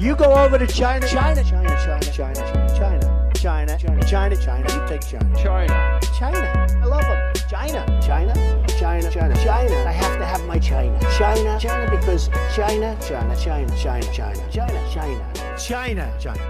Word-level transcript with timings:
You 0.00 0.16
go 0.16 0.32
over 0.32 0.56
to 0.56 0.66
China, 0.66 1.06
China, 1.06 1.44
China, 1.44 1.68
China, 1.84 2.00
China, 2.10 2.34
China, 2.72 3.34
China, 3.34 3.78
China, 3.78 4.02
China, 4.06 4.34
China. 4.34 4.66
You 4.72 4.88
take 4.88 5.02
China, 5.02 5.36
China, 5.36 6.00
China. 6.18 6.66
I 6.80 6.86
love 6.86 7.02
them. 7.02 7.34
China, 7.50 7.84
China, 8.00 8.32
China, 8.78 9.10
China, 9.10 9.34
China. 9.44 9.74
I 9.86 9.92
have 9.92 10.16
to 10.18 10.24
have 10.24 10.42
my 10.46 10.58
China, 10.58 10.98
China, 11.18 11.58
China, 11.60 11.90
because 11.90 12.30
China, 12.56 12.96
China, 13.06 13.36
China, 13.36 13.76
China, 13.76 14.06
China, 14.14 14.50
China, 14.50 14.88
China, 14.90 15.58
China, 15.58 16.18
China. 16.18 16.40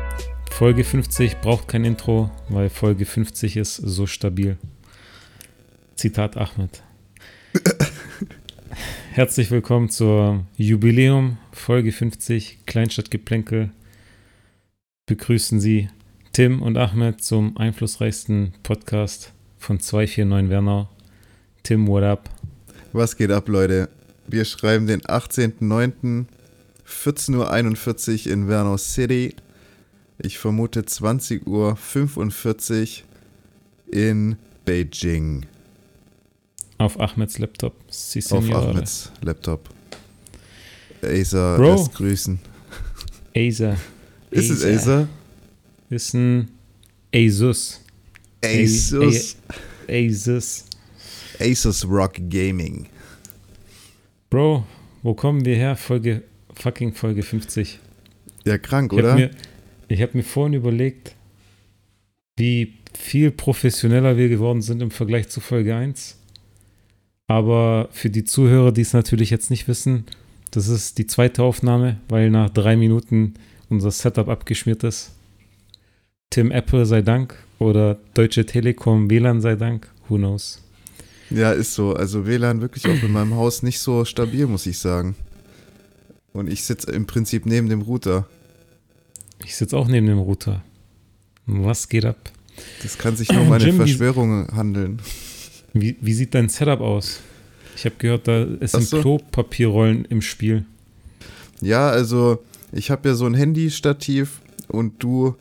Folge 0.53 0.85
50 0.85 1.41
braucht 1.41 1.67
kein 1.67 1.85
Intro, 1.85 2.31
weil 2.51 2.71
Folge 2.71 3.05
50 3.05 3.57
ist 3.57 3.75
so 3.75 4.07
stabil. 4.07 4.59
Zitat 5.97 6.37
Ahmed. 6.37 6.85
Herzlich 9.11 9.51
willkommen 9.51 9.89
zur 9.89 10.45
Jubiläum 10.57 11.39
Folge 11.53 11.93
50 11.93 12.67
Kleinstadtgeplänkel. 12.67 13.71
Begrüßen 15.07 15.61
Sie 15.61 15.89
Tim 16.33 16.63
und 16.63 16.77
Ahmed 16.77 17.23
zum 17.23 17.57
einflussreichsten 17.57 18.55
Podcast 18.63 19.33
von 19.59 19.81
249 19.81 20.51
Werner. 20.51 20.89
Tim, 21.63 21.87
what 21.89 22.05
up? 22.05 22.31
Was 22.93 23.17
geht 23.17 23.31
ab, 23.31 23.49
Leute? 23.49 23.89
Wir 24.27 24.45
schreiben 24.45 24.87
den 24.87 25.01
18.09. 25.03 26.27
14.41 26.87 28.27
Uhr 28.27 28.33
in 28.33 28.49
Werner 28.49 28.79
City. 28.79 29.35
Ich 30.19 30.39
vermute 30.39 30.83
20.45 30.83 31.45
Uhr 31.47 33.07
in 33.93 34.37
Beijing. 34.65 35.47
Auf 36.79 36.99
Ahmeds 36.99 37.39
Laptop. 37.39 37.75
Si, 37.89 38.23
Auf. 38.31 38.51
Ahmeds 38.51 39.13
Laptop. 39.23 39.69
Acer 41.03 41.57
Bro. 41.57 41.73
lässt 41.75 41.95
grüßen. 41.95 42.39
Acer. 43.37 43.77
Ist 44.31 44.51
es 44.51 44.65
Acer? 44.65 45.09
Ist 45.89 46.15
ein 46.15 46.49
Asus. 47.15 47.81
Asus. 48.45 49.37
Asus. 49.89 50.65
Asus 51.41 51.85
Rock 51.89 52.15
Gaming. 52.29 52.87
Bro, 54.29 54.65
wo 55.03 55.15
kommen 55.15 55.45
wir 55.45 55.57
her? 55.57 55.77
Folge, 55.77 56.23
fucking 56.55 56.93
Folge 56.95 57.23
50. 57.23 57.81
Ja, 58.45 58.59
krank, 58.59 58.93
Ich 58.93 58.99
habe 58.99 59.09
oder? 59.09 59.17
mir, 59.17 59.31
ich 59.89 60.01
hab 60.01 60.15
mir 60.15 60.23
vorhin 60.23 60.55
überlegt, 60.55 61.17
wie 62.37 62.75
viel 62.97 63.31
professioneller 63.33 64.17
wir 64.17 64.29
geworden 64.29 64.63
sind 64.63 64.81
im 64.83 64.91
Vergleich 64.91 65.29
zu 65.29 65.41
Folge 65.41 65.75
1. 65.75 66.17
Aber 67.27 67.89
für 67.93 68.11
die 68.11 68.25
Zuhörer, 68.25 68.73
die 68.73 68.81
es 68.83 68.93
natürlich 68.93 69.31
jetzt 69.31 69.51
nicht 69.51 69.67
wissen, 69.69 70.05
das 70.51 70.69
ist 70.69 70.99
die 70.99 71.07
zweite 71.07 71.43
Aufnahme, 71.43 71.99
weil 72.09 72.31
nach 72.31 72.51
drei 72.51 72.77
Minuten 72.77 73.35
unser 73.69 73.91
Setup 73.91 74.29
abgeschmiert 74.29 74.85
ist. 74.85 75.13
Tim 76.31 76.51
Apple 76.51 76.87
sei 76.87 77.03
Dank 77.03 77.35
oder 77.59 77.99
Deutsche 78.15 78.47
Telekom 78.47 79.11
WLAN 79.11 79.41
sei 79.41 79.57
Dank, 79.57 79.89
who 80.09 80.17
knows. 80.17 80.63
Ja, 81.31 81.53
ist 81.53 81.75
so. 81.75 81.95
Also 81.95 82.27
WLAN 82.27 82.61
wirklich 82.61 82.87
auch 82.87 83.03
in 83.03 83.13
meinem 83.13 83.35
Haus 83.35 83.63
nicht 83.63 83.79
so 83.79 84.05
stabil, 84.05 84.47
muss 84.47 84.67
ich 84.67 84.79
sagen. 84.79 85.15
Und 86.33 86.51
ich 86.51 86.65
sitze 86.65 86.91
im 86.93 87.07
Prinzip 87.07 87.47
neben 87.47 87.69
dem 87.69 87.83
Router. 87.83 88.27
Ich 89.45 89.57
sitze 89.57 89.77
auch 89.77 89.89
neben 89.89 90.07
dem 90.07 90.19
Router. 90.19 90.63
Was 91.47 91.89
geht 91.89 92.05
ab? 92.05 92.31
Das 92.83 92.99
kann 92.99 93.17
sich 93.17 93.31
nur 93.33 93.43
um 93.43 93.53
eine 93.53 93.73
Verschwörung 93.73 94.49
handeln. 94.55 95.01
Wie, 95.73 95.97
wie 96.01 96.13
sieht 96.13 96.35
dein 96.35 96.49
Setup 96.49 96.81
aus? 96.81 97.21
Ich 97.81 97.87
habe 97.87 97.97
gehört, 97.97 98.29
da 98.29 98.47
es 98.61 98.73
sind 98.73 98.83
so. 98.87 99.01
Klopapierrollen 99.01 100.05
im 100.05 100.21
Spiel. 100.21 100.67
Ja, 101.63 101.89
also 101.89 102.43
ich 102.73 102.91
habe 102.91 103.09
ja 103.09 103.15
so 103.15 103.25
ein 103.25 103.33
Handystativ 103.33 104.43
und 104.69 105.03
du 105.03 105.35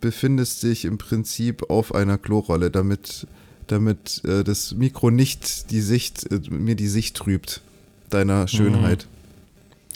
befindest 0.00 0.62
dich 0.62 0.86
im 0.86 0.96
Prinzip 0.96 1.68
auf 1.68 1.94
einer 1.94 2.16
Klorolle, 2.16 2.70
damit, 2.70 3.26
damit 3.66 4.22
äh, 4.24 4.42
das 4.42 4.72
Mikro 4.74 5.10
nicht 5.10 5.70
die 5.70 5.82
Sicht, 5.82 6.32
äh, 6.32 6.40
mir 6.48 6.76
die 6.76 6.88
Sicht 6.88 7.14
trübt, 7.14 7.60
deiner 8.08 8.48
Schönheit. 8.48 9.06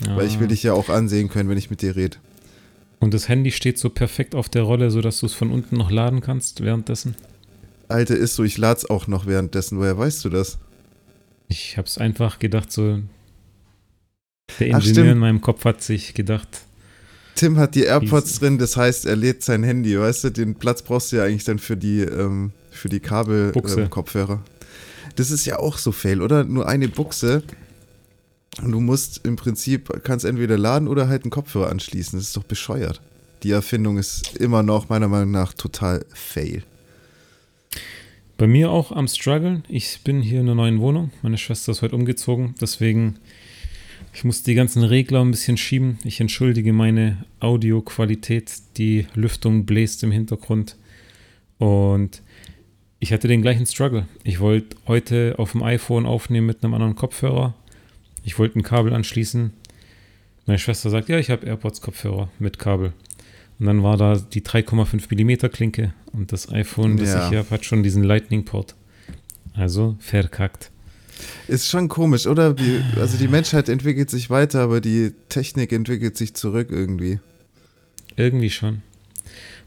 Weil 0.07 0.27
ich 0.27 0.39
will 0.39 0.49
Ah. 0.49 0.51
dich 0.51 0.65
ja 0.65 0.75
auch 0.75 0.91
ansehen 0.91 1.31
können, 1.31 1.49
wenn 1.49 1.57
ich 1.57 1.71
mit 1.71 1.81
dir 1.81 1.97
rede. 1.97 2.19
Und 3.01 3.15
das 3.15 3.27
Handy 3.31 3.53
steht 3.53 3.79
so 3.79 3.89
perfekt 3.89 4.35
auf 4.35 4.51
der 4.51 4.65
Rolle, 4.65 4.91
sodass 4.91 5.21
du 5.21 5.27
es 5.27 5.33
von 5.33 5.51
unten 5.51 5.79
noch 5.79 5.91
laden 5.91 6.21
kannst 6.21 6.63
währenddessen. 6.63 7.17
Alter, 7.89 8.17
ist 8.17 8.35
so, 8.35 8.45
ich 8.45 8.59
lad's 8.59 8.85
auch 8.85 9.07
noch 9.07 9.25
währenddessen. 9.25 9.79
Woher 9.79 9.97
weißt 9.97 10.23
du 10.27 10.29
das? 10.29 10.59
Ich 11.49 11.77
habe 11.77 11.87
es 11.87 11.99
einfach 11.99 12.39
gedacht, 12.39 12.73
so. 12.73 13.03
Der 14.59 14.75
Ach, 14.75 14.79
Ingenieur 14.79 14.83
stimmt. 14.83 15.11
in 15.11 15.19
meinem 15.19 15.41
Kopf 15.41 15.65
hat 15.65 15.83
sich 15.83 16.15
gedacht, 16.15 16.49
Tim 17.37 17.59
hat 17.59 17.75
die 17.75 17.83
AirPods 17.83 18.39
drin, 18.39 18.57
das 18.57 18.79
heißt, 18.79 19.05
er 19.05 19.15
lädt 19.15 19.43
sein 19.45 19.63
Handy, 19.63 19.99
weißt 20.01 20.25
du? 20.25 20.31
Den 20.31 20.55
Platz 20.55 20.81
brauchst 20.83 21.13
du 21.13 21.17
ja 21.17 21.25
eigentlich 21.25 21.45
dann 21.45 21.59
für 21.59 21.77
die, 21.77 22.01
ähm, 22.01 22.53
für 22.71 22.89
die. 22.89 22.99
Kabel-Kopfhörer. 22.99 24.43
das 25.17 25.31
ist 25.31 25.45
ja 25.45 25.59
auch 25.59 25.77
so 25.77 25.93
fail, 25.93 26.23
oder? 26.23 26.45
Nur 26.45 26.67
eine 26.67 26.89
Buchse. 26.89 27.43
Und 28.63 28.73
du 28.73 28.81
musst 28.81 29.21
im 29.27 29.37
Prinzip, 29.37 30.03
kannst 30.03 30.25
entweder 30.25 30.57
laden 30.57 30.89
oder 30.89 31.09
halt 31.09 31.25
einen 31.25 31.31
Kopfhörer 31.31 31.69
anschließen. 31.69 32.19
Das 32.19 32.29
ist 32.29 32.37
doch 32.39 32.45
bescheuert. 32.45 33.03
Die 33.43 33.51
Erfindung 33.51 33.99
ist 33.99 34.35
immer 34.39 34.63
noch 34.63 34.89
meiner 34.89 35.09
Meinung 35.09 35.31
nach 35.31 35.53
total 35.53 36.07
fail. 36.15 36.63
Bei 38.37 38.47
mir 38.47 38.71
auch 38.71 38.93
am 38.93 39.09
struggeln. 39.09 39.65
Ich 39.69 40.01
bin 40.05 40.21
hier 40.21 40.41
in 40.41 40.47
einer 40.47 40.55
neuen 40.55 40.81
Wohnung. 40.81 41.11
Meine 41.23 41.39
Schwester 41.39 41.73
ist 41.73 41.83
heute 41.83 41.97
umgezogen. 41.97 42.55
Deswegen, 42.61 43.19
ich 44.13 44.25
muss 44.25 44.43
die 44.43 44.55
ganzen 44.55 44.83
Regler 44.83 45.23
ein 45.23 45.31
bisschen 45.31 45.57
schieben. 45.57 45.99
Ich 46.05 46.21
entschuldige 46.21 46.73
meine 46.73 47.25
Audioqualität. 47.41 48.53
Die 48.77 49.07
Lüftung 49.15 49.65
bläst 49.65 50.03
im 50.03 50.11
Hintergrund. 50.11 50.77
Und 51.59 52.23
ich 52.99 53.13
hatte 53.13 53.29
den 53.29 53.43
gleichen 53.43 53.67
Struggle. 53.67 54.07
Ich 54.23 54.41
wollte 54.41 54.77
heute 54.87 55.35
auf 55.39 55.53
dem 55.53 55.63
iPhone 55.63 56.07
aufnehmen 56.07 56.47
mit 56.47 56.63
einem 56.63 56.75
anderen 56.75 56.95
Kopfhörer. 56.95 57.55
Ich 58.23 58.39
wollte 58.39 58.59
ein 58.59 58.63
Kabel 58.63 58.93
anschließen. 58.93 59.53
Meine 60.47 60.59
Schwester 60.59 60.91
sagt, 60.91 61.09
ja, 61.09 61.19
ich 61.19 61.31
habe 61.31 61.47
AirPods-Kopfhörer 61.47 62.29
mit 62.39 62.59
Kabel. 62.59 62.93
Und 63.59 63.67
dann 63.67 63.83
war 63.83 63.97
da 63.97 64.17
die 64.17 64.43
3,5 64.43 65.07
mm 65.11 65.51
Klinke 65.51 65.95
und 66.13 66.33
das 66.33 66.51
iPhone, 66.53 66.97
das 66.97 67.11
Ja. 67.11 67.23
ich 67.25 67.29
hier 67.31 67.39
habe, 67.39 67.51
hat 67.51 67.65
schon 67.65 67.83
diesen 67.83 68.03
Lightning-Port. 68.05 68.75
Also 69.55 69.97
verkackt. 69.99 70.71
Ist 71.49 71.69
schon 71.69 71.89
komisch, 71.89 72.27
oder? 72.27 72.59
Wie, 72.59 72.83
also 73.01 73.17
die 73.17 73.29
Menschheit 73.29 73.71
entwickelt 73.71 74.11
sich 74.11 74.29
weiter, 74.29 74.61
aber 74.61 74.83
die 74.83 75.13
Technik 75.31 75.73
entwickelt 75.73 76.17
sich 76.19 76.35
zurück 76.35 76.69
irgendwie. 76.71 77.21
Irgendwie 78.17 78.51
schon. 78.51 78.83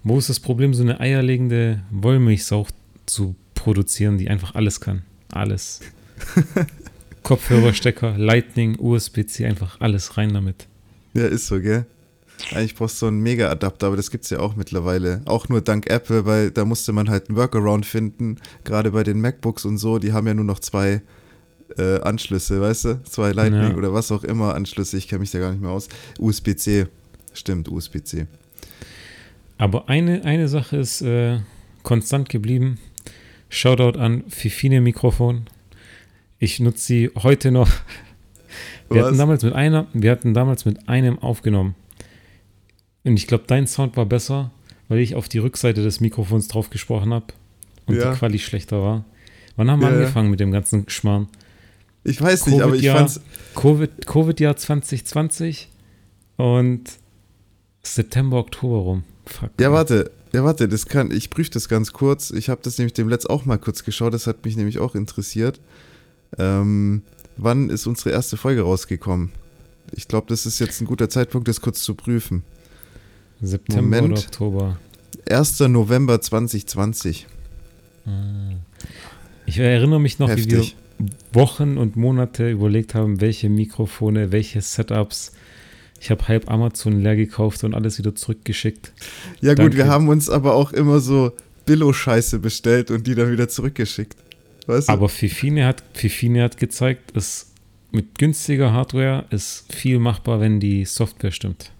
Wo 0.03 0.17
ist 0.19 0.29
das 0.29 0.39
Problem, 0.39 0.73
so 0.75 0.83
eine 0.83 0.99
eierlegende 0.99 1.81
Wollmilchsau 1.89 2.67
zu 3.07 3.35
produzieren, 3.55 4.19
die 4.19 4.29
einfach 4.29 4.53
alles 4.53 4.79
kann? 4.79 5.01
Alles. 5.31 5.81
Kopfhörerstecker, 7.23 8.17
Lightning, 8.17 8.77
USB-C, 8.79 9.45
einfach 9.45 9.81
alles 9.81 10.17
rein 10.17 10.33
damit. 10.33 10.67
Ja, 11.13 11.25
ist 11.25 11.47
so, 11.47 11.59
gell? 11.59 11.85
Eigentlich 12.53 12.75
brauchst 12.75 12.95
du 12.95 12.99
so 13.01 13.07
einen 13.07 13.21
Mega-Adapter, 13.21 13.87
aber 13.87 13.95
das 13.97 14.11
gibt's 14.11 14.29
ja 14.29 14.39
auch 14.39 14.55
mittlerweile. 14.55 15.21
Auch 15.25 15.49
nur 15.49 15.61
dank 15.61 15.89
Apple, 15.89 16.25
weil 16.25 16.51
da 16.51 16.65
musste 16.65 16.93
man 16.93 17.09
halt 17.09 17.29
einen 17.29 17.37
Workaround 17.37 17.85
finden. 17.85 18.37
Gerade 18.63 18.91
bei 18.91 19.03
den 19.03 19.19
MacBooks 19.21 19.65
und 19.65 19.77
so, 19.77 19.99
die 19.99 20.13
haben 20.13 20.27
ja 20.27 20.33
nur 20.33 20.45
noch 20.45 20.59
zwei 20.59 21.01
äh, 21.77 21.99
Anschlüsse, 22.01 22.61
weißt 22.61 22.85
du? 22.85 23.03
Zwei 23.03 23.31
Lightning 23.31 23.71
Ja. 23.71 23.75
oder 23.75 23.93
was 23.93 24.11
auch 24.11 24.23
immer 24.23 24.55
Anschlüsse, 24.55 24.97
ich 24.97 25.07
kenne 25.07 25.19
mich 25.19 25.31
da 25.31 25.39
gar 25.39 25.51
nicht 25.51 25.61
mehr 25.61 25.71
aus. 25.71 25.87
USB-C, 26.17 26.87
stimmt, 27.33 27.69
USB-C. 27.69 28.25
Aber 29.57 29.89
eine, 29.89 30.23
eine 30.23 30.47
Sache 30.47 30.77
ist 30.77 31.01
äh, 31.01 31.39
konstant 31.83 32.29
geblieben. 32.29 32.79
Shoutout 33.49 33.99
an 33.99 34.23
Fifine 34.29 34.79
Mikrofon. 34.81 35.47
Ich 36.37 36.59
nutze 36.59 36.85
sie 36.85 37.11
heute 37.15 37.51
noch. 37.51 37.69
Wir 38.89 39.01
Was? 39.01 39.07
hatten, 39.09 39.17
damals 39.17 39.43
mit 39.43 39.53
einer, 39.53 39.87
wir 39.93 40.09
hatten 40.11 40.33
damals 40.33 40.65
mit 40.65 40.87
einem 40.89 41.19
aufgenommen. 41.19 41.75
Und 43.09 43.17
ich 43.17 43.25
glaube, 43.25 43.45
dein 43.47 43.65
Sound 43.65 43.97
war 43.97 44.05
besser, 44.05 44.51
weil 44.87 44.99
ich 44.99 45.15
auf 45.15 45.27
die 45.27 45.39
Rückseite 45.39 45.81
des 45.83 45.99
Mikrofons 45.99 46.47
drauf 46.47 46.69
gesprochen 46.69 47.11
habe 47.11 47.25
und 47.87 47.95
Ja. 47.95 48.11
die 48.11 48.17
Quali 48.19 48.37
schlechter 48.37 48.81
war. 48.83 49.05
Wann 49.55 49.69
haben 49.71 49.81
wir 49.81 49.89
Ja, 49.89 49.95
angefangen 49.95 50.29
mit 50.29 50.39
dem 50.39 50.51
ganzen 50.51 50.87
Schmarrn? 50.89 51.27
Ich 52.03 52.21
weiß 52.21 52.45
nicht, 52.45 52.61
aber 52.61 52.75
ich 52.75 52.87
fand's. 52.87 53.19
Covid- 53.55 54.05
Covid-Jahr 54.05 54.55
2020 54.55 55.69
und 56.37 56.83
September, 57.81 58.37
Oktober 58.37 58.77
rum. 58.77 59.03
Fuck. 59.25 59.49
Ja, 59.59 59.71
warte, 59.71 60.11
ja, 60.31 60.43
warte, 60.43 60.67
das 60.67 60.85
kann, 60.85 61.09
ich 61.11 61.31
prüfe 61.31 61.49
das 61.49 61.67
ganz 61.67 61.91
kurz. 61.93 62.29
Ich 62.29 62.47
habe 62.49 62.61
das 62.63 62.77
nämlich 62.77 62.93
dem 62.93 63.09
Letzt 63.09 63.27
auch 63.29 63.43
mal 63.45 63.57
kurz 63.57 63.83
geschaut, 63.83 64.13
das 64.13 64.27
hat 64.27 64.45
mich 64.45 64.55
nämlich 64.55 64.77
auch 64.77 64.93
interessiert. 64.93 65.59
Ähm, 66.37 67.01
wann 67.37 67.71
ist 67.71 67.87
unsere 67.87 68.11
erste 68.11 68.37
Folge 68.37 68.61
rausgekommen? 68.61 69.31
Ich 69.93 70.07
glaube, 70.07 70.27
das 70.29 70.45
ist 70.45 70.59
jetzt 70.59 70.79
ein 70.79 70.85
guter 70.85 71.09
Zeitpunkt, 71.09 71.47
das 71.47 71.59
kurz 71.59 71.81
zu 71.81 71.95
prüfen. 71.95 72.43
September 73.41 74.01
Moment. 74.01 74.13
oder 74.13 74.19
Oktober. 74.21 74.77
1. 75.29 75.59
November 75.61 76.19
2020. 76.21 77.27
Ich 79.45 79.59
erinnere 79.59 79.99
mich 79.99 80.19
noch, 80.19 80.29
wie 80.29 80.49
wir 80.49 80.57
Heftig. 80.59 80.75
Wochen 81.31 81.77
und 81.77 81.95
Monate 81.95 82.49
überlegt 82.49 82.93
haben, 82.95 83.21
welche 83.21 83.49
Mikrofone, 83.49 84.31
welche 84.31 84.61
Setups, 84.61 85.31
Ich 86.01 86.09
habe 86.11 86.27
halb 86.27 86.49
Amazon 86.49 87.01
leer 87.01 87.15
gekauft 87.15 87.63
und 87.63 87.73
alles 87.73 87.97
wieder 87.99 88.15
zurückgeschickt. 88.15 88.93
Ja, 89.41 89.51
gut, 89.53 89.59
Danke. 89.59 89.77
wir 89.77 89.87
haben 89.87 90.07
uns 90.07 90.29
aber 90.29 90.55
auch 90.55 90.71
immer 90.71 90.99
so 90.99 91.33
Billo-Scheiße 91.65 92.39
bestellt 92.39 92.89
und 92.89 93.05
die 93.05 93.15
dann 93.15 93.31
wieder 93.31 93.49
zurückgeschickt. 93.49 94.15
Weißt 94.65 94.87
du? 94.89 94.93
Aber 94.93 95.09
Fifine 95.09 95.65
hat, 95.65 95.83
Fifine 95.93 96.43
hat 96.43 96.57
gezeigt, 96.57 97.15
dass 97.15 97.51
mit 97.91 98.17
günstiger 98.17 98.71
Hardware 98.71 99.25
ist 99.29 99.65
viel 99.73 99.99
machbar, 99.99 100.39
wenn 100.39 100.59
die 100.59 100.85
Software 100.85 101.31
stimmt. 101.31 101.71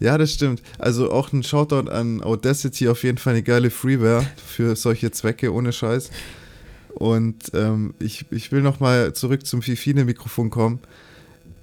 Ja, 0.00 0.18
das 0.18 0.32
stimmt. 0.32 0.62
Also 0.78 1.10
auch 1.10 1.32
ein 1.32 1.42
Shoutout 1.42 1.90
an 1.90 2.22
Audacity, 2.22 2.88
auf 2.88 3.02
jeden 3.02 3.18
Fall 3.18 3.34
eine 3.34 3.42
geile 3.42 3.70
Freeware 3.70 4.26
für 4.44 4.76
solche 4.76 5.10
Zwecke, 5.10 5.52
ohne 5.52 5.72
Scheiß. 5.72 6.10
Und 6.94 7.50
ähm, 7.52 7.94
ich, 7.98 8.24
ich 8.30 8.52
will 8.52 8.62
nochmal 8.62 9.12
zurück 9.12 9.46
zum 9.46 9.60
Fifine-Mikrofon 9.60 10.48
kommen. 10.48 10.80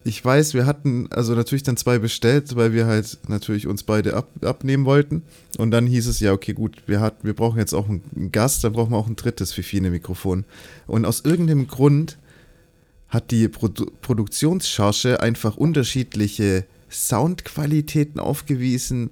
Ich 0.06 0.24
weiß, 0.24 0.54
wir 0.54 0.66
hatten 0.66 1.08
also 1.12 1.34
natürlich 1.34 1.64
dann 1.64 1.78
zwei 1.78 1.98
bestellt, 1.98 2.56
weil 2.56 2.74
wir 2.74 2.86
halt 2.86 3.18
natürlich 3.30 3.68
uns 3.68 3.84
beide 3.84 4.16
ab, 4.16 4.28
abnehmen 4.42 4.86
wollten. 4.86 5.24
Und 5.58 5.72
dann 5.72 5.88
hieß 5.88 6.08
es, 6.08 6.20
ja, 6.20 6.34
okay, 6.34 6.54
gut, 6.54 6.84
wir, 6.88 7.00
hat, 7.00 7.16
wir 7.24 7.34
brauchen 7.34 7.58
jetzt 7.58 7.74
auch 7.74 7.88
einen, 7.88 8.32
Gast, 8.32 8.64
dann 8.64 8.74
brauchen 8.74 8.92
wir 8.92 8.98
auch 8.98 9.08
ein 9.08 9.16
drittes 9.16 9.54
Fifine-Mikrofon. 9.54 10.44
Und 10.88 11.06
aus 11.06 11.22
irgendeinem 11.22 11.68
Grund 11.68 12.18
hat 13.08 13.32
die 13.32 13.48
Produ 13.48 13.86
Produktionscharge 14.02 15.20
einfach 15.20 15.56
unterschiedliche 15.56 16.66
Soundqualitäten 16.94 18.20
aufgewiesen. 18.20 19.10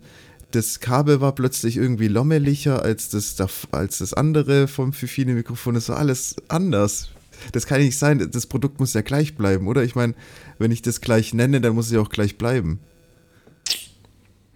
Das 0.51 0.79
Kabel 0.79 1.21
war 1.21 1.33
plötzlich 1.33 1.77
irgendwie 1.77 2.07
lommeliger 2.07 2.83
als 2.83 3.09
das, 3.09 3.35
als 3.71 3.99
das 3.99 4.13
andere 4.13 4.67
vom 4.67 4.93
Fifine-Mikrofon. 4.93 5.75
Das 5.75 5.89
war 5.89 5.97
alles 5.97 6.35
anders. 6.49 7.09
Das 7.53 7.65
kann 7.65 7.81
nicht 7.81 7.97
sein. 7.97 8.29
Das 8.31 8.45
Produkt 8.45 8.79
muss 8.79 8.93
ja 8.93 9.01
gleich 9.01 9.35
bleiben, 9.35 9.67
oder? 9.67 9.83
Ich 9.83 9.95
meine, 9.95 10.13
wenn 10.59 10.71
ich 10.71 10.81
das 10.81 11.01
gleich 11.01 11.33
nenne, 11.33 11.61
dann 11.61 11.73
muss 11.73 11.87
es 11.87 11.93
ja 11.93 12.01
auch 12.01 12.09
gleich 12.09 12.37
bleiben. 12.37 12.79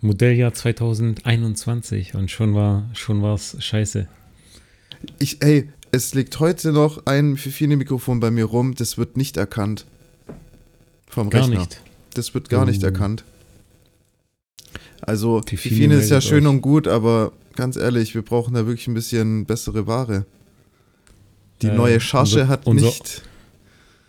Modelljahr 0.01 0.53
2021 0.53 2.13
und 2.15 2.29
schon 2.29 2.53
war 2.53 2.89
schon 2.93 3.21
war's 3.21 3.55
scheiße. 3.59 4.07
Ich, 5.19 5.41
ey, 5.41 5.69
es 5.91 6.13
liegt 6.13 6.39
heute 6.39 6.71
noch 6.71 7.05
ein 7.05 7.37
Fifine-Mikrofon 7.37 8.19
bei 8.19 8.29
mir 8.29 8.45
rum, 8.45 8.75
das 8.75 8.97
wird 8.97 9.17
nicht 9.17 9.37
erkannt. 9.37 9.85
Vom 11.07 11.29
Gar 11.29 11.43
Rechner. 11.43 11.59
nicht. 11.59 11.81
Das 12.15 12.33
wird 12.33 12.49
gar 12.49 12.65
nicht 12.65 12.81
Oh. 12.83 12.87
erkannt. 12.87 13.23
Also, 15.01 15.41
Fifine 15.45 15.75
Fifine 15.75 15.95
ist 15.95 16.09
ja 16.09 16.19
schön 16.21 16.45
euch. 16.47 16.53
und 16.53 16.61
gut, 16.61 16.87
aber 16.87 17.31
ganz 17.55 17.75
ehrlich, 17.75 18.15
wir 18.15 18.23
brauchen 18.23 18.53
da 18.55 18.65
wirklich 18.65 18.87
ein 18.87 18.93
bisschen 18.95 19.45
bessere 19.45 19.85
Ware. 19.85 20.25
Die 21.61 21.67
Äh, 21.67 21.75
neue 21.75 21.99
Charge 21.99 22.31
unser- 22.41 22.47
hat 22.47 22.65
unser- 22.65 22.85
nicht. 22.87 23.21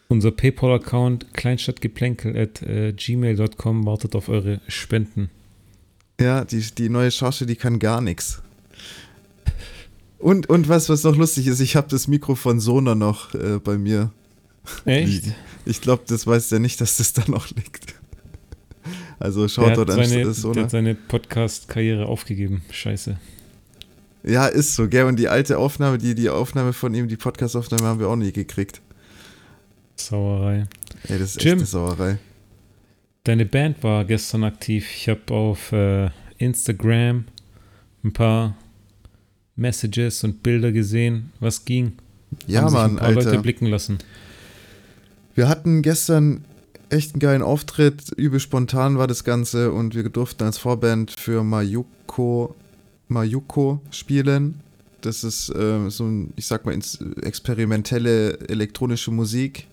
Unser 0.09 0.31
PayPal-Account 0.31 1.35
kleinstadtgeplänkel 1.35 2.37
at 2.39 2.63
äh, 2.63 2.93
gmail.com 2.93 3.85
wartet 3.87 4.15
auf 4.15 4.29
eure 4.29 4.61
Spenden. 4.69 5.31
Ja, 6.21 6.45
die, 6.45 6.61
die 6.61 6.89
neue 6.89 7.11
Charge, 7.11 7.45
die 7.45 7.57
kann 7.57 7.79
gar 7.81 8.01
nichts. 8.01 8.41
Und, 10.19 10.49
und 10.49 10.69
was, 10.69 10.89
was 10.89 11.03
noch 11.03 11.17
lustig 11.17 11.47
ist, 11.49 11.61
ich 11.61 11.75
habe 11.77 11.89
das 11.89 12.07
Mikro 12.09 12.37
von 12.37 12.59
Sona 12.61 12.95
noch 12.95 13.35
äh, 13.35 13.59
bei 13.59 13.77
mir 13.79 14.13
Echt? 14.85 15.25
Ich 15.67 15.81
glaube, 15.81 16.05
das 16.07 16.27
weiß 16.27 16.49
der 16.49 16.59
nicht, 16.61 16.81
dass 16.81 16.97
das 16.97 17.13
da 17.13 17.23
noch 17.29 17.49
liegt. 17.51 17.96
Also 19.19 19.49
schaut 19.49 19.77
dort 19.77 19.91
an 19.91 20.05
seine, 20.05 20.33
der 20.55 20.63
hat 20.65 20.71
seine 20.71 20.95
Podcast-Karriere 20.95 22.07
aufgegeben. 22.07 22.63
Scheiße. 22.71 23.17
Ja, 24.25 24.47
ist 24.47 24.75
so, 24.75 24.89
gell? 24.89 25.05
Und 25.05 25.19
die 25.19 25.29
alte 25.29 25.57
Aufnahme, 25.59 25.99
die, 25.99 26.15
die 26.15 26.29
Aufnahme 26.29 26.73
von 26.73 26.93
ihm, 26.95 27.09
die 27.09 27.17
Podcast-Aufnahme 27.17 27.85
haben 27.85 28.01
wir 28.01 28.09
auch 28.09 28.17
nie 28.17 28.33
gekriegt. 28.33 28.81
Sauerei. 29.95 30.67
Ey, 31.09 31.19
das 31.19 31.37
ist 31.37 31.43
Jim. 31.43 31.53
echt 31.53 31.59
eine 31.59 31.67
Sauerei. 31.67 32.19
Deine 33.25 33.47
Band 33.47 33.83
war 33.83 34.05
gestern 34.05 34.45
aktiv. 34.45 34.87
Ich 34.95 35.09
habe 35.09 35.33
auf 35.33 35.73
äh, 35.73 36.11
Instagram 36.39 37.25
ein 38.05 38.13
paar 38.13 38.57
Messages 39.57 40.23
und 40.25 40.43
Bilder 40.43 40.73
gesehen. 40.73 41.33
Was 41.41 41.65
ging? 41.65 41.93
Ja, 42.47 42.61
Haben 42.63 42.69
sich 42.69 42.79
Mann, 42.79 42.91
ein 42.91 42.97
paar 42.99 43.13
Leute 43.13 43.31
Alter. 43.31 43.43
blicken 43.43 43.67
lassen. 43.67 43.99
Wir 45.35 45.49
hatten 45.49 45.83
gestern 45.83 46.45
echt 46.89 47.15
einen 47.15 47.21
geilen 47.21 47.43
Auftritt. 47.43 48.13
Übel 48.17 48.41
spontan 48.41 48.99
war 48.99 49.07
das 49.07 49.25
Ganze 49.25 49.73
und 49.73 49.95
wir 49.95 50.09
durften 50.09 50.45
als 50.45 50.59
Vorband 50.59 51.11
für 51.11 51.43
Mayuko, 51.43 52.55
Mayuko 53.09 53.81
spielen. 53.91 54.61
Das 55.01 55.25
ist 55.25 55.51
äh, 55.51 55.89
so 55.91 56.05
ein, 56.05 56.33
ich 56.37 56.47
sag 56.47 56.65
mal, 56.65 56.77
experimentelle 57.23 58.39
elektronische 58.49 59.11
Musik. 59.11 59.67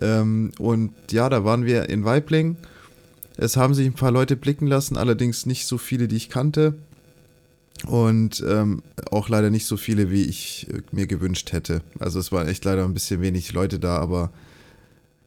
Ähm, 0.00 0.52
und 0.58 0.92
ja, 1.10 1.28
da 1.28 1.44
waren 1.44 1.64
wir 1.64 1.88
in 1.88 2.04
Weibling. 2.04 2.56
Es 3.36 3.56
haben 3.56 3.74
sich 3.74 3.86
ein 3.86 3.94
paar 3.94 4.10
Leute 4.10 4.36
blicken 4.36 4.66
lassen, 4.66 4.96
allerdings 4.96 5.46
nicht 5.46 5.66
so 5.66 5.78
viele, 5.78 6.08
die 6.08 6.16
ich 6.16 6.28
kannte. 6.28 6.74
Und 7.86 8.44
ähm, 8.46 8.82
auch 9.12 9.28
leider 9.28 9.50
nicht 9.50 9.66
so 9.66 9.76
viele, 9.76 10.10
wie 10.10 10.24
ich 10.24 10.66
äh, 10.70 10.82
mir 10.90 11.06
gewünscht 11.06 11.52
hätte. 11.52 11.82
Also 12.00 12.18
es 12.18 12.32
waren 12.32 12.48
echt 12.48 12.64
leider 12.64 12.84
ein 12.84 12.94
bisschen 12.94 13.20
wenig 13.20 13.52
Leute 13.52 13.78
da, 13.78 13.98
aber 13.98 14.32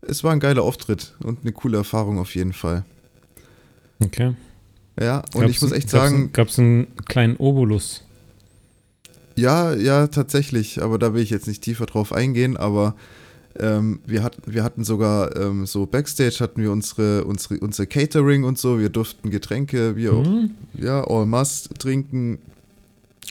es 0.02 0.24
war 0.24 0.32
ein 0.32 0.40
geiler 0.40 0.64
Auftritt 0.64 1.14
und 1.24 1.40
eine 1.42 1.52
coole 1.52 1.78
Erfahrung 1.78 2.20
auf 2.20 2.36
jeden 2.36 2.54
Fall. 2.54 2.84
Okay. 4.00 4.34
Ja, 5.00 5.22
und 5.34 5.50
ich 5.50 5.62
muss 5.62 5.72
echt 5.72 5.90
sagen, 5.90 6.32
Gab 6.34 6.50
es 6.50 6.60
einen 6.60 6.88
kleinen 7.06 7.38
Obolus? 7.38 8.04
ja, 9.36 9.74
ja, 9.74 10.08
tatsächlich, 10.08 10.82
aber 10.84 11.00
da 11.00 11.14
will 11.14 11.22
ich 11.24 11.30
jetzt 11.30 11.48
nicht 11.48 11.64
tiefer 11.64 11.86
drauf 11.86 12.12
eingehen, 12.14 12.58
aber 12.58 12.96
ähm, 13.58 14.00
wir, 14.06 14.24
hat, 14.24 14.38
wir 14.46 14.64
hatten 14.64 14.84
sogar 14.84 15.36
ähm, 15.36 15.66
so 15.66 15.86
Backstage 15.86 16.38
hatten 16.42 16.62
wir 16.62 16.72
unsere, 16.72 17.24
unsere, 17.24 17.60
unser 17.60 17.86
Catering 17.86 18.44
und 18.44 18.58
so, 18.58 18.80
wir 18.80 18.90
durften 18.90 19.30
Getränke, 19.30 19.96
wir 19.96 20.14
auch, 20.14 20.26
Hm? 20.26 20.52
ja, 20.78 21.04
all 21.06 21.26
must 21.26 21.70
trinken. 21.80 22.40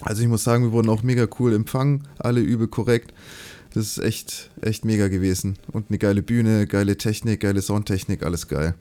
Also 0.02 0.23
ich 0.23 0.28
muss 0.28 0.44
sagen, 0.44 0.64
wir 0.64 0.73
wurden 0.73 0.88
auch 0.88 1.02
mega 1.02 1.26
cool 1.38 1.55
empfangen, 1.55 2.08
alle 2.19 2.40
übel 2.40 2.69
korrekt. 2.69 3.12
Das 3.72 3.87
ist 3.87 3.99
echt, 3.99 4.50
echt 4.62 4.84
mega 4.84 5.08
gewesen. 5.08 5.56
Und 5.70 5.87
eine 5.88 5.99
geile 5.99 6.22
Bühne, 6.22 6.67
geile 6.67 6.96
Technik, 6.96 7.40
geile 7.40 7.62
Soundtechnik, 7.62 8.25
alles 8.25 8.49
geil. 8.49 8.75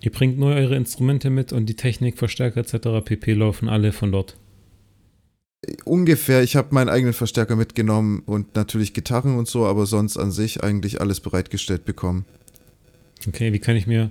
Ihr 0.00 0.10
bringt 0.10 0.38
nur 0.38 0.54
eure 0.54 0.76
Instrumente 0.76 1.30
mit 1.30 1.52
und 1.52 1.66
die 1.66 1.76
Technik, 1.76 2.18
Verstärker 2.18 2.60
etc. 2.60 3.04
pp. 3.04 3.34
laufen 3.34 3.68
alle 3.68 3.92
von 3.92 4.12
dort. 4.12 4.36
Ungefähr, 5.84 6.42
ich 6.42 6.56
habe 6.56 6.74
meinen 6.74 6.88
eigenen 6.88 7.12
Verstärker 7.12 7.54
mitgenommen 7.54 8.22
und 8.26 8.56
natürlich 8.56 8.94
Gitarren 8.94 9.38
und 9.38 9.46
so, 9.46 9.64
aber 9.64 9.86
sonst 9.86 10.16
an 10.16 10.32
sich 10.32 10.62
eigentlich 10.62 11.00
alles 11.00 11.20
bereitgestellt 11.20 11.84
bekommen. 11.84 12.24
Okay, 13.28 13.52
wie 13.52 13.60
kann 13.60 13.76
ich 13.76 13.86
mir 13.86 14.10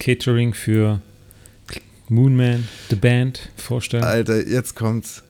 Catering 0.00 0.52
für 0.52 1.00
Moonman, 2.08 2.66
The 2.88 2.96
Band, 2.96 3.50
vorstellen? 3.56 4.02
Alter, 4.02 4.48
jetzt 4.48 4.74
kommt's. 4.74 5.22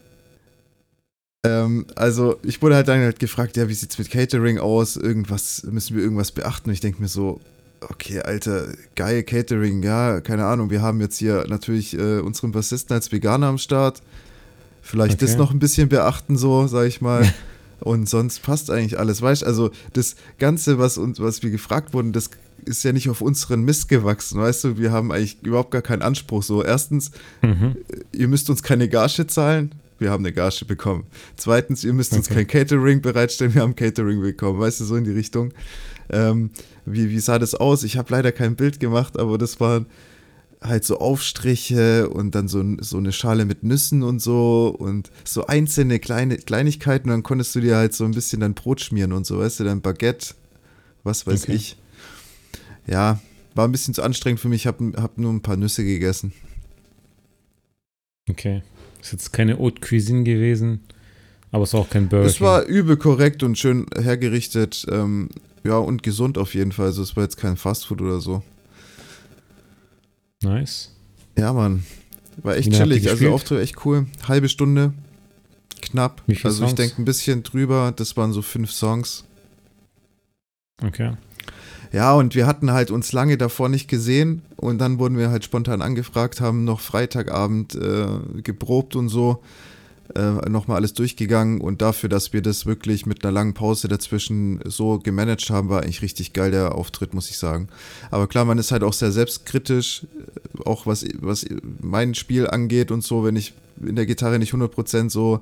Ähm, 1.45 1.87
also, 1.97 2.37
ich 2.43 2.61
wurde 2.61 2.75
halt 2.75 2.89
dann 2.89 3.01
halt 3.01 3.19
gefragt, 3.19 3.57
ja, 3.57 3.69
wie 3.69 3.75
sieht's 3.75 3.99
mit 3.99 4.11
Catering 4.11 4.59
aus? 4.59 4.97
Irgendwas, 4.97 5.63
müssen 5.71 5.97
wir 5.97 6.03
irgendwas 6.03 6.33
beachten? 6.33 6.69
Und 6.69 6.75
ich 6.75 6.81
denke 6.81 7.01
mir 7.01 7.09
so, 7.09 7.41
okay, 7.81 8.21
Alter, 8.21 8.67
geil, 8.95 9.23
Catering, 9.23 9.83
ja, 9.83 10.21
keine 10.21 10.45
Ahnung. 10.45 10.71
Wir 10.71 10.83
haben 10.83 11.01
jetzt 11.01 11.17
hier 11.19 11.47
natürlich 11.49 11.97
äh, 11.99 12.19
unseren 12.19 12.53
Bassisten 12.53 12.95
als 12.95 13.11
Veganer 13.11 13.47
am 13.47 13.59
Start. 13.59 14.03
Vielleicht 14.83 15.23
das 15.23 15.31
Okay. 15.31 15.39
noch 15.39 15.51
ein 15.53 15.59
bisschen 15.59 15.89
beachten, 15.89 16.37
so, 16.37 16.67
sag 16.67 16.87
ich 16.87 17.01
mal. 17.01 17.27
Und 17.81 18.07
sonst 18.11 18.43
passt 18.43 18.71
eigentlich 18.71 18.99
alles. 18.99 19.23
Weißt 19.23 19.43
also 19.43 19.71
das 19.95 20.17
Ganze, 20.39 20.79
was, 20.79 20.99
uns, 20.99 21.19
was 21.21 21.43
wir 21.43 21.49
gefragt 21.51 21.95
wurden, 21.95 22.13
das 22.13 22.29
ist 22.67 22.83
ja 22.85 22.93
nicht 22.93 23.09
auf 23.09 23.23
unseren 23.23 23.63
Mist 23.63 23.89
gewachsen, 23.89 24.39
weißt 24.39 24.65
du? 24.65 24.77
Wir 24.79 24.93
haben 24.93 25.11
eigentlich 25.11 25.39
überhaupt 25.43 25.71
gar 25.71 25.81
keinen 25.81 26.03
Anspruch. 26.03 26.43
So, 26.43 26.63
erstens, 26.63 27.11
Mhm. 27.41 27.77
ihr 28.13 28.29
müsst 28.29 28.51
uns 28.51 28.63
keine 28.63 28.91
Gage 28.91 29.27
zahlen. 29.27 29.73
Wir 30.01 30.11
haben 30.11 30.25
eine 30.25 30.33
Gage 30.33 30.65
bekommen. 30.65 31.05
Zweitens, 31.37 31.85
ihr 31.85 31.93
müsst 31.93 32.13
uns 32.15 32.27
Okay. 32.31 32.45
kein 32.45 32.67
Catering 32.67 33.03
bereitstellen. 33.03 33.55
Wir 33.55 33.63
haben 33.63 33.77
Catering 33.77 34.21
bekommen. 34.21 34.59
Weißt 34.59 34.81
du, 34.81 34.85
so 34.85 34.97
in 34.97 35.05
die 35.05 35.13
Richtung. 35.13 35.53
Ähm, 36.11 36.51
wie, 36.87 37.11
wie 37.11 37.21
sah 37.21 37.39
das 37.39 37.55
aus? 37.55 37.85
Ich 37.85 37.97
habe 37.97 38.11
leider 38.13 38.33
kein 38.33 38.57
Bild 38.57 38.81
gemacht, 38.81 39.19
aber 39.19 39.39
das 39.39 39.61
waren 39.61 39.87
halt 40.63 40.85
so 40.85 40.99
Aufstriche 40.99 42.09
und 42.11 42.35
dann 42.35 42.49
so, 42.49 42.63
so 42.81 42.99
eine 42.99 43.13
Schale 43.13 43.45
mit 43.47 43.63
Nüssen 43.63 44.03
und 44.03 44.21
so 44.21 44.75
und 44.79 45.11
so 45.25 45.47
einzelne 45.47 45.99
kleine 46.01 46.37
Kleinigkeiten. 46.37 47.09
Und 47.09 47.15
dann 47.15 47.23
konntest 47.23 47.55
du 47.55 47.61
dir 47.61 47.77
halt 47.77 47.95
so 47.95 48.05
ein 48.05 48.11
bisschen 48.13 48.41
dein 48.41 48.55
Brot 48.55 48.81
schmieren 48.81 49.13
und 49.13 49.27
so, 49.27 49.39
weißt 49.39 49.61
du, 49.61 49.65
dein 49.65 49.81
Baguette, 49.81 50.35
was 51.03 51.27
weiß 51.27 51.45
Okay. 51.45 51.55
ich. 51.55 51.77
Ja, 52.87 53.21
war 53.55 53.67
ein 53.69 53.73
bisschen 53.73 53.95
zu 53.95 54.03
anstrengend 54.03 54.41
für 54.41 54.49
mich. 54.49 54.63
Ich 54.63 54.67
habe 54.67 54.93
hab 54.97 55.17
nur 55.19 55.33
ein 55.33 55.41
paar 55.43 55.57
Nüsse 55.57 55.85
gegessen. 55.85 56.33
Okay. 58.29 58.63
Ist 59.01 59.13
jetzt 59.13 59.33
keine 59.33 59.59
Haute 59.59 59.81
Cuisine 59.81 60.25
gewesen, 60.25 60.81
aber 61.51 61.65
es 61.65 61.73
war 61.73 61.81
auch 61.81 61.91
kein 61.91 62.09
Burger. 62.09 62.27
Es 62.27 62.41
war 62.41 62.65
übel 62.65 62.97
korrekt 62.97 63.43
und 63.43 63.59
schön 63.59 63.87
hergerichtet. 64.01 64.87
Ähm, 64.91 65.31
ja, 65.65 65.77
und 65.77 66.03
gesund 66.03 66.39
auf 66.39 66.55
jeden 66.55 66.73
Fall. 66.73 66.87
Also 66.87 67.03
es 67.03 67.17
war 67.17 67.25
jetzt 67.25 67.37
kein 67.37 67.57
Fastfood 67.57 68.01
oder 68.01 68.21
so. 68.21 68.43
nice. 70.43 70.91
Ja, 71.37 71.53
Mann. 71.53 71.85
War 72.43 72.57
echt 72.57 72.73
chillig. 72.73 73.03
Also 73.05 73.11
gespielt? 73.13 73.33
Auftritt 73.33 73.61
echt 73.61 73.85
cool. 73.85 74.07
Halbe 74.27 74.49
Stunde. 74.49 74.93
Knapp. 75.81 76.23
Also 76.29 76.65
ich 76.65 76.71
Songs? 76.71 76.75
denke 76.75 77.01
ein 77.01 77.05
bisschen 77.05 77.43
drüber. 77.43 77.93
Das 77.95 78.17
waren 78.17 78.33
so 78.33 78.43
fünf 78.43 78.71
Songs. 78.71 79.25
Okay. 80.83 81.13
Ja, 81.93 82.15
und 82.15 82.35
wir 82.37 82.47
hatten 82.47 82.73
halt 82.73 82.91
uns 82.91 83.13
lange 83.13 83.37
davor 83.37 83.69
nicht 83.69 83.89
gesehen 83.89 84.43
und 84.57 84.79
dann 84.79 84.99
wurden 84.99 85.19
wir 85.19 85.31
halt 85.31 85.45
spontan 85.45 85.83
angefragt, 85.83 86.41
haben 86.41 86.65
noch 86.65 86.81
Freitagabend 86.81 87.75
äh, 87.75 88.43
geprobt 88.43 88.95
und 88.95 89.09
so, 89.09 89.43
äh, 90.15 90.49
nochmal 90.49 90.77
alles 90.77 90.95
durchgegangen 90.95 91.61
und 91.61 91.83
dafür, 91.83 92.09
dass 92.09 92.33
wir 92.33 92.43
das 92.43 92.65
wirklich 92.65 93.07
mit 93.07 93.25
einer 93.25 93.33
langen 93.33 93.55
Pause 93.55 93.89
dazwischen 93.89 94.61
so 94.65 94.99
gemanagt 94.99 95.51
haben, 95.51 95.69
war 95.69 95.83
eigentlich 95.83 96.03
richtig 96.03 96.33
geil 96.33 96.53
der 96.53 96.77
Auftritt, 96.77 97.13
muss 97.13 97.29
ich 97.29 97.39
sagen. 97.39 97.69
Aber 98.13 98.29
klar, 98.29 98.45
man 98.45 98.59
ist 98.59 98.71
halt 98.71 98.85
auch 98.85 98.93
sehr 98.93 99.11
selbstkritisch, 99.11 100.05
äh, 100.05 100.69
auch 100.69 100.87
was, 100.87 101.05
was 101.21 101.45
mein 101.81 102.15
Spiel 102.15 102.47
angeht 102.47 102.93
und 102.93 103.03
so, 103.03 103.25
wenn 103.25 103.35
ich 103.35 103.53
in 103.85 103.97
der 103.97 104.07
Gitarre 104.07 104.39
nicht 104.39 104.53
100% 104.53 105.11
so 105.11 105.41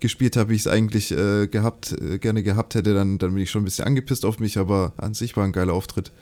gespielt 0.00 0.36
habe, 0.36 0.50
wie 0.50 0.54
ich 0.54 0.62
es 0.62 0.66
eigentlich 0.66 1.12
äh, 1.12 1.46
gehabt, 1.46 1.92
äh, 1.92 2.18
gerne 2.18 2.42
gehabt 2.42 2.74
hätte, 2.74 2.94
dann, 2.94 3.18
dann 3.18 3.34
bin 3.34 3.42
ich 3.42 3.50
schon 3.50 3.62
ein 3.62 3.64
bisschen 3.64 3.86
angepisst 3.86 4.24
auf 4.24 4.38
mich, 4.38 4.58
aber 4.58 4.92
an 4.96 5.14
sich 5.14 5.36
war 5.36 5.44
ein 5.44 5.52
geiler 5.52 5.72
Auftritt. 5.72 6.12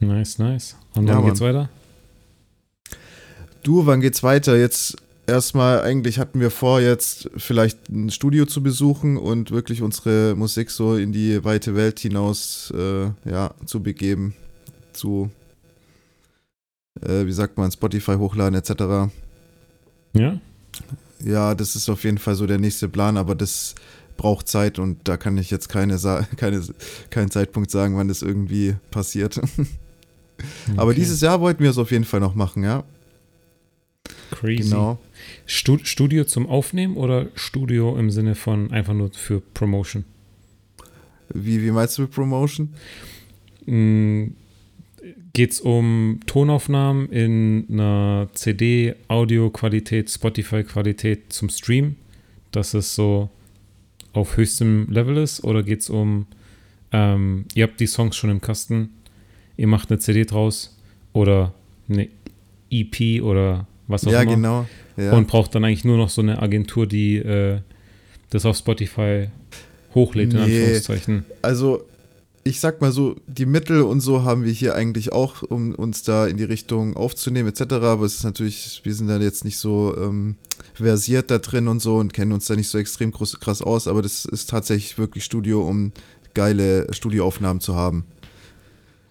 Nice, 0.00 0.38
nice. 0.38 0.76
Und 0.94 1.06
dann 1.06 1.20
ja, 1.20 1.28
geht's 1.28 1.40
weiter? 1.40 1.68
Du, 3.62 3.86
wann 3.86 4.00
geht's 4.00 4.22
weiter? 4.22 4.56
Jetzt 4.56 4.96
erstmal, 5.26 5.82
eigentlich 5.82 6.18
hatten 6.18 6.40
wir 6.40 6.50
vor, 6.50 6.80
jetzt 6.80 7.30
vielleicht 7.36 7.88
ein 7.88 8.10
Studio 8.10 8.46
zu 8.46 8.62
besuchen 8.62 9.16
und 9.16 9.50
wirklich 9.50 9.82
unsere 9.82 10.34
Musik 10.36 10.70
so 10.70 10.96
in 10.96 11.12
die 11.12 11.44
weite 11.44 11.74
Welt 11.74 11.98
hinaus 11.98 12.72
äh, 12.76 13.10
ja, 13.28 13.54
zu 13.64 13.82
begeben. 13.82 14.34
Zu, 14.92 15.30
äh, 17.02 17.26
wie 17.26 17.32
sagt 17.32 17.58
man, 17.58 17.70
Spotify 17.70 18.14
hochladen 18.14 18.54
etc. 18.54 19.10
Ja. 20.14 20.38
Ja, 21.24 21.54
das 21.54 21.76
ist 21.76 21.88
auf 21.88 22.04
jeden 22.04 22.18
Fall 22.18 22.34
so 22.34 22.46
der 22.46 22.58
nächste 22.58 22.88
Plan, 22.88 23.16
aber 23.16 23.34
das 23.34 23.74
braucht 24.16 24.48
Zeit 24.48 24.78
und 24.78 25.08
da 25.08 25.16
kann 25.16 25.36
ich 25.38 25.50
jetzt 25.50 25.68
keine, 25.68 25.98
keine, 26.36 26.62
keinen 27.10 27.30
Zeitpunkt 27.30 27.70
sagen, 27.70 27.96
wann 27.96 28.08
das 28.08 28.22
irgendwie 28.22 28.76
passiert. 28.90 29.40
Okay. 30.68 30.74
Aber 30.76 30.92
dieses 30.92 31.22
Jahr 31.22 31.40
wollten 31.40 31.62
wir 31.62 31.70
es 31.70 31.78
auf 31.78 31.90
jeden 31.90 32.04
Fall 32.04 32.20
noch 32.20 32.34
machen, 32.34 32.62
ja. 32.62 32.84
Crazy. 34.30 34.64
Genau. 34.64 34.98
Studio 35.46 36.24
zum 36.24 36.46
Aufnehmen 36.46 36.96
oder 36.98 37.28
Studio 37.34 37.96
im 37.96 38.10
Sinne 38.10 38.34
von 38.34 38.70
einfach 38.70 38.92
nur 38.92 39.10
für 39.12 39.40
Promotion? 39.40 40.04
Wie, 41.32 41.62
wie 41.62 41.70
meinst 41.70 41.96
du 41.96 42.02
mit 42.02 42.10
Promotion? 42.10 42.74
Geht 45.36 45.52
es 45.52 45.60
um 45.60 46.20
Tonaufnahmen 46.24 47.10
in 47.10 47.66
einer 47.68 48.28
CD, 48.32 48.94
Audio-Qualität, 49.08 50.08
Spotify-Qualität 50.08 51.30
zum 51.30 51.50
Stream, 51.50 51.96
dass 52.52 52.72
es 52.72 52.94
so 52.94 53.28
auf 54.14 54.38
höchstem 54.38 54.90
Level 54.90 55.18
ist? 55.18 55.44
Oder 55.44 55.62
geht 55.62 55.80
es 55.80 55.90
um, 55.90 56.26
ähm, 56.90 57.44
ihr 57.52 57.64
habt 57.64 57.78
die 57.80 57.86
Songs 57.86 58.16
schon 58.16 58.30
im 58.30 58.40
Kasten, 58.40 58.94
ihr 59.58 59.66
macht 59.66 59.90
eine 59.90 59.98
CD 59.98 60.24
draus 60.24 60.74
oder 61.12 61.52
eine 61.86 62.08
EP 62.70 63.22
oder 63.22 63.66
was 63.88 64.06
auch 64.06 64.12
ja, 64.12 64.22
immer. 64.22 64.36
Genau. 64.36 64.66
Ja, 64.96 65.12
Und 65.12 65.26
braucht 65.26 65.54
dann 65.54 65.66
eigentlich 65.66 65.84
nur 65.84 65.98
noch 65.98 66.08
so 66.08 66.22
eine 66.22 66.40
Agentur, 66.40 66.86
die 66.86 67.16
äh, 67.16 67.60
das 68.30 68.46
auf 68.46 68.56
Spotify 68.56 69.26
hochlädt, 69.94 70.32
in 70.32 70.38
nee. 70.38 70.44
Anführungszeichen. 70.44 71.26
Also 71.42 71.84
ich 72.46 72.60
sag 72.60 72.80
mal 72.80 72.92
so, 72.92 73.16
die 73.26 73.44
Mittel 73.44 73.82
und 73.82 74.00
so 74.00 74.22
haben 74.22 74.44
wir 74.44 74.52
hier 74.52 74.76
eigentlich 74.76 75.10
auch, 75.12 75.42
um 75.42 75.74
uns 75.74 76.04
da 76.04 76.28
in 76.28 76.36
die 76.36 76.44
Richtung 76.44 76.96
aufzunehmen, 76.96 77.48
etc. 77.48 77.74
Aber 77.74 78.06
es 78.06 78.14
ist 78.14 78.24
natürlich, 78.24 78.82
wir 78.84 78.94
sind 78.94 79.08
da 79.08 79.18
jetzt 79.18 79.44
nicht 79.44 79.58
so 79.58 79.96
ähm, 79.96 80.36
versiert 80.74 81.32
da 81.32 81.38
drin 81.38 81.66
und 81.66 81.82
so 81.82 81.96
und 81.96 82.14
kennen 82.14 82.30
uns 82.30 82.46
da 82.46 82.54
nicht 82.54 82.68
so 82.68 82.78
extrem 82.78 83.10
groß, 83.10 83.40
krass 83.40 83.62
aus, 83.62 83.88
aber 83.88 84.00
das 84.00 84.24
ist 84.24 84.48
tatsächlich 84.48 84.96
wirklich 84.96 85.24
Studio, 85.24 85.66
um 85.66 85.90
geile 86.34 86.86
Studioaufnahmen 86.94 87.60
zu 87.60 87.74
haben. 87.74 88.04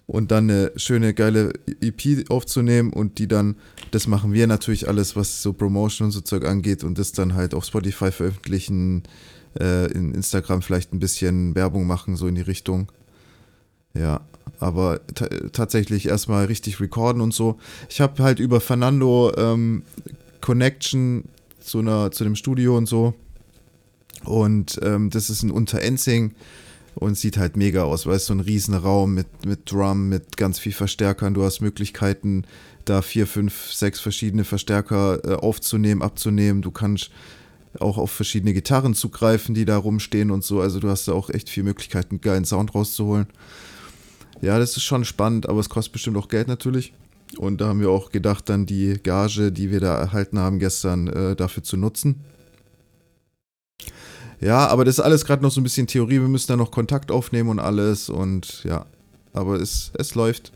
Und 0.06 0.30
dann 0.30 0.48
eine 0.48 0.72
schöne, 0.76 1.12
geile 1.12 1.52
EP 1.82 2.30
aufzunehmen 2.30 2.90
und 2.90 3.18
die 3.18 3.28
dann, 3.28 3.56
das 3.90 4.06
machen 4.06 4.32
wir 4.32 4.46
natürlich 4.46 4.88
alles, 4.88 5.14
was 5.14 5.42
so 5.42 5.52
Promotion 5.52 6.06
und 6.06 6.12
so 6.12 6.22
Zeug 6.22 6.46
angeht 6.46 6.84
und 6.84 6.96
das 6.96 7.12
dann 7.12 7.34
halt 7.34 7.52
auf 7.52 7.66
Spotify 7.66 8.10
veröffentlichen, 8.10 9.02
äh, 9.60 9.92
in 9.92 10.14
Instagram 10.14 10.62
vielleicht 10.62 10.94
ein 10.94 11.00
bisschen 11.00 11.54
Werbung 11.54 11.86
machen, 11.86 12.16
so 12.16 12.28
in 12.28 12.34
die 12.34 12.40
Richtung. 12.40 12.90
Ja, 13.98 14.20
aber 14.58 15.00
tatsächlich 15.52 16.08
erstmal 16.08 16.46
richtig 16.46 16.80
recorden 16.80 17.20
und 17.20 17.34
so. 17.34 17.58
Ich 17.88 18.00
habe 18.00 18.22
halt 18.22 18.38
über 18.38 18.60
Fernando 18.60 19.32
ähm, 19.36 19.82
Connection 20.40 21.24
zu, 21.60 21.80
einer, 21.80 22.10
zu 22.10 22.24
dem 22.24 22.36
Studio 22.36 22.76
und 22.76 22.86
so. 22.86 23.14
Und 24.24 24.78
ähm, 24.82 25.10
das 25.10 25.30
ist 25.30 25.42
ein 25.42 25.50
Unterenzing 25.50 26.34
und 26.94 27.18
sieht 27.18 27.36
halt 27.36 27.56
mega 27.56 27.84
aus, 27.84 28.06
weil 28.06 28.16
es 28.16 28.26
so 28.26 28.34
ein 28.34 28.40
Riesenraum 28.40 29.14
mit, 29.14 29.44
mit 29.44 29.70
Drum, 29.70 30.08
mit 30.08 30.36
ganz 30.36 30.58
viel 30.58 30.72
Verstärkern. 30.72 31.34
Du 31.34 31.44
hast 31.44 31.60
Möglichkeiten, 31.60 32.44
da 32.86 33.02
vier, 33.02 33.26
fünf, 33.26 33.72
sechs 33.72 34.00
verschiedene 34.00 34.44
Verstärker 34.44 35.20
äh, 35.24 35.34
aufzunehmen, 35.34 36.02
abzunehmen. 36.02 36.62
Du 36.62 36.70
kannst 36.70 37.10
auch 37.78 37.98
auf 37.98 38.10
verschiedene 38.10 38.54
Gitarren 38.54 38.94
zugreifen, 38.94 39.54
die 39.54 39.66
da 39.66 39.76
rumstehen 39.76 40.30
und 40.30 40.44
so. 40.44 40.60
Also 40.60 40.80
du 40.80 40.88
hast 40.88 41.08
da 41.08 41.12
auch 41.12 41.28
echt 41.28 41.50
viel 41.50 41.62
Möglichkeiten, 41.62 42.20
geilen 42.20 42.44
Sound 42.44 42.74
rauszuholen. 42.74 43.26
Ja, 44.40 44.58
das 44.58 44.76
ist 44.76 44.82
schon 44.82 45.04
spannend, 45.04 45.48
aber 45.48 45.60
es 45.60 45.68
kostet 45.68 45.92
bestimmt 45.92 46.16
auch 46.16 46.28
Geld 46.28 46.48
natürlich. 46.48 46.92
Und 47.38 47.60
da 47.60 47.68
haben 47.68 47.80
wir 47.80 47.90
auch 47.90 48.10
gedacht, 48.10 48.48
dann 48.48 48.66
die 48.66 49.00
Gage, 49.02 49.50
die 49.50 49.70
wir 49.70 49.80
da 49.80 49.98
erhalten 49.98 50.38
haben 50.38 50.58
gestern, 50.58 51.08
äh, 51.08 51.36
dafür 51.36 51.62
zu 51.62 51.76
nutzen. 51.76 52.24
Ja, 54.40 54.66
aber 54.68 54.84
das 54.84 54.98
ist 54.98 55.04
alles 55.04 55.24
gerade 55.24 55.42
noch 55.42 55.50
so 55.50 55.60
ein 55.60 55.64
bisschen 55.64 55.86
Theorie. 55.86 56.20
Wir 56.20 56.28
müssen 56.28 56.48
da 56.48 56.56
noch 56.56 56.70
Kontakt 56.70 57.10
aufnehmen 57.10 57.48
und 57.48 57.58
alles. 57.58 58.08
Und 58.08 58.62
ja, 58.64 58.86
aber 59.32 59.60
es, 59.60 59.90
es 59.94 60.14
läuft. 60.14 60.52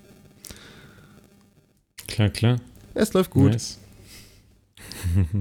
Klar, 2.07 2.29
klar. 2.31 2.61
Es 2.95 3.13
läuft 3.13 3.31
gut. 3.31 3.53
Nice. 3.53 3.79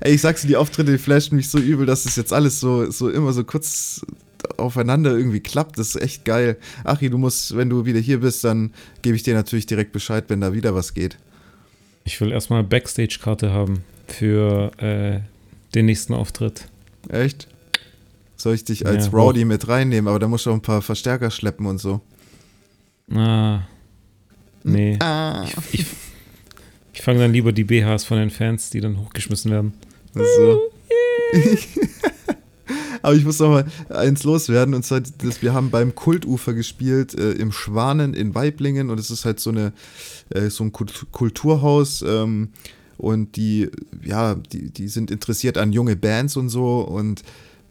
Ey, 0.00 0.14
ich 0.14 0.20
sag's 0.20 0.42
dir, 0.42 0.48
die 0.48 0.56
Auftritte, 0.56 0.90
die 0.92 0.98
flashen 0.98 1.36
mich 1.36 1.48
so 1.48 1.58
übel, 1.58 1.86
dass 1.86 2.04
es 2.04 2.16
jetzt 2.16 2.32
alles 2.32 2.58
so, 2.58 2.90
so 2.90 3.08
immer 3.08 3.32
so 3.32 3.44
kurz 3.44 4.04
aufeinander 4.56 5.16
irgendwie 5.16 5.40
klappt. 5.40 5.78
Das 5.78 5.94
ist 5.94 6.02
echt 6.02 6.24
geil. 6.24 6.56
Achi, 6.84 7.10
du 7.10 7.18
musst, 7.18 7.56
wenn 7.56 7.70
du 7.70 7.84
wieder 7.84 8.00
hier 8.00 8.20
bist, 8.20 8.44
dann 8.44 8.72
gebe 9.02 9.16
ich 9.16 9.22
dir 9.22 9.34
natürlich 9.34 9.66
direkt 9.66 9.92
Bescheid, 9.92 10.24
wenn 10.28 10.40
da 10.40 10.52
wieder 10.52 10.74
was 10.74 10.94
geht. 10.94 11.16
Ich 12.04 12.20
will 12.20 12.32
erstmal 12.32 12.64
Backstage-Karte 12.64 13.50
haben 13.52 13.84
für 14.06 14.72
äh, 14.78 15.20
den 15.74 15.86
nächsten 15.86 16.14
Auftritt. 16.14 16.68
Echt? 17.08 17.48
Soll 18.36 18.54
ich 18.54 18.64
dich 18.64 18.86
als 18.86 19.06
ja, 19.06 19.12
Rowdy 19.12 19.44
mit 19.44 19.68
reinnehmen? 19.68 20.08
Aber 20.08 20.18
da 20.18 20.26
musst 20.26 20.46
du 20.46 20.50
auch 20.50 20.54
ein 20.54 20.62
paar 20.62 20.82
Verstärker 20.82 21.30
schleppen 21.30 21.66
und 21.66 21.78
so. 21.78 22.00
Ah. 23.12 23.60
Nee. 24.62 24.96
Ah. 25.00 25.44
Ich, 25.44 25.80
ich, 25.80 25.86
ich 26.94 27.02
fange 27.02 27.18
dann 27.18 27.32
lieber 27.32 27.52
die 27.52 27.64
BHs 27.64 28.04
von 28.04 28.18
den 28.18 28.30
Fans, 28.30 28.70
die 28.70 28.80
dann 28.80 28.98
hochgeschmissen 28.98 29.50
werden. 29.50 29.74
So. 30.14 30.60
Aber 33.02 33.14
ich 33.14 33.24
muss 33.24 33.38
noch 33.38 33.50
mal 33.50 33.64
eins 33.88 34.24
loswerden. 34.24 34.74
Und 34.74 34.84
zwar, 34.84 35.00
das, 35.00 35.42
wir 35.42 35.54
haben 35.54 35.70
beim 35.70 35.94
Kultufer 35.94 36.54
gespielt 36.54 37.18
äh, 37.18 37.32
im 37.32 37.52
Schwanen 37.52 38.14
in 38.14 38.34
Weiblingen. 38.34 38.90
Und 38.90 38.98
es 38.98 39.10
ist 39.10 39.24
halt 39.24 39.40
so, 39.40 39.50
eine, 39.50 39.72
äh, 40.30 40.50
so 40.50 40.64
ein 40.64 40.72
Kulturhaus. 40.72 42.02
Ähm, 42.02 42.50
und 43.00 43.36
die, 43.36 43.70
ja, 44.04 44.34
die, 44.34 44.70
die 44.70 44.88
sind 44.88 45.10
interessiert 45.10 45.56
an 45.56 45.72
junge 45.72 45.96
Bands 45.96 46.36
und 46.36 46.50
so 46.50 46.80
und 46.80 47.22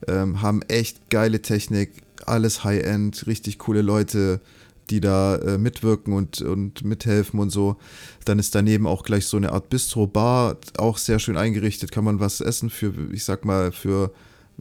ähm, 0.07 0.41
haben 0.41 0.63
echt 0.63 1.09
geile 1.11 1.41
Technik, 1.41 1.91
alles 2.25 2.63
High-End, 2.63 3.27
richtig 3.27 3.59
coole 3.59 3.83
Leute, 3.83 4.41
die 4.89 5.01
da 5.01 5.35
äh, 5.35 5.57
mitwirken 5.59 6.13
und, 6.13 6.41
und 6.41 6.83
mithelfen 6.83 7.39
und 7.39 7.51
so. 7.51 7.77
Dann 8.25 8.39
ist 8.39 8.55
daneben 8.55 8.87
auch 8.87 9.03
gleich 9.03 9.27
so 9.27 9.37
eine 9.37 9.51
Art 9.51 9.69
Bistro-Bar, 9.69 10.57
auch 10.77 10.97
sehr 10.97 11.19
schön 11.19 11.37
eingerichtet, 11.37 11.91
kann 11.91 12.03
man 12.03 12.19
was 12.19 12.41
essen 12.41 12.69
für, 12.71 12.93
ich 13.11 13.23
sag 13.23 13.45
mal, 13.45 13.71
für 13.71 14.11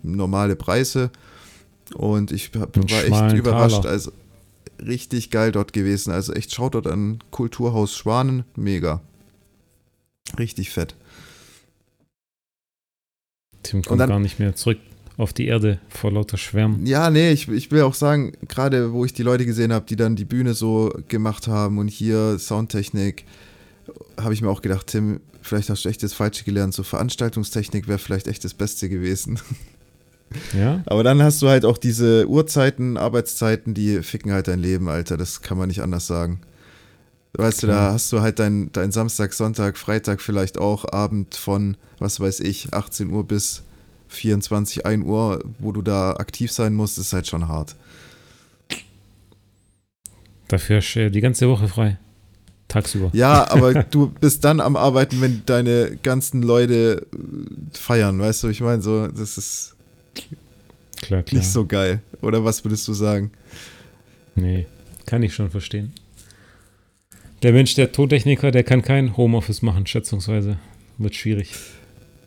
normale 0.03 0.57
Preise. 0.57 1.11
Und 1.95 2.33
ich 2.33 2.51
hab, 2.59 2.77
war 2.77 3.05
echt 3.05 3.37
überrascht. 3.37 3.83
Taler. 3.83 3.91
Also 3.91 4.13
richtig 4.85 5.31
geil 5.31 5.53
dort 5.53 5.73
gewesen. 5.73 6.13
Also 6.13 6.33
echt 6.33 6.55
schaut 6.55 6.75
dort 6.75 6.87
an 6.87 7.19
Kulturhaus 7.31 7.97
Schwanen. 7.97 8.45
Mega. 8.57 9.01
Richtig 10.39 10.71
fett. 10.71 10.95
Tim 13.63 13.83
kommt 13.83 14.01
dann, 14.01 14.09
gar 14.09 14.21
nicht 14.21 14.39
mehr 14.39 14.55
zurück 14.55 14.79
auf 15.17 15.33
die 15.33 15.47
Erde 15.47 15.81
vor 15.89 16.13
lauter 16.13 16.37
Schwärmen. 16.37 16.87
Ja, 16.87 17.11
nee, 17.11 17.33
ich, 17.33 17.49
ich 17.49 17.71
will 17.71 17.83
auch 17.83 17.95
sagen, 17.95 18.33
gerade 18.47 18.93
wo 18.93 19.05
ich 19.05 19.13
die 19.13 19.25
Leute 19.25 19.45
gesehen 19.45 19.73
habe, 19.73 19.85
die 19.85 19.97
dann 19.97 20.15
die 20.15 20.25
Bühne 20.25 20.55
so 20.55 20.93
gemacht 21.09 21.49
haben 21.49 21.79
und 21.79 21.89
hier 21.89 22.39
Soundtechnik, 22.39 23.25
habe 24.21 24.33
ich 24.33 24.43
mir 24.43 24.49
auch 24.49 24.63
gedacht, 24.63 24.87
Tim, 24.87 25.21
vielleicht 25.43 25.71
hast 25.71 25.85
du 25.85 25.89
echt 25.89 26.03
das 26.03 26.13
Falsche 26.13 26.45
gelernt. 26.45 26.73
So 26.73 26.85
Veranstaltungstechnik 26.85 27.89
wäre 27.89 27.99
vielleicht 27.99 28.29
echt 28.29 28.45
das 28.45 28.55
Beste 28.55 28.89
gewesen. 28.89 29.41
Ja. 30.57 30.83
Aber 30.87 31.03
dann 31.03 31.23
hast 31.23 31.41
du 31.43 31.49
halt 31.49 31.65
auch 31.65 31.79
diese 31.79 32.29
Uhrzeiten, 32.29 32.97
Arbeitszeiten, 32.97 33.75
die 33.75 34.03
ficken 34.03 34.33
halt 34.33 34.49
dein 34.49 34.61
Leben, 34.61 34.89
Alter. 34.89 35.17
Das 35.17 35.43
kann 35.43 35.59
man 35.59 35.69
nicht 35.69 35.83
anders 35.83 36.07
sagen. 36.07 36.41
Weißt 37.35 37.61
Klar. 37.61 37.73
du, 37.73 37.87
da 37.87 37.93
hast 37.93 38.13
du 38.13 38.21
halt 38.21 38.39
dein, 38.39 38.71
dein 38.73 38.91
Samstag, 38.91 39.33
Sonntag, 39.33 39.77
Freitag 39.79 40.21
vielleicht 40.21 40.59
auch 40.59 40.91
Abend 40.93 41.35
von, 41.35 41.77
was 41.99 42.21
weiß 42.21 42.41
ich, 42.41 42.73
18 42.73 43.11
Uhr 43.11 43.27
bis 43.27 43.63
24, 44.09 44.87
1 44.87 45.05
Uhr, 45.05 45.45
wo 45.59 45.73
du 45.73 45.83
da 45.83 46.13
aktiv 46.13 46.51
sein 46.51 46.75
musst, 46.75 46.99
ist 46.99 47.13
halt 47.13 47.27
schon 47.27 47.49
hart. 47.49 47.77
Dafür 50.49 50.79
hast 50.79 50.95
du 50.95 51.11
die 51.11 51.21
ganze 51.21 51.49
Woche 51.49 51.69
frei. 51.69 51.99
Tagsüber. 52.69 53.11
Ja, 53.13 53.51
aber 53.51 53.85
du 53.85 54.09
bist 54.09 54.45
dann 54.45 54.61
am 54.61 54.77
Arbeiten, 54.77 55.21
wenn 55.21 55.43
deine 55.47 55.99
ganzen 56.03 56.43
Leute 56.43 57.07
feiern, 57.73 58.19
weißt 58.19 58.45
du, 58.45 58.49
ich 58.49 58.61
meine, 58.61 58.83
so, 58.83 59.09
das 59.09 59.37
ist 59.39 59.77
Klar, 61.01 61.23
klar. 61.23 61.41
nicht 61.41 61.51
so 61.51 61.65
geil. 61.67 62.01
Oder 62.23 62.45
was 62.45 62.65
würdest 62.65 62.87
du 62.89 62.93
sagen? 62.93 63.31
Nee, 64.35 64.67
kann 65.07 65.23
ich 65.23 65.35
schon 65.35 65.51
verstehen. 65.51 65.93
Der 67.43 67.53
Mensch, 67.53 67.75
der 67.75 67.93
Tontechniker, 67.93 68.51
der 68.51 68.65
kann 68.65 68.83
kein 68.83 69.17
Homeoffice 69.17 69.63
machen, 69.63 69.87
schätzungsweise. 69.87 70.59
Wird 70.99 71.15
schwierig. 71.15 71.53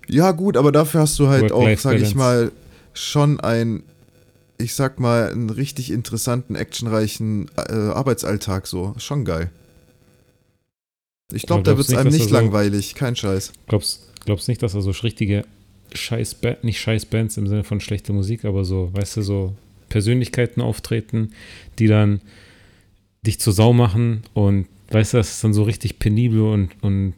Ja, 0.07 0.31
gut, 0.31 0.55
aber 0.57 0.71
dafür 0.71 1.01
hast 1.01 1.19
du 1.19 1.27
halt 1.27 1.51
auch, 1.51 1.67
sag 1.77 1.99
ich 1.99 2.15
mal, 2.15 2.51
schon 2.93 3.39
ein, 3.41 3.83
ich 4.57 4.73
sag 4.73 4.99
mal, 4.99 5.29
einen 5.31 5.49
richtig 5.49 5.91
interessanten, 5.91 6.55
actionreichen 6.55 7.49
äh, 7.57 7.73
Arbeitsalltag 7.73 8.67
so. 8.67 8.93
Schon 8.97 9.25
geil. 9.25 9.49
Ich 11.33 11.43
glaube, 11.43 11.63
da 11.63 11.77
wird 11.77 11.87
es 11.87 11.95
einem 11.95 12.09
nicht 12.11 12.21
er 12.21 12.27
so- 12.27 12.33
langweilig, 12.33 12.95
kein 12.95 13.15
Scheiß. 13.15 13.53
Glaubst, 13.67 14.09
glaubst 14.25 14.47
nicht, 14.47 14.61
dass 14.63 14.73
er 14.73 14.81
so 14.81 14.91
richtige 14.91 15.45
scheiß 15.93 16.37
nicht 16.61 16.79
scheiß 16.79 17.05
Bands 17.05 17.37
im 17.37 17.47
Sinne 17.47 17.63
von 17.63 17.79
schlechter 17.79 18.13
Musik, 18.13 18.45
aber 18.45 18.63
so, 18.63 18.89
weißt 18.93 19.17
du, 19.17 19.21
so 19.21 19.55
Persönlichkeiten 19.89 20.61
auftreten, 20.61 21.31
die 21.79 21.87
dann 21.87 22.21
dich 23.25 23.39
zur 23.39 23.53
Sau 23.53 23.73
machen 23.73 24.23
und 24.33 24.67
weißt 24.89 25.13
du, 25.13 25.17
dass 25.17 25.31
es 25.31 25.41
dann 25.41 25.53
so 25.53 25.63
richtig 25.63 25.99
penibel 25.99 26.41
und, 26.41 26.71
und 26.81 27.13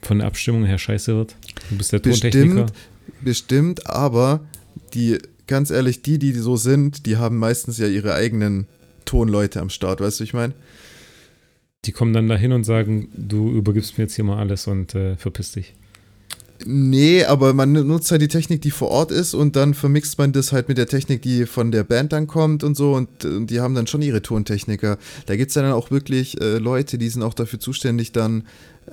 von 0.00 0.18
der 0.18 0.26
Abstimmung 0.26 0.64
her 0.64 0.78
scheiße 0.78 1.14
wird? 1.14 1.36
Du 1.70 1.78
bist 1.78 1.92
der 1.92 2.02
Tontechniker. 2.02 2.66
Bestimmt, 2.66 2.72
bestimmt, 3.22 3.86
aber 3.86 4.40
die, 4.94 5.18
ganz 5.46 5.70
ehrlich, 5.70 6.02
die, 6.02 6.18
die 6.18 6.32
so 6.32 6.56
sind, 6.56 7.06
die 7.06 7.16
haben 7.16 7.38
meistens 7.38 7.78
ja 7.78 7.86
ihre 7.86 8.14
eigenen 8.14 8.66
Tonleute 9.04 9.60
am 9.60 9.70
Start, 9.70 10.00
weißt 10.00 10.20
du, 10.20 10.24
ich 10.24 10.34
meine? 10.34 10.54
Die 11.84 11.92
kommen 11.92 12.12
dann 12.12 12.28
dahin 12.28 12.52
und 12.52 12.62
sagen, 12.62 13.08
du 13.16 13.50
übergibst 13.50 13.98
mir 13.98 14.04
jetzt 14.04 14.14
hier 14.14 14.24
mal 14.24 14.38
alles 14.38 14.68
und 14.68 14.94
äh, 14.94 15.16
verpiss 15.16 15.52
dich. 15.52 15.74
Nee, 16.66 17.24
aber 17.24 17.54
man 17.54 17.72
nutzt 17.72 18.10
halt 18.10 18.22
die 18.22 18.28
Technik, 18.28 18.62
die 18.62 18.70
vor 18.70 18.88
Ort 18.88 19.10
ist 19.10 19.34
und 19.34 19.56
dann 19.56 19.74
vermixt 19.74 20.18
man 20.18 20.32
das 20.32 20.52
halt 20.52 20.68
mit 20.68 20.78
der 20.78 20.86
Technik, 20.86 21.22
die 21.22 21.46
von 21.46 21.72
der 21.72 21.84
Band 21.84 22.12
dann 22.12 22.26
kommt 22.26 22.64
und 22.64 22.76
so 22.76 22.94
und, 22.94 23.24
und 23.24 23.48
die 23.48 23.60
haben 23.60 23.74
dann 23.74 23.86
schon 23.86 24.02
ihre 24.02 24.22
Tontechniker. 24.22 24.98
Da 25.26 25.36
gibt 25.36 25.50
es 25.50 25.54
dann 25.54 25.70
auch 25.72 25.90
wirklich 25.90 26.40
äh, 26.40 26.58
Leute, 26.58 26.98
die 26.98 27.08
sind 27.08 27.22
auch 27.22 27.34
dafür 27.34 27.60
zuständig, 27.60 28.12
dann 28.12 28.44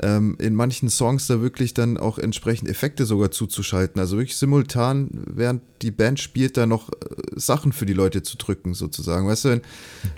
ähm, 0.01 0.35
in 0.39 0.53
manchen 0.53 0.89
Songs 0.89 1.27
da 1.27 1.41
wirklich 1.41 1.73
dann 1.73 1.97
auch 1.97 2.19
entsprechend 2.19 2.69
Effekte 2.69 3.05
sogar 3.05 3.31
zuzuschalten. 3.31 3.99
Also 3.99 4.17
wirklich 4.17 4.37
simultan, 4.37 5.09
während 5.11 5.61
die 5.81 5.91
Band 5.91 6.19
spielt, 6.19 6.57
da 6.57 6.65
noch 6.65 6.89
äh, 6.89 6.93
Sachen 7.35 7.73
für 7.73 7.85
die 7.85 7.93
Leute 7.93 8.21
zu 8.21 8.37
drücken, 8.37 8.73
sozusagen. 8.73 9.27
Weißt 9.27 9.45
du, 9.45 9.61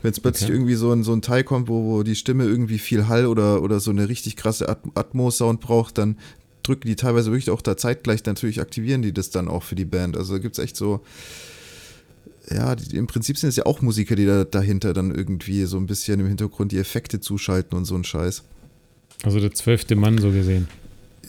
wenn 0.01 0.11
es 0.11 0.19
plötzlich 0.19 0.49
Okay. 0.49 0.57
irgendwie 0.57 0.75
so 0.75 0.91
ein, 0.91 1.03
so 1.03 1.13
ein 1.13 1.21
Teil 1.21 1.43
kommt, 1.43 1.69
wo, 1.69 1.83
wo 1.85 2.03
die 2.03 2.15
Stimme 2.15 2.45
irgendwie 2.45 2.79
viel 2.79 3.07
Hall 3.07 3.25
oder, 3.25 3.61
oder 3.61 3.79
so 3.79 3.91
eine 3.91 4.09
richtig 4.09 4.35
krasse 4.35 4.67
At 4.67 4.79
Atmo-Sound 4.95 5.61
braucht, 5.61 5.97
dann 5.97 6.17
drücken 6.63 6.87
die 6.87 6.95
teilweise 6.95 7.31
wirklich 7.31 7.49
auch 7.49 7.61
da 7.61 7.77
zeitgleich, 7.77 8.25
natürlich 8.25 8.61
aktivieren 8.61 9.01
die 9.01 9.13
das 9.13 9.29
dann 9.29 9.47
auch 9.47 9.63
für 9.63 9.75
die 9.75 9.85
Band. 9.85 10.17
Also 10.17 10.39
gibt 10.39 10.57
es 10.57 10.63
echt 10.63 10.75
so, 10.75 11.01
ja, 12.49 12.75
die, 12.75 12.95
im 12.95 13.07
Prinzip 13.07 13.37
sind 13.37 13.49
es 13.49 13.55
ja 13.55 13.65
auch 13.65 13.81
Musiker, 13.81 14.15
die 14.15 14.25
da 14.25 14.43
dahinter 14.43 14.93
dann 14.93 15.13
irgendwie 15.13 15.65
so 15.65 15.77
ein 15.77 15.85
bisschen 15.85 16.19
im 16.19 16.27
Hintergrund 16.27 16.71
die 16.71 16.77
Effekte 16.79 17.19
zuschalten 17.19 17.77
und 17.77 17.85
so 17.85 17.95
ein 17.95 18.03
Scheiß. 18.03 18.43
Also 19.23 19.39
der 19.39 19.53
zwölfte 19.53 19.95
Mann 19.95 20.17
so 20.17 20.31
gesehen. 20.31 20.67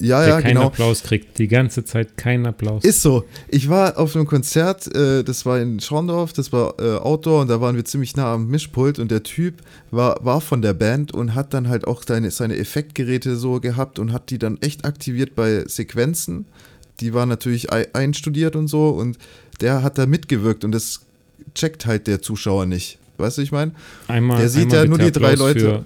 Ja, 0.02 0.20
der 0.20 0.28
ja, 0.28 0.40
keinen 0.40 0.54
genau. 0.54 0.66
Applaus 0.66 1.02
kriegt. 1.02 1.38
Die 1.38 1.46
ganze 1.48 1.84
Zeit 1.84 2.16
keinen 2.16 2.44
Applaus. 2.46 2.84
Ist 2.84 3.02
so. 3.02 3.24
Ich 3.48 3.68
war 3.68 3.98
auf 3.98 4.16
einem 4.16 4.26
Konzert, 4.26 4.92
äh, 4.94 5.22
das 5.22 5.46
war 5.46 5.60
in 5.60 5.78
Schorndorf, 5.80 6.32
das 6.32 6.52
war 6.52 6.74
äh, 6.80 6.96
Outdoor 6.96 7.42
und 7.42 7.48
da 7.48 7.60
waren 7.60 7.76
wir 7.76 7.84
ziemlich 7.84 8.16
nah 8.16 8.34
am 8.34 8.48
Mischpult 8.48 8.98
und 8.98 9.10
der 9.10 9.22
Typ 9.22 9.62
war, 9.90 10.18
war 10.24 10.40
von 10.40 10.60
der 10.60 10.72
Band 10.74 11.12
und 11.12 11.34
hat 11.34 11.54
dann 11.54 11.68
halt 11.68 11.86
auch 11.86 12.02
seine, 12.06 12.30
seine 12.32 12.56
Effektgeräte 12.56 13.36
so 13.36 13.60
gehabt 13.60 13.98
und 13.98 14.12
hat 14.12 14.30
die 14.30 14.38
dann 14.38 14.58
echt 14.60 14.84
aktiviert 14.84 15.34
bei 15.36 15.64
Sequenzen. 15.66 16.46
Die 17.00 17.14
waren 17.14 17.28
natürlich 17.28 17.72
ei- 17.72 17.88
einstudiert 17.94 18.56
und 18.56 18.68
so 18.68 18.88
und 18.88 19.18
der 19.60 19.82
hat 19.82 19.98
da 19.98 20.06
mitgewirkt 20.06 20.64
und 20.64 20.72
das 20.72 21.00
checkt 21.54 21.86
halt 21.86 22.06
der 22.06 22.20
Zuschauer 22.22 22.66
nicht. 22.66 22.98
Weißt 23.18 23.38
du, 23.38 23.42
ich 23.42 23.52
meine? 23.52 23.72
Einmal, 24.08 24.38
Der 24.38 24.48
sieht 24.48 24.62
einmal 24.64 24.78
ja 24.78 24.84
nur 24.86 24.98
die 24.98 25.12
drei 25.12 25.32
Applaus 25.34 25.38
Leute. 25.38 25.60
Für, 25.60 25.84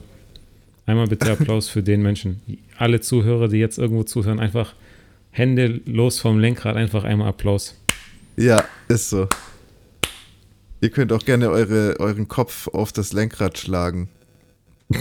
einmal 0.87 1.07
bitte 1.07 1.31
Applaus 1.31 1.69
für 1.69 1.83
den 1.83 2.03
Menschen. 2.03 2.41
Alle 2.79 3.01
Zuhörer, 3.01 3.49
die 3.49 3.59
jetzt 3.59 3.79
irgendwo 3.79 4.03
zuhören, 4.05 4.41
einfach 4.41 4.75
Hände 5.31 5.81
los 5.85 6.19
vom 6.19 6.39
Lenkrad, 6.39 6.77
einfach 6.77 7.05
einmal 7.05 7.29
Applaus. 7.29 7.75
Ja, 8.37 8.65
ist 8.89 9.11
so. 9.11 9.29
Ihr 10.81 10.91
könnt 10.91 11.13
auch 11.13 11.25
gerne 11.25 11.51
eure, 11.51 11.99
euren 12.01 12.29
Kopf 12.29 12.69
auf 12.69 12.93
das 12.93 13.13
Lenkrad 13.13 13.59
schlagen. 13.59 14.09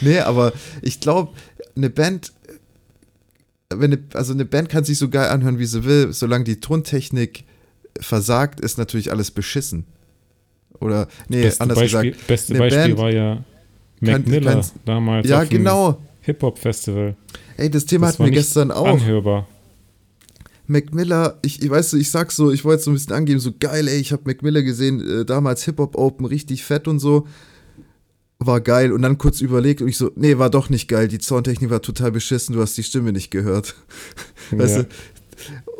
nee, 0.00 0.18
aber 0.20 0.52
ich 0.82 1.00
glaube, 1.00 1.32
eine 1.76 1.90
Band, 1.90 2.32
wenn 3.70 3.92
eine, 3.92 4.02
also 4.14 4.32
eine 4.32 4.44
Band 4.44 4.68
kann 4.68 4.84
sich 4.84 4.98
so 4.98 5.08
geil 5.08 5.28
anhören, 5.28 5.58
wie 5.58 5.66
sie 5.66 5.84
will, 5.84 6.12
solange 6.12 6.44
die 6.44 6.60
Tontechnik 6.60 7.44
versagt, 8.00 8.60
ist 8.60 8.78
natürlich 8.78 9.10
alles 9.10 9.30
beschissen. 9.30 9.84
Oder, 10.80 11.08
nee, 11.28 11.42
Beste 11.42 11.60
anders 11.62 11.78
Beispiel, 11.78 12.10
gesagt. 12.12 12.26
beste 12.26 12.54
Beispiel 12.54 12.80
Band 12.80 12.98
war 12.98 13.10
ja 13.10 13.44
Mac 14.12 14.26
Miller 14.26 14.52
kann- 14.52 14.64
damals 14.84 15.28
Ja, 15.28 15.44
genau. 15.44 16.00
Hip-Hop-Festival. 16.22 17.16
Ey, 17.56 17.70
das 17.70 17.84
Thema 17.84 18.06
Das 18.06 18.14
hatten 18.14 18.24
wir 18.24 18.30
gestern 18.32 18.70
auch. 18.70 18.86
Anhörbar. 18.86 19.46
Mac 20.66 20.94
Miller, 20.94 21.38
ich, 21.42 21.62
ich 21.62 21.68
weiß, 21.70 21.92
ich 21.94 22.10
sag 22.10 22.32
so, 22.32 22.50
ich 22.50 22.64
wollte 22.64 22.82
so 22.82 22.90
ein 22.90 22.94
bisschen 22.94 23.12
angeben, 23.12 23.38
so 23.38 23.52
geil, 23.58 23.86
ey, 23.86 23.98
ich 23.98 24.12
habe 24.12 24.22
Mac 24.24 24.42
Miller 24.42 24.62
gesehen, 24.62 25.20
äh, 25.20 25.24
damals 25.26 25.62
Hip-Hop 25.64 25.96
Open, 25.96 26.24
richtig 26.24 26.64
fett 26.64 26.88
und 26.88 26.98
so. 27.00 27.26
War 28.38 28.60
geil 28.62 28.92
und 28.92 29.02
dann 29.02 29.18
kurz 29.18 29.40
überlegt 29.42 29.82
und 29.82 29.88
ich 29.88 29.96
so, 29.98 30.10
nee, 30.16 30.38
war 30.38 30.50
doch 30.50 30.70
nicht 30.70 30.88
geil, 30.88 31.06
die 31.08 31.20
Soundtechnik 31.20 31.68
war 31.70 31.82
total 31.82 32.12
beschissen, 32.12 32.54
du 32.54 32.62
hast 32.62 32.76
die 32.78 32.82
Stimme 32.82 33.12
nicht 33.12 33.30
gehört. 33.30 33.74
Weißt 34.50 34.76
Ja. 34.76 34.82
du? 34.84 34.88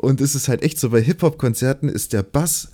Und 0.07 0.21
es 0.21 0.35
ist 0.35 0.49
halt 0.49 0.63
echt 0.63 0.79
so, 0.79 0.91
bei 0.91 1.01
Hip-Hop-Konzerten 1.01 1.89
ist 1.89 2.13
der 2.13 2.23
Bass 2.23 2.71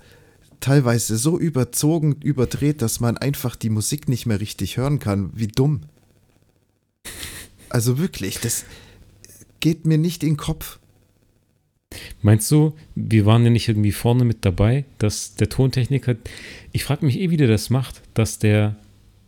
teilweise 0.61 1.17
so 1.17 1.37
überzogen, 1.37 2.15
überdreht, 2.23 2.81
dass 2.81 2.99
man 2.99 3.17
einfach 3.17 3.55
die 3.55 3.69
Musik 3.69 4.07
nicht 4.07 4.25
mehr 4.25 4.39
richtig 4.39 4.77
hören 4.77 4.99
kann. 4.99 5.31
Wie 5.33 5.47
dumm. 5.47 5.81
Also 7.69 7.97
wirklich, 7.97 8.39
das 8.39 8.65
geht 9.59 9.85
mir 9.85 9.97
nicht 9.97 10.23
in 10.23 10.31
den 10.31 10.37
Kopf. 10.37 10.79
Meinst 12.21 12.49
du, 12.51 12.73
wir 12.95 13.25
waren 13.25 13.43
ja 13.43 13.49
nicht 13.49 13.67
irgendwie 13.67 13.91
vorne 13.91 14.23
mit 14.23 14.45
dabei, 14.45 14.85
dass 14.97 15.35
der 15.35 15.49
Tontechniker, 15.49 16.15
ich 16.71 16.83
frage 16.83 17.05
mich 17.05 17.19
eh, 17.19 17.29
wie 17.29 17.37
der 17.37 17.47
das 17.47 17.69
macht, 17.69 18.01
dass 18.13 18.39
der, 18.39 18.75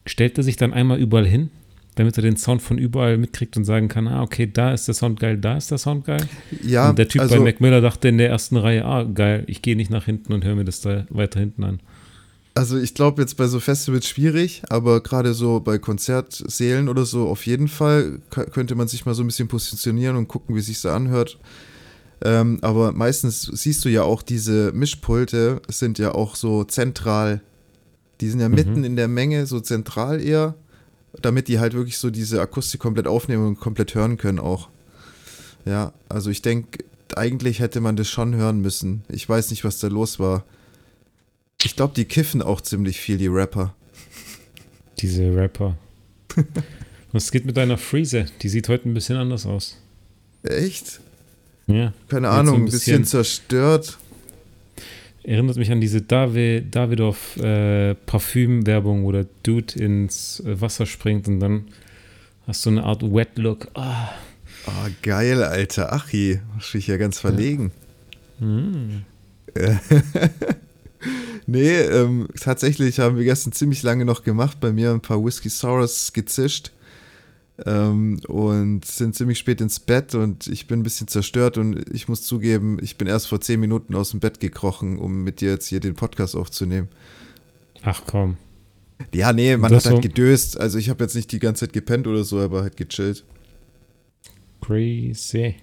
stellt 0.05 0.37
er 0.37 0.43
sich 0.43 0.55
dann 0.55 0.73
einmal 0.73 0.99
überall 0.99 1.27
hin, 1.27 1.49
damit 1.95 2.17
er 2.17 2.21
den 2.23 2.37
Sound 2.37 2.61
von 2.61 2.77
überall 2.77 3.17
mitkriegt 3.17 3.55
und 3.57 3.65
sagen 3.65 3.87
kann, 3.87 4.07
ah, 4.07 4.21
okay, 4.21 4.49
da 4.51 4.73
ist 4.73 4.87
der 4.87 4.95
Sound 4.95 5.19
geil, 5.19 5.37
da 5.37 5.57
ist 5.57 5.71
der 5.71 5.77
Sound 5.77 6.05
geil. 6.05 6.27
Ja, 6.61 6.89
und 6.89 6.99
der 6.99 7.07
Typ 7.07 7.21
also, 7.21 7.35
bei 7.35 7.41
Mac 7.41 7.61
Miller 7.61 7.81
dachte 7.81 8.07
in 8.07 8.17
der 8.17 8.29
ersten 8.29 8.57
Reihe, 8.57 8.85
ah, 8.85 9.03
geil, 9.03 9.43
ich 9.47 9.61
gehe 9.61 9.75
nicht 9.75 9.89
nach 9.91 10.05
hinten 10.05 10.33
und 10.33 10.43
höre 10.43 10.55
mir 10.55 10.65
das 10.65 10.81
da 10.81 11.05
weiter 11.09 11.39
hinten 11.39 11.63
an. 11.63 11.79
Also 12.55 12.77
ich 12.77 12.93
glaube 12.93 13.21
jetzt 13.21 13.35
bei 13.35 13.47
so 13.47 13.59
Festivals 13.59 14.07
schwierig, 14.07 14.61
aber 14.69 15.01
gerade 15.01 15.33
so 15.33 15.59
bei 15.59 15.79
Konzertsälen 15.79 16.87
oder 16.87 17.03
so 17.03 17.27
auf 17.27 17.47
jeden 17.47 17.67
Fall 17.67 18.19
könnte 18.29 18.75
man 18.75 18.87
sich 18.87 19.07
mal 19.07 19.15
so 19.15 19.23
ein 19.23 19.27
bisschen 19.27 19.47
positionieren 19.47 20.15
und 20.17 20.27
gucken, 20.27 20.55
wie 20.55 20.61
sich 20.61 20.77
so 20.77 20.89
anhört. 20.89 21.39
Ähm, 22.23 22.59
aber 22.61 22.91
meistens 22.91 23.41
siehst 23.41 23.83
du 23.85 23.89
ja 23.89 24.03
auch 24.03 24.21
diese 24.21 24.71
Mischpulte 24.71 25.61
sind 25.67 25.97
ja 25.97 26.13
auch 26.13 26.35
so 26.35 26.63
zentral. 26.63 27.41
Die 28.21 28.29
sind 28.29 28.39
ja 28.39 28.49
Mhm. 28.49 28.55
mitten 28.55 28.83
in 28.83 28.95
der 28.95 29.07
Menge, 29.07 29.47
so 29.47 29.59
zentral 29.59 30.21
eher, 30.21 30.53
damit 31.21 31.47
die 31.47 31.59
halt 31.59 31.73
wirklich 31.73 31.97
so 31.97 32.09
diese 32.09 32.41
Akustik 32.41 32.79
komplett 32.81 33.07
aufnehmen 33.07 33.47
und 33.47 33.59
komplett 33.59 33.95
hören 33.95 34.17
können 34.17 34.39
auch. 34.39 34.69
Ja, 35.65 35.93
also 36.09 36.29
ich 36.29 36.41
denke, 36.41 36.83
eigentlich 37.15 37.59
hätte 37.59 37.79
man 37.81 37.95
das 37.95 38.09
schon 38.09 38.35
hören 38.35 38.59
müssen. 38.61 39.03
Ich 39.09 39.27
weiß 39.29 39.49
nicht, 39.51 39.63
was 39.63 39.79
da 39.79 39.87
los 39.87 40.19
war. 40.19 40.43
Ich 41.63 41.75
glaube, 41.75 41.93
die 41.95 42.05
kiffen 42.05 42.41
auch 42.41 42.59
ziemlich 42.61 42.99
viel, 42.99 43.17
die 43.17 43.27
Rapper. 43.27 43.73
Diese 44.99 45.33
Rapper. 45.35 45.77
Was 47.11 47.31
geht 47.31 47.45
mit 47.45 47.55
deiner 47.57 47.77
Freeze? 47.77 48.25
Die 48.41 48.49
sieht 48.49 48.67
heute 48.69 48.89
ein 48.89 48.93
bisschen 48.95 49.17
anders 49.17 49.45
aus. 49.45 49.77
Echt? 50.41 50.99
Ja. 51.67 51.93
Keine 52.09 52.27
so 52.27 52.33
Ahnung, 52.33 52.55
ein 52.55 52.61
ein 52.61 52.65
bisschen, 52.65 53.01
bisschen- 53.01 53.05
zerstört. 53.05 53.97
Erinnert 55.23 55.57
mich 55.57 55.71
an 55.71 55.79
diese 55.79 56.01
Davi, 56.01 56.65
Davidoff 56.69 57.37
äh, 57.37 57.95
Parfüm-Werbung, 57.95 59.05
wo 59.05 59.11
der 59.11 59.25
Dude 59.43 59.79
ins 59.79 60.41
äh, 60.41 60.59
Wasser 60.59 60.85
springt 60.85 61.27
und 61.27 61.39
dann 61.39 61.65
hast 62.45 62.65
du 62.65 62.71
eine 62.71 62.83
Art 62.83 63.03
Wet 63.03 63.37
Look. 63.37 63.67
Ah. 63.73 64.09
Ah, 64.65 64.87
geil, 65.01 65.43
Alter. 65.43 65.91
Achi, 65.93 66.39
mach 66.55 66.73
mich 66.73 66.87
ja 66.87 66.97
ganz 66.97 67.19
verlegen. 67.19 67.71
Hm. 68.39 69.03
Nee, 71.45 71.81
ähm, 71.81 72.27
tatsächlich 72.39 72.99
haben 72.99 73.17
wir 73.17 73.25
gestern 73.25 73.51
ziemlich 73.51 73.83
lange 73.83 74.05
noch 74.05 74.23
gemacht, 74.23 74.59
bei 74.61 74.71
mir 74.71 74.91
ein 74.91 75.01
paar 75.01 75.23
Whisky 75.23 75.49
Sours 75.49 76.13
gezischt 76.13 76.71
ähm, 77.65 78.19
und 78.27 78.85
sind 78.85 79.15
ziemlich 79.15 79.37
spät 79.37 79.61
ins 79.61 79.79
Bett 79.79 80.15
und 80.15 80.47
ich 80.47 80.67
bin 80.67 80.79
ein 80.79 80.83
bisschen 80.83 81.07
zerstört 81.07 81.57
und 81.57 81.87
ich 81.93 82.07
muss 82.07 82.23
zugeben, 82.23 82.77
ich 82.81 82.97
bin 82.97 83.07
erst 83.07 83.27
vor 83.27 83.41
zehn 83.41 83.59
Minuten 83.59 83.93
aus 83.95 84.11
dem 84.11 84.19
Bett 84.19 84.39
gekrochen, 84.39 84.97
um 84.97 85.23
mit 85.23 85.39
dir 85.41 85.51
jetzt 85.51 85.67
hier 85.67 85.79
den 85.79 85.93
Podcast 85.93 86.35
aufzunehmen. 86.35 86.89
Ach 87.83 88.01
komm. 88.07 88.37
Ja, 89.13 89.33
nee, 89.33 89.57
man 89.57 89.71
Das 89.71 89.85
hat 89.85 89.93
halt 89.93 90.03
so- 90.03 90.07
gedöst. 90.09 90.59
Also 90.59 90.77
ich 90.77 90.89
habe 90.89 91.03
jetzt 91.03 91.15
nicht 91.15 91.31
die 91.31 91.39
ganze 91.39 91.65
Zeit 91.65 91.73
gepennt 91.73 92.07
oder 92.07 92.23
so, 92.23 92.39
aber 92.39 92.61
halt 92.61 92.77
gechillt. 92.77 93.23
Crazy. 94.61 95.55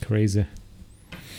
Crazy. 0.00 0.44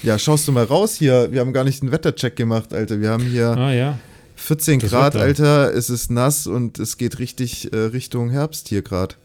Ja, 0.03 0.17
schaust 0.17 0.47
du 0.47 0.51
mal 0.53 0.63
raus 0.63 0.95
hier. 0.95 1.31
Wir 1.31 1.41
haben 1.41 1.51
gar 1.51 1.65
nicht 1.65 1.81
einen 1.81 1.91
Wettercheck 1.91 2.35
gemacht, 2.35 2.73
Alter. 2.73 3.01
Wir 3.01 3.09
haben 3.09 3.23
hier 3.25 3.49
Ah 3.49 3.73
ja. 3.73 3.99
14 4.35 4.79
Das 4.79 4.89
Grad. 4.91 5.15
Alter. 5.17 5.73
Es 5.73 5.89
ist 5.89 6.09
nass 6.09 6.47
und 6.47 6.79
es 6.79 6.97
geht 6.97 7.19
richtig 7.19 7.73
äh, 7.73 7.77
Richtung 7.77 8.29
Herbst 8.29 8.69
hier 8.69 8.81
gerade. 8.81 9.15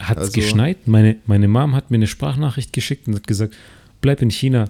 Hat 0.00 0.16
es 0.18 0.24
Also- 0.24 0.32
geschneit? 0.32 0.86
Meine, 0.86 1.16
meine 1.26 1.48
Mom 1.48 1.74
hat 1.74 1.90
mir 1.90 1.96
eine 1.96 2.06
Sprachnachricht 2.06 2.72
geschickt 2.72 3.08
und 3.08 3.14
hat 3.14 3.26
gesagt, 3.26 3.54
bleib 4.00 4.20
in 4.22 4.30
China. 4.30 4.68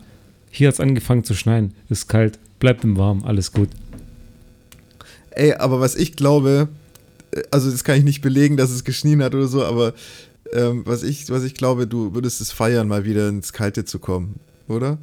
Hier 0.50 0.68
hat 0.68 0.74
es 0.74 0.80
angefangen 0.80 1.24
zu 1.24 1.34
schneien. 1.34 1.74
Ist 1.88 2.08
kalt. 2.08 2.38
Bleib 2.60 2.82
im 2.84 2.96
Warm. 2.96 3.24
Alles 3.24 3.52
gut. 3.52 3.68
Ey, 5.30 5.52
aber 5.54 5.80
was 5.80 5.96
ich 5.96 6.16
glaube, 6.16 6.68
äh, 7.32 7.42
also 7.50 7.70
das 7.70 7.84
kann 7.84 7.98
ich 7.98 8.04
nicht 8.04 8.22
belegen, 8.22 8.56
dass 8.56 8.70
es 8.70 8.84
geschnien 8.84 9.22
hat 9.22 9.34
oder 9.34 9.48
so, 9.48 9.64
aber 9.64 9.92
ähm, 10.52 10.82
was, 10.86 11.02
ich, 11.02 11.28
was 11.28 11.42
ich 11.44 11.54
glaube, 11.54 11.86
du 11.86 12.14
würdest 12.14 12.40
es 12.40 12.52
feiern, 12.52 12.88
mal 12.88 13.04
wieder 13.04 13.28
ins 13.28 13.52
Kalte 13.52 13.84
zu 13.84 13.98
kommen, 13.98 14.36
oder? 14.68 14.96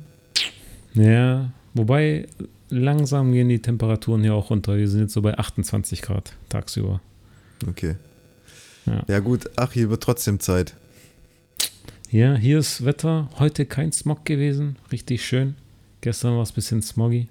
Ja, 0.96 1.52
wobei 1.74 2.28
langsam 2.70 3.32
gehen 3.34 3.50
die 3.50 3.60
Temperaturen 3.60 4.22
hier 4.24 4.34
auch 4.34 4.50
runter. 4.50 4.78
Wir 4.78 4.88
sind 4.88 5.02
jetzt 5.02 5.14
so 5.14 5.22
bei 5.22 5.38
28 5.38 6.02
Grad 6.02 6.34
tagsüber. 6.50 7.02
Okay. 7.68 7.96
Ja. 8.86 9.04
Ja 9.08 9.20
gut, 9.20 9.50
ach, 9.56 9.72
hier 9.72 9.90
wird 9.90 10.04
trotzdem 10.04 10.40
Zeit. 10.40 10.76
Ja, 12.10 12.36
hier 12.36 12.60
ist 12.60 12.86
Wetter. 12.86 13.30
Heute 13.40 13.66
kein 13.66 13.92
Smog 13.92 14.26
gewesen. 14.26 14.78
Richtig 14.92 15.26
schön. 15.26 15.56
Gestern 16.02 16.36
war 16.36 16.44
es 16.44 16.52
ein 16.52 16.56
bisschen 16.56 16.82
smoggy. 16.82 17.28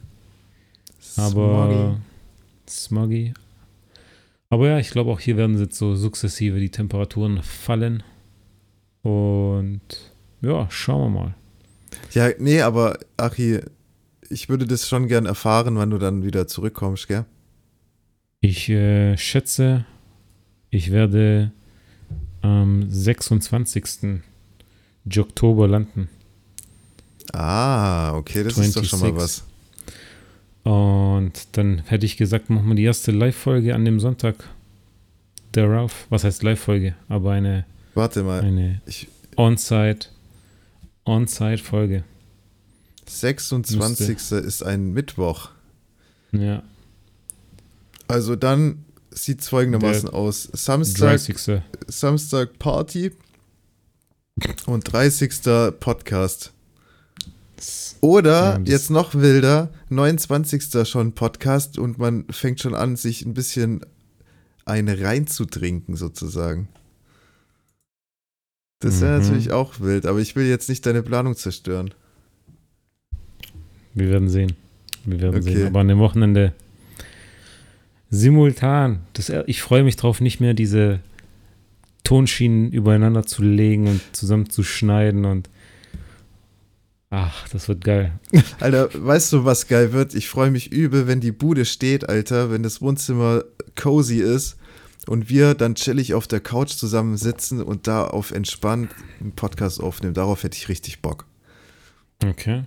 Aber 1.16 2.00
smoggy. 2.68 3.34
Aber 4.48 4.68
ja, 4.68 4.78
ich 4.78 4.90
glaube 4.90 5.10
auch 5.10 5.20
hier 5.20 5.36
werden 5.36 5.58
jetzt 5.58 5.78
so 5.78 5.94
sukzessive 5.94 6.58
die 6.58 6.70
Temperaturen 6.70 7.42
fallen. 7.42 8.02
Und 9.02 9.80
ja, 10.40 10.66
schauen 10.70 11.12
wir 11.12 11.20
mal. 11.20 11.34
Ja, 12.12 12.30
nee, 12.38 12.60
aber 12.60 12.98
Achi, 13.16 13.60
ich 14.28 14.48
würde 14.48 14.66
das 14.66 14.88
schon 14.88 15.08
gern 15.08 15.26
erfahren, 15.26 15.76
wann 15.76 15.90
du 15.90 15.98
dann 15.98 16.24
wieder 16.24 16.46
zurückkommst, 16.46 17.08
gell? 17.08 17.24
Ich 18.40 18.68
äh, 18.68 19.16
schätze, 19.16 19.84
ich 20.72 20.90
werde 20.90 21.52
am 22.40 22.90
26. 22.90 24.20
Oktober 25.18 25.68
landen. 25.68 26.08
Ah, 27.32 28.14
okay, 28.16 28.42
das 28.42 28.58
ist 28.58 28.74
doch 28.76 28.84
schon 28.84 29.00
mal 29.00 29.12
26. 29.18 29.44
was. 30.64 30.64
Und 30.64 31.32
dann 31.52 31.78
hätte 31.86 32.06
ich 32.06 32.16
gesagt, 32.16 32.50
machen 32.50 32.68
wir 32.68 32.74
die 32.74 32.84
erste 32.84 33.10
Live-Folge 33.12 33.74
an 33.74 33.84
dem 33.84 34.00
Sonntag 34.00 34.48
darauf. 35.52 36.06
Was 36.08 36.24
heißt 36.24 36.42
Live-Folge? 36.42 36.94
Aber 37.08 37.32
eine, 37.32 37.66
Warte 37.94 38.22
mal, 38.22 38.40
eine 38.40 38.80
On-Site, 39.36 40.08
On-Site-Folge. 41.04 42.04
26. 43.06 44.32
ist 44.32 44.62
ein 44.62 44.92
Mittwoch. 44.92 45.50
Ja, 46.32 46.62
Also 48.08 48.36
dann 48.36 48.84
sieht 49.14 49.40
es 49.40 49.48
folgendermaßen 49.48 50.08
aus. 50.08 50.48
Samstag, 50.52 51.10
30. 51.18 51.62
Samstag 51.86 52.58
Party 52.58 53.12
und 54.66 54.92
30. 54.92 55.30
Podcast. 55.80 56.52
Oder 58.00 58.60
jetzt 58.64 58.90
noch 58.90 59.14
wilder, 59.14 59.70
29. 59.88 60.88
schon 60.88 61.12
Podcast 61.12 61.78
und 61.78 61.98
man 61.98 62.24
fängt 62.30 62.60
schon 62.60 62.74
an, 62.74 62.96
sich 62.96 63.24
ein 63.24 63.34
bisschen 63.34 63.84
eine 64.64 65.00
reinzutrinken, 65.00 65.94
sozusagen. 65.96 66.68
Das 68.80 69.00
wäre 69.00 69.18
Mhm. 69.18 69.22
natürlich 69.22 69.52
auch 69.52 69.78
wild, 69.78 70.06
aber 70.06 70.18
ich 70.18 70.34
will 70.34 70.46
jetzt 70.46 70.68
nicht 70.68 70.84
deine 70.86 71.02
Planung 71.02 71.36
zerstören. 71.36 71.94
Wir 73.94 74.08
werden 74.10 74.28
sehen. 74.28 74.54
Wir 75.04 75.20
werden 75.20 75.40
Okay. 75.40 75.54
sehen. 75.54 75.66
Aber 75.68 75.80
an 75.80 75.88
dem 75.88 75.98
Wochenende 75.98 76.52
simultan. 78.12 79.00
Das, 79.14 79.32
ich 79.46 79.62
freue 79.62 79.82
mich 79.82 79.96
drauf, 79.96 80.20
nicht 80.20 80.38
mehr 80.38 80.54
diese 80.54 81.00
Tonschienen 82.04 82.70
übereinander 82.70 83.24
zu 83.24 83.42
legen 83.42 83.88
und 83.88 84.00
zusammen 84.12 84.50
zu 84.50 84.62
schneiden 84.62 85.24
und 85.24 85.48
ach, 87.10 87.48
das 87.48 87.68
wird 87.68 87.82
geil. 87.82 88.12
Alter, 88.60 88.90
weißt 88.92 89.32
du, 89.32 89.44
was 89.44 89.66
geil 89.66 89.92
wird? 89.92 90.14
Ich 90.14 90.28
freue 90.28 90.50
mich 90.50 90.70
übel, 90.70 91.06
wenn 91.06 91.20
die 91.20 91.32
Bude 91.32 91.64
steht, 91.64 92.08
Alter, 92.08 92.50
wenn 92.50 92.62
das 92.62 92.82
Wohnzimmer 92.82 93.44
cozy 93.76 94.18
ist 94.18 94.56
und 95.06 95.30
wir 95.30 95.54
dann 95.54 95.74
chillig 95.74 96.12
auf 96.12 96.26
der 96.26 96.40
Couch 96.40 96.72
zusammen 96.72 97.16
sitzen 97.16 97.62
und 97.62 97.86
da 97.86 98.04
auf 98.04 98.30
entspannt 98.30 98.90
einen 99.20 99.32
Podcast 99.32 99.80
aufnehmen. 99.80 100.14
Darauf 100.14 100.42
hätte 100.42 100.58
ich 100.58 100.68
richtig 100.68 101.00
Bock. 101.00 101.24
Okay. 102.22 102.64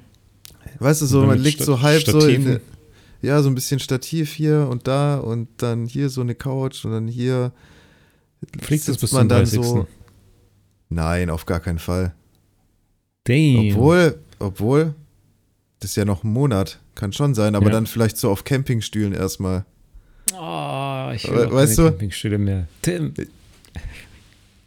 Weißt 0.80 1.02
du, 1.02 1.06
so, 1.06 1.24
man 1.24 1.40
liegt 1.40 1.62
so 1.62 1.82
halb 1.82 2.04
so 2.04 2.20
in, 2.20 2.42
Stativen? 2.42 2.75
Ja, 3.22 3.42
so 3.42 3.50
ein 3.50 3.56
bisschen 3.56 3.80
Stativ 3.80 4.34
hier 4.34 4.68
und 4.70 4.88
da 4.88 5.18
und 5.18 5.48
dann 5.58 5.86
hier 5.86 6.10
so 6.10 6.22
eine 6.22 6.36
Couch 6.36 6.86
und 6.86 6.92
dann 6.92 7.08
hier 7.08 7.52
Fliegt 8.62 8.88
es 8.88 8.98
bis 8.98 9.12
man 9.12 9.22
zum 9.24 9.30
dann 9.30 9.40
30. 9.40 9.64
so. 9.64 9.88
Nein, 10.90 11.30
auf 11.32 11.46
gar 11.46 11.60
keinen 11.60 11.80
Fall. 11.80 12.14
Damn. 13.24 13.70
Obwohl, 13.72 14.20
obwohl, 14.40 14.94
das 15.80 15.92
ist 15.92 15.96
ja 15.96 16.06
noch 16.06 16.24
ein 16.24 16.32
Monat, 16.32 16.80
kann 16.94 17.12
schon 17.12 17.34
sein, 17.34 17.56
aber 17.56 17.68
Ja. 17.68 17.72
dann 17.72 17.88
vielleicht 17.88 18.18
so 18.18 18.30
auf 18.30 18.44
Campingstühlen 18.44 19.14
erstmal. 19.14 19.66
Oh, 20.34 21.12
ich 21.16 21.28
We- 21.28 21.36
will 21.36 21.46
auch 21.48 21.52
weißt 21.54 21.76
keine 21.78 21.88
du? 21.90 21.92
Campingstühle 21.94 22.38
mehr. 22.38 22.68
Tim. 22.84 23.14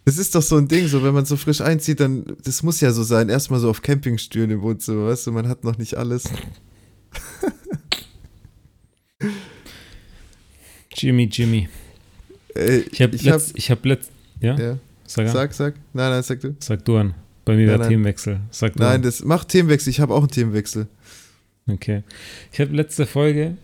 Das 0.05 0.17
ist 0.19 0.35
doch 0.35 0.43
so 0.43 0.57
ein 0.57 0.67
Ding, 0.69 0.89
so 0.89 1.03
wenn 1.05 1.13
man 1.15 1.25
so 1.27 1.37
frisch 1.37 1.61
einzieht, 1.61 2.01
dann, 2.01 2.25
das 2.43 2.63
muss 2.63 2.81
ja 2.81 2.91
so 2.93 3.03
sein, 3.05 3.29
erstmal 3.29 3.61
so 3.61 3.69
auf 3.71 3.83
Campingstühlen 3.83 4.51
im 4.51 4.63
Wohnzimmer, 4.63 5.07
weißt 5.09 5.27
du, 5.29 5.33
man 5.33 5.47
hat 5.49 5.63
noch 5.65 5.77
nicht 5.79 5.97
alles. 5.97 6.25
Jimmy, 10.95 11.25
Jimmy. 11.31 11.69
Ey, 12.55 12.85
Ich 12.91 13.03
habe 13.03 13.15
ich 13.17 13.23
letzt, 13.23 13.57
ich 13.57 13.71
hab 13.71 13.85
letzt, 13.85 14.11
ja? 14.41 14.57
ja, 14.59 14.79
Sag, 15.07 15.27
an. 15.27 15.33
sag, 15.33 15.53
sag, 15.55 15.75
nein, 15.93 16.11
nein, 16.11 16.23
sag 16.23 16.41
du. 16.41 16.55
Sag 16.61 16.85
du 16.85 16.97
an. 16.97 17.15
Bei 17.45 17.55
mir 17.55 17.61
Nein, 17.61 17.69
wäre 17.69 17.79
nein. 17.81 17.89
Themenwechsel. 17.89 18.41
Sag 18.51 18.75
du 18.75 18.81
Nein, 18.81 18.97
an. 18.97 19.03
das 19.03 19.25
macht 19.25 19.49
Themenwechsel, 19.49 19.91
ich 19.91 20.01
habe 20.01 20.15
auch 20.15 20.21
einen 20.21 20.31
Themenwechsel. 20.31 20.87
Okay. 21.67 22.03
Ich 22.53 22.61
habe 22.61 22.75
letzte 22.75 23.07
Folge, 23.07 23.57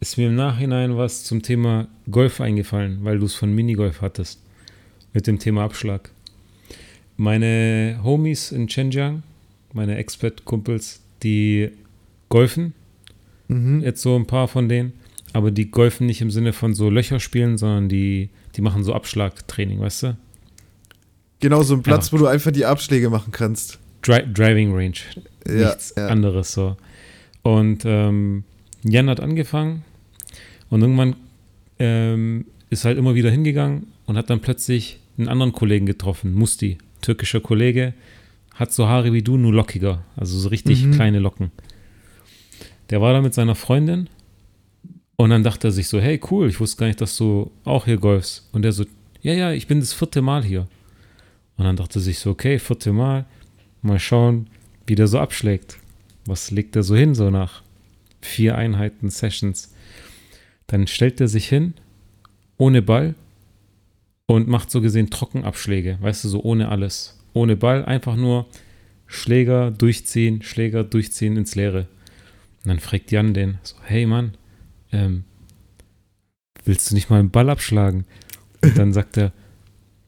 ist 0.00 0.16
mir 0.16 0.28
im 0.28 0.34
Nachhinein 0.36 0.96
was 0.96 1.24
zum 1.24 1.42
Thema 1.42 1.88
Golf 2.10 2.40
eingefallen, 2.40 2.98
weil 3.02 3.18
du 3.18 3.26
es 3.26 3.34
von 3.34 3.52
Minigolf 3.54 4.00
hattest. 4.00 4.40
Mit 5.12 5.26
dem 5.26 5.38
Thema 5.38 5.64
Abschlag. 5.64 6.10
Meine 7.16 8.00
Homies 8.04 8.52
in 8.52 8.68
Zhenjiang, 8.68 9.22
meine 9.72 9.96
Expert-Kumpels, 9.96 11.00
die 11.22 11.70
golfen, 12.28 12.74
Mhm. 13.48 13.80
jetzt 13.82 14.02
so 14.02 14.16
ein 14.16 14.26
paar 14.26 14.48
von 14.48 14.68
denen, 14.68 14.92
aber 15.32 15.50
die 15.50 15.70
golfen 15.70 16.06
nicht 16.06 16.20
im 16.20 16.30
Sinne 16.30 16.52
von 16.52 16.74
so 16.74 16.90
Löcher 16.90 17.20
spielen, 17.20 17.58
sondern 17.58 17.88
die, 17.88 18.30
die 18.56 18.60
machen 18.60 18.82
so 18.84 18.92
Abschlagtraining, 18.94 19.80
weißt 19.80 20.02
du? 20.04 20.16
Genau, 21.40 21.62
so 21.62 21.74
ein 21.74 21.82
Platz, 21.82 22.06
Ja. 22.08 22.12
wo 22.12 22.18
du 22.18 22.26
einfach 22.26 22.50
die 22.52 22.64
Abschläge 22.64 23.10
machen 23.10 23.30
kannst. 23.32 23.78
Dri 24.02 24.22
Driving 24.32 24.72
Range. 24.74 24.94
Ja, 25.46 25.68
nichts 25.68 25.94
ja. 25.96 26.08
anderes 26.08 26.52
so. 26.52 26.76
Und 27.42 27.82
ähm, 27.84 28.44
Jan 28.82 29.08
hat 29.10 29.20
angefangen 29.20 29.84
und 30.70 30.80
irgendwann 30.82 31.16
ähm, 31.78 32.46
ist 32.70 32.84
halt 32.84 32.98
immer 32.98 33.14
wieder 33.14 33.30
hingegangen 33.30 33.86
und 34.06 34.16
hat 34.16 34.30
dann 34.30 34.40
plötzlich 34.40 34.98
einen 35.18 35.28
anderen 35.28 35.52
Kollegen 35.52 35.86
getroffen, 35.86 36.34
Musti, 36.34 36.78
türkischer 37.02 37.40
Kollege, 37.40 37.94
hat 38.54 38.72
so 38.72 38.86
Haare 38.88 39.12
wie 39.12 39.22
du, 39.22 39.36
nur 39.36 39.52
lockiger, 39.52 40.02
also 40.16 40.38
so 40.38 40.48
richtig 40.48 40.84
Mhm. 40.84 40.92
kleine 40.92 41.18
Locken. 41.18 41.50
Der 42.90 43.00
war 43.00 43.12
da 43.12 43.20
mit 43.20 43.34
seiner 43.34 43.54
Freundin 43.54 44.08
und 45.16 45.30
dann 45.30 45.42
dachte 45.42 45.68
er 45.68 45.72
sich 45.72 45.88
so, 45.88 46.00
hey 46.00 46.20
cool, 46.30 46.48
ich 46.48 46.60
wusste 46.60 46.78
gar 46.78 46.86
nicht, 46.86 47.00
dass 47.00 47.16
du 47.16 47.50
auch 47.64 47.86
hier 47.86 47.96
golfst. 47.96 48.48
Und 48.52 48.62
der 48.62 48.72
so, 48.72 48.84
ja, 49.22 49.32
ja, 49.32 49.52
ich 49.52 49.66
bin 49.66 49.80
das 49.80 49.92
vierte 49.92 50.22
Mal 50.22 50.44
hier. 50.44 50.68
Und 51.56 51.64
dann 51.64 51.76
dachte 51.76 51.98
er 51.98 52.02
sich 52.02 52.18
so, 52.18 52.30
okay, 52.30 52.58
vierte 52.58 52.92
Mal, 52.92 53.24
mal 53.82 53.98
schauen, 53.98 54.48
wie 54.86 54.94
der 54.94 55.08
so 55.08 55.18
abschlägt. 55.18 55.78
Was 56.26 56.50
legt 56.50 56.76
er 56.76 56.82
so 56.82 56.94
hin, 56.94 57.14
so 57.14 57.30
nach 57.30 57.62
vier 58.20 58.56
Einheiten, 58.56 59.10
Sessions? 59.10 59.74
Dann 60.66 60.86
stellt 60.86 61.20
er 61.20 61.28
sich 61.28 61.48
hin, 61.48 61.74
ohne 62.58 62.82
Ball 62.82 63.14
und 64.26 64.48
macht 64.48 64.70
so 64.70 64.80
gesehen 64.80 65.10
Trockenabschläge, 65.10 65.98
weißt 66.00 66.24
du, 66.24 66.28
so 66.28 66.42
ohne 66.42 66.68
alles. 66.68 67.18
Ohne 67.32 67.56
Ball, 67.56 67.84
einfach 67.84 68.16
nur 68.16 68.46
Schläger 69.06 69.70
durchziehen, 69.70 70.42
Schläger 70.42 70.84
durchziehen 70.84 71.36
ins 71.36 71.54
Leere. 71.54 71.86
Und 72.66 72.70
dann 72.70 72.80
fragt 72.80 73.12
Jan 73.12 73.32
den 73.32 73.58
so, 73.62 73.76
hey 73.84 74.06
Mann, 74.06 74.32
ähm, 74.90 75.22
willst 76.64 76.90
du 76.90 76.96
nicht 76.96 77.10
mal 77.10 77.20
einen 77.20 77.30
Ball 77.30 77.48
abschlagen? 77.48 78.06
Und 78.60 78.76
dann 78.76 78.92
sagt 78.92 79.16
er, 79.16 79.32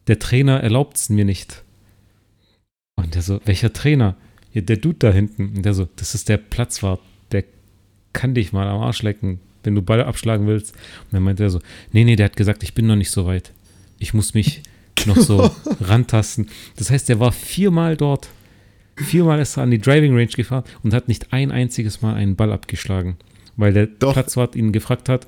der 0.08 0.18
Trainer 0.18 0.60
erlaubt 0.60 0.96
es 0.96 1.08
mir 1.08 1.24
nicht. 1.24 1.62
Und 2.96 3.14
der 3.14 3.22
so, 3.22 3.40
welcher 3.44 3.72
Trainer? 3.72 4.16
Ja, 4.52 4.62
der 4.62 4.78
Dude 4.78 4.98
da 4.98 5.12
hinten. 5.12 5.54
Und 5.54 5.62
der 5.62 5.72
so, 5.72 5.88
das 5.94 6.16
ist 6.16 6.28
der 6.28 6.36
Platzwart, 6.36 6.98
der 7.30 7.44
kann 8.12 8.34
dich 8.34 8.52
mal 8.52 8.66
am 8.66 8.80
Arsch 8.80 9.02
lecken. 9.02 9.38
wenn 9.62 9.76
du 9.76 9.82
Ball 9.82 10.02
abschlagen 10.02 10.48
willst. 10.48 10.72
Und 10.72 11.12
dann 11.12 11.22
meinte 11.22 11.44
er 11.44 11.50
so, 11.50 11.60
nee, 11.92 12.02
nee, 12.02 12.16
der 12.16 12.24
hat 12.24 12.36
gesagt, 12.36 12.64
ich 12.64 12.74
bin 12.74 12.88
noch 12.88 12.96
nicht 12.96 13.12
so 13.12 13.24
weit. 13.24 13.52
Ich 14.00 14.14
muss 14.14 14.34
mich 14.34 14.64
noch 15.06 15.16
so 15.16 15.48
rantasten. 15.80 16.48
Das 16.74 16.90
heißt, 16.90 17.08
er 17.08 17.20
war 17.20 17.30
viermal 17.30 17.96
dort. 17.96 18.30
Viermal 19.04 19.40
ist 19.40 19.56
er 19.56 19.62
an 19.64 19.70
die 19.70 19.78
Driving 19.78 20.12
Range 20.14 20.26
gefahren 20.26 20.64
und 20.82 20.94
hat 20.94 21.08
nicht 21.08 21.32
ein 21.32 21.50
einziges 21.50 22.02
Mal 22.02 22.14
einen 22.14 22.36
Ball 22.36 22.52
abgeschlagen. 22.52 23.16
Weil 23.56 23.72
der 23.72 23.86
Doch. 23.86 24.12
Platzwart 24.12 24.54
ihn 24.56 24.72
gefragt 24.72 25.08
hat, 25.08 25.26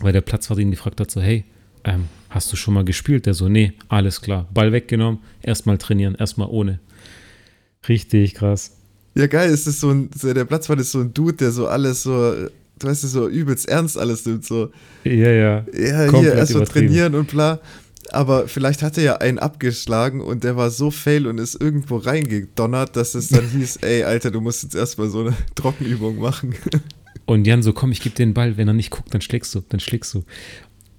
weil 0.00 0.12
der 0.12 0.20
Platzwart 0.20 0.58
ihn 0.58 0.70
gefragt 0.70 1.00
hat, 1.00 1.10
so, 1.10 1.20
hey, 1.20 1.44
ähm, 1.84 2.04
hast 2.28 2.52
du 2.52 2.56
schon 2.56 2.74
mal 2.74 2.84
gespielt? 2.84 3.26
Der 3.26 3.34
so, 3.34 3.48
nee, 3.48 3.72
alles 3.88 4.20
klar. 4.20 4.46
Ball 4.52 4.72
weggenommen, 4.72 5.20
erstmal 5.42 5.78
trainieren, 5.78 6.14
erstmal 6.14 6.48
ohne. 6.48 6.78
Richtig 7.88 8.34
krass. 8.34 8.76
Ja, 9.14 9.26
geil, 9.26 9.50
es 9.50 9.66
ist 9.66 9.80
so 9.80 9.90
ein, 9.90 10.10
der 10.22 10.44
Platzwart 10.44 10.78
ist 10.80 10.92
so 10.92 11.00
ein 11.00 11.12
Dude, 11.12 11.32
der 11.34 11.50
so 11.50 11.66
alles 11.66 12.02
so, 12.04 12.12
du 12.78 12.86
weißt 12.86 13.02
so 13.02 13.28
übelst 13.28 13.68
ernst 13.68 13.98
alles 13.98 14.24
nimmt, 14.26 14.44
so, 14.44 14.70
Ja, 15.04 15.12
ja. 15.12 15.30
ja, 15.32 15.64
hier, 15.72 16.06
Komplett 16.06 16.36
erstmal 16.36 16.62
übertrieben. 16.62 16.86
trainieren 16.86 17.14
und 17.16 17.28
bla. 17.30 17.60
Aber 18.12 18.48
vielleicht 18.48 18.82
hat 18.82 18.98
er 18.98 19.04
ja 19.04 19.16
einen 19.16 19.38
abgeschlagen 19.38 20.20
und 20.20 20.44
der 20.44 20.56
war 20.56 20.70
so 20.70 20.90
fail 20.90 21.26
und 21.26 21.38
ist 21.38 21.60
irgendwo 21.60 21.96
reingedonnert, 21.96 22.96
dass 22.96 23.14
es 23.14 23.28
dann 23.28 23.48
hieß, 23.48 23.76
ey, 23.82 24.04
Alter, 24.04 24.30
du 24.30 24.40
musst 24.40 24.62
jetzt 24.62 24.74
erstmal 24.74 25.08
so 25.08 25.20
eine 25.20 25.36
Trockenübung 25.54 26.18
machen. 26.18 26.54
Und 27.26 27.46
Jan 27.46 27.62
so, 27.62 27.72
komm, 27.72 27.92
ich 27.92 28.00
geb 28.00 28.16
dir 28.16 28.26
den 28.26 28.34
Ball. 28.34 28.56
Wenn 28.56 28.66
er 28.66 28.74
nicht 28.74 28.90
guckt, 28.90 29.14
dann 29.14 29.20
schlägst 29.20 29.54
du, 29.54 29.60
dann 29.68 29.78
schlägst 29.78 30.12
du. 30.14 30.24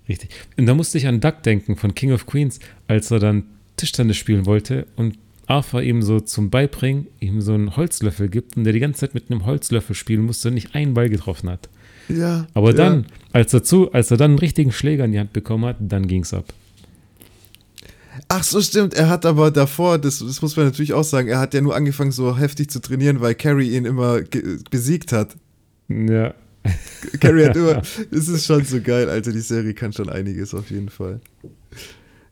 Richtig. 0.08 0.30
Und 0.56 0.65
da 0.65 0.74
musste 0.74 0.97
ich 0.97 1.08
an 1.08 1.19
Duck 1.19 1.43
denken 1.43 1.76
von 1.76 1.93
King 1.93 2.13
of 2.13 2.26
Queens, 2.26 2.60
als 2.88 3.12
er 3.12 3.19
dann 3.19 3.43
Tischtennis 3.76 4.15
spielen 4.15 4.45
wollte 4.45 4.88
und 4.95 5.17
Arthur 5.47 5.82
ihm 5.82 6.02
so 6.02 6.21
zum 6.21 6.50
Beibringen 6.50 7.08
ihm 7.19 7.41
so 7.41 7.54
einen 7.54 7.76
Holzlöffel 7.76 8.30
gibt 8.30 8.56
und 8.56 8.63
der 8.63 8.71
die 8.71 8.80
ganze 8.80 9.02
Zeit 9.02 9.13
mit 9.13 9.30
einem 9.30 9.45
Holzlöffel 9.45 9.95
spielen 9.95 10.26
musste 10.26 10.47
und 10.47 10.54
nicht 10.54 10.74
einen 10.74 10.93
Ball 10.93 11.10
getroffen 11.10 11.50
hat. 11.50 11.69
Ja. 12.08 12.47
Aber 12.54 12.69
ja. 12.69 12.78
dann, 12.78 13.06
als 13.34 13.54
er, 13.54 13.63
zu, 13.63 13.91
als 13.91 14.12
er 14.12 14.17
dann 14.17 14.32
einen 14.32 14.39
richtigen 14.39 14.71
Schläger 14.71 15.06
in 15.06 15.12
die 15.12 15.19
Hand 15.19 15.34
bekommen 15.34 15.65
hat, 15.65 15.78
dann 15.80 16.08
ging's 16.08 16.34
ab. 16.34 16.45
Ach 18.28 18.43
so, 18.43 18.62
stimmt. 18.62 18.93
Er 18.93 19.10
hat 19.10 19.26
aber 19.26 19.52
davor, 19.52 19.97
das, 19.97 20.19
das 20.19 20.41
muss 20.41 20.56
man 20.56 20.65
natürlich 20.65 20.93
auch 20.93 21.04
sagen, 21.04 21.28
er 21.28 21.39
hat 21.39 21.54
ja 21.54 21.62
nur 21.62 21.76
angefangen, 21.76 22.12
so 22.12 22.38
heftig 22.38 22.69
zu 22.69 22.82
trainieren, 22.82 23.21
weil 23.21 23.36
Carrie 23.36 23.76
ihn 23.76 23.86
immer 23.86 24.21
besiegt 24.69 25.12
hat. 25.12 25.36
Ja. 25.88 26.34
Carrie 27.19 27.45
hat 27.45 27.56
immer. 27.56 27.82
Es 28.12 28.28
ist 28.28 28.45
schon 28.45 28.63
so 28.65 28.82
geil, 28.82 29.10
Alter. 29.10 29.32
Die 29.32 29.39
Serie 29.39 29.74
kann 29.74 29.93
schon 29.93 30.10
einiges 30.10 30.54
auf 30.54 30.69
jeden 30.69 30.89
Fall. 30.89 31.21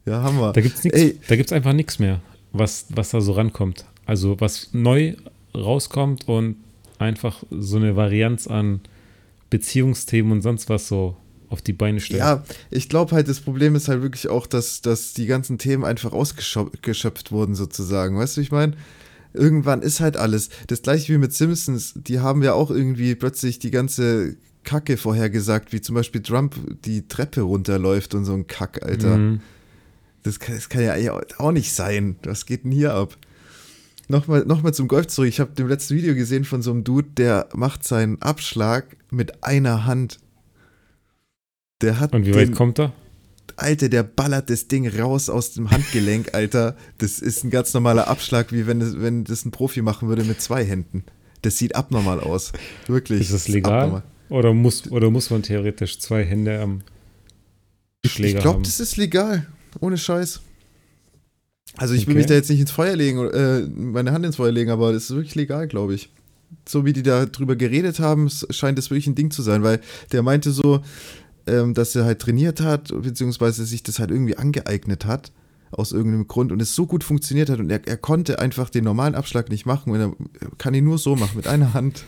Ja, 0.05 0.23
Hammer. 0.23 0.53
Da 0.53 0.61
gibt's 0.61 0.83
nichts, 0.83 0.99
Ey. 0.99 1.19
da 1.27 1.35
gibt's 1.35 1.51
einfach 1.51 1.73
nichts 1.73 1.99
mehr, 1.99 2.21
was, 2.51 2.85
was 2.89 3.09
da 3.09 3.21
so 3.21 3.33
rankommt. 3.33 3.85
Also 4.05 4.39
was 4.39 4.69
neu 4.73 5.15
rauskommt 5.55 6.27
und 6.27 6.57
einfach 6.97 7.43
so 7.51 7.77
eine 7.77 7.95
Varianz 7.95 8.47
an 8.47 8.81
Beziehungsthemen 9.49 10.31
und 10.31 10.41
sonst 10.41 10.69
was 10.69 10.87
so 10.87 11.15
auf 11.49 11.61
die 11.61 11.73
Beine 11.73 11.99
stellt. 11.99 12.19
Ja, 12.19 12.43
ich 12.69 12.89
glaube 12.89 13.15
halt, 13.15 13.27
das 13.27 13.39
Problem 13.39 13.75
ist 13.75 13.87
halt 13.87 14.01
wirklich 14.01 14.29
auch, 14.29 14.47
dass, 14.47 14.81
dass 14.81 15.13
die 15.13 15.25
ganzen 15.25 15.57
Themen 15.57 15.83
einfach 15.83 16.13
ausgeschöpft 16.13 17.31
wurden, 17.31 17.55
sozusagen. 17.55 18.17
Weißt 18.17 18.37
du, 18.37 18.41
ich 18.41 18.51
meine? 18.51 18.73
Irgendwann 19.33 19.83
ist 19.83 19.99
halt 19.99 20.17
alles. 20.17 20.49
Das 20.67 20.81
gleiche 20.81 21.13
wie 21.13 21.17
mit 21.17 21.33
Simpsons, 21.33 21.93
die 21.95 22.19
haben 22.19 22.41
ja 22.41 22.53
auch 22.53 22.71
irgendwie 22.71 23.13
plötzlich 23.13 23.59
die 23.59 23.69
ganze 23.69 24.37
Kacke 24.63 24.97
vorhergesagt, 24.97 25.71
wie 25.71 25.81
zum 25.81 25.95
Beispiel 25.95 26.21
Trump 26.21 26.55
die 26.85 27.07
Treppe 27.07 27.41
runterläuft 27.41 28.15
und 28.15 28.25
so 28.25 28.33
ein 28.33 28.47
Kack, 28.47 28.83
Alter. 28.83 29.17
Mhm. 29.17 29.41
Das 30.23 30.39
kann, 30.39 30.55
das 30.55 30.69
kann 30.69 30.83
ja 30.83 30.93
eigentlich 30.93 31.39
auch 31.39 31.51
nicht 31.51 31.73
sein. 31.73 32.15
Was 32.23 32.45
geht 32.45 32.65
denn 32.65 32.71
hier 32.71 32.93
ab? 32.93 33.17
Nochmal, 34.07 34.43
nochmal 34.45 34.73
zum 34.73 34.87
Golf 34.87 35.07
zurück. 35.07 35.29
Ich 35.29 35.39
habe 35.39 35.51
dem 35.51 35.67
letzten 35.67 35.95
Video 35.95 36.15
gesehen 36.15 36.43
von 36.43 36.63
so 36.63 36.71
einem 36.71 36.83
Dude, 36.83 37.09
der 37.15 37.47
macht 37.53 37.87
seinen 37.87 38.21
Abschlag 38.21 38.97
mit 39.11 39.43
einer 39.43 39.85
Hand. 39.85 40.19
Der 41.81 41.99
hat 41.99 42.13
Und 42.13 42.25
wie 42.25 42.35
weit 42.35 42.53
kommt 42.53 42.79
er? 42.79 42.93
Alter, 43.55 43.89
der 43.89 44.03
ballert 44.03 44.49
das 44.49 44.67
Ding 44.67 44.87
raus 44.87 45.29
aus 45.29 45.51
dem 45.53 45.69
Handgelenk, 45.71 46.29
Alter. 46.33 46.75
Das 46.97 47.19
ist 47.19 47.43
ein 47.43 47.49
ganz 47.49 47.73
normaler 47.73 48.07
Abschlag, 48.07 48.51
wie 48.51 48.67
wenn 48.67 48.79
das, 48.79 48.99
wenn 49.01 49.23
das 49.23 49.45
ein 49.45 49.51
Profi 49.51 49.81
machen 49.81 50.07
würde 50.07 50.23
mit 50.23 50.41
zwei 50.41 50.63
Händen. 50.63 51.03
Das 51.41 51.57
sieht 51.57 51.75
abnormal 51.75 52.19
aus. 52.19 52.51
Wirklich. 52.87 53.21
Ist 53.21 53.33
das 53.33 53.41
ist 53.41 53.47
legal? 53.49 53.79
abnormal. 53.83 54.03
Oder 54.29 54.53
muss, 54.53 54.89
oder 54.91 55.09
muss 55.09 55.29
man 55.29 55.41
theoretisch 55.41 55.99
zwei 55.99 56.23
Hände 56.23 56.59
am 56.61 56.81
Ich, 58.01 58.11
Schläger 58.13 58.37
ich 58.37 58.41
glaube, 58.43 58.55
haben? 58.57 58.63
das 58.63 58.79
ist 58.79 58.95
legal. 58.97 59.47
Ohne 59.79 59.97
Scheiß. 59.97 60.41
Also 61.77 61.93
ich 61.93 62.05
will 62.07 62.13
Okay. 62.13 62.17
mich 62.19 62.25
da 62.27 62.33
jetzt 62.35 62.49
nicht 62.49 62.59
ins 62.59 62.71
Feuer 62.71 62.95
legen, 62.95 63.19
äh, 63.29 63.61
meine 63.61 64.11
Hand 64.11 64.25
ins 64.25 64.35
Feuer 64.35 64.51
legen, 64.51 64.69
aber 64.71 64.91
das 64.93 65.03
ist 65.05 65.15
wirklich 65.15 65.35
legal, 65.35 65.67
glaube 65.67 65.95
ich. 65.95 66.09
So 66.67 66.85
wie 66.85 66.93
die 66.93 67.03
da 67.03 67.25
drüber 67.25 67.55
geredet 67.55 67.99
haben, 67.99 68.29
scheint 68.49 68.77
das 68.77 68.89
wirklich 68.89 69.07
ein 69.07 69.15
Ding 69.15 69.31
zu 69.31 69.41
sein, 69.41 69.63
weil 69.63 69.79
der 70.11 70.23
meinte 70.23 70.51
so, 70.51 70.81
ähm, 71.47 71.73
dass 71.73 71.95
er 71.95 72.05
halt 72.05 72.19
trainiert 72.19 72.61
hat, 72.61 72.89
beziehungsweise 73.01 73.65
sich 73.65 73.83
das 73.83 73.99
halt 73.99 74.11
irgendwie 74.11 74.37
angeeignet 74.37 75.05
hat, 75.05 75.31
aus 75.71 75.91
irgendeinem 75.91 76.27
Grund 76.27 76.51
und 76.51 76.61
es 76.61 76.73
so 76.75 76.85
gut 76.87 77.03
funktioniert 77.03 77.49
hat 77.49 77.59
und 77.59 77.69
er, 77.69 77.87
er 77.87 77.97
konnte 77.97 78.39
einfach 78.39 78.69
den 78.69 78.83
normalen 78.83 79.15
Abschlag 79.15 79.49
nicht 79.49 79.65
machen 79.65 79.91
und 79.91 79.99
er 79.99 80.13
kann 80.57 80.73
ihn 80.73 80.83
nur 80.85 80.97
so 80.97 81.15
machen, 81.15 81.37
mit 81.37 81.47
einer 81.47 81.73
Hand. 81.73 82.05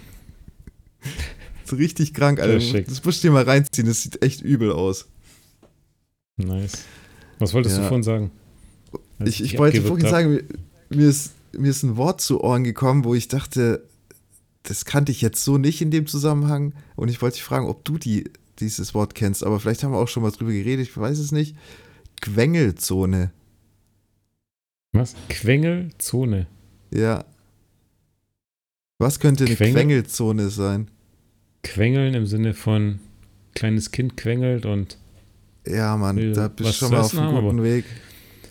so 1.66 1.76
richtig 1.76 2.14
krank, 2.14 2.40
Alter. 2.40 2.60
Schick. 2.60 2.88
Das 2.88 3.04
musst 3.04 3.24
du 3.24 3.28
dir 3.28 3.34
mal 3.34 3.44
reinziehen, 3.44 3.88
das 3.88 4.02
sieht 4.02 4.22
echt 4.24 4.42
übel 4.42 4.72
aus. 4.72 5.08
Nice. 6.38 6.80
Was 7.40 7.54
wolltest 7.54 7.78
du 7.78 7.82
Ja. 7.82 7.88
vorhin 7.88 8.04
sagen? 8.04 8.32
Als 9.20 9.30
Ich, 9.30 9.44
ich 9.44 9.58
wollte 9.58 9.82
vorhin 9.82 10.06
hab. 10.06 10.12
sagen, 10.12 10.32
mir, 10.34 10.44
mir, 10.90 11.08
ist, 11.08 11.34
mir 11.58 11.70
ist 11.70 11.84
ein 11.84 11.98
Wort 11.98 12.22
zu 12.22 12.42
Ohren 12.42 12.64
gekommen, 12.64 13.04
wo 13.04 13.14
ich 13.14 13.28
dachte, 13.28 13.84
das 14.64 14.86
kannte 14.86 15.12
ich 15.12 15.22
jetzt 15.22 15.44
so 15.44 15.58
nicht 15.58 15.82
in 15.82 15.92
dem 15.92 16.08
Zusammenhang. 16.08 16.74
Und 16.96 17.10
ich 17.10 17.22
wollte 17.22 17.36
dich 17.36 17.44
fragen, 17.44 17.68
ob 17.68 17.84
du 17.86 17.98
die, 17.98 18.26
dieses 18.62 18.94
Wort 18.94 19.16
kennst. 19.16 19.44
Aber 19.44 19.60
vielleicht 19.60 19.84
haben 19.84 19.92
wir 19.92 19.98
auch 20.00 20.08
schon 20.08 20.24
mal 20.24 20.32
drüber 20.32 20.52
geredet, 20.52 20.88
ich 20.88 20.96
weiß 20.98 21.20
es 21.20 21.32
nicht. 21.32 21.56
Quengelzone. 22.22 23.32
Was? 24.94 25.16
Quengelzone. 25.30 26.48
Ja. 26.94 27.26
Was 29.00 29.20
könnte 29.20 29.46
eine 29.46 29.56
Quengel? 29.56 29.74
Quengelzone 29.74 30.50
sein? 30.50 30.90
Quengeln 31.64 32.14
im 32.14 32.26
Sinne 32.28 32.54
von 32.54 33.00
kleines 33.56 33.92
Kind 33.92 34.18
quengelt 34.18 34.66
und 34.66 34.98
Ja, 35.66 35.96
Mann, 35.98 36.18
Will 36.18 36.34
da 36.34 36.48
bist 36.48 36.70
du 36.70 36.74
schon 36.74 36.92
mal 36.92 37.02
auf 37.02 37.18
einem 37.18 37.32
guten 37.36 37.60
aber- 37.60 37.64
Weg. 37.64 37.86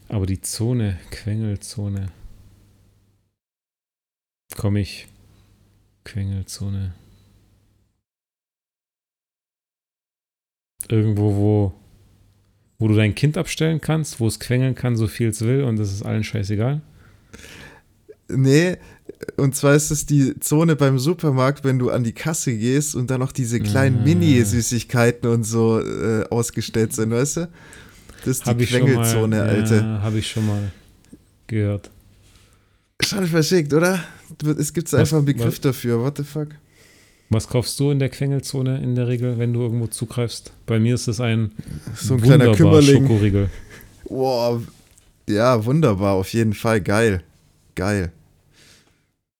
aber 0.08 0.26
die 0.26 0.40
Zone, 0.40 0.98
Quengelzone. 1.10 2.08
Komm 4.56 4.76
ich. 4.76 5.06
Quengelzone. 6.04 6.94
Irgendwo, 10.88 11.34
wo, 11.36 11.72
wo 12.78 12.88
du 12.88 12.94
dein 12.94 13.14
Kind 13.14 13.36
abstellen 13.38 13.80
kannst, 13.80 14.18
wo 14.20 14.26
es 14.26 14.40
quengeln 14.40 14.74
kann, 14.74 14.96
so 14.96 15.06
viel 15.06 15.28
es 15.28 15.42
will 15.42 15.64
und 15.64 15.76
das 15.78 15.92
ist 15.92 16.02
allen 16.02 16.24
scheißegal. 16.24 16.80
Nee, 18.28 18.76
und 19.36 19.56
zwar 19.56 19.74
ist 19.74 19.90
es 19.90 20.06
die 20.06 20.38
Zone 20.38 20.76
beim 20.76 20.98
Supermarkt, 20.98 21.64
wenn 21.64 21.78
du 21.78 21.90
an 21.90 22.04
die 22.04 22.12
Kasse 22.12 22.56
gehst 22.56 22.94
und 22.94 23.10
dann 23.10 23.20
noch 23.20 23.32
diese 23.32 23.58
kleinen 23.60 23.98
Ah. 24.00 24.04
Mini-Süßigkeiten 24.04 25.28
und 25.28 25.42
so 25.44 25.80
äh, 25.80 26.24
ausgestellt 26.30 26.92
sind, 26.92 27.10
weißt 27.10 27.36
du? 27.38 27.48
Das 28.20 28.26
ist 28.28 28.46
die 28.46 28.50
Habe 28.50 28.62
ich 28.62 28.70
schon 28.70 28.80
mal, 28.82 28.86
Quengelzone, 28.86 29.42
Alter. 29.42 29.76
ja, 29.76 30.02
habe 30.02 30.18
ich 30.18 30.28
schon 30.30 30.46
mal 30.46 30.70
gehört. 31.48 31.90
Schon 33.02 33.26
verschickt, 33.26 33.72
oder? 33.74 33.98
Es 34.58 34.72
gibt 34.72 34.92
einfach 34.94 35.16
einen 35.16 35.26
Begriff 35.26 35.46
was- 35.54 35.60
dafür, 35.60 36.00
what 36.00 36.16
the 36.18 36.22
fuck? 36.24 36.48
Was 37.32 37.46
kaufst 37.48 37.78
du 37.78 37.92
in 37.92 38.00
der 38.00 38.08
Quengelzone 38.08 38.82
in 38.82 38.96
der 38.96 39.06
Regel, 39.06 39.38
wenn 39.38 39.52
du 39.52 39.60
irgendwo 39.60 39.86
zugreifst? 39.86 40.52
Bei 40.66 40.80
mir 40.80 40.96
ist 40.96 41.06
es 41.06 41.20
ein 41.20 41.52
So 41.94 42.14
ein 42.14 42.20
kleiner 42.20 42.52
Kümmerling. 42.54 43.06
Schokoriegel. 43.06 43.50
Boah, 44.08 44.60
ja, 45.28 45.64
wunderbar, 45.64 46.14
auf 46.14 46.32
jeden 46.32 46.54
Fall, 46.54 46.80
geil. 46.80 47.22
Geil. 47.76 48.10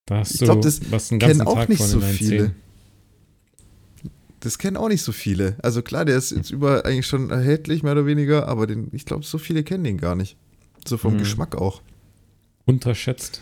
Da 0.07 0.18
hast 0.18 0.35
Ich 0.35 0.38
du 0.38 0.44
glaub, 0.44 0.62
das 0.62 0.81
kennen 1.09 1.40
auch 1.42 1.55
Tag 1.57 1.68
nicht 1.68 1.83
so 1.83 2.00
viele. 2.00 2.37
Zähnen. 2.37 2.55
Das 4.38 4.59
kennen 4.59 4.76
auch 4.76 4.88
nicht 4.88 5.03
so 5.03 5.11
viele. 5.12 5.57
Also 5.61 5.83
klar, 5.83 6.05
der 6.05 6.16
ist 6.16 6.31
jetzt 6.31 6.50
überall 6.50 6.83
eigentlich 6.85 7.07
schon 7.09 7.31
erhältlich, 7.31 7.83
mehr 7.83 7.92
oder 7.92 8.07
weniger, 8.07 8.46
aber 8.46 8.68
den, 8.68 8.88
ich 8.92 9.05
glaube, 9.05 9.24
so 9.24 9.37
viele 9.37 9.64
kennen 9.64 9.83
den 9.85 9.98
gar 9.98 10.14
nicht. 10.14 10.37
So 10.87 10.96
vom 10.96 11.14
Mhm. 11.14 11.18
Geschmack 11.18 11.57
auch. 11.57 11.83
Unterschätzt. 12.66 13.40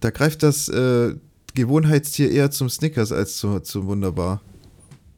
Da 0.00 0.10
greift 0.10 0.42
das 0.44 0.68
äh, 0.68 1.14
Gewohnheitstier 1.56 2.30
eher 2.30 2.52
zum 2.52 2.68
Snickers 2.68 3.10
als 3.10 3.36
zu, 3.36 3.58
zum 3.60 3.86
Wunderbar. 3.86 4.40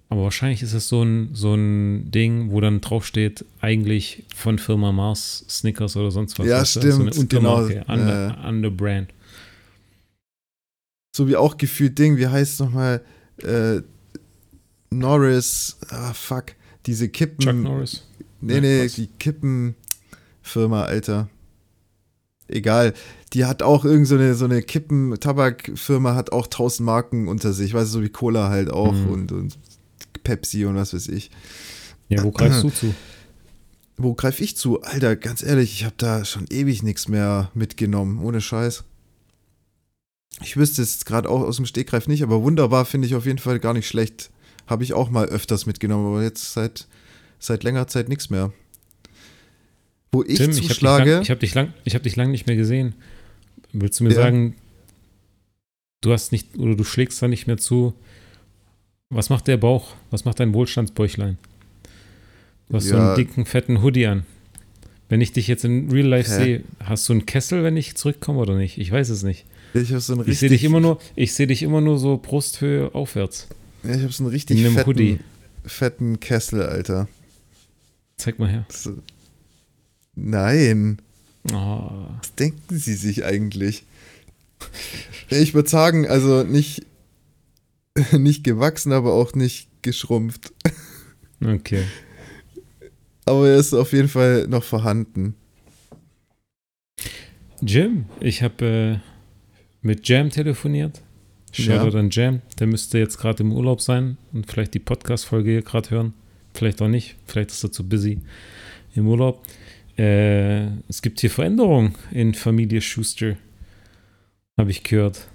Aber 0.08 0.22
wahrscheinlich 0.22 0.62
ist 0.62 0.72
es 0.72 0.88
so 0.88 1.02
ein, 1.02 1.34
so 1.34 1.54
ein 1.54 2.10
Ding, 2.10 2.50
wo 2.50 2.62
dann 2.62 2.80
draufsteht, 2.80 3.44
eigentlich 3.60 4.24
von 4.34 4.58
Firma 4.58 4.90
Mars, 4.90 5.44
Snickers 5.50 5.96
oder 5.96 6.10
sonst 6.10 6.38
was. 6.38 6.46
Ja, 6.46 6.60
weißt 6.60 6.76
du? 6.76 6.80
So 6.80 7.02
eine 7.02 7.12
stimmt, 7.12 7.34
Untermarke, 7.34 7.74
genau, 7.74 7.92
under, 7.92 8.28
ja. 8.28 8.48
under 8.48 8.70
Brand. 8.70 9.12
So 11.14 11.28
wie 11.28 11.36
auch 11.36 11.58
gefühlt 11.58 11.98
Ding, 11.98 12.16
wie 12.16 12.26
heißt 12.26 12.54
es 12.54 12.60
nochmal? 12.60 13.02
Äh, 13.42 13.82
Norris, 14.90 15.76
ah 15.90 16.14
fuck, 16.14 16.54
diese 16.86 17.10
Kippen. 17.10 17.40
Chuck 17.40 17.56
Norris. 17.56 18.04
Nee, 18.40 18.60
nee, 18.60 18.84
was? 18.84 18.94
die 18.94 19.08
Kippenfirma, 19.18 20.84
Alter. 20.84 21.28
Egal. 22.48 22.94
Die 23.32 23.44
hat 23.44 23.62
auch 23.62 23.84
irgend 23.84 24.06
so 24.08 24.14
eine, 24.16 24.34
so 24.34 24.44
eine 24.46 24.62
Kippen-Tabakfirma, 24.62 26.14
hat 26.14 26.32
auch 26.32 26.46
1000 26.46 26.84
Marken 26.84 27.28
unter 27.28 27.52
sich, 27.52 27.74
weißt 27.74 27.88
du, 27.94 27.98
so 27.98 28.02
wie 28.02 28.08
Cola 28.08 28.48
halt 28.48 28.70
auch 28.70 28.92
Mhm. 28.92 29.10
und, 29.10 29.32
und 29.32 29.58
Pepsi 30.24 30.64
und 30.64 30.74
was 30.76 30.94
weiß 30.94 31.08
ich. 31.08 31.30
Ja, 32.08 32.22
wo 32.24 32.30
greifst 32.30 32.62
du 32.62 32.70
zu? 32.80 32.94
Wo 33.96 34.14
greife 34.14 34.42
ich 34.44 34.56
zu? 34.56 34.80
Alter, 34.82 35.16
ganz 35.16 35.42
ehrlich, 35.42 35.72
ich 35.72 35.84
habe 35.84 35.94
da 35.98 36.24
schon 36.24 36.46
ewig 36.50 36.82
nichts 36.82 37.08
mehr 37.08 37.50
mitgenommen, 37.54 38.20
ohne 38.22 38.40
Scheiß. 38.40 38.84
Ich 40.42 40.56
wüsste 40.56 40.82
es 40.82 41.04
gerade 41.04 41.28
auch 41.28 41.40
aus 41.40 41.56
dem 41.56 41.66
Stegreif 41.66 42.06
nicht, 42.06 42.22
aber 42.22 42.42
wunderbar 42.42 42.84
finde 42.84 43.08
ich 43.08 43.16
auf 43.16 43.26
jeden 43.26 43.38
Fall 43.40 43.58
gar 43.58 43.72
nicht 43.74 43.88
schlecht. 43.88 44.30
Habe 44.68 44.84
ich 44.84 44.92
auch 44.92 45.10
mal 45.10 45.26
öfters 45.26 45.66
mitgenommen, 45.66 46.06
aber 46.06 46.22
jetzt 46.22 46.52
seit, 46.52 46.86
seit 47.40 47.64
längerer 47.64 47.88
Zeit 47.88 48.08
nichts 48.08 48.30
mehr. 48.30 48.52
Wo 50.12 50.22
ich 50.22 50.36
Tim, 50.38 50.50
ich 50.50 50.56
habe 50.56 50.60
dich, 50.60 50.68
zuschlage, 50.68 51.12
lang- 51.12 51.22
ich 51.22 51.30
hab 51.30 51.40
dich, 51.40 51.54
lang- 51.54 51.72
ich 51.84 51.94
hab 51.94 52.02
dich 52.02 52.16
lang 52.16 52.30
nicht 52.30 52.46
mehr 52.46 52.56
gesehen. 52.56 52.94
Willst 53.72 54.00
du 54.00 54.04
mir 54.04 54.10
Ja. 54.10 54.16
sagen, 54.16 54.54
du 56.00 56.12
hast 56.12 56.32
nicht 56.32 56.56
oder 56.58 56.74
du 56.76 56.84
schlägst 56.84 57.20
da 57.22 57.28
nicht 57.28 57.46
mehr 57.46 57.58
zu? 57.58 57.94
Was 59.10 59.30
macht 59.30 59.46
der 59.48 59.56
Bauch? 59.56 59.94
Was 60.10 60.24
macht 60.24 60.40
dein 60.40 60.52
Wohlstandsbäuchlein? 60.54 61.38
Du 62.68 62.76
hast 62.76 62.84
so 62.88 62.96
Ja. 62.96 63.08
einen 63.08 63.16
dicken, 63.16 63.44
fetten 63.46 63.82
Hoodie 63.82 64.06
an. 64.06 64.24
Wenn 65.10 65.22
ich 65.22 65.32
dich 65.32 65.46
jetzt 65.48 65.64
in 65.64 65.90
Real 65.90 66.06
Life 66.06 66.30
sehe, 66.30 66.64
hast 66.80 67.08
du 67.08 67.14
einen 67.14 67.24
Kessel, 67.24 67.64
wenn 67.64 67.78
ich 67.78 67.94
zurückkomme 67.94 68.40
oder 68.40 68.56
nicht? 68.56 68.76
Ich 68.76 68.90
weiß 68.92 69.08
es 69.08 69.22
nicht. 69.22 69.46
ich 69.74 69.88
so 69.88 70.22
Ich 70.24 70.38
sehe 70.38 70.50
dich 70.50 70.64
immer 70.64 70.80
nur, 70.80 70.98
ich 71.16 71.32
sehe 71.32 71.46
dich 71.46 71.62
immer 71.62 71.80
nur 71.80 71.98
so 71.98 72.18
Brusthöhe 72.18 72.94
aufwärts. 72.94 73.48
ja, 73.84 73.94
ich 73.94 74.02
habe 74.02 74.12
so 74.12 74.24
einen 74.24 74.32
richtig 74.32 74.58
In 74.58 74.66
einem 74.66 74.74
fetten, 74.74 74.86
Hoodie. 74.86 75.18
fetten 75.64 76.20
Kessel, 76.20 76.62
Alter. 76.62 77.08
Zeig 78.16 78.38
mal 78.38 78.48
her. 78.50 78.66
So. 78.68 78.96
Nein, 80.24 81.00
Oh, 81.52 81.90
was 82.18 82.34
denken 82.34 82.76
Sie 82.78 82.94
sich 82.94 83.24
eigentlich? 83.24 83.84
Ich 85.30 85.54
würde 85.54 85.68
sagen, 85.68 86.06
also 86.06 86.42
nicht, 86.42 86.84
nicht 88.12 88.44
gewachsen, 88.44 88.92
aber 88.92 89.14
auch 89.14 89.34
nicht 89.34 89.68
geschrumpft. 89.82 90.52
okay. 91.42 91.84
Aber 93.24 93.48
er 93.48 93.56
ist 93.56 93.72
auf 93.72 93.92
jeden 93.92 94.08
Fall 94.08 94.46
noch 94.48 94.64
vorhanden. 94.64 95.34
Jim, 97.62 98.06
ich 98.20 98.42
habe 98.42 99.00
äh, 99.02 99.86
mit 99.86 100.06
Jam 100.08 100.30
telefoniert. 100.30 101.00
Shoutout 101.52 101.96
an 101.96 102.10
Jam. 102.10 102.42
Der 102.58 102.66
müsste 102.66 102.98
jetzt 102.98 103.18
gerade 103.18 103.42
im 103.42 103.52
Urlaub 103.52 103.80
sein 103.80 104.18
und 104.32 104.50
vielleicht 104.50 104.74
die 104.74 104.78
Podcast-Folge 104.80 105.50
hier 105.50 105.62
gerade 105.62 105.90
hören. 105.90 106.14
Vielleicht 106.52 106.82
auch 106.82 106.88
nicht. 106.88 107.16
Vielleicht 107.26 107.50
ist 107.50 107.64
er 107.64 107.72
zu 107.72 107.88
busy 107.88 108.20
im 108.94 109.06
Urlaub. 109.06 109.42
Äh, 109.98 110.66
es 110.88 111.02
gibt 111.02 111.20
hier 111.20 111.30
Veränderungen 111.30 111.94
in 112.12 112.34
Familie 112.34 112.80
Schuster. 112.80 113.36
Habe 114.58 114.70
ich 114.70 114.82
gehört. 114.84 115.28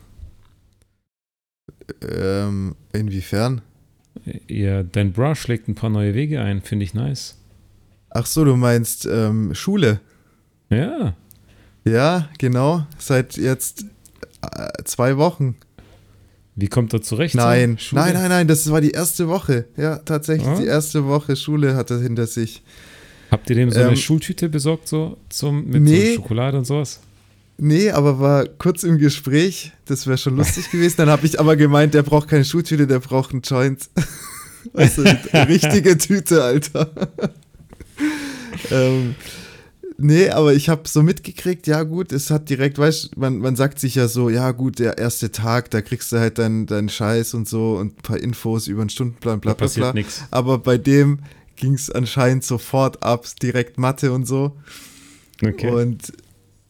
Ähm, 2.01 2.75
inwiefern? 2.93 3.61
Ja, 4.47 4.83
dein 4.83 5.11
Bra 5.11 5.35
schlägt 5.35 5.67
ein 5.67 5.75
paar 5.75 5.89
neue 5.89 6.13
Wege 6.13 6.41
ein. 6.41 6.61
Finde 6.61 6.85
ich 6.85 6.93
nice. 6.93 7.35
Ach 8.09 8.25
so, 8.25 8.45
du 8.45 8.55
meinst 8.55 9.05
ähm, 9.05 9.53
Schule. 9.55 9.99
Ja. 10.69 11.15
Ja, 11.85 12.29
genau. 12.37 12.85
Seit 12.99 13.35
jetzt 13.37 13.85
äh, 14.41 14.83
zwei 14.85 15.17
Wochen. 15.17 15.55
Wie 16.55 16.67
kommt 16.67 16.93
er 16.93 17.01
zurecht? 17.01 17.33
Nein, 17.35 17.79
nein, 17.91 18.13
nein, 18.13 18.29
nein, 18.29 18.47
das 18.47 18.69
war 18.69 18.79
die 18.79 18.91
erste 18.91 19.27
Woche. 19.27 19.65
Ja, 19.75 19.97
tatsächlich, 19.97 20.47
Ah. 20.47 20.59
die 20.59 20.67
erste 20.67 21.05
Woche 21.07 21.35
Schule 21.35 21.75
hat 21.75 21.89
er 21.89 21.99
hinter 21.99 22.27
sich. 22.27 22.61
Habt 23.33 23.49
ihr 23.49 23.55
dem 23.55 23.71
so 23.71 23.79
Ähm, 23.79 23.87
eine 23.87 23.97
Schultüte 23.97 24.47
besorgt, 24.49 24.87
so 24.87 25.17
zum, 25.29 25.65
mit 25.67 25.81
Nee. 25.81 26.09
so 26.11 26.21
Schokolade 26.21 26.57
und 26.57 26.65
sowas? 26.65 26.99
Nee, 27.57 27.91
aber 27.91 28.19
war 28.19 28.45
kurz 28.45 28.83
im 28.83 28.97
Gespräch. 28.97 29.71
Das 29.85 30.07
wäre 30.07 30.17
schon 30.17 30.35
lustig 30.37 30.69
gewesen. 30.71 30.95
Dann 30.97 31.09
habe 31.09 31.25
ich 31.25 31.39
aber 31.39 31.55
gemeint, 31.55 31.93
der 31.93 32.03
braucht 32.03 32.27
keine 32.27 32.45
Schultüte, 32.45 32.87
der 32.87 32.99
braucht 32.99 33.31
einen 33.31 33.41
Joint. 33.41 33.89
Eine 34.73 35.49
richtige 35.49 35.97
Tüte, 35.97 36.41
Alter. 36.41 36.89
ähm, 38.71 39.15
nee, 39.97 40.29
aber 40.29 40.53
ich 40.53 40.69
habe 40.69 40.87
so 40.87 41.03
mitgekriegt, 41.03 41.67
ja 41.67 41.83
gut, 41.83 42.11
es 42.11 42.31
hat 42.31 42.49
direkt, 42.49 42.77
weißt 42.77 43.11
du, 43.15 43.19
man, 43.19 43.39
man 43.39 43.55
sagt 43.55 43.79
sich 43.79 43.95
ja 43.95 44.07
so, 44.07 44.29
ja 44.29 44.51
gut, 44.51 44.79
der 44.79 44.97
erste 44.97 45.31
Tag, 45.31 45.69
da 45.71 45.81
kriegst 45.81 46.11
du 46.11 46.17
halt 46.17 46.37
deinen 46.37 46.65
deinen 46.65 46.89
Scheiß 46.89 47.33
und 47.33 47.47
so 47.47 47.75
und 47.75 47.97
ein 47.99 48.01
paar 48.01 48.19
Infos 48.19 48.67
über 48.67 48.83
den 48.83 48.89
Stundenplan, 48.89 49.39
bla 49.41 49.53
bla 49.53 49.65
passiert 49.65 49.87
bla. 49.87 49.93
nichts. 49.93 50.23
Aber 50.31 50.57
bei 50.59 50.77
dem 50.77 51.19
ging 51.55 51.73
es 51.73 51.89
anscheinend 51.89 52.43
sofort 52.43 53.03
ab, 53.03 53.25
direkt 53.41 53.77
Mathe 53.77 54.11
und 54.11 54.25
so. 54.25 54.57
Okay. 55.41 55.69
Und 55.69 56.13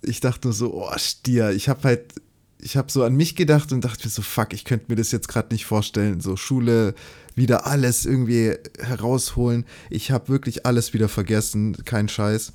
ich 0.01 0.19
dachte 0.19 0.47
nur 0.47 0.53
so, 0.53 0.73
oh, 0.73 0.91
Stier, 0.97 1.51
ich 1.51 1.69
habe 1.69 1.83
halt, 1.83 2.13
ich 2.59 2.77
habe 2.77 2.91
so 2.91 3.03
an 3.03 3.15
mich 3.15 3.35
gedacht 3.35 3.71
und 3.71 3.83
dachte 3.83 4.05
mir 4.05 4.11
so, 4.11 4.21
fuck, 4.21 4.53
ich 4.53 4.65
könnte 4.65 4.85
mir 4.89 4.95
das 4.95 5.11
jetzt 5.11 5.27
gerade 5.27 5.53
nicht 5.53 5.65
vorstellen. 5.65 6.21
So 6.21 6.35
Schule, 6.35 6.95
wieder 7.35 7.65
alles 7.65 8.05
irgendwie 8.05 8.53
herausholen. 8.79 9.65
Ich 9.89 10.11
habe 10.11 10.29
wirklich 10.29 10.65
alles 10.65 10.93
wieder 10.93 11.09
vergessen, 11.09 11.75
kein 11.85 12.09
Scheiß. 12.09 12.53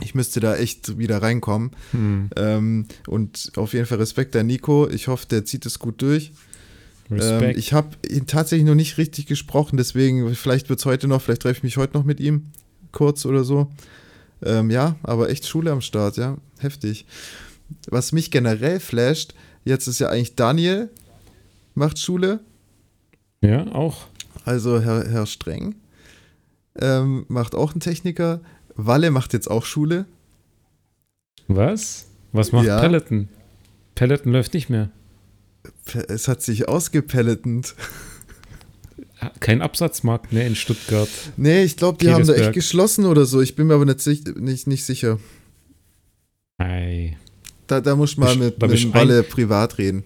Ich 0.00 0.14
müsste 0.14 0.40
da 0.40 0.56
echt 0.56 0.98
wieder 0.98 1.22
reinkommen. 1.22 1.72
Hm. 1.90 2.30
Ähm, 2.36 2.86
und 3.06 3.52
auf 3.56 3.72
jeden 3.72 3.86
Fall 3.86 3.98
Respekt 3.98 4.36
an 4.36 4.46
Nico. 4.46 4.88
Ich 4.88 5.08
hoffe, 5.08 5.26
der 5.26 5.44
zieht 5.44 5.66
es 5.66 5.78
gut 5.78 6.00
durch. 6.02 6.32
Ähm, 7.10 7.54
ich 7.56 7.72
habe 7.72 7.88
ihn 8.08 8.26
tatsächlich 8.26 8.66
noch 8.66 8.74
nicht 8.74 8.98
richtig 8.98 9.26
gesprochen, 9.26 9.76
deswegen 9.76 10.34
vielleicht 10.34 10.68
wird 10.68 10.78
es 10.78 10.86
heute 10.86 11.08
noch, 11.08 11.22
vielleicht 11.22 11.42
treffe 11.42 11.58
ich 11.58 11.62
mich 11.62 11.76
heute 11.76 11.96
noch 11.96 12.04
mit 12.04 12.20
ihm, 12.20 12.44
kurz 12.92 13.24
oder 13.24 13.44
so. 13.44 13.70
Ähm, 14.42 14.70
ja, 14.70 14.96
aber 15.02 15.30
echt 15.30 15.46
Schule 15.46 15.72
am 15.72 15.80
Start, 15.80 16.16
ja, 16.16 16.36
heftig. 16.58 17.06
Was 17.88 18.12
mich 18.12 18.30
generell 18.30 18.80
flasht, 18.80 19.34
jetzt 19.64 19.86
ist 19.86 19.98
ja 19.98 20.08
eigentlich 20.08 20.34
Daniel 20.34 20.90
macht 21.74 21.98
Schule, 21.98 22.40
ja, 23.40 23.66
auch. 23.72 24.06
also 24.44 24.80
Herr, 24.80 25.08
Herr 25.08 25.26
Streng 25.26 25.76
ähm, 26.80 27.24
macht 27.28 27.54
auch 27.54 27.72
einen 27.72 27.80
Techniker. 27.80 28.40
Walle 28.74 29.10
macht 29.10 29.32
jetzt 29.32 29.50
auch 29.50 29.64
Schule. 29.64 30.06
Was? 31.48 32.06
Was 32.32 32.52
macht 32.52 32.66
Ja. 32.66 32.80
Peloton? 32.80 33.28
Peloton 33.94 34.32
läuft 34.32 34.54
nicht 34.54 34.70
mehr. 34.70 34.90
Es 35.94 36.28
hat 36.28 36.42
sich 36.42 36.68
ausgepelletend. 36.68 37.74
Kein 39.40 39.62
Absatzmarkt 39.62 40.32
mehr 40.32 40.46
in 40.46 40.54
Stuttgart. 40.54 41.08
Nee, 41.36 41.64
ich 41.64 41.76
glaube, 41.76 41.98
die 41.98 42.10
haben 42.10 42.24
da 42.24 42.32
echt 42.32 42.36
Kedesberg. 42.36 42.54
geschlossen 42.54 43.04
oder 43.04 43.24
so. 43.24 43.40
Ich 43.40 43.56
bin 43.56 43.66
mir 43.66 43.74
aber 43.74 43.84
nicht, 43.84 44.06
nicht, 44.38 44.66
nicht 44.66 44.84
sicher. 44.84 45.18
Ei. 46.58 47.16
Da, 47.66 47.80
da 47.80 47.96
muss 47.96 48.16
mal 48.16 48.36
mit, 48.36 48.62
da 48.62 48.66
mit 48.66 48.94
Walle 48.94 49.22
privat 49.22 49.78
reden. 49.78 50.04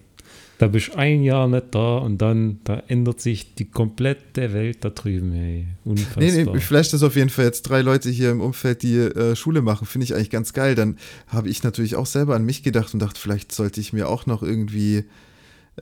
Da 0.59 0.67
bist 0.67 0.95
ein 0.95 1.23
Jahr 1.23 1.47
nicht 1.47 1.67
da 1.71 1.97
und 1.97 2.19
dann 2.19 2.59
da 2.63 2.83
ändert 2.87 3.19
sich 3.19 3.55
die 3.55 3.65
komplette 3.65 4.53
Welt 4.53 4.77
da 4.81 4.91
drüben, 4.91 5.33
ey. 5.33 5.65
Unfassbar. 5.83 6.23
Nee, 6.23 6.43
nee, 6.43 6.57
ich 6.57 6.63
flash 6.63 6.89
das 6.89 7.03
auf 7.03 7.15
jeden 7.15 7.29
Fall 7.29 7.45
jetzt 7.45 7.63
drei 7.63 7.81
Leute 7.81 8.09
hier 8.09 8.31
im 8.31 8.39
Umfeld, 8.39 8.83
die 8.83 8.97
äh, 8.97 9.35
Schule 9.35 9.61
machen. 9.61 9.87
Finde 9.87 10.05
ich 10.05 10.13
eigentlich 10.13 10.29
ganz 10.29 10.53
geil. 10.53 10.75
Dann 10.75 10.97
habe 11.27 11.49
ich 11.49 11.63
natürlich 11.63 11.95
auch 11.95 12.05
selber 12.05 12.35
an 12.35 12.45
mich 12.45 12.63
gedacht 12.63 12.93
und 12.93 13.01
dachte, 13.01 13.19
vielleicht 13.19 13.51
sollte 13.51 13.81
ich 13.81 13.93
mir 13.93 14.07
auch 14.07 14.25
noch 14.25 14.43
irgendwie 14.43 15.05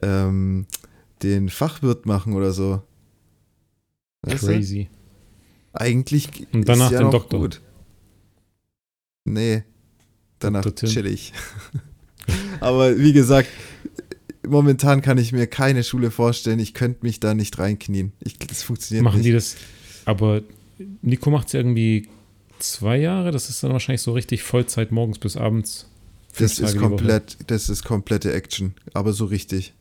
ähm, 0.00 0.66
den 1.22 1.48
Fachwirt 1.48 2.06
machen 2.06 2.32
oder 2.32 2.52
so. 2.52 2.82
Weißt 4.22 4.42
du? 4.44 4.46
Crazy. 4.46 4.88
Eigentlich 5.72 6.28
Und 6.52 6.68
danach 6.68 6.86
ist 6.86 6.92
ja 6.92 6.98
den 6.98 7.04
noch 7.06 7.12
Doktor. 7.12 7.40
gut. 7.40 7.60
Nee, 9.24 9.64
danach. 10.38 10.64
Tim. 10.70 10.88
chillig. 10.88 11.32
Aber 12.60 12.98
wie 12.98 13.12
gesagt, 13.12 13.48
momentan 14.46 15.02
kann 15.02 15.18
ich 15.18 15.32
mir 15.32 15.46
keine 15.46 15.84
Schule 15.84 16.10
vorstellen. 16.10 16.58
Ich 16.58 16.74
könnte 16.74 17.00
mich 17.02 17.20
da 17.20 17.34
nicht 17.34 17.58
reinknien. 17.58 18.12
Ich, 18.20 18.38
das 18.38 18.62
funktioniert 18.62 19.04
Machen 19.04 19.18
nicht. 19.18 19.28
die 19.28 19.32
das? 19.32 19.56
Aber 20.04 20.42
Nico 21.00 21.30
macht 21.30 21.48
es 21.48 21.54
irgendwie 21.54 22.08
zwei 22.58 22.98
Jahre. 22.98 23.30
Das 23.30 23.48
ist 23.48 23.62
dann 23.62 23.72
wahrscheinlich 23.72 24.02
so 24.02 24.12
richtig 24.12 24.42
Vollzeit 24.42 24.92
morgens 24.92 25.18
bis 25.18 25.36
abends. 25.36 25.88
Das 26.38 26.56
Tage 26.56 26.72
ist 26.72 26.78
komplett, 26.78 27.36
das 27.48 27.68
ist 27.68 27.84
komplette 27.84 28.32
Action, 28.32 28.74
aber 28.94 29.12
so 29.12 29.26
richtig. 29.26 29.74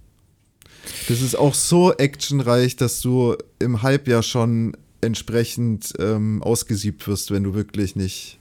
Das 1.07 1.21
ist 1.21 1.35
auch 1.35 1.53
so 1.53 1.93
actionreich, 1.93 2.75
dass 2.75 3.01
du 3.01 3.35
im 3.59 3.81
Halbjahr 3.81 4.23
schon 4.23 4.75
entsprechend 5.01 5.93
ähm, 5.99 6.41
ausgesiebt 6.43 7.07
wirst, 7.07 7.31
wenn 7.31 7.43
du 7.43 7.53
wirklich 7.53 7.95
nicht 7.95 8.37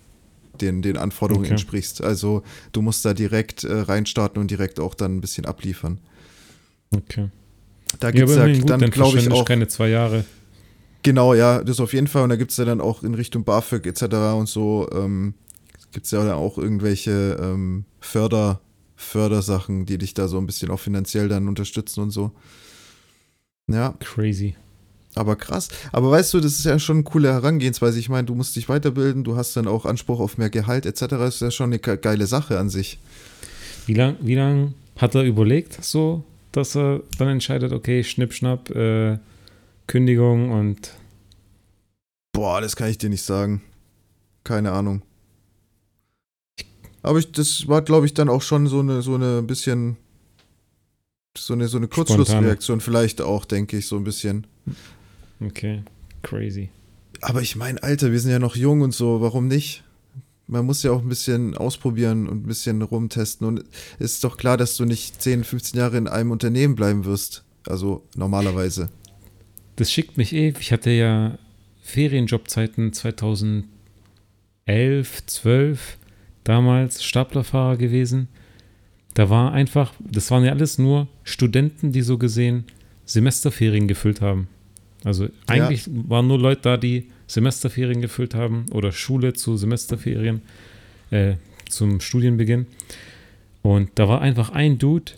den, 0.61 0.83
den 0.83 0.97
Anforderungen 0.97 1.47
Okay. 1.47 1.53
entsprichst. 1.53 2.03
Also 2.03 2.43
du 2.73 2.83
musst 2.83 3.05
da 3.05 3.15
direkt 3.15 3.65
äh, 3.65 3.73
reinstarten 3.73 4.41
und 4.41 4.51
direkt 4.51 4.79
auch 4.79 4.95
dann 4.95 5.17
ein 5.17 5.21
bisschen 5.21 5.47
abliefern. 5.47 5.99
Okay. 6.95 7.31
Da 7.99 8.11
gibt 8.11 8.29
es 8.29 8.37
ja, 8.37 8.47
gut, 8.47 8.69
dann, 8.69 8.81
dann 8.81 8.91
glaube 8.91 9.19
ich, 9.19 9.31
auch. 9.31 9.45
keine 9.45 9.69
zwei 9.69 9.89
Jahre. 9.89 10.25
Genau, 11.03 11.35
ja, 11.35 11.65
das 11.65 11.81
auf 11.81 11.93
jeden 11.93 12.07
Fall. 12.07 12.23
Und 12.25 12.29
da 12.29 12.37
gibt 12.37 12.51
es 12.51 12.57
ja 12.57 12.65
dann 12.65 12.81
auch 12.81 13.03
in 13.03 13.15
Richtung 13.15 13.45
BAföG 13.45 13.87
etc. 13.87 14.03
und 14.37 14.49
so, 14.49 14.89
ähm, 14.93 15.35
gibt 15.93 16.05
es 16.05 16.13
ja 16.13 16.23
dann 16.23 16.35
auch 16.35 16.59
irgendwelche 16.59 17.39
ähm, 17.41 17.85
Förder, 18.01 18.61
Fördersachen, 19.01 19.87
die 19.87 19.99
dich 19.99 20.15
da 20.15 20.29
so 20.29 20.39
ein 20.39 20.47
bisschen 20.47 20.71
auch 20.71 20.79
finanziell 20.79 21.29
dann 21.29 21.49
unterstützen 21.49 22.01
und 22.01 22.11
so. 22.11 22.33
Ja, 23.69 23.95
Crazy. 24.01 24.57
Aber 25.15 25.35
krass. 25.35 25.69
Aber 25.91 26.11
weißt 26.11 26.35
du, 26.35 26.41
das 26.41 26.53
ist 26.53 26.65
ja 26.65 26.79
schon 26.79 26.99
eine 26.99 27.05
coole 27.05 27.33
Herangehensweise. 27.33 27.99
Ich 27.99 28.09
meine, 28.09 28.27
du 28.27 28.35
musst 28.35 28.55
dich 28.55 28.69
weiterbilden, 28.69 29.25
du 29.25 29.37
hast 29.37 29.57
dann 29.57 29.67
auch 29.67 29.85
Anspruch 29.85 30.21
auf 30.21 30.39
mehr 30.39 30.51
Gehalt 30.51 30.87
etc. 30.87 31.07
Das 31.09 31.35
ist 31.37 31.41
ja 31.41 31.51
schon 31.51 31.73
eine 31.73 31.79
geile 31.81 32.27
Sache 32.27 32.59
an 32.59 32.69
sich. 32.69 32.99
Wie 33.87 33.95
lange 33.95 34.19
wie 34.21 34.37
lang 34.37 34.75
hat 34.99 35.15
er 35.15 35.25
überlegt, 35.25 35.83
so, 35.83 36.23
dass 36.53 36.77
er 36.77 37.01
dann 37.19 37.29
entscheidet, 37.29 37.73
okay, 37.73 38.05
Schnipp, 38.05 38.33
Schnapp, 38.35 38.71
äh, 38.71 39.19
Kündigung 39.87 40.53
und. 40.53 40.93
Boah, 42.33 42.61
das 42.61 42.77
kann 42.77 42.91
ich 42.91 42.99
dir 42.99 43.11
nicht 43.11 43.25
sagen. 43.25 43.63
Keine 44.45 44.71
Ahnung. 44.73 45.03
Aber 47.03 47.19
ich, 47.19 47.33
das 47.33 47.67
war, 47.69 47.83
glaube 47.83 48.07
ich, 48.07 48.15
dann 48.15 48.29
auch 48.29 48.43
schon 48.43 48.67
so 48.67 48.81
eine, 48.81 49.03
so 49.03 49.15
eine 49.15 49.43
bisschen. 49.43 49.97
So 51.39 51.55
eine, 51.55 51.69
so 51.69 51.77
eine 51.77 51.87
Kurzschlussreaktion, 51.87 52.81
vielleicht 52.81 53.21
auch, 53.21 53.45
denke 53.45 53.79
ich, 53.79 53.87
so 53.87 53.97
ein 53.97 54.03
bisschen. 54.03 54.49
Okay, 55.41 55.85
crazy. 56.23 56.71
Aber 57.21 57.41
ich 57.41 57.55
meine, 57.55 57.83
Alter, 57.83 58.11
wir 58.11 58.19
sind 58.19 58.33
ja 58.33 58.41
noch 58.41 58.57
jung 58.57 58.81
und 58.81 58.95
so, 58.95 59.21
warum 59.21 59.47
nicht? 59.47 59.85
Man 60.49 60.67
muss 60.67 60.83
ja 60.83 60.91
auch 60.91 61.03
ein 61.03 61.09
bisschen 61.09 61.57
ausprobieren 61.57 62.29
und 62.29 62.45
ein 62.45 62.49
bisschen 62.49 62.83
rumtesten. 62.83 63.47
Und 63.47 63.65
es 64.01 64.15
ist 64.15 64.25
doch 64.25 64.37
klar, 64.37 64.57
dass 64.57 64.77
du 64.77 64.85
nicht 64.85 65.23
10, 65.23 65.45
15 65.45 65.79
Jahre 65.79 65.97
in 65.99 66.09
einem 66.09 66.33
Unternehmen 66.33 66.75
bleiben 66.75 67.05
wirst. 67.05 67.45
Also 67.69 68.05
normalerweise. 68.17 68.89
Das 69.77 69.93
schickt 69.93 70.17
mich 70.17 70.33
eh. 70.33 70.53
Ich 70.59 70.73
hatte 70.73 70.91
ja 70.91 71.39
Ferienjobzeiten 71.83 72.93
2011, 72.93 73.69
12, 75.27 75.99
damals 76.51 77.05
Staplerfahrer 77.05 77.77
gewesen. 77.77 78.27
Da 79.15 79.31
war 79.31 79.53
einfach, 79.53 79.93
das 80.01 80.33
waren 80.33 80.45
ja 80.45 80.51
alles 80.51 80.79
nur 80.79 81.07
Studenten, 81.23 81.93
die 81.93 82.03
so 82.03 82.19
gesehen 82.19 82.65
Semesterferien 83.05 83.87
gefüllt 83.87 84.21
haben. 84.21 84.49
Also 85.05 85.29
eigentlich 85.47 85.87
ja. 85.87 85.93
waren 86.09 86.27
nur 86.27 86.41
Leute 86.41 86.63
da, 86.63 86.77
die 86.77 87.07
Semesterferien 87.29 88.01
gefüllt 88.01 88.35
haben 88.35 88.67
oder 88.73 88.91
Schule 88.91 89.33
zu 89.33 89.57
Semesterferien, 89.57 90.43
äh, 91.13 91.35
zum 91.69 92.01
Studienbeginn. 92.01 92.67
Und 93.63 93.91
da 93.95 94.09
war 94.09 94.21
einfach 94.21 94.51
ein 94.51 94.79
Dude, 94.79 95.13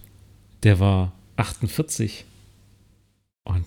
der 0.65 0.81
war 0.81 1.13
48 1.37 2.27
und 3.45 3.67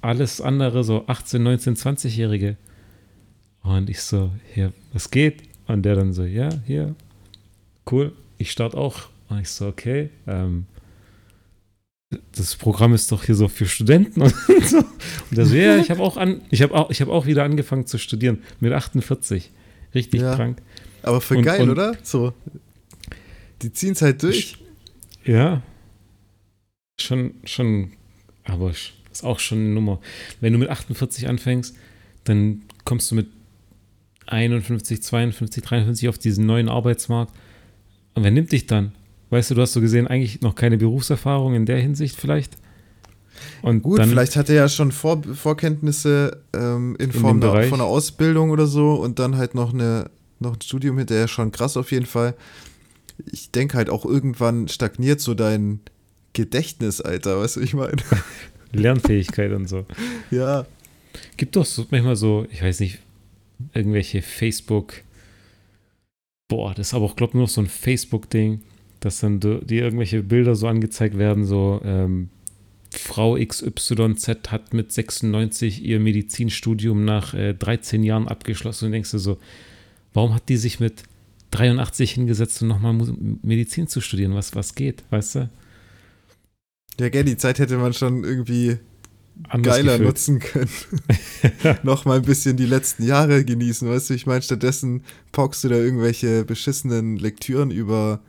alles 0.00 0.40
andere 0.40 0.82
so 0.82 1.04
18, 1.06 1.40
19, 1.40 1.76
20-Jährige. 1.76 2.56
Und 3.62 3.88
ich 3.88 4.02
so, 4.02 4.32
hier, 4.52 4.72
was 4.92 5.12
geht? 5.12 5.42
Und 5.68 5.84
der 5.84 5.94
dann 5.94 6.12
so, 6.12 6.24
ja, 6.24 6.48
hier, 6.66 6.96
cool, 7.90 8.12
ich 8.38 8.50
starte 8.50 8.76
auch. 8.76 9.08
Und 9.28 9.40
ich 9.40 9.48
so, 9.48 9.66
okay, 9.66 10.10
ähm, 10.26 10.66
das 12.36 12.56
Programm 12.56 12.94
ist 12.94 13.10
doch 13.10 13.24
hier 13.24 13.34
so 13.34 13.48
für 13.48 13.66
Studenten 13.66 14.22
und 14.22 14.34
so. 14.62 14.78
Und 14.78 15.36
der 15.36 15.46
so, 15.46 15.54
ja, 15.54 15.76
ich 15.76 15.90
habe 15.90 16.02
auch 16.02 16.16
an, 16.16 16.42
ich 16.50 16.62
habe 16.62 16.74
auch, 16.74 16.90
ich 16.90 17.00
habe 17.00 17.12
auch 17.12 17.26
wieder 17.26 17.44
angefangen 17.44 17.86
zu 17.86 17.98
studieren 17.98 18.42
mit 18.60 18.72
48. 18.72 19.50
Richtig 19.94 20.20
ja. 20.20 20.34
krank. 20.34 20.60
Aber 21.02 21.20
für 21.20 21.36
und, 21.36 21.44
geil, 21.44 21.62
und, 21.62 21.70
oder? 21.70 21.96
So. 22.02 22.32
Die 23.62 23.72
ziehen 23.72 23.92
es 23.92 24.02
halt 24.02 24.22
durch. 24.22 24.58
Ja. 25.24 25.62
Schon, 27.00 27.34
schon, 27.44 27.92
aber 28.44 28.70
ist 28.70 29.24
auch 29.24 29.38
schon 29.38 29.58
eine 29.58 29.68
Nummer. 29.68 30.00
Wenn 30.40 30.52
du 30.52 30.58
mit 30.58 30.68
48 30.68 31.28
anfängst, 31.28 31.76
dann 32.24 32.62
kommst 32.84 33.10
du 33.10 33.14
mit 33.14 33.28
51, 34.26 35.02
52, 35.02 35.62
53 35.62 36.08
auf 36.08 36.18
diesen 36.18 36.46
neuen 36.46 36.68
Arbeitsmarkt. 36.68 37.34
Und 38.14 38.22
wer 38.22 38.30
nimmt 38.30 38.52
dich 38.52 38.66
dann? 38.66 38.92
Weißt 39.30 39.50
du, 39.50 39.54
du 39.54 39.62
hast 39.62 39.72
so 39.72 39.80
gesehen 39.80 40.06
eigentlich 40.06 40.40
noch 40.42 40.54
keine 40.54 40.78
Berufserfahrung 40.78 41.54
in 41.54 41.66
der 41.66 41.78
Hinsicht 41.78 42.16
vielleicht. 42.16 42.56
Und 43.62 43.82
Gut, 43.82 43.98
dann, 43.98 44.08
vielleicht 44.08 44.36
hat 44.36 44.48
er 44.48 44.54
ja 44.54 44.68
schon 44.68 44.92
Vor 44.92 45.22
Vorkenntnisse 45.22 46.42
ähm, 46.52 46.96
in, 46.98 47.06
in 47.06 47.12
Form 47.12 47.40
der, 47.40 47.64
von 47.64 47.80
einer 47.80 47.84
Ausbildung 47.88 48.50
oder 48.50 48.66
so 48.66 48.94
und 48.94 49.18
dann 49.18 49.36
halt 49.36 49.54
noch, 49.54 49.72
eine, 49.72 50.10
noch 50.38 50.54
ein 50.54 50.60
Studium 50.60 50.98
hinterher, 50.98 51.28
schon 51.28 51.50
krass 51.50 51.76
auf 51.76 51.90
jeden 51.90 52.06
Fall. 52.06 52.34
Ich 53.32 53.50
denke 53.50 53.76
halt 53.76 53.90
auch 53.90 54.04
irgendwann 54.04 54.68
stagniert 54.68 55.20
so 55.20 55.34
dein 55.34 55.80
Gedächtnis, 56.32 57.00
Alter, 57.00 57.40
weißt 57.40 57.56
du, 57.56 57.60
ich 57.60 57.74
meine. 57.74 57.96
Lernfähigkeit 58.72 59.52
und 59.52 59.68
so. 59.68 59.84
Ja. 60.30 60.66
Gibt 61.36 61.56
doch 61.56 61.64
so, 61.64 61.86
manchmal 61.90 62.16
so, 62.16 62.46
ich 62.50 62.62
weiß 62.62 62.80
nicht, 62.80 62.98
irgendwelche 63.72 64.20
Facebook, 64.20 64.94
boah, 66.48 66.74
das 66.74 66.88
ist 66.88 66.94
aber 66.94 67.06
auch, 67.06 67.16
glaube 67.16 67.30
ich, 67.30 67.34
nur 67.34 67.42
noch 67.44 67.50
so 67.50 67.60
ein 67.60 67.66
Facebook-Ding 67.66 68.60
dass 69.04 69.20
dann 69.20 69.38
die 69.38 69.78
irgendwelche 69.78 70.22
Bilder 70.22 70.54
so 70.54 70.66
angezeigt 70.66 71.18
werden, 71.18 71.44
so 71.44 71.80
ähm, 71.84 72.30
Frau 72.90 73.36
XYZ 73.36 74.28
hat 74.48 74.72
mit 74.72 74.92
96 74.92 75.84
ihr 75.84 76.00
Medizinstudium 76.00 77.04
nach 77.04 77.34
äh, 77.34 77.52
13 77.52 78.02
Jahren 78.02 78.28
abgeschlossen 78.28 78.86
und 78.86 78.92
denkst 78.92 79.10
du 79.10 79.18
so, 79.18 79.38
warum 80.14 80.34
hat 80.34 80.48
die 80.48 80.56
sich 80.56 80.80
mit 80.80 81.02
83 81.50 82.12
hingesetzt 82.12 82.62
um 82.62 82.68
nochmal 82.68 82.94
Medizin 83.42 83.88
zu 83.88 84.00
studieren? 84.00 84.34
Was, 84.34 84.54
was 84.54 84.74
geht, 84.74 85.02
weißt 85.10 85.34
du? 85.34 85.50
Ja, 86.98 87.10
gell, 87.10 87.24
die 87.24 87.36
Zeit 87.36 87.58
hätte 87.58 87.76
man 87.76 87.92
schon 87.92 88.24
irgendwie 88.24 88.78
geiler 89.62 89.98
gefüllt. 89.98 90.08
nutzen 90.08 90.38
können. 90.38 90.70
Nochmal 91.82 92.18
ein 92.18 92.24
bisschen 92.24 92.56
die 92.56 92.66
letzten 92.66 93.04
Jahre 93.04 93.44
genießen, 93.44 93.88
weißt 93.88 94.10
du? 94.10 94.14
Ich 94.14 94.26
meine, 94.26 94.42
stattdessen 94.42 95.02
packst 95.32 95.64
du 95.64 95.68
da 95.68 95.76
irgendwelche 95.76 96.44
beschissenen 96.44 97.16
Lektüren 97.16 97.70
über 97.70 98.20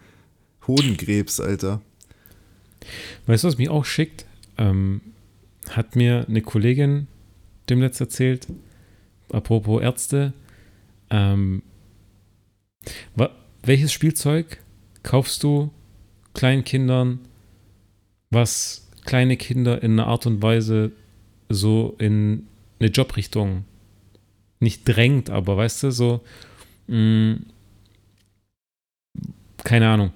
Hodenkrebs, 0.67 1.39
Alter. 1.39 1.81
Weißt 3.27 3.43
du, 3.43 3.47
was 3.47 3.57
mich 3.57 3.69
auch 3.69 3.85
schickt? 3.85 4.25
Ähm, 4.57 5.01
hat 5.69 5.95
mir 5.95 6.25
eine 6.27 6.41
Kollegin 6.41 7.07
demnächst 7.69 7.99
erzählt, 7.99 8.47
apropos 9.31 9.81
Ärzte, 9.81 10.33
ähm, 11.09 11.63
welches 13.63 13.91
Spielzeug 13.91 14.59
kaufst 15.03 15.43
du 15.43 15.71
kleinen 16.33 16.63
Kindern, 16.63 17.19
was 18.29 18.84
kleine 19.05 19.37
Kinder 19.37 19.81
in 19.81 19.93
einer 19.93 20.07
Art 20.07 20.25
und 20.25 20.41
Weise 20.41 20.91
so 21.49 21.95
in 21.99 22.47
eine 22.79 22.89
Jobrichtung 22.89 23.65
nicht 24.59 24.81
drängt, 24.85 25.29
aber 25.29 25.57
weißt 25.57 25.83
du, 25.83 25.91
so, 25.91 26.21
mh, 26.87 26.97
mm, 26.97 27.45
keine 29.63 29.89
Ahnung, 29.89 30.11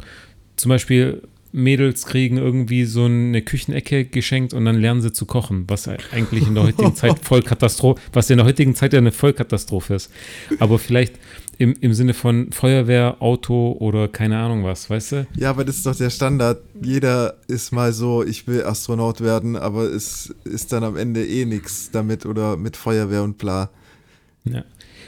zum 0.56 0.70
Beispiel 0.70 1.22
Mädels 1.52 2.06
kriegen 2.06 2.38
irgendwie 2.38 2.86
so 2.86 3.06
eine 3.06 3.42
Küchenecke 3.42 4.06
geschenkt 4.06 4.54
und 4.54 4.66
dann 4.66 4.80
lernen 4.80 5.02
sie 5.02 5.12
zu 5.12 5.26
kochen, 5.26 5.66
was 5.68 5.88
eigentlich 5.88 6.48
in 6.48 6.54
der 6.54 6.64
heutigen 6.64 6.96
Zeit 6.96 7.20
voll 7.20 7.42
Katastrophe, 7.42 8.00
was 8.14 8.30
in 8.30 8.38
der 8.38 8.46
heutigen 8.46 8.76
Zeit 8.76 8.94
ja 8.94 9.00
eine 9.00 9.12
Vollkatastrophe 9.12 9.96
ist. 9.96 10.12
Aber 10.60 10.78
vielleicht 10.78 11.16
im, 11.60 11.74
im 11.82 11.93
Sinne 11.93 12.14
von 12.14 12.51
Feuerwehr, 12.53 13.18
Auto 13.20 13.76
oder 13.80 14.07
keine 14.07 14.39
Ahnung 14.39 14.64
was, 14.64 14.89
weißt 14.89 15.12
du? 15.12 15.28
Ja, 15.36 15.49
aber 15.49 15.66
das 15.66 15.76
ist 15.76 15.86
doch 15.86 15.95
der 15.95 16.10
Standard. 16.10 16.62
Jeder 16.82 17.36
ist 17.47 17.74
mal 17.74 17.91
so, 17.91 18.24
ich 18.24 18.47
will 18.47 18.64
Astronaut 18.64 19.20
werden, 19.20 19.57
aber 19.57 19.84
es 19.84 20.34
ist 20.45 20.72
dann 20.72 20.86
am 20.86 20.95
Ende 20.95 21.28
eh 21.28 21.43
nichts 21.43 21.91
damit 21.91 22.26
oder 22.26 22.55
mit 22.55 22.78
Feuerwehr 22.78 23.24
und 23.24 23.38
bla. 23.38 23.70
Ja. 24.45 24.64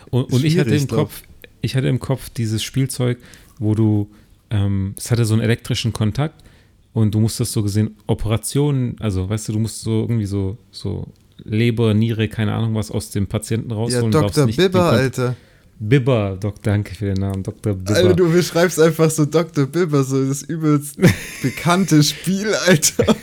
Und, 0.10 0.34
und 0.34 0.44
ich 0.44 0.60
hatte 0.60 0.76
im 0.76 0.90
Kopf, 0.90 1.24
ich 1.62 1.78
hatte 1.78 1.88
im 1.88 2.00
Kopf 2.00 2.30
dieses 2.30 2.62
Spielzeug, 2.62 3.20
wo 3.58 3.74
du 3.74 4.10
ähm, 4.50 4.94
es 4.98 5.10
hatte 5.10 5.24
so 5.24 5.34
einen 5.34 5.44
elektrischen 5.44 5.94
Kontakt 5.94 6.44
und 6.92 7.16
du 7.16 7.22
musstest 7.22 7.54
so 7.54 7.64
gesehen 7.64 7.96
Operationen, 8.08 8.98
also 9.00 9.30
weißt 9.30 9.48
du, 9.48 9.54
du 9.54 9.60
musst 9.60 9.84
so 9.84 10.02
irgendwie 10.02 10.26
so, 10.26 10.58
so 10.70 11.08
Leber, 11.46 11.94
Niere, 11.94 12.28
keine 12.28 12.54
Ahnung 12.54 12.76
was 12.76 12.92
aus 12.92 13.10
dem 13.10 13.28
Patienten 13.28 13.72
rausholen. 13.72 14.12
Ja, 14.12 14.22
Dr. 14.22 14.48
Bibber, 14.48 14.84
Alter. 14.84 15.38
Bibber, 15.84 16.38
Doc, 16.40 16.62
danke 16.62 16.94
für 16.94 17.06
den 17.06 17.18
Namen, 17.18 17.42
Dr. 17.42 17.74
Bibber. 17.74 17.96
Alter, 17.96 18.14
du 18.14 18.32
beschreibst 18.32 18.80
einfach 18.80 19.10
so 19.10 19.26
Dr. 19.26 19.66
Bibber, 19.66 20.04
so 20.04 20.24
das 20.24 20.44
übelst 20.44 20.98
bekannte 21.42 22.04
Spiel, 22.04 22.54
Alter. 22.54 23.16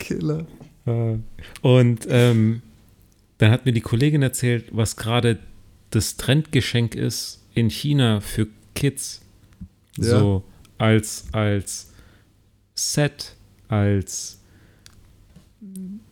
Killer. 0.00 0.46
Äh, 0.84 1.18
und 1.60 2.08
ähm, 2.08 2.62
dann 3.38 3.52
hat 3.52 3.64
mir 3.64 3.70
die 3.70 3.80
Kollegin 3.80 4.22
erzählt, 4.22 4.64
was 4.72 4.96
gerade 4.96 5.38
das 5.90 6.16
Trendgeschenk 6.16 6.96
ist 6.96 7.44
in 7.54 7.70
China 7.70 8.20
für 8.20 8.48
Kids 8.74 9.20
ja. 9.96 10.18
so 10.18 10.44
als, 10.78 11.26
als 11.30 11.92
Set, 12.74 13.36
als, 13.68 14.40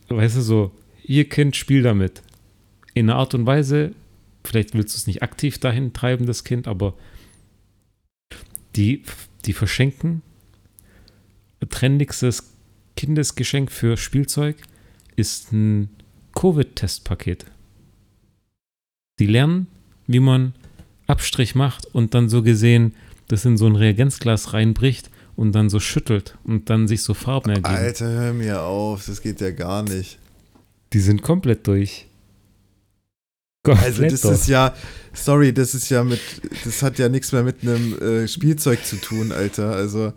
weißt 0.07 0.37
du, 0.37 0.41
so, 0.41 0.71
ihr 1.03 1.27
Kind 1.27 1.57
spielt 1.57 1.83
damit. 1.83 2.21
In 2.93 3.09
einer 3.09 3.19
Art 3.19 3.33
und 3.33 3.45
Weise, 3.45 3.93
vielleicht 4.43 4.73
willst 4.73 4.95
du 4.95 4.97
es 4.97 5.07
nicht 5.07 5.23
aktiv 5.23 5.59
dahin 5.59 5.93
treiben, 5.93 6.25
das 6.25 6.43
Kind, 6.43 6.67
aber 6.67 6.93
die, 8.75 9.03
die 9.45 9.53
verschenken 9.53 10.21
trendigstes 11.69 12.51
Kindesgeschenk 12.95 13.71
für 13.71 13.97
Spielzeug 13.97 14.57
ist 15.15 15.51
ein 15.51 15.89
Covid-Testpaket. 16.35 17.45
Die 19.19 19.25
lernen, 19.25 19.67
wie 20.07 20.19
man 20.19 20.53
Abstrich 21.07 21.55
macht 21.55 21.85
und 21.87 22.13
dann 22.13 22.29
so 22.29 22.41
gesehen 22.41 22.95
das 23.27 23.45
in 23.45 23.57
so 23.57 23.65
ein 23.65 23.75
Reagenzglas 23.75 24.53
reinbricht 24.53 25.09
und 25.35 25.53
dann 25.53 25.69
so 25.69 25.79
schüttelt 25.79 26.37
und 26.43 26.69
dann 26.69 26.87
sich 26.87 27.01
so 27.01 27.13
Farben 27.13 27.49
ergeben. 27.49 27.65
Alter, 27.65 28.09
hör 28.09 28.33
mir 28.33 28.61
auf, 28.61 29.05
das 29.05 29.21
geht 29.21 29.39
ja 29.39 29.51
gar 29.51 29.83
nicht. 29.83 30.19
Die 30.93 30.99
sind 30.99 31.21
komplett 31.21 31.65
durch. 31.67 32.07
Komplett 33.63 33.85
also 33.85 34.01
das 34.03 34.21
durch. 34.21 34.33
ist 34.33 34.47
ja, 34.47 34.73
sorry, 35.13 35.53
das 35.53 35.75
ist 35.75 35.89
ja 35.89 36.03
mit, 36.03 36.19
das 36.65 36.81
hat 36.81 36.97
ja 36.97 37.09
nichts 37.09 37.31
mehr 37.31 37.43
mit 37.43 37.61
einem 37.61 37.97
äh, 37.99 38.27
Spielzeug 38.27 38.83
zu 38.85 38.95
tun, 38.95 39.31
Alter. 39.31 39.71
Also 39.71 40.13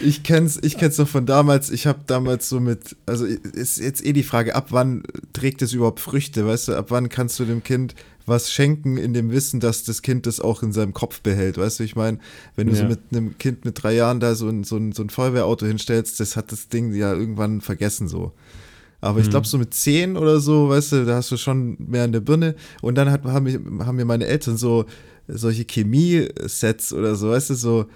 ich 0.00 0.22
kenn's, 0.22 0.58
ich 0.62 0.78
kenn's 0.78 0.98
noch 0.98 1.08
von 1.08 1.26
damals. 1.26 1.70
Ich 1.70 1.86
habe 1.86 2.00
damals 2.06 2.48
so 2.48 2.60
mit, 2.60 2.96
also 3.06 3.24
ist 3.26 3.78
jetzt 3.78 4.04
eh 4.04 4.12
die 4.12 4.22
Frage, 4.22 4.54
ab 4.54 4.68
wann 4.70 5.02
trägt 5.32 5.62
es 5.62 5.72
überhaupt 5.72 6.00
Früchte, 6.00 6.46
weißt 6.46 6.68
du? 6.68 6.76
Ab 6.76 6.86
wann 6.90 7.08
kannst 7.08 7.38
du 7.38 7.44
dem 7.44 7.62
Kind 7.62 7.94
was 8.26 8.52
schenken 8.52 8.96
in 8.96 9.12
dem 9.12 9.30
Wissen, 9.30 9.60
dass 9.60 9.82
das 9.82 10.02
Kind 10.02 10.26
das 10.26 10.40
auch 10.40 10.62
in 10.62 10.72
seinem 10.72 10.94
Kopf 10.94 11.20
behält, 11.20 11.58
weißt 11.58 11.80
du? 11.80 11.84
Ich 11.84 11.96
meine, 11.96 12.18
wenn 12.56 12.68
du 12.68 12.74
ja. 12.74 12.80
so 12.80 12.86
mit 12.86 13.00
einem 13.10 13.36
Kind 13.38 13.64
mit 13.64 13.82
drei 13.82 13.94
Jahren 13.94 14.20
da 14.20 14.34
so 14.34 14.48
ein, 14.48 14.64
so 14.64 14.76
ein, 14.76 14.92
so 14.92 15.02
ein 15.02 15.10
Feuerwehrauto 15.10 15.66
hinstellst, 15.66 16.20
das 16.20 16.36
hat 16.36 16.52
das 16.52 16.68
Ding 16.68 16.94
ja 16.94 17.12
irgendwann 17.12 17.60
vergessen 17.60 18.08
so. 18.08 18.32
Aber 19.00 19.18
mhm. 19.18 19.24
ich 19.24 19.30
glaube, 19.30 19.46
so 19.46 19.58
mit 19.58 19.72
zehn 19.74 20.16
oder 20.16 20.40
so, 20.40 20.68
weißt 20.68 20.92
du, 20.92 21.04
da 21.04 21.16
hast 21.16 21.30
du 21.30 21.36
schon 21.36 21.76
mehr 21.78 22.04
in 22.04 22.12
der 22.12 22.20
Birne. 22.20 22.54
Und 22.82 22.96
dann 22.96 23.10
hat, 23.10 23.24
haben, 23.24 23.86
haben 23.86 23.96
mir 23.96 24.04
meine 24.04 24.26
Eltern 24.26 24.56
so 24.56 24.84
solche 25.26 25.64
Chemie-Sets 25.64 26.92
oder 26.92 27.14
so, 27.14 27.30
weißt 27.30 27.50
du, 27.50 27.54
so 27.54 27.86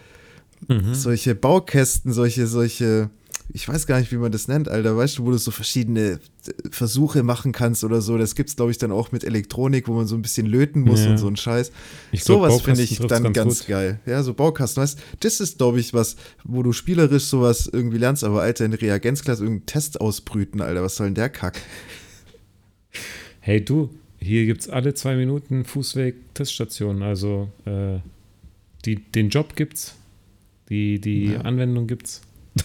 mhm. 0.68 0.94
solche 0.94 1.34
Baukästen, 1.34 2.12
solche, 2.12 2.46
solche, 2.46 3.10
ich 3.52 3.68
weiß 3.68 3.86
gar 3.86 4.00
nicht, 4.00 4.10
wie 4.12 4.16
man 4.16 4.32
das 4.32 4.48
nennt, 4.48 4.68
Alter, 4.68 4.96
weißt 4.96 5.18
du, 5.18 5.26
wo 5.26 5.30
du 5.30 5.38
so 5.38 5.50
verschiedene 5.50 6.00
äh, 6.10 6.18
Versuche 6.70 7.22
machen 7.22 7.52
kannst 7.52 7.84
oder 7.84 8.00
so. 8.00 8.18
Das 8.18 8.34
gibt 8.34 8.50
es, 8.50 8.56
glaube 8.56 8.70
ich, 8.70 8.78
dann 8.78 8.92
auch 8.92 9.12
mit 9.12 9.24
Elektronik, 9.24 9.88
wo 9.88 9.94
man 9.94 10.06
so 10.06 10.14
ein 10.14 10.22
bisschen 10.22 10.46
löten 10.46 10.82
muss 10.82 11.04
ja. 11.04 11.10
und 11.10 11.18
so 11.18 11.28
ein 11.28 11.36
Scheiß. 11.36 11.72
Ich 12.12 12.24
Sowas 12.24 12.62
finde 12.62 12.82
ich 12.82 12.98
dann 12.98 13.24
ganz, 13.24 13.36
ganz 13.36 13.66
geil. 13.66 14.00
Ja, 14.06 14.22
so 14.22 14.34
Baukasten, 14.34 14.82
weißt 14.82 14.98
das 15.20 15.40
ist, 15.40 15.58
glaube 15.58 15.80
ich, 15.80 15.94
was, 15.94 16.16
wo 16.44 16.62
du 16.62 16.72
spielerisch 16.72 17.24
sowas 17.24 17.68
irgendwie 17.72 17.98
lernst, 17.98 18.24
aber 18.24 18.42
Alter, 18.42 18.64
in 18.64 18.72
Reagenzklasse 18.72 19.42
irgendeinen 19.42 19.66
Test 19.66 20.00
ausbrüten, 20.00 20.60
Alter, 20.60 20.82
was 20.82 20.96
soll 20.96 21.08
denn 21.08 21.14
der 21.14 21.28
Kack? 21.28 21.60
Hey 23.40 23.62
du, 23.62 23.90
hier 24.24 24.46
gibt 24.46 24.62
es 24.62 24.70
alle 24.70 24.94
zwei 24.94 25.16
Minuten 25.16 25.66
Fußweg-Teststationen, 25.66 27.02
also 27.02 27.50
äh, 27.66 27.98
die, 28.86 28.96
den 28.96 29.28
Job 29.28 29.54
gibt's, 29.54 29.96
die, 30.68 31.00
die 31.00 31.32
ja. 31.32 31.40
Anwendung 31.40 31.86
gibt's. 31.86 32.22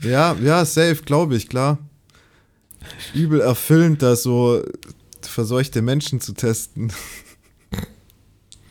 Ja, 0.00 0.36
ja, 0.40 0.64
safe, 0.64 1.02
glaube 1.04 1.34
ich, 1.34 1.48
klar. 1.48 1.78
Übel 3.14 3.40
erfüllend, 3.40 4.00
da 4.00 4.14
so 4.14 4.62
verseuchte 5.20 5.82
Menschen 5.82 6.20
zu 6.20 6.34
testen. 6.34 6.92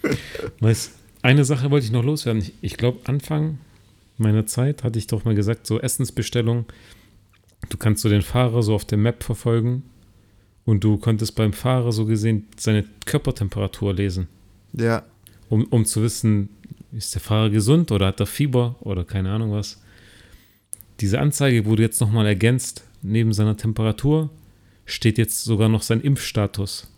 Weißt, 0.62 0.94
eine 1.22 1.44
Sache 1.44 1.70
wollte 1.70 1.86
ich 1.86 1.92
noch 1.92 2.06
loswerden. 2.06 2.42
Ich, 2.42 2.54
ich 2.62 2.78
glaube, 2.78 3.00
Anfang 3.06 3.58
meiner 4.18 4.46
Zeit 4.46 4.84
hatte 4.84 5.00
ich 5.00 5.08
doch 5.08 5.26
mal 5.26 5.36
gesagt, 5.36 5.68
so 5.68 5.80
Essensbestellung, 5.80 6.66
du 7.70 7.78
kannst 7.78 8.02
so 8.02 8.10
den 8.10 8.22
Fahrer 8.22 8.64
so 8.64 8.74
auf 8.74 8.86
der 8.86 8.98
Map 8.98 9.24
verfolgen 9.24 9.84
und 10.66 10.84
du 10.84 10.98
konntest 10.98 11.36
beim 11.36 11.54
Fahrer 11.54 11.92
so 11.92 12.06
gesehen 12.06 12.48
seine 12.58 12.86
Körpertemperatur 13.06 13.94
lesen. 13.94 14.28
Ja. 14.74 15.04
Um, 15.50 15.66
um 15.66 15.86
zu 15.86 16.02
wissen, 16.02 16.50
ist 16.92 17.14
der 17.14 17.22
Fahrer 17.22 17.50
gesund 17.50 17.92
oder 17.92 18.08
hat 18.08 18.20
er 18.20 18.26
Fieber 18.26 18.76
oder 18.80 19.04
keine 19.04 19.32
Ahnung 19.32 19.52
was. 19.52 19.82
Diese 21.00 21.20
Anzeige 21.20 21.66
wurde 21.66 21.84
jetzt 21.84 22.02
nochmal 22.02 22.26
ergänzt. 22.26 22.84
Neben 23.02 23.34
seiner 23.34 23.56
Temperatur 23.56 24.30
steht 24.86 25.18
jetzt 25.18 25.44
sogar 25.44 25.70
noch 25.70 25.84
sein 25.84 26.02
Impfstatus. 26.02 26.92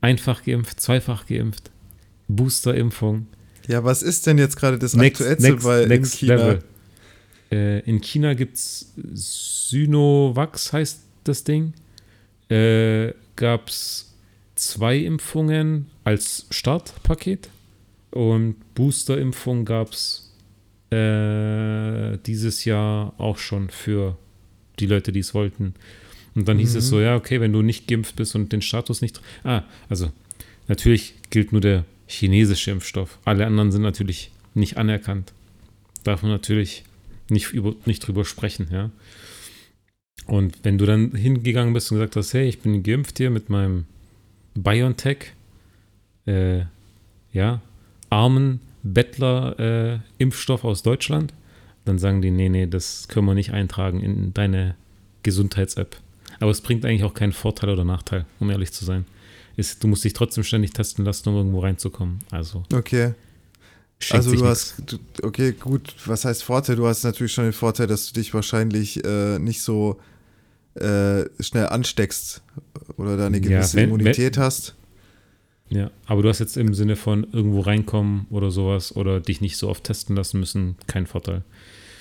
Einfach 0.00 0.44
geimpft, 0.44 0.80
zweifach 0.80 1.26
geimpft, 1.26 1.70
Boosterimpfung. 2.26 3.26
Ja, 3.66 3.84
was 3.84 4.02
ist 4.02 4.26
denn 4.26 4.38
jetzt 4.38 4.56
gerade 4.56 4.78
das 4.78 4.94
next, 4.94 5.20
Aktuellste 5.20 5.50
next, 5.50 5.64
bei 5.64 5.86
next 5.86 6.14
in 6.14 6.18
China? 6.18 6.34
Level. 6.34 6.58
Äh, 7.50 7.80
in 7.80 8.00
China 8.00 8.34
gibt 8.34 8.56
es 8.56 8.92
Synovax, 9.12 10.72
heißt 10.72 11.00
das 11.24 11.44
Ding. 11.44 11.74
Äh, 12.48 13.12
Gab 13.36 13.68
es 13.68 14.14
zwei 14.56 14.96
Impfungen 14.96 15.86
als 16.02 16.46
Startpaket 16.50 17.48
und 18.10 18.56
Boosterimpfung 18.74 19.64
gab 19.64 19.92
es 19.92 20.34
äh, 20.90 22.16
dieses 22.26 22.64
Jahr 22.64 23.14
auch 23.18 23.38
schon 23.38 23.68
für 23.70 24.16
die 24.78 24.86
Leute, 24.86 25.12
die 25.12 25.20
es 25.20 25.34
wollten. 25.34 25.74
Und 26.34 26.48
dann 26.48 26.56
mhm. 26.56 26.60
hieß 26.60 26.76
es 26.76 26.88
so, 26.88 26.96
mhm. 26.96 27.02
ja, 27.02 27.16
okay, 27.16 27.40
wenn 27.40 27.52
du 27.52 27.62
nicht 27.62 27.86
geimpft 27.86 28.16
bist 28.16 28.34
und 28.34 28.52
den 28.52 28.62
Status 28.62 29.02
nicht. 29.02 29.20
Ah, 29.44 29.62
also 29.88 30.10
natürlich 30.68 31.14
gilt 31.30 31.52
nur 31.52 31.60
der 31.60 31.84
chinesische 32.06 32.70
Impfstoff. 32.70 33.18
Alle 33.24 33.46
anderen 33.46 33.72
sind 33.72 33.82
natürlich 33.82 34.30
nicht 34.54 34.76
anerkannt. 34.76 35.32
Darf 36.04 36.22
man 36.22 36.30
natürlich 36.30 36.84
nicht, 37.28 37.52
über, 37.52 37.74
nicht 37.84 38.06
drüber 38.06 38.24
sprechen, 38.24 38.68
ja. 38.72 38.90
Und 40.26 40.58
wenn 40.62 40.78
du 40.78 40.84
dann 40.84 41.12
hingegangen 41.12 41.72
bist 41.72 41.90
und 41.90 41.96
gesagt 41.96 42.16
hast, 42.16 42.34
hey, 42.34 42.48
ich 42.48 42.60
bin 42.60 42.82
geimpft 42.82 43.18
hier 43.18 43.30
mit 43.30 43.48
meinem 43.48 43.86
BioNTech, 44.54 45.32
äh, 46.26 46.64
ja, 47.32 47.62
armen 48.10 48.60
Bettler-Impfstoff 48.82 50.64
äh, 50.64 50.66
aus 50.66 50.82
Deutschland, 50.82 51.34
dann 51.84 51.98
sagen 51.98 52.22
die, 52.22 52.30
nee, 52.30 52.48
nee, 52.48 52.66
das 52.66 53.08
können 53.08 53.26
wir 53.26 53.34
nicht 53.34 53.52
eintragen 53.52 54.00
in 54.00 54.34
deine 54.34 54.74
Gesundheits-App. 55.22 55.96
Aber 56.40 56.50
es 56.50 56.60
bringt 56.60 56.84
eigentlich 56.84 57.04
auch 57.04 57.14
keinen 57.14 57.32
Vorteil 57.32 57.70
oder 57.70 57.84
Nachteil, 57.84 58.26
um 58.38 58.50
ehrlich 58.50 58.72
zu 58.72 58.84
sein. 58.84 59.06
Ist, 59.56 59.82
du 59.82 59.88
musst 59.88 60.04
dich 60.04 60.12
trotzdem 60.12 60.44
ständig 60.44 60.72
testen 60.72 61.04
lassen, 61.04 61.28
um 61.28 61.36
irgendwo 61.36 61.60
reinzukommen. 61.60 62.20
Also. 62.30 62.62
Okay. 62.72 63.14
Also 64.10 64.32
du 64.32 64.46
hast, 64.46 64.76
du, 64.86 64.98
okay, 65.26 65.52
gut, 65.52 65.92
was 66.06 66.24
heißt 66.24 66.44
Vorteil? 66.44 66.76
Du 66.76 66.86
hast 66.86 67.02
natürlich 67.02 67.32
schon 67.32 67.44
den 67.44 67.52
Vorteil, 67.52 67.88
dass 67.88 68.06
du 68.06 68.20
dich 68.20 68.32
wahrscheinlich 68.32 69.04
äh, 69.04 69.40
nicht 69.40 69.60
so 69.60 69.98
äh, 70.74 71.24
schnell 71.40 71.66
ansteckst 71.66 72.42
oder 72.96 73.16
da 73.16 73.26
eine 73.26 73.40
gewisse 73.40 73.76
ja, 73.76 73.82
wenn, 73.82 73.90
Immunität 73.90 74.36
wenn, 74.36 74.44
hast. 74.44 74.76
Ja, 75.70 75.90
aber 76.06 76.22
du 76.22 76.28
hast 76.28 76.38
jetzt 76.38 76.56
im 76.56 76.72
Sinne 76.74 76.96
von 76.96 77.26
irgendwo 77.32 77.60
reinkommen 77.60 78.26
oder 78.30 78.50
sowas 78.50 78.96
oder 78.96 79.20
dich 79.20 79.40
nicht 79.40 79.56
so 79.56 79.68
oft 79.68 79.84
testen 79.84 80.16
lassen 80.16 80.40
müssen, 80.40 80.76
keinen 80.86 81.06
Vorteil. 81.06 81.42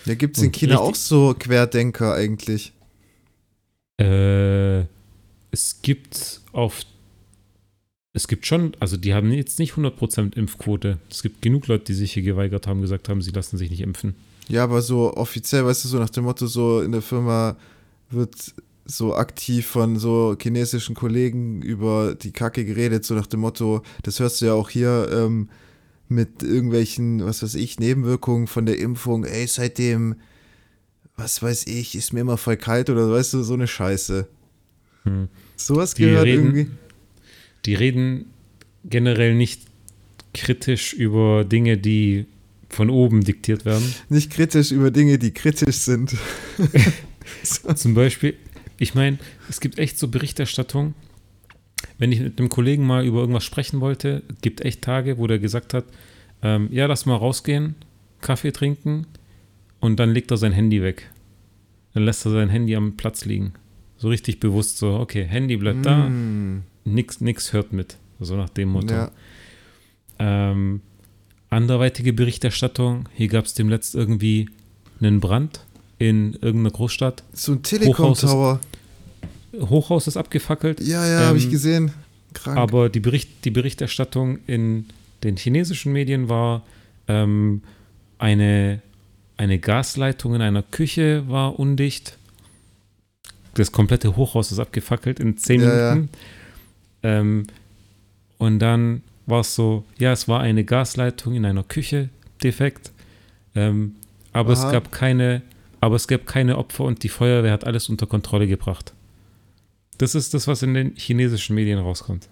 Ja, 0.06 0.16
gibt 0.16 0.38
es 0.38 0.44
in 0.44 0.52
China 0.52 0.80
auch 0.80 0.96
so 0.96 1.36
Querdenker 1.38 2.14
eigentlich? 2.14 2.72
Äh, 4.00 4.82
es 5.52 5.82
gibt 5.82 6.42
auf 6.54 6.84
es 8.14 8.28
gibt 8.28 8.48
schon, 8.48 8.76
also 8.80 8.98
die 8.98 9.14
haben 9.14 9.32
jetzt 9.32 9.60
nicht 9.60 9.74
100% 9.74 10.36
Impfquote. 10.36 10.98
Es 11.08 11.22
gibt 11.22 11.44
genug 11.44 11.68
Leute, 11.68 11.86
die 11.86 11.94
sich 11.94 12.14
hier 12.14 12.24
geweigert 12.24 12.66
haben, 12.66 12.82
gesagt 12.82 13.10
haben, 13.10 13.22
sie 13.22 13.30
lassen 13.30 13.58
sich 13.58 13.70
nicht 13.70 13.82
impfen. 13.82 14.16
Ja, 14.48 14.64
aber 14.64 14.82
so 14.82 15.14
offiziell, 15.14 15.64
weißt 15.66 15.84
du, 15.84 15.90
so 15.90 16.00
nach 16.00 16.10
dem 16.10 16.24
Motto, 16.24 16.48
so 16.48 16.82
in 16.82 16.94
der 16.94 17.04
Firma 17.04 17.58
wird 18.10 18.56
so 18.88 19.16
aktiv 19.16 19.66
von 19.66 19.98
so 19.98 20.36
chinesischen 20.42 20.96
Kollegen 20.96 21.62
über 21.62 22.16
die 22.16 22.32
Kacke 22.32 22.66
geredet, 22.66 23.06
so 23.06 23.14
nach 23.14 23.28
dem 23.28 23.42
Motto, 23.42 23.84
das 24.04 24.20
hörst 24.20 24.42
du 24.42 24.46
ja 24.48 24.54
auch 24.54 24.70
hier 24.70 25.10
ähm, 25.12 25.50
mit 26.10 26.42
irgendwelchen, 26.42 27.26
was 27.26 27.44
weiß 27.44 27.56
ich, 27.56 27.80
Nebenwirkungen 27.80 28.48
von 28.48 28.66
der 28.66 28.80
Impfung, 28.80 29.26
ey, 29.26 29.46
seitdem, 29.46 30.16
was 31.16 31.42
weiß 31.42 31.68
ich, 31.68 31.96
ist 31.96 32.14
mir 32.14 32.22
immer 32.22 32.38
voll 32.38 32.58
kalt 32.58 32.90
oder 32.90 33.12
weißt 33.12 33.34
du, 33.34 33.44
so 33.44 33.54
eine 33.54 33.68
Scheiße. 33.68 34.28
Hm. 35.04 35.28
Sowas 35.56 35.96
gehört 35.96 36.26
reden, 36.26 36.46
irgendwie. 36.46 36.72
Die 37.66 37.76
reden 37.76 38.26
generell 38.86 39.36
nicht 39.36 39.62
kritisch 40.34 40.94
über 40.94 41.44
Dinge, 41.44 41.78
die 41.78 42.26
von 42.70 42.90
oben 42.90 43.24
diktiert 43.24 43.66
werden. 43.66 43.94
Nicht 44.10 44.32
kritisch 44.32 44.72
über 44.72 44.92
Dinge, 44.92 45.18
die 45.18 45.32
kritisch 45.32 45.78
sind. 45.78 46.16
Zum 47.76 47.94
Beispiel, 47.94 48.36
ich 48.80 48.96
meine, 48.96 49.18
es 49.50 49.60
gibt 49.60 49.80
echt 49.80 49.98
so 49.98 50.08
Berichterstattung. 50.08 50.94
Wenn 51.98 52.12
ich 52.12 52.20
mit 52.20 52.40
einem 52.40 52.50
Kollegen 52.50 52.86
mal 52.86 53.06
über 53.06 53.20
irgendwas 53.20 53.44
sprechen 53.44 53.82
wollte, 53.82 54.24
gibt 54.42 54.62
echt 54.62 54.82
Tage, 54.82 55.18
wo 55.18 55.28
der 55.28 55.40
gesagt 55.40 55.74
hat, 55.74 55.86
ähm, 56.42 56.70
ja, 56.72 56.86
lass 56.86 57.06
mal 57.06 57.16
rausgehen, 57.16 57.76
Kaffee 58.22 58.52
trinken 58.52 59.08
und 59.80 60.00
dann 60.00 60.12
legt 60.12 60.32
er 60.32 60.38
sein 60.38 60.52
Handy 60.52 60.82
weg. 60.82 61.10
Dann 61.94 62.04
lässt 62.04 62.26
er 62.26 62.32
sein 62.32 62.50
Handy 62.50 62.76
am 62.76 62.98
Platz 62.98 63.26
liegen. 63.26 63.54
So 63.98 64.10
richtig 64.10 64.40
bewusst 64.40 64.78
so, 64.78 64.96
okay, 64.96 65.24
Handy 65.24 65.58
bleibt 65.58 65.80
mm. 65.80 65.84
da, 65.84 66.12
nix, 66.86 67.22
nix 67.22 67.54
hört 67.54 67.74
mit. 67.74 67.98
So 68.20 68.36
nach 68.36 68.50
dem 68.50 68.70
Motto. 68.70 68.94
Ja. 68.94 69.12
Ähm, 70.20 70.82
anderweitige 71.50 72.14
Berichterstattung, 72.14 73.10
hier 73.14 73.28
gab 73.28 73.46
es 73.46 73.54
demnächst 73.54 73.96
irgendwie 73.96 74.50
einen 75.00 75.20
Brand 75.20 75.66
in 76.00 76.34
irgendeiner 76.34 76.72
Großstadt. 76.72 77.24
So 77.34 77.54
ein 77.54 77.64
Telekom-Tower. 77.64 78.60
Hochhaus 79.60 80.08
ist 80.08 80.18
abgefackelt. 80.18 80.82
Ja, 80.82 81.06
ja, 81.06 81.22
ähm, 81.22 81.26
habe 81.28 81.38
ich 81.38 81.50
gesehen. 81.50 81.92
Krank. 82.34 82.58
Aber 82.58 82.90
die, 82.90 83.00
Bericht, 83.00 83.46
die 83.46 83.52
Berichterstattung 83.52 84.40
in 84.46 84.86
den 85.24 85.38
chinesischen 85.38 85.94
Medien 85.94 86.30
war, 86.30 86.64
ähm, 87.08 87.64
eine, 88.20 88.82
eine 89.38 89.60
Gasleitung 89.60 90.36
in 90.36 90.42
einer 90.42 90.64
Küche 90.64 91.24
war 91.28 91.60
undicht. 91.60 92.18
Das 93.54 93.72
komplette 93.72 94.16
Hochhaus 94.16 94.52
ist 94.52 94.60
abgefackelt 94.60 95.20
in 95.20 95.38
zehn 95.38 95.62
ja, 95.62 95.68
Minuten. 95.68 96.10
Ja. 97.04 97.20
Ähm, 97.20 97.48
und 98.38 98.60
dann 98.60 99.02
war 99.26 99.42
es 99.42 99.56
so, 99.56 99.84
ja, 99.98 100.12
es 100.12 100.28
war 100.28 100.40
eine 100.42 100.64
Gasleitung 100.64 101.34
in 101.34 101.46
einer 101.46 101.64
Küche 101.64 102.10
defekt. 102.44 102.92
Ähm, 103.56 103.96
aber 104.34 104.54
Aha. 104.54 104.68
es 104.68 104.72
gab 104.72 104.92
keine, 104.92 105.42
aber 105.82 105.96
es 105.96 106.08
gab 106.08 106.26
keine 106.26 106.58
Opfer 106.58 106.84
und 106.86 107.04
die 107.04 107.10
Feuerwehr 107.10 107.52
hat 107.52 107.66
alles 107.66 107.90
unter 107.90 108.06
Kontrolle 108.08 108.48
gebracht. 108.48 108.94
Das 109.98 110.16
ist 110.16 110.34
das, 110.34 110.48
was 110.48 110.64
in 110.64 110.74
den 110.74 110.96
chinesischen 110.96 111.56
Medien 111.56 111.80
rauskommt. 111.80 112.28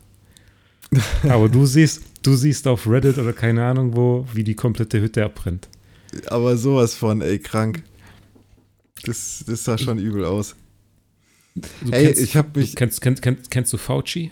aber 1.23 1.49
du 1.49 1.65
siehst, 1.65 2.03
du 2.23 2.35
siehst 2.35 2.67
auf 2.67 2.87
Reddit 2.87 3.17
oder 3.17 3.33
keine 3.33 3.65
Ahnung 3.65 3.95
wo, 3.95 4.27
wie 4.33 4.43
die 4.43 4.53
komplette 4.55 5.01
Hütte 5.01 5.23
abbrennt. 5.25 5.67
Aber 6.27 6.55
sowas 6.57 6.93
von, 6.95 7.21
ey, 7.21 7.39
krank. 7.39 7.83
Das, 9.03 9.43
das 9.47 9.63
sah 9.63 9.77
schon 9.77 9.97
übel 9.99 10.25
aus. 10.25 10.55
Du 11.55 11.91
Ey, 11.91 12.05
kennst, 12.05 12.21
ich 12.21 12.35
hab 12.37 12.53
du 12.53 12.59
mich- 12.59 12.75
Kennst, 12.75 13.01
kennst, 13.01 13.21
kennst, 13.21 13.49
kennst 13.51 13.73
du 13.73 13.77
Fauci? 13.77 14.31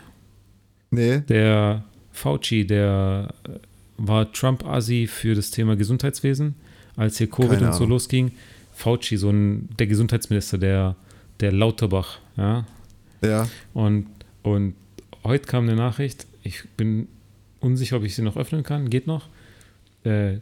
Nee, 0.90 1.20
Der 1.20 1.84
Fauci, 2.12 2.66
der 2.66 3.34
äh, 3.44 3.50
war 3.96 4.30
Trump-Asi 4.32 5.06
für 5.06 5.34
das 5.34 5.50
Thema 5.50 5.74
Gesundheitswesen, 5.76 6.54
als 6.96 7.18
hier 7.18 7.28
Covid 7.28 7.60
und 7.62 7.74
so 7.74 7.84
losging. 7.84 8.32
Fauci, 8.74 9.16
so 9.16 9.30
ein, 9.30 9.68
der 9.78 9.86
Gesundheitsminister, 9.86 10.58
der, 10.58 10.96
der 11.40 11.52
Lauterbach, 11.52 12.18
ja. 12.36 12.66
ja. 13.22 13.48
Und, 13.72 14.06
und 14.42 14.74
heute 15.22 15.46
kam 15.46 15.64
eine 15.64 15.76
Nachricht, 15.76 16.26
ich 16.42 16.68
bin 16.76 17.08
unsicher, 17.60 17.96
ob 17.96 18.04
ich 18.04 18.14
sie 18.14 18.22
noch 18.22 18.36
öffnen 18.36 18.62
kann, 18.62 18.90
geht 18.90 19.06
noch. 19.06 19.28
Äh, 20.04 20.38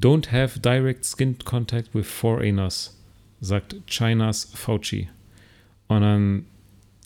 Don't 0.00 0.32
have 0.32 0.58
direct 0.58 1.04
skin 1.04 1.36
contact 1.44 1.94
with 1.94 2.06
foreigners, 2.06 2.98
sagt 3.40 3.76
Chinas 3.86 4.50
Fauci. 4.54 5.08
Und 5.88 6.00
dann 6.00 6.46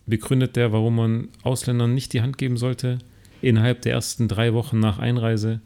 begründet 0.07 0.55
der, 0.55 0.71
warum 0.71 0.95
man 0.95 1.29
Ausländern 1.43 1.95
nicht 1.95 2.13
die 2.13 2.23
Hand 2.23 2.39
geben 2.39 2.57
sollte, 2.57 2.99
innerhalb 3.43 3.83
der 3.83 3.95
ersten 3.95 4.29
drei 4.29 4.55
Wochen 4.55 4.79
nach 4.79 5.01
Einreise, 5.01 5.61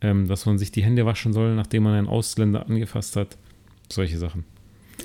ähm, 0.00 0.26
dass 0.26 0.46
man 0.46 0.58
sich 0.58 0.72
die 0.72 0.82
Hände 0.82 1.06
waschen 1.06 1.32
soll, 1.32 1.54
nachdem 1.54 1.84
man 1.84 1.94
einen 1.94 2.08
Ausländer 2.08 2.66
angefasst 2.66 3.14
hat. 3.14 3.38
Solche 3.92 4.16
Sachen. 4.16 4.44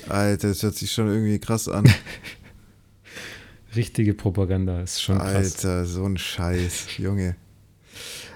Alter, 0.08 0.48
das 0.48 0.64
hört 0.64 0.76
sich 0.76 0.94
schon 0.94 1.10
irgendwie 1.10 1.40
krass 1.40 1.68
an. 1.68 1.92
Richtige 3.76 4.14
Propaganda, 4.14 4.80
ist 4.80 5.02
schon 5.02 5.18
krass. 5.18 5.66
Alter, 5.66 5.86
so 5.86 6.06
ein 6.06 6.18
Scheiß, 6.18 6.98
Junge. 6.98 7.36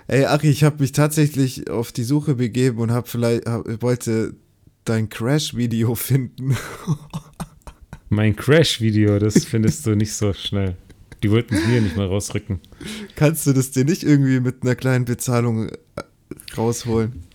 Ey, 0.07 0.25
Achi, 0.25 0.49
ich 0.49 0.65
habe 0.65 0.81
mich 0.81 0.91
tatsächlich 0.91 1.69
auf 1.69 1.93
die 1.93 2.03
Suche 2.03 2.35
begeben 2.35 2.79
und 2.79 2.91
habe 2.91 3.07
vielleicht 3.07 3.45
hab, 3.45 3.81
wollte 3.81 4.35
dein 4.83 5.07
Crash-Video 5.07 5.95
finden. 5.95 6.57
Mein 8.09 8.35
Crash-Video, 8.35 9.19
das 9.19 9.45
findest 9.45 9.85
du 9.85 9.95
nicht 9.95 10.13
so 10.13 10.33
schnell. 10.33 10.75
Die 11.23 11.31
wollten 11.31 11.55
es 11.55 11.65
mir 11.65 11.79
nicht 11.79 11.95
mal 11.95 12.07
rausrücken. 12.07 12.59
Kannst 13.15 13.47
du 13.47 13.53
das 13.53 13.71
dir 13.71 13.85
nicht 13.85 14.03
irgendwie 14.03 14.41
mit 14.41 14.63
einer 14.63 14.75
kleinen 14.75 15.05
Bezahlung 15.05 15.69
äh, 15.69 15.75
rausholen? 16.57 17.30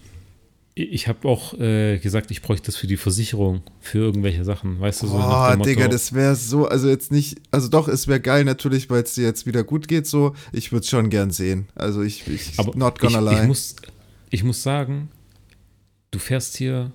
Ich 0.79 1.09
habe 1.09 1.27
auch 1.27 1.55
äh, 1.55 1.97
gesagt, 1.99 2.31
ich 2.31 2.43
bräuchte 2.43 2.66
das 2.66 2.77
für 2.77 2.87
die 2.87 2.99
Versicherung, 2.99 3.62
für 3.81 3.97
irgendwelche 3.97 4.45
Sachen. 4.45 4.79
Weißt 4.79 5.03
du, 5.03 5.07
so 5.07 5.16
Motto, 5.16 5.64
Digga, 5.64 5.89
das 5.89 6.12
wäre 6.12 6.37
so, 6.37 6.66
also 6.68 6.87
jetzt 6.91 7.11
nicht, 7.11 7.39
also 7.51 7.68
doch, 7.68 7.89
es 7.89 8.09
wäre 8.09 8.20
geil 8.20 8.45
natürlich, 8.45 8.91
weil 8.91 9.03
es 9.03 9.14
dir 9.14 9.24
jetzt 9.24 9.47
wieder 9.47 9.64
gut 9.64 9.89
geht 9.89 10.07
so. 10.07 10.35
Ich 10.53 10.72
würde 10.72 10.83
es 10.83 10.91
schon 10.91 11.09
gern 11.09 11.31
sehen. 11.31 11.66
Also 11.74 12.03
ich, 12.03 12.29
ich 12.29 12.59
aber 12.59 12.77
not 12.77 12.99
gonna 12.99 13.20
ich, 13.20 13.24
lie. 13.24 13.41
Ich 13.41 13.49
muss, 13.49 13.77
ich 14.29 14.45
muss 14.45 14.62
sagen, 14.62 15.09
du 16.11 16.18
fährst 16.18 16.59
hier 16.59 16.93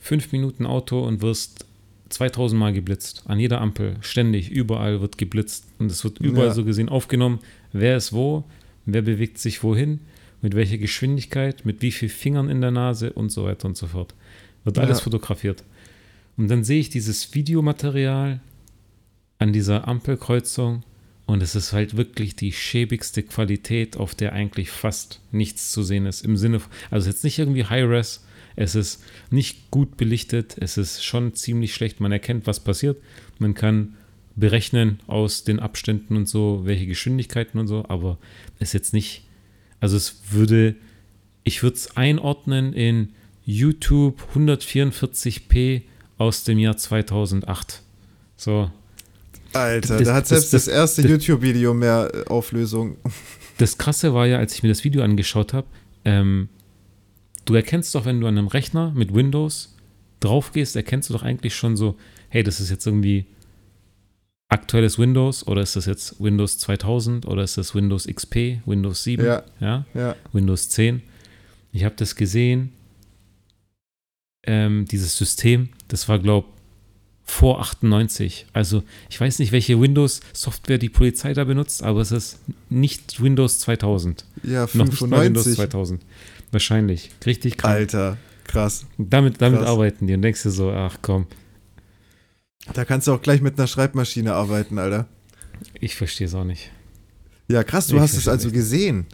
fünf 0.00 0.32
Minuten 0.32 0.66
Auto 0.66 1.00
und 1.06 1.22
wirst 1.22 1.66
2000 2.08 2.58
Mal 2.58 2.72
geblitzt. 2.72 3.22
An 3.26 3.38
jeder 3.38 3.60
Ampel, 3.60 3.96
ständig, 4.00 4.50
überall 4.50 5.00
wird 5.00 5.18
geblitzt. 5.18 5.66
Und 5.78 5.88
es 5.92 6.02
wird 6.02 6.18
überall 6.18 6.48
Ja. 6.48 6.54
so 6.54 6.64
gesehen 6.64 6.88
aufgenommen, 6.88 7.38
wer 7.72 7.96
ist 7.96 8.12
wo, 8.12 8.42
wer 8.86 9.02
bewegt 9.02 9.38
sich 9.38 9.62
wohin, 9.62 10.00
mit 10.42 10.54
welcher 10.54 10.78
Geschwindigkeit, 10.78 11.64
mit 11.64 11.82
wie 11.82 11.92
vielen 11.92 12.10
Fingern 12.10 12.48
in 12.48 12.60
der 12.60 12.70
Nase 12.70 13.12
und 13.12 13.30
so 13.30 13.44
weiter 13.44 13.66
und 13.68 13.76
so 13.76 13.86
fort. 13.88 14.14
Wird 14.64 14.78
alles 14.78 14.98
Ja. 14.98 15.04
fotografiert. 15.04 15.64
Und 16.36 16.48
dann 16.48 16.64
sehe 16.64 16.80
ich 16.80 16.88
dieses 16.90 17.34
Videomaterial 17.34 18.40
an 19.38 19.52
dieser 19.52 19.88
Ampelkreuzung 19.88 20.82
und 21.26 21.42
es 21.42 21.54
ist 21.54 21.72
halt 21.72 21.96
wirklich 21.96 22.36
die 22.36 22.52
schäbigste 22.52 23.22
Qualität, 23.22 23.96
auf 23.96 24.14
der 24.14 24.32
eigentlich 24.32 24.70
fast 24.70 25.20
nichts 25.32 25.72
zu 25.72 25.82
sehen 25.82 26.06
ist. 26.06 26.24
Im 26.24 26.36
Sinne, 26.36 26.60
von- 26.60 26.72
also 26.90 27.08
jetzt 27.08 27.24
nicht 27.24 27.38
irgendwie 27.38 27.64
High-Res, 27.64 28.24
es 28.56 28.74
ist 28.74 29.02
nicht 29.30 29.70
gut 29.70 29.96
belichtet, 29.96 30.56
es 30.58 30.76
ist 30.76 31.04
schon 31.04 31.34
ziemlich 31.34 31.74
schlecht. 31.74 32.00
Man 32.00 32.12
erkennt, 32.12 32.46
was 32.46 32.60
passiert. 32.60 32.98
Man 33.38 33.54
kann 33.54 33.94
berechnen 34.36 35.00
aus 35.06 35.44
den 35.44 35.60
Abständen 35.60 36.16
und 36.16 36.28
so, 36.28 36.62
welche 36.64 36.86
Geschwindigkeiten 36.86 37.58
und 37.58 37.66
so, 37.68 37.84
aber 37.88 38.18
es 38.58 38.68
ist 38.70 38.72
jetzt 38.74 38.92
nicht, 38.94 39.24
also 39.80 39.96
es 39.96 40.16
würde, 40.30 40.76
ich 41.44 41.62
würde 41.62 41.76
es 41.76 41.96
einordnen 41.96 42.72
in 42.72 43.10
YouTube 43.44 44.20
144p 44.34 45.82
aus 46.18 46.44
dem 46.44 46.58
Jahr 46.58 46.76
2008. 46.76 47.82
So, 48.36 48.70
Alter, 49.52 49.98
das- 49.98 50.06
da 50.08 50.14
hat 50.14 50.26
selbst 50.28 50.52
das, 50.52 50.66
das- 50.66 50.74
erste 50.74 51.02
das- 51.02 51.10
YouTube-Video 51.10 51.74
mehr 51.74 52.10
äh, 52.14 52.24
Auflösung. 52.28 52.96
Das 53.58 53.76
Krasse 53.76 54.14
war 54.14 54.26
ja, 54.26 54.38
als 54.38 54.54
ich 54.54 54.62
mir 54.62 54.70
das 54.70 54.84
Video 54.84 55.02
angeschaut 55.02 55.52
habe, 55.52 55.66
ähm, 56.06 56.48
du 57.44 57.54
erkennst 57.54 57.94
doch, 57.94 58.06
wenn 58.06 58.18
du 58.18 58.26
an 58.26 58.38
einem 58.38 58.46
Rechner 58.46 58.90
mit 58.96 59.12
Windows 59.12 59.76
drauf 60.20 60.52
gehst, 60.52 60.76
erkennst 60.76 61.10
du 61.10 61.12
doch 61.12 61.22
eigentlich 61.22 61.54
schon 61.54 61.76
so, 61.76 61.96
hey, 62.30 62.42
das 62.42 62.58
ist 62.60 62.70
jetzt 62.70 62.86
irgendwie 62.86 63.26
aktuelles 64.50 64.98
Windows 64.98 65.46
oder 65.46 65.62
ist 65.62 65.76
das 65.76 65.86
jetzt 65.86 66.20
Windows 66.22 66.58
2000 66.58 67.26
oder 67.26 67.42
ist 67.42 67.56
das 67.56 67.74
Windows 67.74 68.06
XP, 68.06 68.60
Windows 68.66 69.02
7, 69.04 69.24
Ja. 69.24 69.42
ja? 69.60 69.86
Ja. 69.94 70.16
Windows 70.32 70.68
10. 70.70 71.02
Ich 71.72 71.84
habe 71.84 71.94
das 71.96 72.16
gesehen, 72.16 72.72
ähm, 74.44 74.86
dieses 74.86 75.16
System, 75.16 75.68
das 75.88 76.08
war, 76.08 76.18
glaube 76.18 76.48
vor 77.24 77.60
98. 77.60 78.46
Also 78.52 78.82
ich 79.08 79.20
weiß 79.20 79.38
nicht, 79.38 79.52
welche 79.52 79.80
Windows-Software 79.80 80.78
die 80.78 80.88
Polizei 80.88 81.32
da 81.32 81.44
benutzt, 81.44 81.80
aber 81.84 82.00
es 82.00 82.10
ist 82.10 82.40
nicht 82.68 83.22
Windows 83.22 83.60
2000. 83.60 84.24
Ja, 84.42 84.66
Noch 84.74 84.86
nicht 84.86 85.00
mal 85.02 85.24
Windows 85.24 85.44
95. 85.44 85.54
2000. 85.56 86.02
Wahrscheinlich. 86.50 87.10
Richtig 87.24 87.56
krank. 87.58 87.74
Alter, 87.74 88.16
krass. 88.44 88.84
Damit, 88.98 89.40
damit 89.40 89.60
Krass. 89.60 89.68
arbeiten 89.68 90.08
die 90.08 90.14
und 90.14 90.22
denkst 90.22 90.42
dir 90.42 90.50
so, 90.50 90.72
ach 90.72 90.96
komm, 91.02 91.26
Da 92.74 92.84
kannst 92.84 93.06
du 93.08 93.12
auch 93.12 93.22
gleich 93.22 93.40
mit 93.40 93.58
einer 93.58 93.66
Schreibmaschine 93.66 94.34
arbeiten, 94.34 94.78
Alter. 94.78 95.08
ich 95.80 95.94
verstehe 95.96 96.26
es 96.26 96.34
auch 96.34 96.44
nicht. 96.44 96.70
Ja, 97.48 97.64
krass, 97.64 97.88
du 97.88 97.96
Ich 97.96 98.02
hast 98.02 98.14
es 98.16 98.28
also 98.28 98.48
nicht. 98.48 98.54
gesehen. 98.54 99.06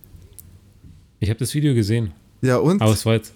Ich 1.21 1.31
habe 1.31 1.39
das 1.39 1.55
Video 1.55 1.75
gesehen, 1.75 2.13
Ja, 2.43 2.59
und? 2.59 2.83
aber 2.83 2.93
es 2.93 3.07
war 3.07 3.15
jetzt, 3.15 3.33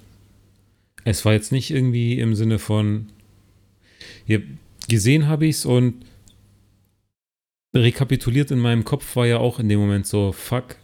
es 1.05 1.25
war 1.25 1.33
jetzt 1.33 1.53
nicht 1.53 1.71
irgendwie 1.71 2.19
im 2.21 2.35
Sinne 2.35 2.59
von, 2.59 3.07
ja, 4.27 4.39
gesehen 4.89 5.27
habe 5.29 5.47
ich 5.47 5.57
es 5.57 5.65
und 5.65 6.05
rekapituliert 7.75 8.51
in 8.51 8.59
meinem 8.59 8.85
Kopf 8.85 9.17
war 9.17 9.27
ja 9.27 9.39
auch 9.39 9.59
in 9.61 9.69
dem 9.69 9.81
Moment 9.81 10.07
so, 10.07 10.33
fuck, 10.33 10.77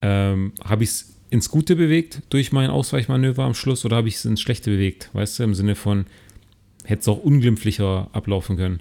ähm, 0.00 0.52
habe 0.64 0.84
ich 0.84 0.90
es 0.90 1.14
ins 1.30 1.50
Gute 1.50 1.76
bewegt 1.76 2.22
durch 2.30 2.52
mein 2.52 2.70
Ausweichmanöver 2.70 3.44
am 3.44 3.54
Schluss 3.54 3.84
oder 3.84 3.96
habe 3.96 4.08
ich 4.08 4.14
es 4.14 4.24
ins 4.24 4.40
Schlechte 4.40 4.70
bewegt? 4.70 5.10
Weißt 5.12 5.38
du, 5.38 5.42
im 5.42 5.54
Sinne 5.54 5.74
von, 5.74 6.06
hätte 6.88 7.02
es 7.02 7.08
auch 7.08 7.22
unglimpflicher 7.22 8.08
ablaufen 8.12 8.56
können. 8.56 8.80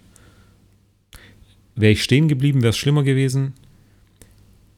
Wäre 1.75 1.91
ich 1.91 2.03
stehen 2.03 2.29
geblieben, 2.29 2.61
wäre 2.61 2.69
es 2.69 2.77
schlimmer 2.77 3.03
gewesen. 3.03 3.53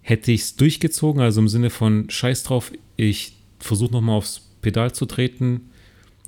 Hätte 0.01 0.31
ich 0.31 0.41
es 0.41 0.55
durchgezogen, 0.55 1.21
also 1.21 1.39
im 1.39 1.47
Sinne 1.47 1.69
von 1.69 2.09
Scheiß 2.09 2.41
drauf, 2.41 2.71
ich 2.97 3.33
versuche 3.59 3.91
nochmal 3.91 4.17
aufs 4.17 4.49
Pedal 4.61 4.93
zu 4.93 5.05
treten, 5.05 5.69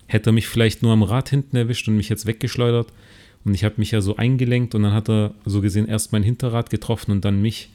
hätte 0.05 0.29
er 0.29 0.33
mich 0.33 0.47
vielleicht 0.47 0.83
nur 0.83 0.93
am 0.93 1.01
Rad 1.01 1.29
hinten 1.29 1.55
erwischt 1.55 1.87
und 1.87 1.97
mich 1.97 2.07
jetzt 2.07 2.27
weggeschleudert. 2.27 2.93
Und 3.43 3.55
ich 3.55 3.63
habe 3.63 3.75
mich 3.77 3.89
ja 3.89 4.01
so 4.01 4.17
eingelenkt 4.17 4.75
und 4.75 4.83
dann 4.83 4.93
hat 4.93 5.09
er 5.09 5.33
so 5.43 5.61
gesehen 5.61 5.87
erst 5.87 6.11
mein 6.11 6.21
Hinterrad 6.21 6.69
getroffen 6.69 7.11
und 7.11 7.25
dann 7.25 7.41
mich. 7.41 7.69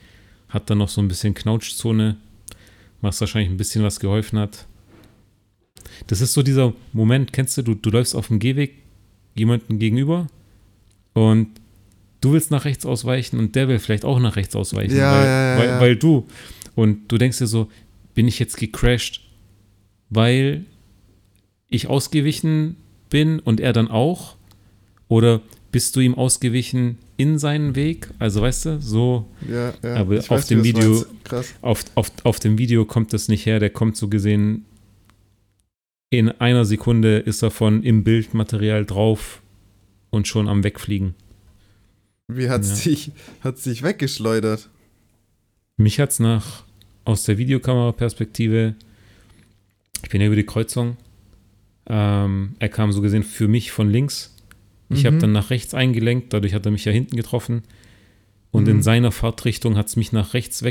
Hat 0.48 0.70
dann 0.70 0.78
noch 0.78 0.88
so 0.88 1.00
ein 1.00 1.08
bisschen 1.08 1.34
Knautschzone, 1.34 2.16
was 3.00 3.20
wahrscheinlich 3.20 3.50
ein 3.50 3.56
bisschen 3.56 3.82
was 3.82 3.98
geholfen 3.98 4.38
hat. 4.38 4.66
Das 6.06 6.20
ist 6.20 6.32
so 6.32 6.44
dieser 6.44 6.72
Moment, 6.92 7.32
kennst 7.32 7.58
du, 7.58 7.62
du, 7.62 7.74
du 7.74 7.90
läufst 7.90 8.14
auf 8.14 8.28
dem 8.28 8.38
Gehweg 8.38 8.85
jemanden 9.36 9.78
gegenüber 9.78 10.26
und 11.12 11.48
du 12.20 12.32
willst 12.32 12.50
nach 12.50 12.64
rechts 12.64 12.84
ausweichen 12.86 13.38
und 13.38 13.54
der 13.54 13.68
will 13.68 13.78
vielleicht 13.78 14.04
auch 14.04 14.18
nach 14.18 14.36
rechts 14.36 14.56
ausweichen, 14.56 14.96
Ja, 14.96 15.12
weil, 15.12 15.26
ja, 15.26 15.54
ja, 15.54 15.58
weil, 15.58 15.80
weil 15.80 15.96
du. 15.96 16.26
Und 16.74 17.10
du 17.10 17.18
denkst 17.18 17.38
dir 17.38 17.46
so, 17.46 17.68
bin 18.14 18.28
ich 18.28 18.38
jetzt 18.38 18.56
gecrashed, 18.56 19.20
weil 20.10 20.64
ich 21.68 21.86
ausgewichen 21.88 22.76
bin 23.10 23.38
und 23.40 23.60
er 23.60 23.72
dann 23.72 23.88
auch? 23.88 24.36
Oder 25.08 25.40
bist 25.72 25.94
du 25.96 26.00
ihm 26.00 26.14
ausgewichen 26.14 26.98
in 27.16 27.38
seinen 27.38 27.76
Weg? 27.76 28.08
Also 28.18 28.40
weißt 28.42 28.64
du, 28.66 28.80
so 28.80 29.26
ja, 29.48 29.72
ja. 29.82 29.94
aber 29.96 30.14
ich 30.14 30.30
auf 30.30 30.30
weiß, 30.30 30.46
dem 30.48 30.64
Video- 30.64 31.04
auf, 31.62 31.84
auf, 31.94 32.12
auf 32.24 32.40
dem 32.40 32.58
Video 32.58 32.84
kommt 32.84 33.12
das 33.12 33.28
nicht 33.28 33.46
her, 33.46 33.60
der 33.60 33.70
kommt 33.70 33.96
so 33.96 34.08
gesehen 34.08 34.64
in 36.18 36.30
einer 36.30 36.64
Sekunde 36.64 37.18
ist 37.18 37.42
er 37.42 37.50
von 37.50 37.82
im 37.82 38.04
Bildmaterial 38.04 38.84
drauf 38.84 39.42
und 40.10 40.26
schon 40.28 40.48
am 40.48 40.64
Wegfliegen. 40.64 41.14
Wie 42.28 42.48
hat's 42.50 42.84
Ja. 42.84 42.90
dich, 42.90 43.12
hat's 43.42 43.62
dich 43.64 43.82
weggeschleudert? 43.82 44.68
Mich 45.76 46.00
hat's 46.00 46.18
nach 46.18 46.64
aus 47.04 47.24
der 47.24 47.38
Videokameraperspektive, 47.38 48.74
ich 50.02 50.08
bin 50.10 50.20
ja 50.20 50.26
über 50.26 50.36
die 50.36 50.46
Kreuzung 50.46 50.96
Ähm, 51.88 52.56
er 52.58 52.68
kam 52.68 52.90
so 52.90 53.00
gesehen 53.00 53.22
für 53.22 53.46
mich 53.46 53.70
von 53.70 53.88
links. 53.88 54.34
Ich 54.88 55.02
Mhm. 55.04 55.06
habe 55.06 55.18
dann 55.18 55.30
nach 55.30 55.50
rechts 55.50 55.72
eingelenkt, 55.72 56.32
dadurch 56.32 56.52
hat 56.52 56.66
er 56.66 56.72
mich 56.72 56.84
ja 56.84 56.90
hinten 56.90 57.14
getroffen. 57.14 57.62
Und 58.50 58.64
Mhm. 58.64 58.70
in 58.70 58.82
seiner 58.82 59.12
Fahrtrichtung 59.12 59.76
hat 59.76 59.86
es 59.86 59.94
mich 59.94 60.10
nach 60.10 60.34
rechts 60.34 60.64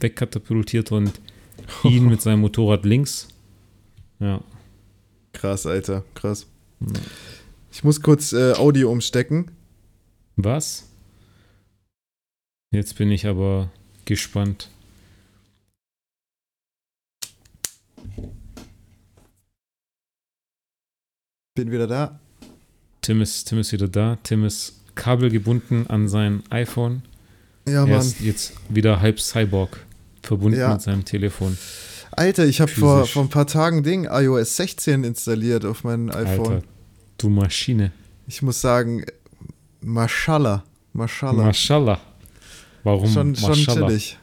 wegkatapultiert 0.00 0.90
und 0.90 1.12
ihn 1.84 2.08
mit 2.08 2.22
seinem 2.22 2.40
Motorrad 2.40 2.86
links. 2.86 3.28
Ja. 4.20 4.40
Krass, 5.32 5.66
Alter, 5.66 6.04
krass. 6.14 6.46
Ich 7.70 7.84
muss 7.84 8.02
kurz 8.02 8.32
äh, 8.32 8.52
Audio 8.52 8.90
umstecken. 8.90 9.50
Was? 10.36 10.88
Jetzt 12.72 12.96
bin 12.96 13.10
ich 13.10 13.26
aber 13.26 13.70
gespannt. 14.04 14.68
Bin 21.54 21.70
wieder 21.70 21.86
da. 21.86 22.18
Tim 23.02 23.20
ist, 23.20 23.44
Tim 23.48 23.58
ist 23.58 23.72
wieder 23.72 23.88
da. 23.88 24.16
Tim 24.22 24.44
ist 24.44 24.80
kabelgebunden 24.94 25.86
an 25.88 26.08
sein 26.08 26.42
iPhone. 26.50 27.02
Ja, 27.66 27.82
er 27.84 27.86
Mann. 27.86 28.00
ist 28.00 28.20
jetzt 28.20 28.54
wieder 28.68 29.00
halb 29.00 29.20
Cyborg, 29.20 29.84
verbunden 30.22 30.58
Ja. 30.58 30.72
mit 30.72 30.82
seinem 30.82 31.04
Telefon. 31.04 31.56
Alter, 32.12 32.46
ich 32.46 32.60
habe 32.60 32.70
vor, 32.70 33.06
vor 33.06 33.22
ein 33.22 33.28
paar 33.28 33.46
Tagen 33.46 33.82
Ding 33.82 34.04
iOS 34.04 34.56
16 34.56 35.04
installiert 35.04 35.64
auf 35.64 35.82
meinem 35.84 36.10
iPhone. 36.10 36.54
Alter, 36.54 36.62
du 37.18 37.28
Maschine. 37.28 37.92
Ich 38.26 38.42
muss 38.42 38.60
sagen, 38.60 39.04
Mashallah. 39.80 40.64
Mashallah. 40.92 41.44
Mashallah. 41.44 42.00
Warum 42.84 43.10
schon, 43.10 43.34
schon 43.34 43.50
Mashallah? 43.50 43.88
chillig. 43.88 44.18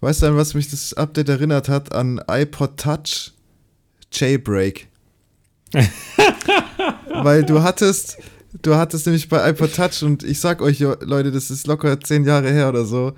Weißt 0.00 0.22
du, 0.22 0.26
an 0.26 0.36
was 0.36 0.54
mich 0.54 0.70
das 0.70 0.94
Update 0.94 1.28
erinnert 1.28 1.68
hat? 1.68 1.92
An 1.92 2.20
iPod 2.28 2.76
Touch 2.76 3.32
Jailbreak. 4.12 4.88
Weil 7.10 7.44
du 7.44 7.62
hattest, 7.62 8.18
du 8.62 8.74
hattest 8.74 9.06
nämlich 9.06 9.28
bei 9.28 9.50
iPod 9.50 9.74
Touch 9.74 10.02
und 10.02 10.22
ich 10.22 10.40
sag 10.40 10.62
euch, 10.62 10.78
Leute, 10.80 11.30
das 11.30 11.50
ist 11.50 11.66
locker 11.66 12.00
zehn 12.00 12.24
Jahre 12.24 12.50
her 12.50 12.68
oder 12.68 12.84
so, 12.84 13.12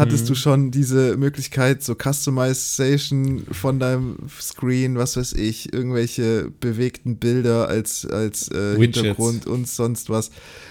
hattest 0.00 0.24
Mhm. 0.24 0.28
du 0.28 0.34
schon 0.34 0.70
diese 0.70 1.16
Möglichkeit, 1.16 1.82
so 1.82 1.94
Customization 1.94 3.46
von 3.52 3.78
deinem 3.78 4.16
Screen, 4.40 4.96
was 4.96 5.16
weiß 5.16 5.34
ich, 5.34 5.72
irgendwelche 5.72 6.50
bewegten 6.58 7.16
Bilder 7.16 7.68
als, 7.68 8.06
als 8.06 8.50
äh. 8.50 8.76
Hintergrund 8.76 9.46
und 9.46 9.68
sonst 9.68 10.10
was. 10.10 10.30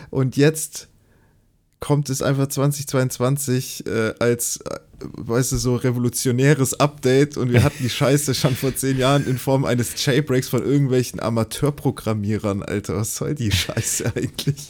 Und 0.10 0.36
jetzt 0.36 0.88
kommt 1.80 2.10
es 2.10 2.22
einfach 2.22 2.48
2022 2.48 3.86
äh, 3.88 4.14
als, 4.20 4.58
äh, 4.58 4.80
weißt 5.00 5.54
du, 5.54 5.58
so 5.58 5.76
revolutionäres 5.76 6.80
Update 6.80 7.38
und 7.38 7.54
wir 7.54 7.64
hatten 7.64 7.82
die 7.82 7.90
Scheiße 7.90 8.36
schon 8.36 8.56
vor 8.56 8.76
zehn 8.76 8.98
Jahren 8.98 9.26
in 9.26 9.38
Form 9.38 9.64
eines 9.64 9.94
Jailbreaks 10.04 10.50
von 10.50 10.62
irgendwelchen 10.64 11.22
Amateurprogrammierern, 11.22 12.64
Alter. 12.64 12.98
Was 12.98 13.16
soll 13.16 13.36
die 13.36 13.52
Scheiße 13.52 14.12
eigentlich? 14.16 14.70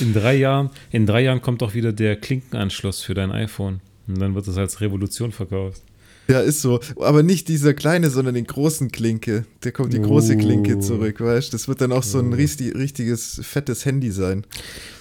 In 0.00 0.12
drei 0.14 0.36
Jahren, 0.36 0.70
in 0.90 1.06
drei 1.06 1.22
Jahren 1.22 1.42
kommt 1.42 1.62
auch 1.62 1.74
wieder 1.74 1.92
der 1.92 2.16
Klinkenanschluss 2.16 3.02
für 3.02 3.14
dein 3.14 3.30
iPhone. 3.32 3.80
Und 4.06 4.18
dann 4.20 4.34
wird 4.34 4.46
es 4.48 4.56
als 4.56 4.80
Revolution 4.80 5.32
verkauft. 5.32 5.82
Ja, 6.28 6.40
ist 6.40 6.60
so. 6.60 6.80
Aber 7.00 7.22
nicht 7.22 7.48
dieser 7.48 7.72
kleine, 7.72 8.10
sondern 8.10 8.34
den 8.34 8.46
großen 8.46 8.92
Klinke. 8.92 9.46
Der 9.64 9.72
kommt 9.72 9.92
die 9.94 10.00
große 10.00 10.36
Klinke 10.36 10.76
Oh. 10.76 10.80
zurück, 10.80 11.20
weißt 11.20 11.48
du? 11.48 11.52
Das 11.56 11.68
wird 11.68 11.80
dann 11.80 11.90
auch 11.92 12.02
so 12.02 12.18
ein 12.18 12.34
richtig, 12.34 12.74
richtiges, 12.74 13.40
fettes 13.42 13.86
Handy 13.86 14.10
sein. 14.10 14.44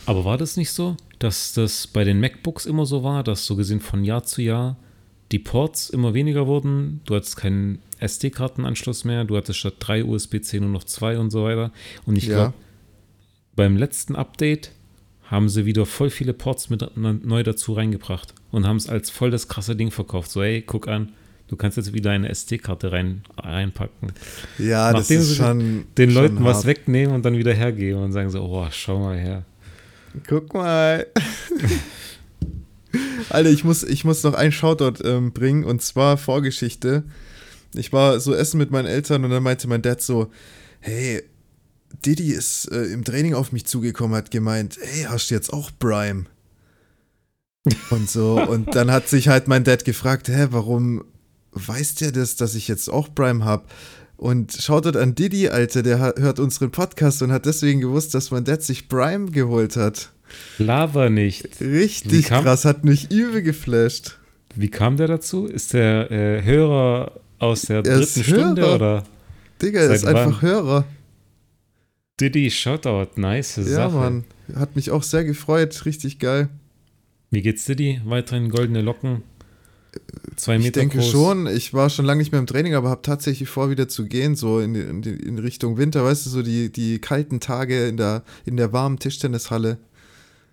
Aber 0.06 0.24
war 0.24 0.38
das 0.38 0.56
nicht 0.56 0.72
so, 0.72 0.96
dass 1.20 1.52
das 1.54 1.86
bei 1.88 2.06
den 2.06 2.22
MacBooks 2.22 2.66
immer 2.66 2.86
so 2.86 3.04
war, 3.04 3.24
dass 3.26 3.46
so 3.46 3.58
gesehen 3.58 3.82
von 3.82 4.06
Jahr 4.06 4.24
zu 4.24 4.42
Jahr 4.42 4.78
die 5.34 5.40
Ports 5.40 5.90
immer 5.90 6.14
weniger 6.14 6.48
wurden? 6.48 7.02
Du 7.06 7.14
hattest 7.16 7.36
keinen 7.36 7.80
SD-Kartenanschluss 8.00 9.04
mehr, 9.04 9.26
du 9.26 9.36
hattest 9.36 9.60
statt 9.60 9.76
drei 9.80 10.04
USB-C 10.06 10.60
nur 10.62 10.70
noch 10.70 10.86
zwei 10.86 11.18
und 11.20 11.30
so 11.32 11.44
weiter. 11.44 11.72
Und 12.06 12.16
ich 12.18 12.28
Ja. 12.28 12.36
glaube, 12.36 12.54
beim 13.58 13.76
letzten 13.76 14.16
Update 14.16 14.72
haben 15.24 15.50
sie 15.50 15.66
wieder 15.66 15.86
voll 15.86 16.10
viele 16.10 16.32
Ports 16.32 16.70
mit 16.70 16.90
neu 16.96 17.44
dazu 17.44 17.74
reingebracht 17.74 18.34
und 18.52 18.66
haben 18.66 18.78
es 18.78 18.88
als 18.88 19.10
voll 19.10 19.30
das 19.30 19.50
krasse 19.50 19.76
Ding 19.76 19.92
verkauft. 19.92 20.32
So, 20.32 20.42
ey, 20.42 20.62
guck 20.62 20.88
an, 20.88 21.12
du 21.50 21.58
kannst 21.58 21.76
jetzt 21.76 21.94
wieder 21.94 22.12
eine 22.12 22.30
SD-Karte 22.30 22.94
rein, 22.94 23.24
reinpacken. 23.36 24.14
Ja, 24.58 24.94
das 24.94 25.02
Nachdem 25.02 25.20
ist 25.20 25.30
sie 25.30 25.36
schon. 25.36 25.86
Den 25.98 26.12
schon 26.12 26.22
Leuten 26.22 26.46
was 26.46 26.58
hart. 26.58 26.68
wegnehmen 26.68 27.14
und 27.14 27.26
dann 27.26 27.38
wieder 27.38 27.54
hergeben 27.54 28.04
und 28.04 28.14
sagen 28.14 28.30
so, 28.30 28.44
oh, 28.44 28.68
schau 28.72 29.00
mal 29.00 29.18
her. 29.18 29.44
Guck 30.28 30.54
mal. 30.54 31.08
Alter, 33.30 33.50
ich 33.50 33.66
muss, 33.66 33.84
ich 33.84 34.06
muss 34.06 34.24
noch 34.24 34.36
einen 34.36 34.54
Shoutout 34.54 35.04
ähm, 35.04 35.34
bringen 35.34 35.66
und 35.66 35.82
zwar 35.82 36.18
Vorgeschichte. 36.18 37.04
Ich 37.74 37.92
war 37.92 38.20
so 38.20 38.34
essen 38.34 38.60
mit 38.60 38.72
meinen 38.72 38.86
Eltern 38.86 39.26
und 39.26 39.32
dann 39.32 39.44
meinte 39.44 39.68
mein 39.68 39.82
Dad 39.82 40.02
so: 40.02 40.32
Hey, 40.80 41.24
Diddy 42.06 42.32
ist 42.32 42.72
äh, 42.72 42.86
im 42.86 43.04
Training 43.04 43.34
auf 43.34 43.52
mich 43.52 43.66
zugekommen, 43.66 44.16
hat 44.16 44.32
gemeint: 44.32 44.78
Hey, 44.82 45.04
hast 45.10 45.30
du 45.30 45.36
jetzt 45.36 45.52
auch 45.52 45.72
Prime? 45.80 46.26
Und 47.90 48.10
so. 48.10 48.42
Und 48.50 48.76
dann 48.76 48.92
hat 48.92 49.08
sich 49.10 49.28
halt 49.28 49.48
mein 49.48 49.64
Dad 49.64 49.86
gefragt: 49.86 50.28
Hä, 50.30 50.48
warum 50.52 51.04
weiß 51.52 51.96
der 51.96 52.12
das, 52.12 52.36
dass 52.36 52.56
ich 52.56 52.68
jetzt 52.68 52.90
auch 52.90 53.14
Prime 53.14 53.44
habe? 53.44 53.66
Und 54.16 54.52
Shoutout 54.54 54.98
an 54.98 55.14
Diddy, 55.16 55.50
Alter, 55.50 55.84
der 55.84 56.00
hat, 56.00 56.20
hört 56.20 56.40
unseren 56.40 56.72
Podcast 56.72 57.22
und 57.22 57.32
hat 57.32 57.46
deswegen 57.46 57.82
gewusst, 57.82 58.16
dass 58.16 58.32
mein 58.32 58.44
Dad 58.46 58.64
sich 58.64 58.90
Prime 58.90 59.30
geholt 59.32 59.76
hat. 59.76 60.10
Lava 60.58 61.10
nicht. 61.10 61.62
Richtig 61.62 62.26
kam- 62.26 62.44
krass, 62.44 62.66
hat 62.66 62.84
mich 62.84 63.12
übel 63.12 63.42
geflasht. 63.44 64.18
Wie 64.56 64.70
kam 64.70 64.98
der 64.98 65.08
dazu? 65.08 65.46
Ist 65.46 65.74
der 65.74 66.10
äh, 66.12 66.44
Hörer 66.44 67.20
aus 67.38 67.62
der 67.62 67.86
Er 67.86 68.00
ist 68.00 68.16
dritten 68.18 68.30
Stunde 68.30 68.62
Hörer. 68.64 68.76
oder 68.76 69.04
Digga, 69.62 69.82
er 69.82 69.92
ist 69.94 70.06
einfach 70.06 70.26
wann? 70.26 70.42
Hörer. 70.42 70.86
Diddy 72.20 72.50
Shoutout? 72.50 73.20
Nice 73.20 73.56
Sache. 73.56 73.70
Ja, 73.70 73.90
Mann. 73.90 74.24
Hat 74.56 74.76
mich 74.76 74.92
auch 74.92 75.04
sehr 75.04 75.24
gefreut. 75.24 75.86
Richtig 75.86 76.20
geil. 76.20 76.50
Wie 77.30 77.42
geht's 77.42 77.66
Diddy? 77.66 78.02
Weiterhin 78.06 78.50
goldene 78.50 78.82
Locken? 78.82 79.24
Zwei 80.36 80.58
Meter 80.58 80.68
Ich 80.68 80.74
denke 80.74 80.98
groß. 81.00 81.12
schon. 81.12 81.48
Ich 81.48 81.74
war 81.74 81.90
schon 81.90 82.06
lange 82.06 82.20
nicht 82.20 82.32
mehr 82.32 82.40
im 82.40 82.48
Training, 82.48 82.76
aber 82.76 82.90
habe 82.90 83.02
tatsächlich 83.02 83.50
vor, 83.50 83.70
wieder 83.70 83.88
zu 83.88 84.06
gehen, 84.06 84.36
so 84.36 84.60
in, 84.60 84.76
in, 84.76 85.04
in 85.04 85.40
Richtung 85.40 85.78
Winter. 85.78 86.04
Weißt 86.04 86.26
du, 86.26 86.30
so 86.30 86.42
die, 86.44 86.72
die 86.72 87.00
kalten 87.00 87.40
Tage 87.40 87.88
in 87.88 87.98
der, 87.98 88.24
in 88.46 88.58
der 88.58 88.74
warmen 88.74 89.00
Tischtennishalle 89.00 89.78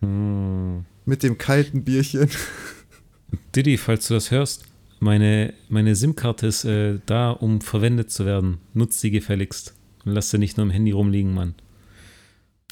Hm. 0.01 0.85
mit 1.07 1.23
dem 1.23 1.39
kalten 1.39 1.85
Bierchen. 1.85 2.29
Diddy, 3.55 3.79
falls 3.79 4.09
du 4.09 4.15
das 4.15 4.31
hörst, 4.31 4.65
meine, 5.01 5.55
meine 5.69 5.95
SIM-Karte 5.97 6.47
ist 6.47 6.65
äh, 6.65 6.99
da, 7.07 7.31
um 7.31 7.61
verwendet 7.61 8.11
zu 8.11 8.25
werden. 8.27 8.59
Nutz 8.75 9.01
sie 9.01 9.11
gefälligst. 9.11 9.75
Und 10.05 10.13
lass 10.13 10.31
sie 10.31 10.39
nicht 10.39 10.57
nur 10.57 10.67
im 10.67 10.71
Handy 10.73 10.91
rumliegen, 10.93 11.35
Mann. 11.35 11.55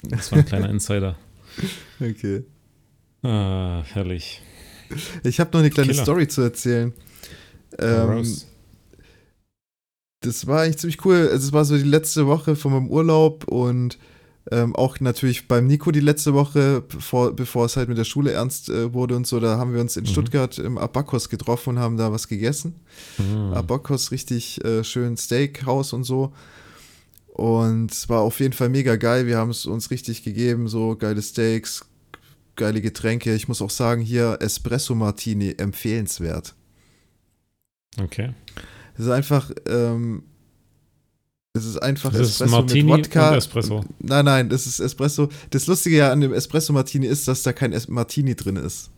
Das 0.02 0.30
war 0.32 0.38
ein 0.38 0.44
kleiner 0.46 0.68
Insider. 0.70 1.16
Okay. 2.00 2.44
Ah, 3.22 3.82
herrlich. 3.84 4.42
Ich 5.24 5.40
habe 5.40 5.50
noch 5.52 5.60
eine 5.60 5.70
kleine 5.70 5.90
Killer. 5.92 6.02
Story 6.02 6.28
zu 6.28 6.42
erzählen. 6.42 6.92
Ähm, 7.78 8.26
das 10.20 10.46
war 10.46 10.62
eigentlich 10.62 10.78
ziemlich 10.78 11.04
cool. 11.04 11.28
Also 11.30 11.46
es 11.48 11.52
war 11.52 11.64
so 11.64 11.76
die 11.76 11.82
letzte 11.82 12.26
Woche 12.26 12.54
von 12.56 12.72
meinem 12.72 12.88
Urlaub 12.88 13.44
und 13.48 13.98
ähm, 14.50 14.74
auch 14.74 14.98
natürlich 15.00 15.46
beim 15.48 15.66
Nico 15.66 15.92
die 15.92 16.00
letzte 16.00 16.34
Woche, 16.34 16.82
bevor, 16.86 17.34
bevor 17.34 17.66
es 17.66 17.76
halt 17.76 17.88
mit 17.88 17.96
der 17.96 18.04
Schule 18.04 18.32
ernst 18.32 18.68
äh, 18.68 18.92
wurde 18.92 19.14
und 19.16 19.26
so, 19.26 19.38
da 19.40 19.56
haben 19.56 19.72
wir 19.72 19.80
uns 19.80 19.96
in 19.96 20.02
Mhm. 20.02 20.08
Stuttgart 20.08 20.58
im 20.58 20.78
Abakos 20.78 21.28
getroffen 21.28 21.70
und 21.70 21.78
haben 21.78 21.96
da 21.96 22.10
was 22.12 22.26
gegessen. 22.28 22.74
Hm. 23.16 23.52
Abakos, 23.52 24.10
richtig 24.10 24.62
äh, 24.64 24.82
schön 24.84 25.16
Steakhouse 25.16 25.92
und 25.92 26.02
so. 26.04 26.32
Und 27.32 27.90
es 27.90 28.08
war 28.10 28.20
auf 28.20 28.40
jeden 28.40 28.52
Fall 28.52 28.68
mega 28.68 28.96
geil. 28.96 29.26
Wir 29.26 29.38
haben 29.38 29.50
es 29.50 29.64
uns 29.64 29.90
richtig 29.90 30.22
gegeben, 30.22 30.68
so 30.68 30.96
geile 30.96 31.22
Steaks, 31.22 31.84
geile 32.56 32.82
Getränke. 32.82 33.34
Ich 33.34 33.48
muss 33.48 33.62
auch 33.62 33.70
sagen, 33.70 34.02
hier 34.02 34.36
Espresso 34.40 34.94
Martini 34.94 35.54
empfehlenswert. 35.56 36.54
Okay. 37.98 38.34
Es 38.94 39.04
ist 39.06 39.10
einfach, 39.10 39.50
ähm, 39.66 40.24
es 41.54 41.64
ist 41.64 41.78
einfach 41.82 42.12
Das 42.12 42.20
ist 42.20 42.32
Espresso 42.32 42.50
Martini 42.50 42.82
mit 42.84 43.06
Wodka. 43.06 43.36
Espresso. 43.36 43.84
Nein, 43.98 44.24
nein, 44.26 44.48
das 44.50 44.66
ist 44.66 44.78
Espresso. 44.80 45.30
Das 45.50 45.66
Lustige 45.66 45.96
ja 45.96 46.12
an 46.12 46.20
dem 46.20 46.34
Espresso 46.34 46.74
Martini 46.74 47.06
ist, 47.06 47.28
dass 47.28 47.42
da 47.42 47.54
kein 47.54 47.72
es 47.72 47.88
Martini 47.88 48.34
drin 48.34 48.56
ist. 48.56 48.90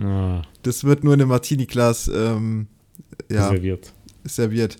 Ah, 0.00 0.42
Das 0.62 0.84
wird 0.84 1.04
nur 1.04 1.12
in 1.14 1.20
einem 1.20 1.28
Martini-Glas 1.28 2.08
ähm, 2.08 2.68
ja, 3.30 3.48
serviert. 3.48 3.92
serviert. 4.24 4.76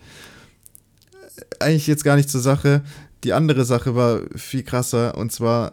Eigentlich 1.61 1.87
jetzt 1.87 2.05
gar 2.05 2.16
nicht 2.16 2.30
zur 2.30 2.41
Sache. 2.41 2.82
Die 3.24 3.32
andere 3.32 3.64
Sache 3.64 3.95
war 3.95 4.20
viel 4.34 4.62
krasser 4.62 5.16
und 5.16 5.32
zwar, 5.32 5.72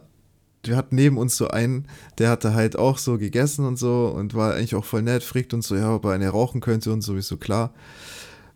wir 0.63 0.77
hatten 0.77 0.95
neben 0.95 1.17
uns 1.17 1.35
so 1.37 1.49
einen, 1.49 1.87
der 2.17 2.29
hatte 2.29 2.53
halt 2.53 2.77
auch 2.77 2.97
so 2.97 3.17
gegessen 3.17 3.65
und 3.65 3.77
so 3.77 4.07
und 4.15 4.33
war 4.33 4.55
eigentlich 4.55 4.75
auch 4.75 4.85
voll 4.85 5.01
nett, 5.01 5.23
fragt 5.23 5.53
uns 5.53 5.67
so, 5.67 5.75
ja, 5.75 5.93
ob 5.93 6.05
er 6.05 6.11
eine 6.11 6.29
rauchen 6.29 6.61
könnte 6.61 6.91
und 6.91 7.01
sowieso 7.01 7.37
klar. 7.37 7.73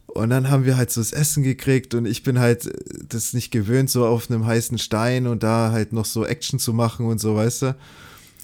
Und 0.08 0.30
dann 0.30 0.50
haben 0.50 0.66
wir 0.66 0.78
halt 0.78 0.90
so 0.90 1.02
das 1.02 1.12
Essen 1.12 1.44
gekriegt 1.44 1.94
und 1.94 2.06
ich 2.06 2.24
bin 2.24 2.40
halt 2.40 2.72
das 3.08 3.34
nicht 3.34 3.52
gewöhnt, 3.52 3.90
so 3.90 4.06
auf 4.08 4.32
einem 4.32 4.46
heißen 4.46 4.78
Stein 4.78 5.28
und 5.28 5.44
da 5.44 5.72
halt 5.72 5.94
noch 5.94 6.06
so 6.06 6.26
Action 6.26 6.60
zu 6.60 6.74
machen 6.74 7.06
und 7.06 7.20
so, 7.20 7.36
weißt 7.36 7.62
du. 7.64 7.76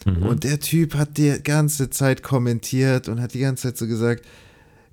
Mhm. 0.05 0.23
Und 0.23 0.43
der 0.43 0.59
Typ 0.59 0.95
hat 0.95 1.17
die 1.17 1.39
ganze 1.41 1.89
Zeit 1.89 2.21
kommentiert 2.21 3.07
und 3.07 3.21
hat 3.21 3.33
die 3.33 3.39
ganze 3.39 3.63
Zeit 3.63 3.77
so 3.77 3.87
gesagt, 3.87 4.25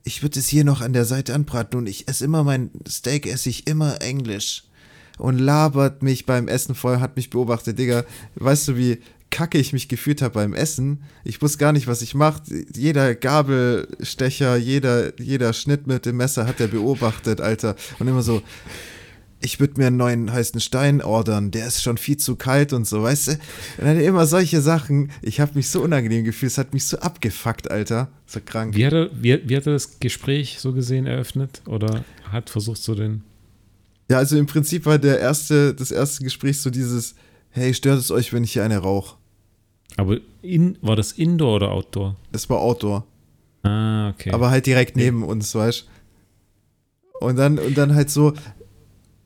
ich 0.04 0.22
würde 0.22 0.38
es 0.38 0.48
hier 0.48 0.64
noch 0.64 0.80
an 0.80 0.92
der 0.92 1.04
Seite 1.04 1.34
anbraten 1.34 1.78
und 1.78 1.86
ich 1.86 2.08
esse 2.08 2.24
immer 2.24 2.44
mein 2.44 2.70
Steak, 2.88 3.26
esse 3.26 3.48
ich 3.48 3.66
immer 3.66 4.00
Englisch. 4.02 4.64
Und 5.18 5.38
labert 5.38 6.02
mich 6.02 6.24
beim 6.24 6.48
Essen 6.48 6.74
voll, 6.74 7.00
hat 7.00 7.16
mich 7.16 7.28
beobachtet, 7.28 7.78
Digga. 7.78 8.04
Weißt 8.36 8.68
du, 8.68 8.76
wie 8.76 9.00
kacke 9.30 9.58
ich 9.58 9.72
mich 9.72 9.88
gefühlt 9.88 10.22
habe 10.22 10.34
beim 10.34 10.54
Essen? 10.54 11.02
Ich 11.24 11.42
wusste 11.42 11.58
gar 11.58 11.72
nicht, 11.72 11.86
was 11.86 12.00
ich 12.00 12.14
mache. 12.14 12.42
Jeder 12.74 13.14
Gabelstecher, 13.14 14.56
jeder, 14.56 15.18
jeder 15.20 15.52
Schnitt 15.52 15.86
mit 15.86 16.06
dem 16.06 16.16
Messer 16.16 16.46
hat 16.46 16.60
er 16.60 16.68
beobachtet, 16.68 17.40
Alter. 17.40 17.76
Und 17.98 18.08
immer 18.08 18.22
so, 18.22 18.42
ich 19.42 19.58
würde 19.58 19.80
mir 19.80 19.86
einen 19.86 19.96
neuen 19.96 20.32
heißen 20.32 20.60
Stein 20.60 21.02
ordern, 21.02 21.50
der 21.50 21.66
ist 21.66 21.82
schon 21.82 21.96
viel 21.96 22.18
zu 22.18 22.36
kalt 22.36 22.72
und 22.72 22.86
so, 22.86 23.02
weißt 23.02 23.28
du? 23.28 23.32
Und 23.32 23.40
dann 23.84 24.00
immer 24.00 24.26
solche 24.26 24.60
Sachen. 24.60 25.10
Ich 25.22 25.40
habe 25.40 25.52
mich 25.54 25.70
so 25.70 25.80
unangenehm 25.82 26.24
gefühlt, 26.24 26.52
es 26.52 26.58
hat 26.58 26.74
mich 26.74 26.84
so 26.84 26.98
abgefuckt, 26.98 27.70
Alter. 27.70 28.08
So 28.26 28.40
krank. 28.44 28.76
Wie 28.76 28.84
hat, 28.84 28.92
er, 28.92 29.10
wie, 29.14 29.48
wie 29.48 29.56
hat 29.56 29.66
er 29.66 29.72
das 29.72 29.98
Gespräch 29.98 30.58
so 30.60 30.72
gesehen 30.72 31.06
eröffnet 31.06 31.62
oder 31.66 32.04
hat 32.24 32.50
versucht 32.50 32.82
so 32.82 32.94
den. 32.94 33.22
Ja, 34.10 34.18
also 34.18 34.36
im 34.36 34.46
Prinzip 34.46 34.86
war 34.86 34.98
der 34.98 35.20
erste, 35.20 35.74
das 35.74 35.90
erste 35.90 36.24
Gespräch 36.24 36.60
so 36.60 36.70
dieses, 36.70 37.14
hey, 37.50 37.72
stört 37.72 37.98
es 37.98 38.10
euch, 38.10 38.32
wenn 38.32 38.44
ich 38.44 38.52
hier 38.52 38.64
eine 38.64 38.78
rauche? 38.78 39.16
Aber 39.96 40.18
in, 40.42 40.76
war 40.82 40.96
das 40.96 41.12
Indoor 41.12 41.56
oder 41.56 41.70
Outdoor? 41.72 42.16
Das 42.32 42.48
war 42.50 42.58
Outdoor. 42.58 43.06
Ah, 43.62 44.10
okay. 44.10 44.30
Aber 44.32 44.50
halt 44.50 44.66
direkt 44.66 44.96
neben 44.96 45.22
uns, 45.22 45.54
weißt 45.54 45.86
du? 47.20 47.26
Und 47.26 47.36
dann, 47.36 47.58
und 47.58 47.76
dann 47.76 47.94
halt 47.94 48.10
so, 48.10 48.32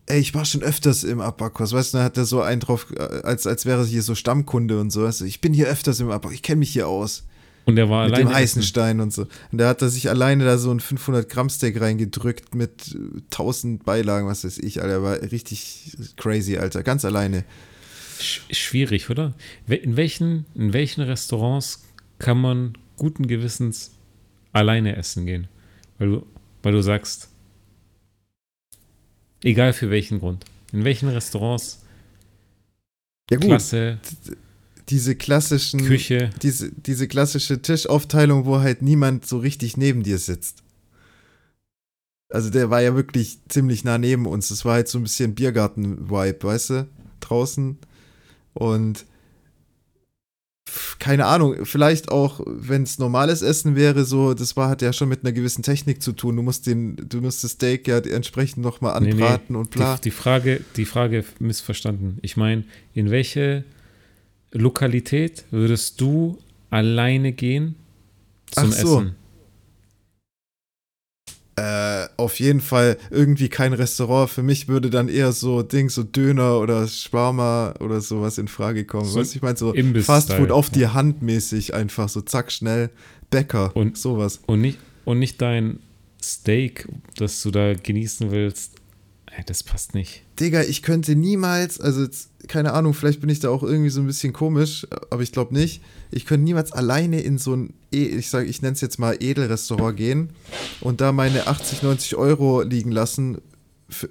ey, 0.07 0.21
ich 0.21 0.35
war 0.35 0.45
schon 0.45 0.63
öfters 0.63 1.05
im 1.05 1.21
Abakos, 1.21 1.73
weißt 1.73 1.95
du, 1.95 1.99
dann 1.99 2.05
hat 2.05 2.17
er 2.17 2.25
so 2.25 2.43
einen 2.43 2.61
drauf, 2.61 2.87
äh, 2.97 3.01
als, 3.23 3.47
als 3.47 3.65
wäre 3.67 3.81
er 3.83 3.87
hier 3.87 4.03
so 4.03 4.15
Stammkunde 4.15 4.79
und 4.81 4.91
so, 4.91 5.05
weißt 5.05 5.23
du, 5.23 5.25
ich 5.25 5.41
bin 5.41 5.53
hier 5.55 5.67
öfters 5.67 6.01
im 6.01 6.11
Abakos, 6.11 6.35
ich 6.35 6.43
kenne 6.43 6.59
mich 6.61 6.71
hier 6.71 6.89
aus. 6.89 7.27
und 7.67 7.79
er 7.79 7.89
war 7.89 8.05
Mit 8.05 8.15
alleine. 8.15 8.31
dem 8.31 8.35
heißen 8.35 8.63
Stein 8.63 9.01
und 9.01 9.13
so. 9.13 9.23
Und 9.51 9.59
da 9.59 9.69
hat 9.69 9.81
er 9.81 9.89
sich 9.89 10.11
alleine 10.11 10.45
da 10.45 10.59
so 10.59 10.71
ein 10.71 10.81
500 10.81 11.29
Gramm 11.31 11.49
Steak 11.49 11.81
reingedrückt 11.81 12.55
mit 12.55 12.95
äh, 12.95 13.21
1000 13.33 13.85
Beilagen, 13.85 14.27
was 14.27 14.45
weiß 14.45 14.59
ich, 14.59 14.83
Alter, 14.83 15.03
war 15.03 15.23
richtig 15.23 15.97
crazy, 16.17 16.59
Alter, 16.59 16.83
ganz 16.83 17.05
alleine. 17.07 17.45
Sch 18.21 18.43
schwierig, 18.51 19.09
oder? 19.11 19.35
In 19.67 19.97
welchen, 19.97 20.45
in 20.55 20.73
welchen 20.73 21.01
Restaurants 21.01 21.83
kann 22.19 22.39
man 22.41 22.75
guten 22.97 23.27
Gewissens 23.27 23.91
alleine 24.53 24.97
essen 24.97 25.25
gehen? 25.27 25.49
Weil 25.99 26.09
du, 26.11 26.27
weil 26.63 26.73
du 26.73 26.83
sagst, 26.83 27.31
egal 29.45 29.73
für 29.73 29.91
welchen 29.91 30.19
Grund. 30.19 30.45
In 30.73 30.85
welchen 30.85 31.09
Restaurants, 31.09 31.83
Ja 33.31 33.37
gut, 33.37 33.47
Klasse, 33.47 33.99
diese 34.89 35.15
klassischen 35.15 35.85
Küche. 35.85 36.31
diese, 36.43 36.73
diese 36.73 37.09
klassische 37.09 37.63
Tischaufteilung, 37.63 38.45
wo 38.45 38.59
halt 38.59 38.83
niemand 38.83 39.27
so 39.27 39.39
richtig 39.39 39.77
neben 39.77 40.03
dir 40.03 40.19
sitzt. 40.19 40.63
Also 42.31 42.51
der 42.51 42.69
war 42.71 42.83
ja 42.83 42.97
wirklich 42.97 43.39
ziemlich 43.49 43.85
nah 43.85 43.97
neben 43.99 44.27
uns. 44.27 44.49
Das 44.49 44.65
war 44.65 44.75
halt 44.75 44.89
so 44.89 44.99
ein 44.99 45.05
bisschen 45.05 45.35
Biergarten-Vibe, 45.35 46.43
weißt 46.43 46.71
du? 46.71 46.89
Draußen. 47.21 47.79
Und 48.55 49.07
keine 50.99 51.27
Ahnung, 51.27 51.65
vielleicht 51.65 52.11
auch, 52.11 52.41
wenn 52.47 52.83
es 52.83 52.99
normales 52.99 53.43
Essen 53.43 53.77
wäre, 53.77 54.05
so, 54.05 54.35
das 54.35 54.57
war, 54.57 54.69
hat 54.69 54.83
ja 54.83 54.93
schon 54.93 55.09
mit 55.09 55.23
einer 55.23 55.33
gewissen 55.33 55.62
Technik 55.62 56.03
zu 56.03 56.12
tun. 56.12 56.37
Du 56.37 56.43
musst 56.43 56.67
den, 56.67 56.97
du 56.97 57.21
musst 57.21 57.45
das 57.45 57.53
Steak 57.53 57.87
ja 57.87 57.99
entsprechend 57.99 58.62
nochmal 58.65 58.99
Nee, 59.01 59.12
nee, 59.12 59.23
anbraten 59.23 59.57
und 59.57 59.71
bla. 59.71 59.97
Die, 59.97 60.03
die, 60.03 60.11
Frage, 60.11 60.61
die 60.77 60.85
Frage 60.85 61.25
missverstanden. 61.39 62.19
Ich 62.23 62.37
meine, 62.37 62.65
in 62.95 63.11
welche 63.11 63.65
Lokalität 64.53 65.45
würdest 65.51 66.01
du 66.01 66.39
alleine 66.71 67.33
gehen 67.33 67.75
zum 68.51 68.73
so. 68.73 68.99
Essen? 69.01 69.17
Äh, 71.57 72.07
auf 72.17 72.41
jeden 72.41 72.61
Fall 72.61 72.97
irgendwie 73.11 73.49
kein 73.49 73.73
Restaurant. 73.73 74.29
Für 74.31 74.43
mich 74.43 74.67
würde 74.67 74.91
dann 74.91 75.09
eher 75.09 75.31
so 75.33 75.63
Ding, 75.63 75.89
so 75.89 76.03
Döner 76.03 76.59
oder 76.59 76.89
Shawarma 76.89 77.75
oder 77.79 78.01
sowas 78.01 78.39
in 78.39 78.49
Frage 78.49 78.85
kommen. 78.85 79.05
So 79.05 79.21
weißt 79.21 79.37
ich 79.37 79.43
meine 79.43 79.57
so 79.57 79.73
Fastfood 80.03 80.51
auf 80.51 80.71
die. 80.71 80.89
Hand 80.89 81.23
mäßig 81.23 81.73
einfach 81.75 82.09
so 82.09 82.21
zack 82.21 82.51
schnell 82.53 82.91
Bäcker 83.31 83.75
Und- 83.77 83.97
sowas. 83.97 84.41
Und 84.47 84.61
nicht, 84.61 84.79
und 85.05 85.19
nicht 85.19 85.41
dein 85.41 85.79
Steak, 86.23 86.89
das 87.17 87.43
du 87.43 87.51
da 87.51 87.75
genießen 87.75 88.31
willst. 88.31 88.73
Das 89.47 89.62
passt 89.62 89.95
nicht. 89.95 90.22
Digga, 90.41 90.62
ich 90.62 90.82
könnte 90.82 91.16
niemals, 91.16 91.80
also 91.80 92.03
jetzt, 92.03 92.28
keine 92.49 92.72
Ahnung, 92.72 92.95
vielleicht 92.95 93.20
bin 93.20 93.28
ich 93.30 93.41
da 93.41 93.49
auch 93.51 93.62
irgendwie 93.62 93.91
so 93.91 94.01
ein 94.01 94.07
bisschen 94.07 94.32
komisch, 94.32 94.87
aber 95.11 95.22
ich 95.22 95.32
glaube 95.32 95.55
nicht. 95.55 95.82
Ich 96.11 96.24
könnte 96.26 96.45
niemals 96.45 96.72
alleine 96.72 97.20
in 97.20 97.39
so 97.39 97.55
ein, 97.55 97.74
E- 97.93 98.07
ich 98.07 98.30
sage, 98.30 98.47
ich 98.47 98.62
nenne 98.62 98.74
es 98.74 98.80
jetzt 98.80 98.99
mal 98.99 99.16
Edelrestaurant 99.20 99.97
gehen 99.97 100.30
und 100.80 101.01
da 101.01 101.12
meine 101.12 101.47
80, 101.47 101.82
90 101.82 102.16
Euro 102.16 102.62
liegen 102.62 102.91
lassen 102.93 103.39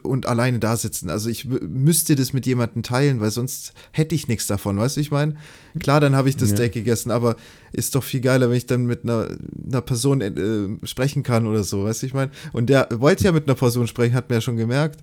und 0.04 0.28
alleine 0.28 0.60
da 0.60 0.78
sitzen. 0.78 1.10
Also 1.10 1.30
ich 1.30 1.46
müsste 1.46 2.16
das 2.16 2.32
mit 2.32 2.46
jemandem 2.46 2.84
teilen, 2.84 3.20
weil 3.20 3.32
sonst 3.32 3.74
hätte 3.92 4.14
ich 4.16 4.28
nichts 4.28 4.46
davon, 4.48 4.78
weißt 4.78 4.98
du, 4.98 5.02
ich 5.02 5.10
meine? 5.12 5.36
Klar, 5.80 6.00
dann 6.00 6.16
habe 6.16 6.30
ich 6.30 6.38
das 6.38 6.52
Ja. 6.52 6.58
Steak 6.58 6.74
gegessen, 6.74 7.10
aber 7.12 7.36
ist 7.72 7.96
doch 7.96 8.04
viel 8.04 8.22
geiler, 8.22 8.50
wenn 8.50 8.58
ich 8.58 8.68
dann 8.68 8.86
mit 8.86 9.04
einer, 9.04 9.30
einer 9.68 9.82
Person 9.82 10.22
äh, 10.22 10.86
sprechen 10.88 11.24
kann 11.24 11.48
oder 11.48 11.64
so, 11.64 11.86
weißt 11.86 12.04
du, 12.04 12.06
ich 12.06 12.14
meine? 12.14 12.32
Und 12.52 12.70
der 12.70 12.88
wollte 12.92 13.24
ja 13.24 13.32
mit 13.32 13.48
einer 13.48 13.56
Person 13.56 13.88
sprechen, 13.88 14.14
hat 14.16 14.30
mir 14.30 14.36
ja 14.36 14.42
schon 14.42 14.58
gemerkt. 14.58 15.00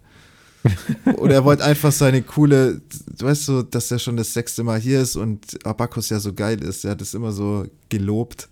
Oder 1.17 1.37
er 1.37 1.45
wollte 1.47 1.65
einfach 1.65 1.91
seine 1.91 2.21
coole, 2.21 2.83
weißt 3.19 3.49
du, 3.49 3.63
dass 3.63 3.91
er 3.91 3.99
schon 3.99 4.19
das 4.19 4.35
sechste 4.35 4.63
Mal 4.63 4.79
hier 4.79 5.01
ist 5.01 5.17
und 5.17 5.65
Abakos 5.67 6.11
ja 6.11 6.21
so 6.21 6.35
geil 6.35 6.63
ist. 6.63 6.85
Er 6.85 6.91
hat 6.91 7.01
es 7.01 7.15
immer 7.15 7.33
so 7.33 7.65
gelobt. 7.89 8.51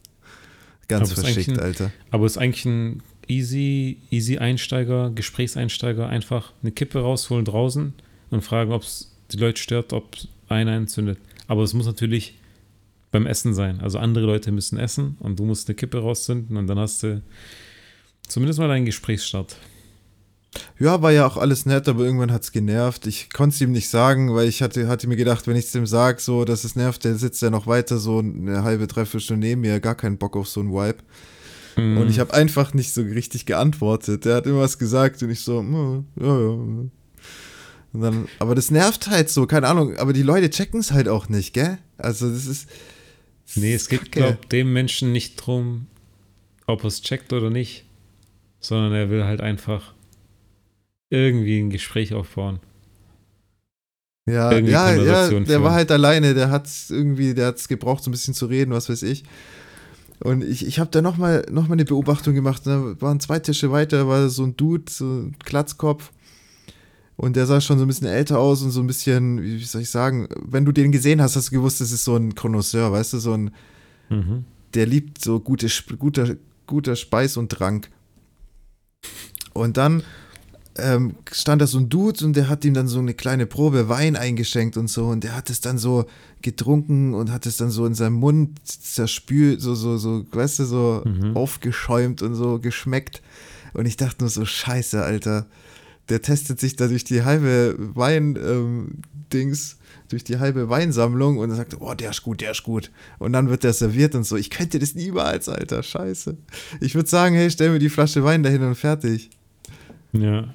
Ganz 0.89 1.13
Aber 1.13 1.21
verschickt, 1.21 1.51
ein- 1.51 1.61
Alter. 1.61 1.93
Aber 2.11 2.25
ist 2.25 2.39
eigentlich 2.39 2.65
ein 2.65 3.03
easy, 3.29 3.99
easy 4.11 4.39
Einsteiger, 4.39 5.11
Gesprächseinsteiger, 5.11 6.09
einfach 6.09 6.53
eine 6.63 6.73
Kippe 6.73 7.01
rausholen 7.01 7.45
draußen 7.45 7.93
und 8.31 8.43
fragen, 8.43 8.73
ob 8.73 8.83
es 8.83 9.15
die 9.31 9.37
Leute 9.37 9.61
stört, 9.61 9.93
ob 9.93 10.17
einer 10.49 10.75
entzündet. 10.75 11.19
Aber 11.47 11.63
es 11.63 11.75
muss 11.75 11.87
natürlich 11.87 12.35
beim 13.11 13.27
Essen 13.27 13.55
sein. 13.55 13.81
Also 13.81 13.99
andere 13.99 14.27
Leute 14.27 14.53
müssen 14.53 14.79
essen 14.79 15.17
und 15.21 15.39
du 15.39 15.45
musst 15.45 15.69
eine 15.69 15.77
Kippe 15.77 15.99
rauszünden 15.99 16.57
und 16.57 16.67
dann 16.67 16.79
hast 16.79 17.03
du 17.03 17.23
zumindest 18.27 18.59
mal 18.59 18.69
deinen 18.69 18.85
Gesprächsstart. 18.85 19.57
Ja, 20.79 21.03
war 21.03 21.13
ja 21.13 21.27
auch 21.27 21.37
alles 21.37 21.67
nett, 21.67 21.89
aber 21.89 22.05
irgendwann 22.05 22.33
hat 22.33 22.43
es 22.43 22.53
genervt. 22.53 23.07
Ich 23.07 23.31
konnte 23.31 23.55
es 23.55 23.61
ihm 23.61 23.73
nicht 23.73 23.89
sagen, 23.89 24.35
weil 24.35 24.49
ich 24.49 24.63
hatte, 24.63 24.89
hatte 24.89 25.07
mir 25.07 25.17
gedacht, 25.17 25.47
wenn 25.47 25.57
ich 25.57 25.67
es 25.67 25.73
dem 25.73 25.87
sage, 25.87 26.21
so, 26.21 26.45
dass 26.45 26.65
es 26.65 26.75
nervt, 26.75 27.05
der 27.05 27.17
sitzt 27.17 27.43
ja 27.43 27.51
noch 27.51 27.67
weiter 27.67 27.99
so 27.99 28.19
eine 28.19 28.63
halbe, 28.63 28.87
dreiviertel 28.87 29.21
Stunde 29.21 29.47
neben 29.47 29.61
mir, 29.61 29.79
gar 29.81 29.95
keinen 29.95 30.19
Bock 30.19 30.37
auf 30.37 30.49
so 30.49 30.61
einen 30.61 30.73
Vibe. 30.73 30.99
Mhm. 31.79 31.99
Und 31.99 32.11
ich 32.11 32.19
habe 32.19 32.35
einfach 32.35 32.75
nicht 32.75 32.93
so 32.93 33.03
richtig 33.03 33.47
geantwortet. 33.47 34.25
Der 34.25 34.37
hat 34.37 34.47
immer 34.47 34.61
was 34.61 34.79
gesagt 34.79 35.23
und 35.23 35.31
ich 35.31 35.41
so, 35.41 35.61
"Hm, 35.61 36.07
ja, 36.21 36.27
ja. 36.27 36.49
Und 37.93 38.03
dann, 38.03 38.29
aber 38.39 38.55
das 38.55 38.71
nervt 38.71 39.09
halt 39.09 39.31
so, 39.31 39.47
keine 39.47 39.67
Ahnung, 39.69 39.97
aber 39.97 40.13
die 40.13 40.23
Leute 40.23 40.51
checken 40.51 40.81
es 40.81 40.93
halt 40.93 41.09
auch 41.09 41.29
nicht, 41.29 41.55
gell? 41.55 41.79
Also 41.97 42.29
das 42.31 42.47
ist. 42.47 42.69
das 43.47 43.57
Nee, 43.57 43.75
es 43.75 43.89
geht, 43.89 44.13
glaube 44.13 44.39
dem 44.53 44.73
Menschen 44.73 45.13
nicht 45.13 45.37
drum, 45.37 45.87
ob 46.67 46.85
er 46.85 46.89
es 46.89 47.01
checkt 47.01 47.33
oder 47.33 47.49
nicht, 47.51 47.85
sondern 48.61 48.93
er 48.93 49.09
will 49.11 49.25
halt 49.25 49.41
einfach 49.41 49.95
irgendwie 51.11 51.59
ein 51.59 51.71
Gespräch 51.71 52.13
aufbauen. 52.13 52.61
Ja, 54.29 54.53
irgendwie 54.53 54.73
ja, 54.73 54.95
ja, 54.95 55.31
der 55.31 55.63
war 55.63 55.73
halt 55.73 55.91
alleine, 55.91 56.35
der 56.35 56.51
hat 56.51 56.69
irgendwie, 56.91 57.33
der 57.33 57.47
hat 57.47 57.57
es 57.57 57.67
gebraucht, 57.67 58.05
so 58.05 58.11
ein 58.11 58.13
bisschen 58.13 58.35
zu 58.35 58.45
reden, 58.45 58.73
was 58.73 58.91
weiß 58.91 59.03
ich. 59.05 59.25
Und 60.21 60.43
ich, 60.43 60.67
ich 60.67 60.79
habe 60.81 60.91
da 60.91 61.01
nochmal 61.03 61.47
noch 61.51 61.69
mal 61.69 61.75
eine 61.75 61.85
Beobachtung 61.85 62.35
gemacht. 62.35 62.67
Da 62.67 63.01
waren 63.01 63.21
zwei 63.21 63.39
Tische 63.39 63.71
weiter, 63.71 64.09
war 64.09 64.29
so 64.29 64.45
ein 64.45 64.57
Dude, 64.57 64.91
so 64.91 65.05
ein 65.05 65.37
Glatzkopf. 65.45 66.11
Und 67.17 67.35
der 67.37 67.47
sah 67.47 67.61
schon 67.61 67.79
so 67.79 67.85
ein 67.85 67.89
bisschen 67.89 68.07
älter 68.07 68.39
aus 68.39 68.63
und 68.63 68.71
so 68.71 68.81
ein 68.81 68.87
bisschen, 68.87 69.43
wie 69.43 69.65
soll 69.65 69.83
ich 69.83 69.91
sagen, 69.91 70.29
wenn 70.41 70.65
du 70.65 70.71
den 70.73 70.93
gesehen 70.93 71.21
hast, 71.21 71.35
hast 71.35 71.49
du 71.49 71.57
gewusst, 71.57 71.81
das 71.81 71.91
ist 71.91 72.05
so 72.05 72.15
ein 72.17 72.35
Connoisseur, 72.35 72.93
weißt 72.93 73.13
du, 73.15 73.19
so 73.19 73.33
ein, 73.33 73.51
Mhm. 74.11 74.45
der 74.75 74.87
liebt 74.87 75.23
so 75.23 75.39
gute, 75.41 75.69
guter, 75.99 76.37
guter 76.67 76.97
Speis 76.97 77.37
und 77.37 77.51
Trank. 77.51 77.91
Und 79.53 79.77
dann 79.77 80.03
ähm, 80.79 81.15
stand 81.33 81.61
da 81.63 81.67
so 81.67 81.79
ein 81.79 81.89
Dude 81.89 82.25
und 82.25 82.35
der 82.37 82.49
hat 82.49 82.65
ihm 82.65 82.75
dann 82.75 82.89
so 82.89 82.99
eine 82.99 83.15
kleine 83.15 83.47
Probe 83.47 83.89
Wein 83.89 84.17
eingeschenkt 84.17 84.77
und 84.77 84.89
so 84.89 85.07
und 85.07 85.25
der 85.25 85.37
hat 85.37 85.51
es 85.51 85.61
dann 85.61 85.79
so 85.79 86.07
getrunken 86.43 87.15
und 87.15 87.31
hat 87.33 87.47
es 87.47 87.57
dann 87.57 87.71
so 87.71 87.85
in 87.87 87.95
seinem 87.95 88.15
Mund 88.15 88.59
zerspült, 88.65 89.61
so, 89.61 89.75
so, 89.75 89.97
so, 89.99 90.25
weißt 90.31 90.61
du, 90.61 90.65
so 90.65 91.03
Mhm. 91.05 91.37
aufgeschäumt 91.37 92.23
und 92.23 92.35
so 92.35 92.59
geschmeckt. 92.59 93.23
Und 93.75 93.87
ich 93.87 93.97
dachte 93.97 94.23
nur 94.25 94.31
so, 94.31 94.45
scheiße, 94.45 95.03
Alter. 95.03 95.47
Der 96.09 96.23
testet 96.23 96.59
sich 96.59 96.75
da 96.75 96.89
durch 96.89 97.05
die 97.05 97.23
halbe 97.23 97.77
Wein-Dings, 97.95 99.77
durch 100.09 100.25
die 100.25 100.39
halbe 100.39 100.69
Weinsammlung 100.71 101.39
und 101.39 101.51
sagt, 101.55 101.77
oh, 101.81 101.93
der 101.95 102.11
ist 102.11 102.23
gut, 102.23 102.41
der 102.41 102.53
ist 102.53 102.63
gut. 102.63 102.91
Und 103.19 103.33
dann 103.35 103.51
wird 103.51 103.63
der 103.65 103.73
serviert 103.75 104.15
und 104.15 104.25
so. 104.25 104.37
Ich 104.37 104.49
könnte 104.51 104.79
das 104.79 104.95
niemals, 104.95 105.49
Alter, 105.49 105.83
scheiße. 105.83 106.37
Ich 106.81 106.95
würde 106.95 107.09
sagen, 107.09 107.35
hey, 107.35 107.51
stell 107.51 107.71
mir 107.71 107.79
die 107.79 107.91
Flasche 107.91 108.25
Wein 108.25 108.43
dahin 108.43 108.63
und 108.63 108.75
fertig. 108.75 109.29
Ja. 110.13 110.55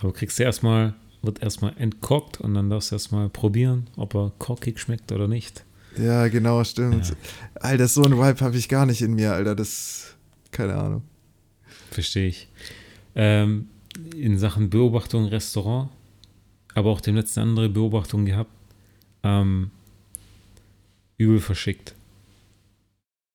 Aber 0.00 0.12
kriegst 0.12 0.38
du 0.38 0.42
erstmal, 0.42 0.94
wird 1.22 1.42
erstmal 1.42 1.76
entkorkt 1.78 2.40
und 2.40 2.54
dann 2.54 2.70
darfst 2.70 2.90
du 2.90 2.96
erstmal 2.96 3.28
probieren, 3.28 3.88
ob 3.96 4.14
er 4.14 4.32
korkig 4.38 4.78
schmeckt 4.78 5.12
oder 5.12 5.28
nicht. 5.28 5.64
Ja, 5.96 6.28
genau, 6.28 6.62
stimmt. 6.64 7.08
Ja. 7.08 7.14
Alter, 7.54 7.88
so 7.88 8.02
ein 8.02 8.12
Vibe 8.12 8.40
habe 8.40 8.56
ich 8.56 8.68
gar 8.68 8.86
nicht 8.86 9.02
in 9.02 9.14
mir, 9.14 9.32
Alter. 9.32 9.54
Das, 9.54 10.14
keine 10.50 10.74
Ahnung. 10.74 11.02
Verstehe 11.90 12.28
ich. 12.28 12.48
Ähm, 13.14 13.68
in 14.16 14.38
Sachen 14.38 14.70
Beobachtung 14.70 15.26
Restaurant, 15.26 15.90
aber 16.74 16.90
auch 16.90 17.00
dem 17.00 17.14
letzten 17.14 17.40
andere 17.40 17.68
Beobachtung 17.68 18.24
gehabt. 18.24 18.50
Ähm, 19.22 19.70
übel 21.16 21.40
verschickt. 21.40 21.94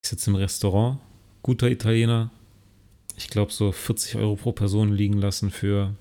Ich 0.02 0.10
sitze 0.10 0.30
im 0.30 0.36
Restaurant, 0.36 0.98
guter 1.42 1.70
Italiener. 1.70 2.30
Ich 3.16 3.28
glaube, 3.28 3.52
so 3.52 3.72
40 3.72 4.16
Euro 4.16 4.36
pro 4.36 4.52
Person 4.52 4.92
liegen 4.92 5.18
lassen 5.18 5.50
für 5.50 5.94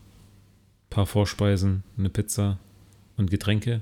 paar 0.90 1.06
Vorspeisen, 1.06 1.84
eine 1.98 2.10
Pizza 2.10 2.60
und 3.18 3.30
Getränke. 3.30 3.82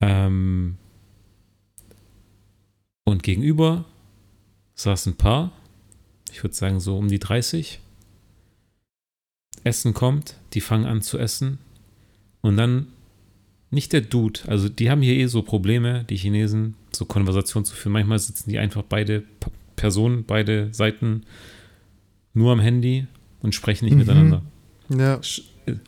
Ähm, 0.00 0.76
und 3.04 3.22
gegenüber 3.22 3.84
saß 4.74 5.06
ein 5.06 5.16
Paar, 5.16 5.52
ich 6.32 6.42
würde 6.42 6.54
sagen 6.54 6.80
so 6.80 6.96
um 6.96 7.08
die 7.08 7.18
30. 7.18 7.80
Essen 9.62 9.92
kommt, 9.92 10.36
die 10.54 10.60
fangen 10.60 10.86
an 10.86 11.02
zu 11.02 11.18
essen 11.18 11.58
und 12.40 12.56
dann 12.56 12.86
nicht 13.70 13.92
der 13.92 14.00
Dude, 14.00 14.40
also 14.46 14.68
die 14.68 14.90
haben 14.90 15.02
hier 15.02 15.14
eh 15.14 15.26
so 15.26 15.42
Probleme, 15.42 16.04
die 16.04 16.16
Chinesen, 16.16 16.74
so 16.92 17.04
Konversation 17.04 17.64
zu 17.64 17.74
führen. 17.74 17.92
Manchmal 17.92 18.18
sitzen 18.18 18.50
die 18.50 18.58
einfach 18.58 18.82
beide 18.82 19.22
Personen, 19.76 20.24
beide 20.24 20.74
Seiten 20.74 21.22
nur 22.34 22.52
am 22.52 22.60
Handy 22.60 23.06
und 23.40 23.54
sprechen 23.54 23.84
nicht 23.84 23.94
mhm. 23.94 24.00
miteinander. 24.00 24.42
Ja. 24.90 25.20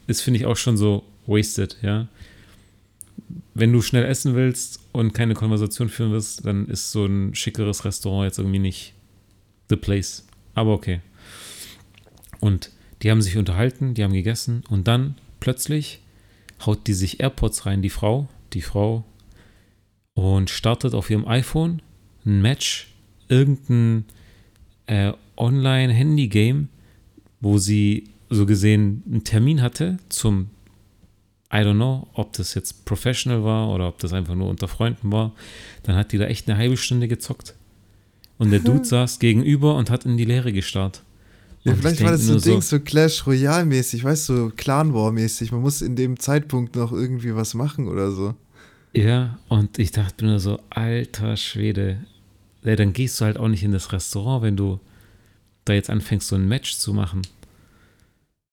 Ist, 0.06 0.22
finde 0.22 0.40
ich, 0.40 0.46
auch 0.46 0.56
schon 0.56 0.76
so 0.76 1.04
wasted, 1.26 1.76
ja. 1.82 2.08
Wenn 3.54 3.72
du 3.72 3.82
schnell 3.82 4.04
essen 4.04 4.34
willst 4.34 4.80
und 4.92 5.12
keine 5.12 5.34
Konversation 5.34 5.88
führen 5.88 6.12
willst, 6.12 6.44
dann 6.46 6.66
ist 6.66 6.92
so 6.92 7.04
ein 7.04 7.34
schickeres 7.34 7.84
Restaurant 7.84 8.24
jetzt 8.24 8.38
irgendwie 8.38 8.58
nicht 8.58 8.94
the 9.68 9.76
place. 9.76 10.26
Aber 10.54 10.72
okay. 10.72 11.00
Und 12.40 12.70
die 13.02 13.10
haben 13.10 13.22
sich 13.22 13.36
unterhalten, 13.36 13.94
die 13.94 14.04
haben 14.04 14.12
gegessen 14.12 14.62
und 14.68 14.88
dann 14.88 15.16
plötzlich 15.40 16.00
haut 16.64 16.86
die 16.86 16.94
sich 16.94 17.20
AirPods 17.20 17.66
rein, 17.66 17.82
die 17.82 17.90
Frau, 17.90 18.28
die 18.52 18.62
Frau, 18.62 19.04
und 20.14 20.50
startet 20.50 20.94
auf 20.94 21.10
ihrem 21.10 21.26
iPhone 21.26 21.82
ein 22.24 22.42
Match, 22.42 22.92
irgendein 23.28 24.04
äh, 24.86 25.12
Online-Handy-Game, 25.36 26.68
wo 27.40 27.58
sie 27.58 28.04
so 28.34 28.46
gesehen 28.46 29.02
einen 29.06 29.24
Termin 29.24 29.62
hatte 29.62 29.98
zum, 30.08 30.50
I 31.52 31.58
don't 31.58 31.74
know, 31.74 32.08
ob 32.14 32.32
das 32.32 32.54
jetzt 32.54 32.84
professional 32.84 33.44
war 33.44 33.68
oder 33.70 33.88
ob 33.88 33.98
das 33.98 34.12
einfach 34.12 34.34
nur 34.34 34.48
unter 34.48 34.68
Freunden 34.68 35.12
war. 35.12 35.32
Dann 35.82 35.96
hat 35.96 36.12
die 36.12 36.18
da 36.18 36.24
echt 36.26 36.48
eine 36.48 36.58
halbe 36.58 36.76
Stunde 36.76 37.08
gezockt. 37.08 37.54
Und 38.38 38.50
der 38.50 38.60
Dude 38.60 38.84
saß 38.84 39.18
gegenüber 39.18 39.76
und 39.76 39.90
hat 39.90 40.04
in 40.04 40.16
die 40.16 40.24
Leere 40.24 40.52
gestarrt. 40.52 41.02
Ja, 41.64 41.74
vielleicht 41.74 42.02
war 42.02 42.10
das 42.10 42.22
so 42.22 42.34
ein 42.34 42.40
Ding, 42.40 42.60
so 42.60 42.80
Clash 42.80 43.24
Royale-mäßig, 43.24 44.02
weißt 44.02 44.28
du, 44.30 44.36
so 44.36 44.52
Clan 44.56 44.94
War-mäßig. 44.94 45.52
Man 45.52 45.60
muss 45.60 45.80
in 45.80 45.94
dem 45.94 46.18
Zeitpunkt 46.18 46.74
noch 46.74 46.90
irgendwie 46.90 47.36
was 47.36 47.54
machen 47.54 47.86
oder 47.86 48.10
so. 48.10 48.34
Ja, 48.94 49.38
und 49.48 49.78
ich 49.78 49.92
dachte 49.92 50.24
nur 50.24 50.40
so, 50.40 50.58
alter 50.70 51.36
Schwede. 51.36 52.04
Ja, 52.64 52.74
dann 52.74 52.92
gehst 52.92 53.20
du 53.20 53.24
halt 53.24 53.38
auch 53.38 53.48
nicht 53.48 53.62
in 53.62 53.72
das 53.72 53.92
Restaurant, 53.92 54.42
wenn 54.42 54.56
du 54.56 54.80
da 55.64 55.72
jetzt 55.72 55.88
anfängst, 55.88 56.28
so 56.28 56.36
ein 56.36 56.48
Match 56.48 56.76
zu 56.76 56.92
machen. 56.92 57.22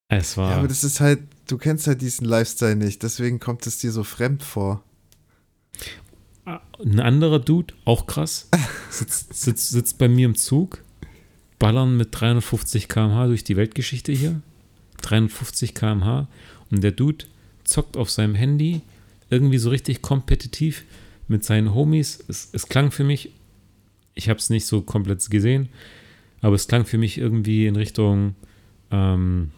Es 0.09 0.35
war. 0.35 0.51
Ja, 0.51 0.57
aber 0.57 0.67
das 0.67 0.83
ist 0.83 0.99
halt, 0.99 1.21
du 1.47 1.57
kennst 1.57 1.87
halt 1.87 2.01
diesen 2.01 2.25
Lifestyle 2.25 2.75
nicht, 2.75 3.01
deswegen 3.03 3.39
kommt 3.39 3.65
es 3.65 3.77
dir 3.77 3.91
so 3.91 4.03
fremd 4.03 4.43
vor. 4.43 4.83
Ah, 6.45 6.59
ein 6.83 6.99
anderer 6.99 7.39
Dude, 7.39 7.73
auch 7.85 8.07
krass, 8.07 8.49
sitzt, 8.89 9.33
sitzt, 9.33 9.69
sitzt 9.69 9.97
bei 9.97 10.09
mir 10.09 10.25
im 10.25 10.35
Zug 10.35 10.83
ballern 11.59 11.97
mit 11.97 12.07
350 12.11 12.87
km/h 12.87 13.27
durch 13.27 13.43
die 13.43 13.57
Weltgeschichte 13.57 14.13
hier. 14.13 14.41
350 15.01 15.75
km/h. 15.75 16.27
Und 16.71 16.83
der 16.83 16.91
Dude 16.91 17.25
zockt 17.65 17.97
auf 17.97 18.09
seinem 18.09 18.33
Handy 18.33 18.81
irgendwie 19.29 19.59
so 19.59 19.69
richtig 19.69 20.01
kompetitiv 20.01 20.85
mit 21.27 21.43
seinen 21.43 21.75
Homies. 21.75 22.23
Es, 22.27 22.49
es 22.53 22.67
klang 22.67 22.91
für 22.91 23.03
mich, 23.03 23.31
ich 24.15 24.29
habe 24.29 24.39
es 24.39 24.49
nicht 24.49 24.65
so 24.65 24.81
komplett 24.81 25.29
gesehen, 25.29 25.69
aber 26.41 26.55
es 26.55 26.67
klang 26.67 26.85
für 26.85 26.97
mich 26.97 27.17
irgendwie 27.17 27.67
in 27.67 27.75
Richtung 27.75 28.35
ähm, 28.89 29.51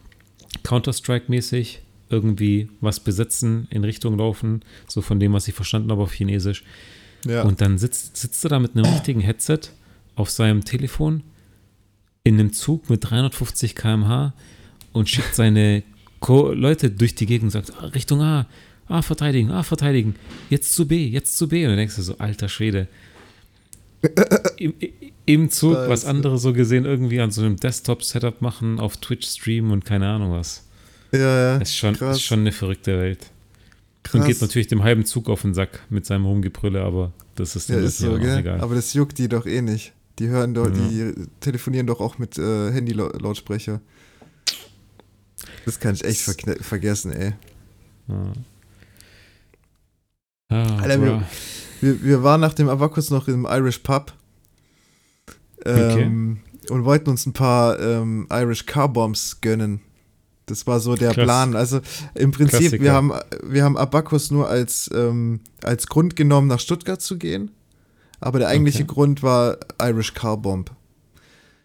Counter-Strike-mäßig. 0.63 1.81
Irgendwie 2.09 2.69
was 2.81 2.99
besetzen, 2.99 3.67
in 3.69 3.85
Richtung 3.85 4.17
laufen, 4.17 4.63
so 4.85 5.01
von 5.01 5.17
dem, 5.17 5.31
was 5.31 5.47
ich 5.47 5.53
verstanden 5.53 5.91
habe 5.91 6.01
auf 6.01 6.11
Chinesisch. 6.11 6.65
Ja. 7.25 7.43
Und 7.43 7.61
dann 7.61 7.77
sitzt, 7.77 8.17
sitzt 8.17 8.43
er 8.43 8.49
da 8.49 8.59
mit 8.59 8.75
einem 8.75 8.91
richtigen 8.91 9.21
Headset 9.21 9.59
auf 10.15 10.29
seinem 10.29 10.65
Telefon 10.65 11.23
in 12.23 12.39
einem 12.39 12.51
Zug 12.51 12.89
mit 12.89 13.09
350 13.09 13.75
km/h 13.75 14.33
und 14.91 15.09
schickt 15.09 15.35
seine 15.35 15.83
Co 16.19 16.51
Leute 16.51 16.91
durch 16.91 17.15
die 17.15 17.25
Gegend 17.25 17.45
und 17.45 17.49
sagt, 17.51 17.73
ah, 17.79 17.85
Richtung 17.85 18.21
A, 18.21 18.45
A 18.87 19.01
verteidigen, 19.01 19.51
A 19.51 19.63
verteidigen, 19.63 20.15
jetzt 20.49 20.75
zu 20.75 20.87
B, 20.87 21.07
jetzt 21.07 21.37
zu 21.37 21.47
B. 21.47 21.63
Und 21.63 21.71
dann 21.71 21.77
denkst 21.77 21.95
du 21.95 22.01
so, 22.01 22.17
alter 22.17 22.49
Schwede. 22.49 22.87
Im, 24.57 24.73
Im 25.25 25.49
Zug, 25.49 25.75
was 25.75 26.05
andere 26.05 26.37
so 26.37 26.53
gesehen 26.53 26.85
irgendwie 26.85 27.21
an 27.21 27.31
so 27.31 27.41
einem 27.41 27.57
Desktop-Setup 27.57 28.41
machen, 28.41 28.79
auf 28.79 28.97
Twitch 28.97 29.27
streamen 29.27 29.71
und 29.71 29.85
keine 29.85 30.07
Ahnung 30.07 30.31
was. 30.31 30.63
Ja, 31.11 31.19
ja. 31.19 31.57
Ist 31.57 31.75
schon, 31.75 31.95
ist 31.95 32.21
schon 32.21 32.39
eine 32.39 32.51
verrückte 32.51 32.97
Welt. 32.97 33.27
Krass. 34.03 34.21
Und 34.21 34.27
geht 34.27 34.41
natürlich 34.41 34.67
dem 34.67 34.83
halben 34.83 35.05
Zug 35.05 35.29
auf 35.29 35.43
den 35.43 35.53
Sack 35.53 35.81
mit 35.89 36.05
seinem 36.05 36.25
Rumgebrülle, 36.25 36.81
aber 36.81 37.11
das 37.35 37.55
ist, 37.55 37.69
ja, 37.69 37.77
ist 37.77 37.99
so, 37.99 38.17
egal. 38.17 38.61
Aber 38.61 38.75
das 38.75 38.93
juckt 38.93 39.17
die 39.17 39.27
doch 39.29 39.45
eh 39.45 39.61
nicht. 39.61 39.93
Die 40.19 40.27
hören 40.27 40.53
doch, 40.53 40.67
ja. 40.67 40.73
die 40.73 41.13
telefonieren 41.39 41.87
doch 41.87 41.99
auch 41.99 42.17
mit 42.17 42.37
äh, 42.37 42.71
Handy-Lautsprecher. 42.71 43.81
Das 45.65 45.79
kann 45.79 45.95
ich 45.95 46.03
echt 46.03 46.21
ver 46.21 46.35
vergessen, 46.61 47.11
ey. 47.11 47.33
Ja. 48.07 48.33
Ah, 50.49 50.77
Alter, 50.81 51.23
wir, 51.81 52.03
wir, 52.03 52.23
waren 52.23 52.41
nach 52.41 52.53
dem 52.53 52.69
Avakus 52.69 53.09
noch 53.09 53.27
im 53.27 53.47
Irish 53.49 53.79
Pub 53.79 54.13
ähm, 55.65 56.39
okay. 56.61 56.73
und 56.73 56.85
wollten 56.85 57.09
uns 57.09 57.25
ein 57.25 57.33
paar 57.33 57.79
ähm, 57.79 58.27
Irish 58.31 58.65
Car 58.65 58.89
Bombs 58.89 59.41
gönnen. 59.41 59.81
Das 60.45 60.67
war 60.67 60.79
so 60.79 60.95
der 60.95 61.11
Klass. 61.11 61.25
Plan. 61.25 61.55
Also 61.55 61.79
im 62.15 62.31
Prinzip, 62.31 62.81
wir 62.81 62.91
haben, 62.93 63.13
wir 63.43 63.63
haben 63.63 63.77
Abacus 63.77 64.31
nur 64.31 64.49
als, 64.49 64.89
ähm, 64.93 65.39
als 65.63 65.87
Grund 65.87 66.15
genommen, 66.15 66.47
nach 66.47 66.59
Stuttgart 66.59 67.01
zu 67.01 67.17
gehen. 67.17 67.51
Aber 68.19 68.39
der 68.39 68.49
eigentliche 68.49 68.83
okay. 68.83 68.93
Grund 68.93 69.23
war 69.23 69.57
Irish 69.81 70.13
Car 70.13 70.37
Bomb. 70.37 70.71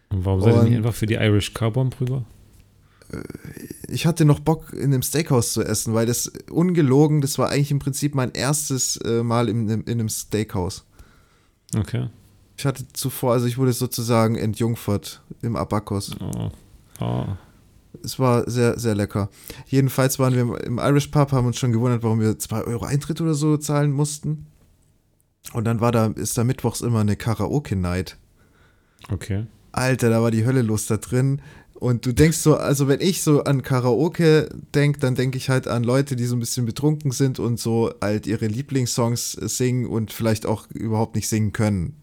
Und 0.09 0.25
warum 0.25 0.41
seid 0.41 0.55
ihr 0.55 0.63
nicht 0.63 0.77
einfach 0.77 0.93
für 0.93 1.05
die 1.05 1.15
Irish 1.15 1.53
Car 1.53 1.71
Bomb 1.71 1.99
rüber? 1.99 2.23
Äh, 3.11 3.21
ich 3.87 4.05
hatte 4.05 4.25
noch 4.25 4.39
Bock, 4.39 4.73
in 4.73 4.85
einem 4.85 5.01
Steakhouse 5.01 5.53
zu 5.53 5.63
essen, 5.63 5.93
weil 5.93 6.05
das 6.05 6.31
ungelogen, 6.49 7.21
das 7.21 7.37
war 7.37 7.49
eigentlich 7.49 7.71
im 7.71 7.79
Prinzip 7.79 8.15
mein 8.15 8.31
erstes 8.31 8.97
äh, 8.97 9.23
Mal 9.23 9.49
in, 9.49 9.69
in, 9.69 9.81
in 9.81 9.99
einem 9.99 10.09
Steakhouse. 10.09 10.85
Okay. 11.75 12.09
Ich 12.57 12.65
hatte 12.65 12.85
zuvor, 12.93 13.33
also 13.33 13.45
ich 13.45 13.57
wurde 13.57 13.73
sozusagen 13.73 14.35
entjungfert 14.35 15.21
im 15.41 15.55
Abakos. 15.55 16.15
Oh. 16.19 16.51
oh. 16.99 17.25
Es 18.03 18.19
war 18.19 18.49
sehr, 18.49 18.79
sehr 18.79 18.95
lecker. 18.95 19.29
Jedenfalls 19.67 20.19
waren 20.19 20.33
wir 20.33 20.63
im 20.63 20.77
Irish 20.79 21.07
Pub, 21.07 21.31
haben 21.31 21.47
uns 21.47 21.57
schon 21.57 21.71
gewundert, 21.71 22.03
warum 22.03 22.19
wir 22.19 22.37
2 22.37 22.63
Euro 22.63 22.85
Eintritt 22.85 23.21
oder 23.21 23.33
so 23.33 23.57
zahlen 23.57 23.91
mussten. 23.91 24.47
Und 25.53 25.65
dann 25.65 25.81
war 25.81 25.91
da, 25.91 26.07
ist 26.07 26.37
da 26.37 26.43
mittwochs 26.43 26.81
immer 26.81 26.99
eine 26.99 27.15
Karaoke-Night. 27.15 28.17
Okay. 29.09 29.45
Alter, 29.71 30.09
da 30.09 30.21
war 30.21 30.31
die 30.31 30.45
Hölle 30.45 30.61
los 30.61 30.87
da 30.87 30.97
drin. 30.97 31.41
Und 31.79 32.07
du 32.07 32.11
denkst 32.11 32.37
so, 32.37 32.57
also 32.57 32.87
wenn 32.87 33.01
ich 33.01 33.21
so 33.21 33.43
an 33.43 33.61
Karaoke 33.61 34.49
denke, 34.73 34.99
dann 34.99 35.13
denke 35.13 35.37
ich 35.37 35.49
halt 35.49 35.67
an 35.67 35.83
Leute, 35.83 36.15
die 36.15 36.25
so 36.25 36.35
ein 36.35 36.39
bisschen 36.39 36.65
betrunken 36.65 37.11
sind 37.11 37.37
und 37.39 37.59
so 37.59 37.93
halt 38.01 38.25
ihre 38.25 38.47
Lieblingssongs 38.47 39.33
singen 39.33 39.85
und 39.85 40.11
vielleicht 40.11 40.47
auch 40.47 40.67
überhaupt 40.71 41.15
nicht 41.15 41.29
singen 41.29 41.53
können. 41.53 41.97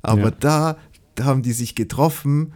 Aber 0.00 0.30
ja. 0.30 0.30
da, 0.30 0.76
da 1.16 1.24
haben 1.24 1.42
die 1.42 1.52
sich 1.52 1.74
getroffen, 1.74 2.54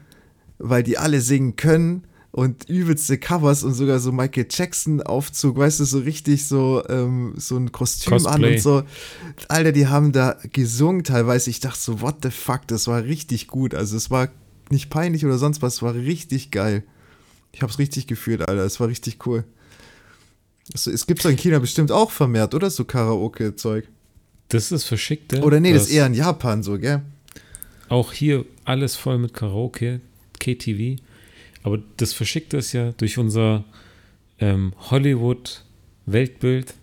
weil 0.59 0.83
die 0.83 0.97
alle 0.97 1.21
singen 1.21 1.57
können 1.57 2.05
und 2.31 2.67
übelste 2.67 3.19
Covers 3.19 3.63
und 3.63 3.75
sogar 3.75 3.99
so 3.99 4.11
Michael 4.11 4.47
Jackson-Aufzug, 4.49 5.59
weißt 5.59 5.81
du, 5.81 5.85
so 5.85 5.99
richtig 5.99 6.47
so, 6.47 6.83
ähm, 6.89 7.35
so 7.37 7.57
ein 7.57 7.73
Kostüm 7.73 8.13
Cosplay. 8.13 8.33
an 8.33 8.45
und 8.45 8.61
so. 8.61 8.83
Alter, 9.49 9.73
die 9.73 9.87
haben 9.87 10.13
da 10.13 10.39
gesungen 10.53 11.05
teilweise. 11.05 11.51
Ich 11.51 11.61
dachte 11.61 11.79
so, 11.79 12.01
what 12.01 12.17
the 12.23 12.31
fuck, 12.31 12.67
das 12.69 12.87
war 12.87 13.03
richtig 13.03 13.49
gut. 13.49 13.75
Also 13.75 13.97
es 13.99 14.11
war 14.11 14.29
nicht 14.71 14.91
peinlich 14.91 15.25
oder 15.25 15.39
sonst 15.39 15.63
was, 15.63 15.77
es 15.77 15.83
war 15.83 15.95
richtig 15.95 16.51
geil. 16.51 16.83
Ich 17.53 17.63
hab's 17.63 17.79
richtig 17.79 18.07
gefühlt, 18.07 18.43
Alter, 18.43 18.65
es 18.65 18.81
war 18.81 18.89
richtig 18.89 19.27
cool. 19.27 19.45
Also, 20.73 20.91
es 20.91 21.07
gibt 21.07 21.23
so 21.23 21.29
in 21.29 21.37
China 21.37 21.59
bestimmt 21.59 21.91
auch 21.91 22.11
vermehrt, 22.11 22.55
oder? 22.55 22.69
So 22.71 22.85
Karaoke-Zeug. 22.85 23.89
Das 24.49 24.73
ist 24.73 24.85
verschickt, 24.85 25.35
Oder 25.35 25.61
nee, 25.61 25.73
das 25.73 25.85
ist 25.85 25.91
eher 25.91 26.07
in 26.07 26.15
Japan 26.15 26.63
so, 26.63 26.79
gell? 26.79 27.03
Auch 27.89 28.13
hier 28.13 28.45
alles 28.65 28.97
voll 28.97 29.19
mit 29.19 29.35
Karaoke, 29.35 30.01
KTV. 30.39 31.01
Aber 31.63 31.79
das 31.97 32.13
Verschickte 32.13 32.57
ist 32.57 32.73
ja 32.73 32.93
durch 32.93 33.19
unser 33.19 33.65
ähm, 34.39 34.73
Hollywood-Weltbild, 34.91 36.75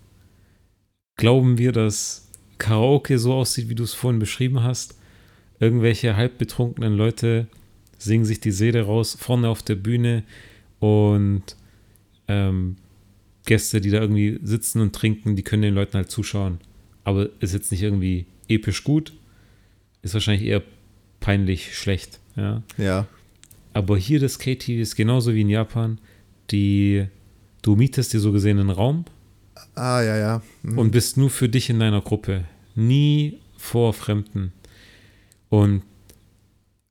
glauben 1.16 1.58
wir, 1.58 1.72
dass 1.72 2.28
Karaoke 2.58 3.18
so 3.18 3.34
aussieht, 3.34 3.68
wie 3.68 3.74
du 3.74 3.84
es 3.84 3.94
vorhin 3.94 4.20
beschrieben 4.20 4.62
hast. 4.62 4.96
Irgendwelche 5.58 6.16
halbbetrunkenen 6.16 6.94
Leute 6.96 7.48
singen 8.06 8.24
sich 8.24 8.40
die 8.40 8.50
Seele 8.52 8.82
raus, 8.82 9.16
vorne 9.20 9.48
auf 9.48 9.62
der 9.62 9.74
Bühne 9.74 10.22
und 10.78 11.42
ähm, 12.28 12.76
Gäste, 13.44 13.80
die 13.80 13.90
da 13.90 14.00
irgendwie 14.00 14.40
sitzen 14.42 14.80
und 14.80 14.94
trinken, 14.94 15.36
die 15.36 15.42
können 15.42 15.62
den 15.62 15.74
Leuten 15.74 15.94
halt 15.94 16.10
zuschauen. 16.10 16.58
Aber 17.04 17.28
ist 17.40 17.52
jetzt 17.54 17.70
nicht 17.70 17.82
irgendwie 17.82 18.26
episch 18.48 18.82
gut, 18.82 19.12
ist 20.02 20.14
wahrscheinlich 20.14 20.46
eher 20.48 20.62
peinlich 21.20 21.76
schlecht. 21.76 22.18
Ja. 22.36 22.62
Ja. 22.78 23.06
Aber 23.72 23.96
hier 23.98 24.20
das 24.20 24.38
KTV 24.38 24.70
ist 24.80 24.96
genauso 24.96 25.34
wie 25.34 25.42
in 25.42 25.48
Japan. 25.50 25.98
Die, 26.50 27.06
du 27.62 27.76
mietest 27.76 28.12
dir 28.12 28.20
so 28.20 28.32
gesehen 28.32 28.58
einen 28.58 28.70
Raum 28.70 29.04
Ah, 29.74 30.00
ja, 30.02 30.16
ja. 30.16 30.42
Mhm. 30.62 30.78
und 30.78 30.90
bist 30.90 31.16
nur 31.16 31.30
für 31.30 31.48
dich 31.48 31.70
in 31.70 31.78
deiner 31.80 32.00
Gruppe. 32.00 32.44
Nie 32.74 33.38
vor 33.56 33.92
Fremden. 33.92 34.52
Und 35.48 35.82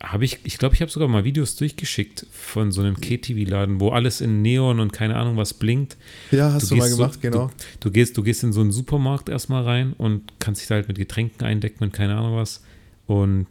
habe 0.03 0.25
ich, 0.25 0.39
ich 0.43 0.57
glaube, 0.57 0.75
ich 0.75 0.81
habe 0.81 0.91
sogar 0.91 1.07
mal 1.07 1.23
Videos 1.23 1.55
durchgeschickt 1.55 2.25
von 2.31 2.71
so 2.71 2.81
einem 2.81 2.99
KTV-Laden, 2.99 3.79
wo 3.79 3.89
alles 3.89 4.19
in 4.21 4.41
Neon 4.41 4.79
und 4.79 4.91
keine 4.91 5.15
Ahnung 5.15 5.37
was 5.37 5.53
blinkt. 5.53 5.95
ja, 6.31 6.51
hast 6.51 6.69
du, 6.69 6.75
mal 6.75 6.85
gehst 6.87 6.97
gemacht, 6.97 7.13
so, 7.15 7.19
genau. 7.21 7.47
Du, 7.47 7.89
du, 7.89 7.91
gehst, 7.91 8.17
du 8.17 8.23
gehst 8.23 8.43
in 8.43 8.51
so 8.53 8.61
einen 8.61 8.71
Supermarkt 8.71 9.29
erstmal 9.29 9.63
rein 9.63 9.93
und 9.97 10.33
kannst 10.39 10.61
dich 10.61 10.67
da 10.67 10.75
halt 10.75 10.87
mit 10.89 10.97
Getränken 10.97 11.45
eindecken 11.45 11.83
und 11.83 11.93
keine 11.93 12.15
Ahnung 12.17 12.35
was. 12.35 12.61
Und 13.07 13.47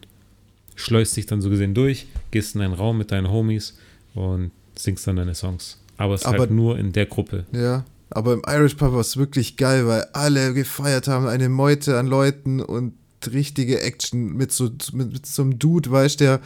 schleust 0.76 1.16
dich 1.16 1.26
dann 1.26 1.40
so 1.40 1.49
gesehen 1.49 1.72
durch, 1.74 2.07
gehst 2.30 2.55
in 2.55 2.61
einen 2.61 2.74
Raum 2.74 2.99
mit 2.99 3.11
deinen 3.11 3.30
Homies 3.30 3.78
und 4.14 4.51
singst 4.76 5.07
dann 5.07 5.16
deine 5.16 5.34
Songs. 5.34 5.80
Aber 5.97 6.14
es 6.14 6.22
ist 6.22 6.26
Aber- 6.26 6.40
halt 6.40 6.51
nur 6.51 6.78
in 6.78 6.92
der 6.92 7.07
Gruppe. 7.07 7.47
Ja. 7.53 7.84
Aber 8.11 8.34
im 8.34 8.42
Irish 8.47 8.74
Pub 8.74 8.92
war 8.92 9.01
es 9.01 9.16
wirklich 9.16 9.57
geil, 9.57 9.86
weil 9.86 10.05
alle 10.12 10.53
gefeiert 10.55 11.09
haben, 11.09 11.26
eine 11.26 11.49
Meute 11.49 11.99
an 11.99 12.07
Leuten 12.07 12.61
und 12.61 12.92
richtige 13.32 13.80
Action 13.80 14.34
mit 14.34 14.52
so, 14.52 14.70
mit, 14.92 15.12
mit 15.12 15.26
so 15.26 15.42
einem 15.42 15.58
Dude, 15.58 15.90
weißt 15.90 16.20
der, 16.20 16.40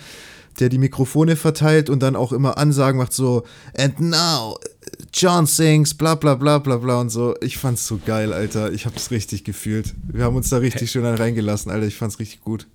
der 0.61 0.69
die 0.69 0.79
Mikrofone 0.79 1.37
verteilt 1.37 1.89
und 1.91 2.01
dann 2.03 2.17
auch 2.17 2.33
immer 2.33 2.59
Ansagen 2.59 2.99
macht, 2.99 3.13
so, 3.13 3.45
and 3.77 4.01
now, 4.01 4.59
John 5.13 5.47
sings, 5.47 5.95
bla 5.95 6.15
bla 6.15 6.35
bla 6.35 6.59
bla 6.59 6.77
bla 6.77 7.01
und 7.01 7.11
so. 7.11 7.35
Ich 7.41 7.59
fand's 7.59 7.87
so 7.87 8.01
geil, 8.05 8.33
Alter. 8.33 8.73
Ich 8.73 8.87
hab's 8.87 9.11
richtig 9.11 9.45
gefühlt. 9.45 9.95
Wir 10.07 10.25
haben 10.25 10.37
uns 10.37 10.49
da 10.49 10.59
richtig 10.59 10.91
schön 10.91 11.05
reingelassen, 11.05 11.71
Alter. 11.71 11.87
Ich 11.87 11.97
fand's 11.97 12.19
richtig 12.19 12.41
gut. 12.43 12.67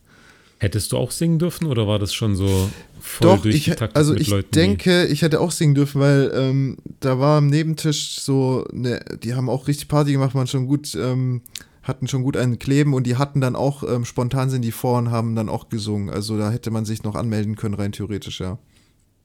Hättest 0.60 0.94
du 0.94 0.98
auch 0.98 1.12
singen 1.12 1.40
dürfen 1.40 1.68
oder 1.68 1.88
war 1.88 2.00
das 2.00 2.14
schon 2.14 2.38
so 2.38 2.70
voll 3.02 3.38
Doch, 3.38 3.46
ich, 3.46 3.82
also 3.96 4.16
ich 4.16 4.30
Leuten? 4.30 4.52
denke, 4.52 5.08
ich 5.08 5.22
hätte 5.22 5.42
auch 5.42 5.52
singen 5.52 5.76
dürfen, 5.76 6.00
weil 6.00 6.32
ähm, 6.34 6.78
da 7.02 7.20
war 7.20 7.40
am 7.40 7.48
Nebentisch 7.48 8.22
so, 8.22 8.66
ne, 8.72 9.04
die 9.22 9.34
haben 9.34 9.50
auch 9.50 9.68
richtig 9.68 9.90
Party 9.90 10.14
gemacht, 10.14 10.36
waren 10.36 10.48
schon 10.48 10.68
gut, 10.68 10.96
ähm, 10.96 11.42
hatten 11.84 12.08
schon 12.08 12.24
gut 12.24 12.38
einen 12.38 12.60
Kleben 12.60 12.94
und 12.94 13.06
die 13.06 13.18
hatten 13.18 13.42
dann 13.42 13.56
auch, 13.56 13.84
ähm, 13.84 14.06
spontan 14.06 14.50
sind 14.50 14.64
die 14.64 14.72
vor 14.72 14.98
und 14.98 15.12
haben 15.12 15.36
dann 15.36 15.50
auch 15.50 15.70
gesungen. 15.70 16.10
Also 16.10 16.38
da 16.38 16.50
hätte 16.50 16.72
man 16.72 16.86
sich 16.86 17.04
noch 17.04 17.16
anmelden 17.16 17.56
können, 17.56 17.76
rein 17.76 17.92
theoretisch, 17.92 18.40
ja. 18.40 18.58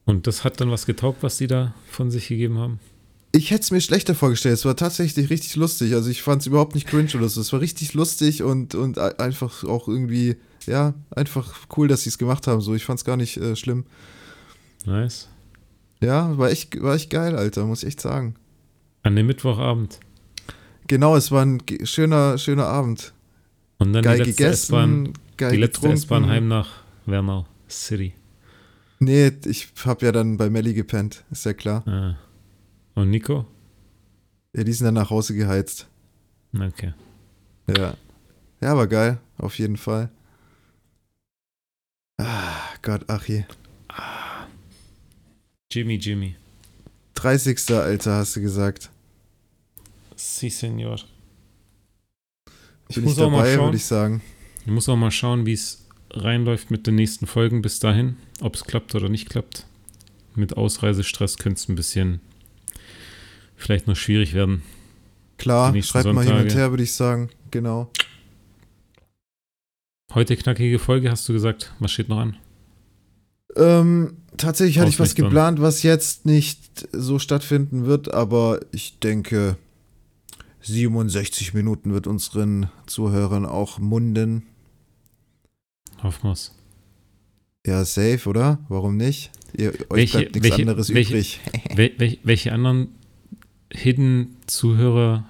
und 0.05 0.27
das 0.27 0.43
hat 0.43 0.59
dann 0.61 0.69
was 0.69 0.85
getaugt, 0.85 1.23
was 1.23 1.37
die 1.37 1.47
da 1.47 1.73
von 1.89 2.11
sich 2.11 2.27
gegeben 2.27 2.57
haben? 2.57 2.79
Ich 3.31 3.51
hätte 3.51 3.61
es 3.61 3.71
mir 3.71 3.79
schlechter 3.79 4.15
vorgestellt. 4.15 4.55
Es 4.55 4.65
war 4.65 4.75
tatsächlich 4.75 5.29
richtig 5.29 5.55
lustig. 5.55 5.93
Also 5.93 6.09
ich 6.09 6.23
fand 6.23 6.41
es 6.41 6.47
überhaupt 6.47 6.73
nicht 6.73 6.87
cringe 6.87 7.11
oder 7.15 7.29
so. 7.29 7.41
Es 7.41 7.53
war 7.53 7.61
richtig 7.61 7.93
lustig 7.93 8.41
und, 8.41 8.73
und 8.73 8.97
einfach 8.97 9.63
auch 9.65 9.87
irgendwie, 9.87 10.37
ja, 10.65 10.95
einfach 11.11 11.53
cool, 11.77 11.87
dass 11.87 12.03
sie 12.03 12.09
es 12.09 12.17
gemacht 12.17 12.47
haben. 12.47 12.59
So, 12.61 12.73
ich 12.73 12.85
fand 12.85 12.99
es 12.99 13.05
gar 13.05 13.17
nicht 13.17 13.37
äh, 13.37 13.55
schlimm. 13.55 13.85
Nice. 14.85 15.29
Ja, 16.01 16.37
war 16.39 16.49
echt, 16.49 16.81
war 16.81 16.95
echt 16.95 17.11
geil, 17.11 17.35
Alter, 17.35 17.65
muss 17.65 17.83
ich 17.83 17.89
echt 17.89 18.01
sagen. 18.01 18.35
An 19.03 19.15
dem 19.15 19.27
Mittwochabend. 19.27 19.99
Genau, 20.89 21.15
es 21.15 21.31
war 21.31 21.45
ein 21.45 21.61
schöner, 21.83 22.39
schöner 22.39 22.65
Abend. 22.65 23.13
Und 23.77 23.93
dann 23.93 24.03
Geil 24.03 24.17
die 24.17 24.31
letzte 24.31 24.43
gegessen, 24.43 25.13
geil 25.37 25.51
die 25.51 25.57
letzte. 25.57 25.87
S-Bahn 25.89 26.25
heim 26.27 26.47
nach 26.47 26.81
Wernau 27.05 27.45
City. 27.69 28.15
Nee, 28.97 29.31
ich 29.45 29.67
hab 29.85 30.01
ja 30.01 30.11
dann 30.11 30.37
bei 30.37 30.49
Melli 30.49 30.73
gepennt, 30.73 31.23
ist 31.29 31.45
ja 31.45 31.53
klar. 31.53 31.87
Ah. 31.87 32.17
Und 32.95 33.11
Nico? 33.11 33.45
Ja, 34.55 34.63
die 34.63 34.73
sind 34.73 34.85
dann 34.85 34.95
nach 34.95 35.11
Hause 35.11 35.35
geheizt. 35.35 35.87
Okay. 36.53 36.95
Ja. 37.67 37.93
Ja, 38.59 38.75
war 38.75 38.87
geil, 38.87 39.19
auf 39.37 39.59
jeden 39.59 39.77
Fall. 39.77 40.09
Ah, 42.17 42.55
Gott, 42.81 43.07
Achi. 43.07 43.45
Jimmy, 45.71 45.97
Jimmy. 45.97 46.35
30. 47.13 47.75
Alter, 47.75 48.15
hast 48.15 48.35
du 48.35 48.41
gesagt. 48.41 48.89
Si, 50.19 50.49
Senor. 50.49 50.97
Ich 52.89 52.95
Bin 52.95 53.05
muss 53.05 53.13
ich 53.17 53.23
auch 53.23 53.31
mal 53.31 53.37
dabei, 53.37 53.55
schauen. 53.55 53.65
würde 53.67 53.77
ich 53.77 53.85
sagen. 53.85 54.21
Ich 54.65 54.71
muss 54.71 54.89
auch 54.89 54.97
mal 54.97 55.11
schauen, 55.11 55.45
wie 55.45 55.53
es 55.53 55.85
reinläuft 56.11 56.71
mit 56.71 56.85
den 56.87 56.95
nächsten 56.95 57.25
Folgen 57.25 57.61
bis 57.61 57.79
dahin. 57.79 58.17
Ob 58.41 58.55
es 58.55 58.65
klappt 58.65 58.93
oder 58.95 59.07
nicht 59.07 59.29
klappt. 59.29 59.65
Mit 60.35 60.57
Ausreisestress 60.57 61.37
könnte 61.37 61.59
es 61.59 61.69
ein 61.69 61.75
bisschen 61.75 62.19
vielleicht 63.55 63.87
noch 63.87 63.95
schwierig 63.95 64.33
werden. 64.33 64.61
Klar, 65.37 65.73
schreibt 65.81 66.07
mal 66.07 66.25
hin 66.25 66.33
und 66.33 66.39
Sonntage. 66.39 66.55
her, 66.59 66.71
würde 66.71 66.83
ich 66.83 66.93
sagen. 66.93 67.29
Genau. 67.51 67.89
Heute 70.13 70.35
knackige 70.35 70.79
Folge, 70.79 71.11
hast 71.11 71.29
du 71.29 71.33
gesagt. 71.33 71.73
Was 71.79 71.93
steht 71.93 72.09
noch 72.09 72.19
an? 72.19 72.35
Ähm, 73.55 74.17
tatsächlich 74.35 74.79
hatte 74.79 74.89
ich 74.89 74.99
was 74.99 75.15
geplant, 75.15 75.61
was 75.61 75.81
jetzt 75.83 76.25
nicht 76.25 76.89
so 76.91 77.19
stattfinden 77.19 77.85
wird, 77.85 78.13
aber 78.13 78.59
ich 78.71 78.99
denke, 78.99 79.55
67 80.61 81.53
Minuten 81.53 81.93
wird 81.93 82.07
unseren 82.07 82.69
Zuhörern 82.85 83.45
auch 83.45 83.79
munden. 83.79 84.43
Hoffen 86.03 86.29
wir's. 86.29 86.53
Ja, 87.65 87.83
safe, 87.85 88.27
oder? 88.27 88.59
Warum 88.69 88.97
nicht? 88.97 89.31
Ihr, 89.57 89.73
euch 89.89 90.13
Welche- 90.13 90.17
bleibt 90.19 90.35
nichts 90.35 90.49
welche- 90.49 90.61
anderes 90.61 90.93
welche- 90.93 91.13
übrig. 91.13 91.39
Wel 91.75 91.91
wel 91.97 92.17
welche 92.23 92.51
anderen 92.53 92.89
Hidden-Zuhörer 93.71 95.25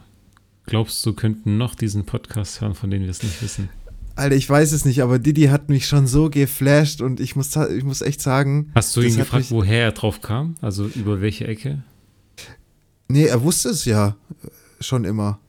glaubst 0.65 1.05
du 1.05 1.13
könnten 1.13 1.57
noch 1.57 1.75
diesen 1.75 2.05
Podcast 2.05 2.61
hören, 2.61 2.75
von 2.75 2.89
denen 2.89 3.03
wir 3.05 3.11
es 3.11 3.23
nicht 3.23 3.41
wissen? 3.41 3.69
Alter, 4.15 4.36
ich 4.36 4.49
weiß 4.49 4.71
es 4.73 4.86
nicht, 4.86 5.01
aber 5.01 5.17
Didi 5.17 5.43
hat 5.45 5.69
mich 5.69 5.88
schon 5.88 6.05
so 6.05 6.30
geflasht 6.30 7.01
und 7.01 7.19
ich 7.19 7.36
muss, 7.36 7.55
ich 7.55 7.84
muss 7.84 8.01
echt 8.01 8.21
sagen, 8.21 8.71
Hast 8.75 8.95
du 8.95 9.01
ihn 9.01 9.15
gefragt, 9.15 9.49
woher 9.49 9.84
er 9.86 9.91
drauf 9.93 10.21
kam? 10.21 10.55
Also 10.61 10.86
über 10.88 11.21
welche 11.21 11.47
Ecke? 11.47 11.84
nee, 13.07 13.25
er 13.25 13.41
wusste 13.43 13.69
es 13.69 13.86
ja 13.86 14.15
schon 14.80 15.05
immer. 15.05 15.39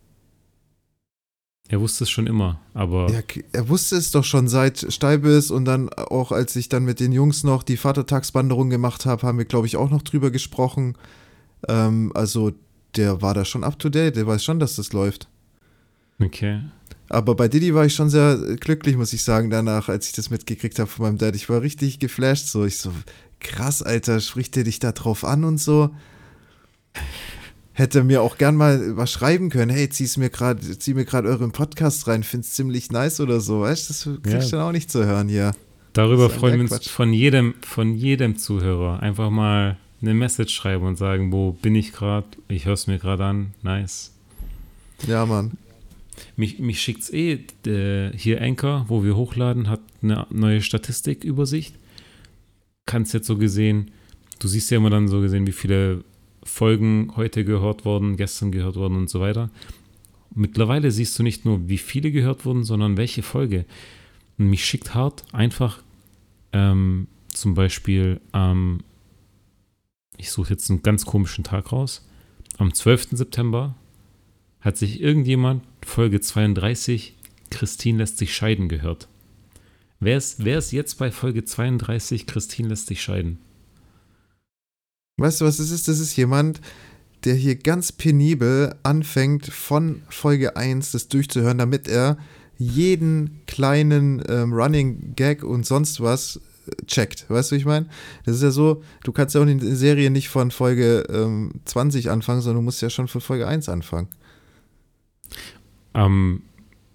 Er 1.68 1.80
wusste 1.80 2.02
es 2.04 2.10
schon 2.10 2.26
immer, 2.26 2.60
aber 2.74 3.06
k- 3.22 3.44
er 3.52 3.68
wusste 3.68 3.94
es 3.96 4.10
doch 4.10 4.24
schon 4.24 4.48
seit 4.48 4.92
Steibes 4.92 5.52
und 5.52 5.64
dann 5.66 5.88
auch, 5.88 6.32
als 6.32 6.56
ich 6.56 6.68
dann 6.68 6.84
mit 6.84 6.98
den 6.98 7.12
Jungs 7.12 7.44
noch 7.44 7.62
die 7.62 7.76
Vatertagswanderung 7.76 8.70
gemacht 8.70 9.06
habe, 9.06 9.24
haben 9.24 9.38
wir, 9.38 9.44
glaube 9.44 9.68
ich, 9.68 9.76
auch 9.76 9.88
noch 9.90 10.02
drüber 10.02 10.32
gesprochen. 10.32 10.96
Ähm, 11.68 12.10
also, 12.14 12.52
der 12.96 13.22
war 13.22 13.34
da 13.34 13.44
schon 13.44 13.62
up 13.62 13.78
to 13.78 13.88
date, 13.88 14.16
der 14.16 14.26
weiß 14.26 14.42
schon, 14.42 14.58
dass 14.58 14.74
das 14.76 14.92
läuft. 14.92 15.28
okay. 16.20 16.60
Aber 17.08 17.34
bei 17.34 17.48
Diddy 17.48 17.74
war 17.74 17.84
ich 17.84 17.94
schon 17.94 18.08
sehr 18.08 18.36
glücklich, 18.60 18.96
muss 18.96 19.12
ich 19.12 19.24
sagen, 19.24 19.50
danach, 19.50 19.88
als 19.88 20.06
ich 20.06 20.12
das 20.12 20.30
mitgekriegt 20.30 20.78
habe 20.78 20.88
von 20.88 21.06
meinem 21.06 21.18
Dad. 21.18 21.34
Ich 21.34 21.48
war 21.48 21.60
richtig 21.60 21.98
geflasht, 21.98 22.46
so. 22.46 22.64
Ich 22.64 22.78
so, 22.78 22.92
krass, 23.40 23.82
Alter, 23.82 24.20
spricht 24.20 24.54
der 24.54 24.62
dich 24.62 24.78
da 24.78 24.92
drauf 24.92 25.24
an 25.24 25.42
und 25.42 25.58
so? 25.58 25.90
Hätte 27.80 28.04
mir 28.04 28.20
auch 28.20 28.36
gern 28.36 28.56
mal 28.56 28.94
was 28.98 29.10
schreiben 29.10 29.48
können. 29.48 29.70
Hey, 29.70 29.88
zieh's 29.88 30.18
mir 30.18 30.28
grad, 30.28 30.62
zieh 30.62 30.92
mir 30.92 31.06
gerade 31.06 31.26
euren 31.30 31.50
Podcast 31.50 32.06
rein, 32.08 32.22
find's 32.22 32.52
ziemlich 32.52 32.92
nice 32.92 33.20
oder 33.20 33.40
so. 33.40 33.62
Weißt 33.62 33.88
du, 33.88 33.94
das 33.94 34.22
kriegst 34.22 34.52
du 34.52 34.56
dann 34.56 34.66
auch 34.66 34.72
nicht 34.72 34.90
zu 34.90 35.06
hören 35.06 35.30
hier. 35.30 35.52
Darüber 35.94 36.28
freuen 36.28 36.56
wir 36.56 36.60
uns 36.60 36.72
Quatsch. 36.72 36.90
von 36.90 37.14
jedem, 37.14 37.54
von 37.62 37.94
jedem 37.94 38.36
Zuhörer. 38.36 39.00
Einfach 39.00 39.30
mal 39.30 39.78
eine 40.02 40.12
Message 40.12 40.54
schreiben 40.54 40.84
und 40.84 40.96
sagen, 40.96 41.32
wo 41.32 41.52
bin 41.52 41.74
ich 41.74 41.94
gerade? 41.94 42.26
Ich 42.48 42.66
höre 42.66 42.74
es 42.74 42.86
mir 42.86 42.98
gerade 42.98 43.24
an. 43.24 43.54
Nice. 43.62 44.12
Ja, 45.06 45.24
Mann. 45.24 45.52
Mich, 46.36 46.58
mich 46.58 46.82
schickt 46.82 47.04
es 47.04 47.10
eh, 47.14 47.38
äh, 47.64 48.12
hier 48.14 48.42
Anchor, 48.42 48.84
wo 48.88 49.04
wir 49.04 49.16
hochladen, 49.16 49.70
hat 49.70 49.80
eine 50.02 50.26
neue 50.28 50.60
Statistikübersicht. 50.60 51.74
Kannst 52.84 53.14
jetzt 53.14 53.26
so 53.26 53.38
gesehen, 53.38 53.90
du 54.38 54.48
siehst 54.48 54.70
ja 54.70 54.76
immer 54.76 54.90
dann 54.90 55.08
so 55.08 55.22
gesehen, 55.22 55.46
wie 55.46 55.52
viele 55.52 56.04
Folgen 56.50 57.12
heute 57.16 57.44
gehört 57.44 57.84
wurden, 57.84 58.16
gestern 58.16 58.52
gehört 58.52 58.76
wurden 58.76 58.96
und 58.96 59.08
so 59.08 59.20
weiter. 59.20 59.50
Mittlerweile 60.34 60.90
siehst 60.90 61.18
du 61.18 61.22
nicht 61.22 61.44
nur, 61.44 61.68
wie 61.68 61.78
viele 61.78 62.12
gehört 62.12 62.44
wurden, 62.44 62.64
sondern 62.64 62.96
welche 62.96 63.22
Folge. 63.22 63.64
Und 64.38 64.50
mich 64.50 64.64
schickt 64.64 64.94
hart 64.94 65.24
einfach 65.32 65.82
ähm, 66.52 67.06
zum 67.28 67.54
Beispiel 67.54 68.20
am, 68.32 68.80
ich 70.16 70.30
suche 70.30 70.50
jetzt 70.50 70.70
einen 70.70 70.82
ganz 70.82 71.06
komischen 71.06 71.44
Tag 71.44 71.72
raus, 71.72 72.06
am 72.58 72.74
12. 72.74 73.08
September 73.12 73.74
hat 74.60 74.76
sich 74.76 75.00
irgendjemand 75.00 75.62
Folge 75.82 76.20
32 76.20 77.14
Christine 77.50 77.98
lässt 77.98 78.18
sich 78.18 78.34
scheiden 78.34 78.68
gehört. 78.68 79.08
Wer 79.98 80.16
ist, 80.16 80.44
wer 80.44 80.58
ist 80.58 80.72
jetzt 80.72 80.98
bei 80.98 81.10
Folge 81.10 81.44
32 81.44 82.26
Christine 82.26 82.68
lässt 82.68 82.86
sich 82.86 83.02
scheiden? 83.02 83.38
Weißt 85.20 85.40
du, 85.40 85.44
was 85.44 85.58
es 85.58 85.70
ist? 85.70 85.88
Das 85.88 86.00
ist 86.00 86.16
jemand, 86.16 86.60
der 87.24 87.34
hier 87.34 87.56
ganz 87.56 87.92
penibel 87.92 88.74
anfängt, 88.82 89.46
von 89.46 90.02
Folge 90.08 90.56
1 90.56 90.92
das 90.92 91.08
durchzuhören, 91.08 91.58
damit 91.58 91.88
er 91.88 92.16
jeden 92.56 93.40
kleinen 93.46 94.22
ähm, 94.28 94.52
Running 94.52 95.14
Gag 95.16 95.42
und 95.42 95.66
sonst 95.66 96.00
was 96.00 96.40
checkt. 96.86 97.28
Weißt 97.28 97.50
du, 97.50 97.56
ich 97.56 97.64
meine? 97.64 97.86
Das 98.24 98.36
ist 98.36 98.42
ja 98.42 98.50
so, 98.50 98.82
du 99.04 99.12
kannst 99.12 99.34
ja 99.34 99.40
auch 99.40 99.46
eine 99.46 99.76
Serie 99.76 100.10
nicht 100.10 100.28
von 100.28 100.50
Folge 100.50 101.06
ähm, 101.10 101.52
20 101.64 102.10
anfangen, 102.10 102.40
sondern 102.40 102.62
du 102.62 102.64
musst 102.64 102.82
ja 102.82 102.90
schon 102.90 103.08
von 103.08 103.20
Folge 103.20 103.46
1 103.46 103.68
anfangen. 103.68 104.08
Am 105.92 106.42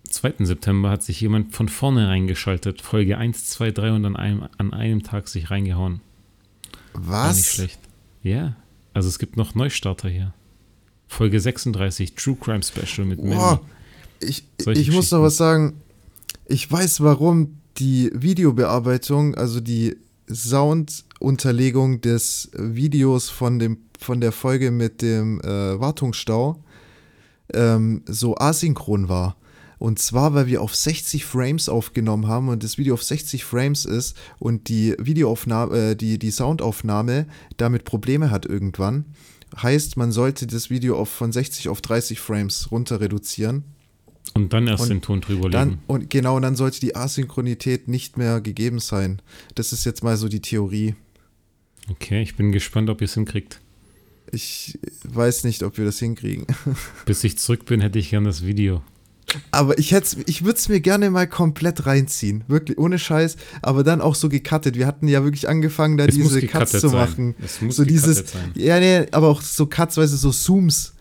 2. 0.10 0.36
September 0.40 0.90
hat 0.90 1.04
sich 1.04 1.20
jemand 1.20 1.56
von 1.56 1.68
vorne 1.68 2.08
reingeschaltet. 2.08 2.82
Folge 2.82 3.18
1, 3.18 3.48
2, 3.48 3.72
3 3.72 3.92
und 3.92 4.06
an 4.06 4.16
einem, 4.16 4.48
an 4.58 4.74
einem 4.74 5.04
Tag 5.04 5.28
sich 5.28 5.52
reingehauen. 5.52 6.02
War 6.94 7.28
nicht 7.28 7.40
Was? 7.40 7.54
schlecht. 7.54 7.80
Ja. 8.26 8.56
Also 8.94 9.08
es 9.08 9.20
gibt 9.20 9.38
noch 9.38 9.54
Neustarter 9.54 10.10
hier. 10.10 10.34
Folge 11.08 11.40
36, 11.40 12.16
True 12.16 12.36
Crime 12.40 12.64
Special 12.64 13.06
mit. 13.06 13.22
Boah, 13.22 13.62
ich, 14.20 14.46
ich 14.66 14.92
muss 14.92 15.12
noch 15.12 15.22
was 15.22 15.38
sagen. 15.38 15.82
Ich 16.48 16.70
weiß, 16.70 17.02
warum 17.02 17.60
die 17.78 18.10
Videobearbeitung, 18.14 19.36
also 19.36 19.60
die 19.60 19.98
Soundunterlegung 20.28 22.02
des 22.02 22.50
Videos 22.54 23.30
von, 23.30 23.60
dem, 23.60 23.78
von 24.00 24.22
der 24.22 24.32
Folge 24.32 24.72
mit 24.72 25.04
dem 25.04 25.40
äh, 25.42 25.80
Wartungsstau 25.80 26.64
ähm, 27.54 28.02
so 28.08 28.36
asynchron 28.38 29.08
war. 29.08 29.38
Und 29.78 30.00
zwar, 30.00 30.34
weil 30.34 30.48
wir 30.48 30.62
auf 30.62 30.76
60 30.76 31.26
Frames 31.26 31.70
aufgenommen 31.70 32.28
haben 32.28 32.50
und 32.50 32.64
das 32.64 32.78
Video 32.78 32.94
auf 32.94 33.04
60 33.04 33.44
Frames 33.44 33.86
ist 33.86 34.16
und 34.40 34.70
die 34.70 34.96
Videoaufnahme, 35.00 35.92
äh, 35.92 35.96
die, 35.96 36.18
die 36.18 36.32
Soundaufnahme 36.32 37.28
damit 37.58 37.84
Probleme 37.84 38.32
hat 38.32 38.46
irgendwann. 38.46 39.06
Heißt, 39.62 39.98
man 39.98 40.12
sollte 40.12 40.48
das 40.48 40.70
Video 40.70 40.98
auf, 40.98 41.10
von 41.10 41.32
60 41.32 41.70
auf 41.70 41.82
30 41.82 42.20
Frames 42.20 42.72
runter 42.72 43.00
reduzieren. 43.00 43.64
Und 44.34 44.52
dann 44.54 44.68
erst 44.68 44.84
Und 44.84 44.90
den 44.90 45.02
Ton 45.02 45.22
drüber 45.22 45.50
legen. 45.50 45.80
und 45.88 46.10
genau, 46.10 46.36
und 46.36 46.42
dann 46.42 46.56
sollte 46.56 46.80
die 46.80 46.96
Asynchronität 46.96 47.88
nicht 47.88 48.18
mehr 48.18 48.42
gegeben 48.42 48.80
sein. 48.80 49.22
Das 49.54 49.72
ist 49.72 49.86
jetzt 49.86 50.04
mal 50.04 50.18
so 50.18 50.28
die 50.28 50.42
Theorie. 50.42 50.96
Okay, 51.90 52.22
ich 52.22 52.36
bin 52.36 52.52
gespannt, 52.52 52.90
ob 52.90 53.02
ihr 53.02 53.06
es 53.06 53.14
hinkriegt. 53.14 53.62
Ich 54.32 54.80
weiß 55.04 55.44
nicht, 55.44 55.64
ob 55.64 55.78
wir 55.78 55.86
das 55.86 56.00
hinkriegen. 56.00 56.48
Bis 57.06 57.24
ich 57.24 57.38
zurück 57.38 57.66
bin, 57.66 57.80
hätte 57.80 58.00
ich 58.00 58.10
gern 58.10 58.24
das 58.24 58.46
Video. 58.46 58.82
Aber 59.52 59.78
ich 59.78 59.92
hätte 59.92 60.18
ich 60.26 60.44
würde 60.44 60.58
es 60.58 60.70
mir 60.70 60.80
gerne 60.82 61.10
mal 61.10 61.28
komplett 61.28 61.86
reinziehen. 61.86 62.44
Wirklich, 62.48 62.78
ohne 62.78 63.00
Scheiß. 63.00 63.38
Aber 63.62 63.84
dann 63.84 64.02
auch 64.02 64.16
so 64.16 64.30
gecuttet. 64.30 64.76
Wir 64.76 64.88
hatten 64.88 65.08
ja 65.08 65.24
wirklich 65.24 65.48
angefangen, 65.48 65.98
da 65.98 66.06
Es 66.06 66.16
diese 66.16 66.42
Cuts 66.48 66.72
zu 66.72 66.90
sein. 66.90 66.92
machen. 66.92 67.36
Es 67.44 67.62
muss 67.62 67.76
so 67.76 67.84
dieses. 67.84 68.18
sein. 68.32 68.52
Ja, 68.56 68.80
nee, 68.80 69.06
aber 69.12 69.28
auch 69.30 69.42
so 69.42 69.66
Cuts, 69.66 69.98
weißt 69.98 70.14
du, 70.14 70.18
so 70.18 70.32
Zooms. 70.32 70.95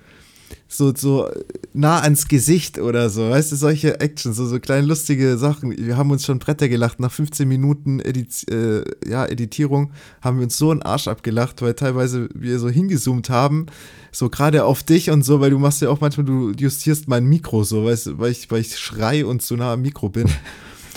So, 0.76 0.92
so 0.92 1.30
nah 1.72 2.00
ans 2.00 2.26
Gesicht 2.26 2.80
oder 2.80 3.08
so, 3.08 3.30
weißt 3.30 3.52
du, 3.52 3.56
solche 3.56 4.00
Action, 4.00 4.34
so, 4.34 4.44
so 4.44 4.58
kleine 4.58 4.84
lustige 4.84 5.38
Sachen. 5.38 5.70
Wir 5.70 5.96
haben 5.96 6.10
uns 6.10 6.24
schon 6.24 6.40
Bretter 6.40 6.68
gelacht. 6.68 6.98
Nach 6.98 7.12
15 7.12 7.46
Minuten 7.46 8.00
Edit 8.00 8.50
äh, 8.50 8.82
ja, 9.08 9.24
Editierung 9.24 9.92
haben 10.20 10.38
wir 10.38 10.44
uns 10.44 10.56
so 10.56 10.72
einen 10.72 10.82
Arsch 10.82 11.06
abgelacht, 11.06 11.62
weil 11.62 11.74
teilweise 11.74 12.28
wir 12.34 12.58
so 12.58 12.68
hingezoomt 12.68 13.30
haben, 13.30 13.66
so 14.10 14.28
gerade 14.28 14.64
auf 14.64 14.82
dich 14.82 15.10
und 15.10 15.22
so, 15.22 15.38
weil 15.38 15.50
du 15.50 15.60
machst 15.60 15.80
ja 15.80 15.90
auch 15.90 16.00
manchmal, 16.00 16.26
du 16.26 16.50
justierst 16.50 17.06
mein 17.06 17.24
Mikro 17.24 17.62
so, 17.62 17.84
weißt 17.84 18.06
du, 18.06 18.18
weil 18.18 18.32
ich, 18.32 18.50
weil 18.50 18.60
ich 18.60 18.76
schrei 18.76 19.24
und 19.24 19.42
zu 19.42 19.54
nah 19.54 19.74
am 19.74 19.82
Mikro 19.82 20.08
bin. 20.08 20.28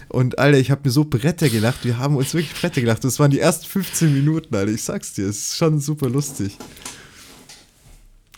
Und 0.09 0.39
Alter, 0.39 0.57
ich 0.57 0.71
habe 0.71 0.81
mir 0.85 0.91
so 0.91 1.05
Bretter 1.05 1.49
gelacht. 1.49 1.85
Wir 1.85 1.99
haben 1.99 2.15
uns 2.15 2.33
wirklich 2.33 2.59
Bretter 2.59 2.81
gelacht. 2.81 3.03
Das 3.03 3.19
waren 3.19 3.29
die 3.29 3.39
ersten 3.39 3.67
15 3.67 4.11
Minuten, 4.11 4.55
Alter. 4.55 4.71
Ich 4.71 4.81
sag's 4.81 5.13
dir, 5.13 5.27
es 5.27 5.49
ist 5.49 5.57
schon 5.57 5.79
super 5.79 6.09
lustig. 6.09 6.57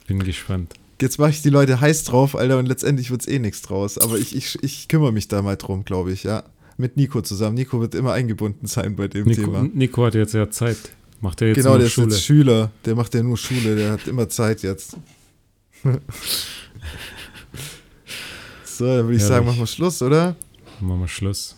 Bin 0.05 0.19
gespannt. 0.21 0.78
Jetzt 1.01 1.17
mache 1.19 1.30
ich 1.31 1.41
die 1.41 1.49
Leute 1.49 1.80
heiß 1.80 2.03
drauf, 2.03 2.35
Alter, 2.35 2.57
und 2.59 2.65
letztendlich 2.67 3.09
wird's 3.11 3.27
eh 3.27 3.39
nichts 3.39 3.61
draus. 3.61 3.97
Aber 3.97 4.17
ich, 4.17 4.35
ich, 4.35 4.61
ich 4.63 4.88
kümmere 4.88 5.11
mich 5.13 5.27
da 5.27 5.41
mal 5.41 5.55
drum, 5.55 5.85
glaube 5.85 6.11
ich, 6.11 6.23
ja. 6.23 6.43
Mit 6.77 6.97
Nico 6.97 7.21
zusammen. 7.21 7.55
Nico 7.55 7.80
wird 7.81 7.95
immer 7.95 8.13
eingebunden 8.13 8.65
sein 8.67 8.95
bei 8.95 9.07
dem 9.07 9.26
Nico, 9.27 9.41
Thema. 9.43 9.63
Nico 9.73 10.05
hat 10.05 10.15
jetzt 10.15 10.34
ja 10.34 10.49
Zeit. 10.49 10.77
Macht 11.21 11.41
er 11.41 11.49
jetzt 11.49 11.57
Genau, 11.57 11.69
nur 11.71 11.77
der 11.80 11.88
ist 11.88 11.93
Schule. 11.93 12.07
jetzt 12.07 12.23
Schüler. 12.23 12.71
Der 12.85 12.95
macht 12.95 13.13
ja 13.13 13.21
nur 13.23 13.38
Schule, 13.38 13.76
der 13.76 13.91
hat 13.93 14.07
immer 14.07 14.30
Zeit 14.30 14.61
jetzt. 14.61 14.95
so, 18.63 18.85
dann 18.85 19.05
würde 19.05 19.15
ich 19.15 19.21
sagen, 19.23 19.31
Herrlich. 19.34 19.47
machen 19.47 19.59
wir 19.59 19.67
Schluss, 19.67 20.01
oder? 20.01 20.35
Machen 20.80 21.01
wir 21.01 21.07
Schluss. 21.07 21.55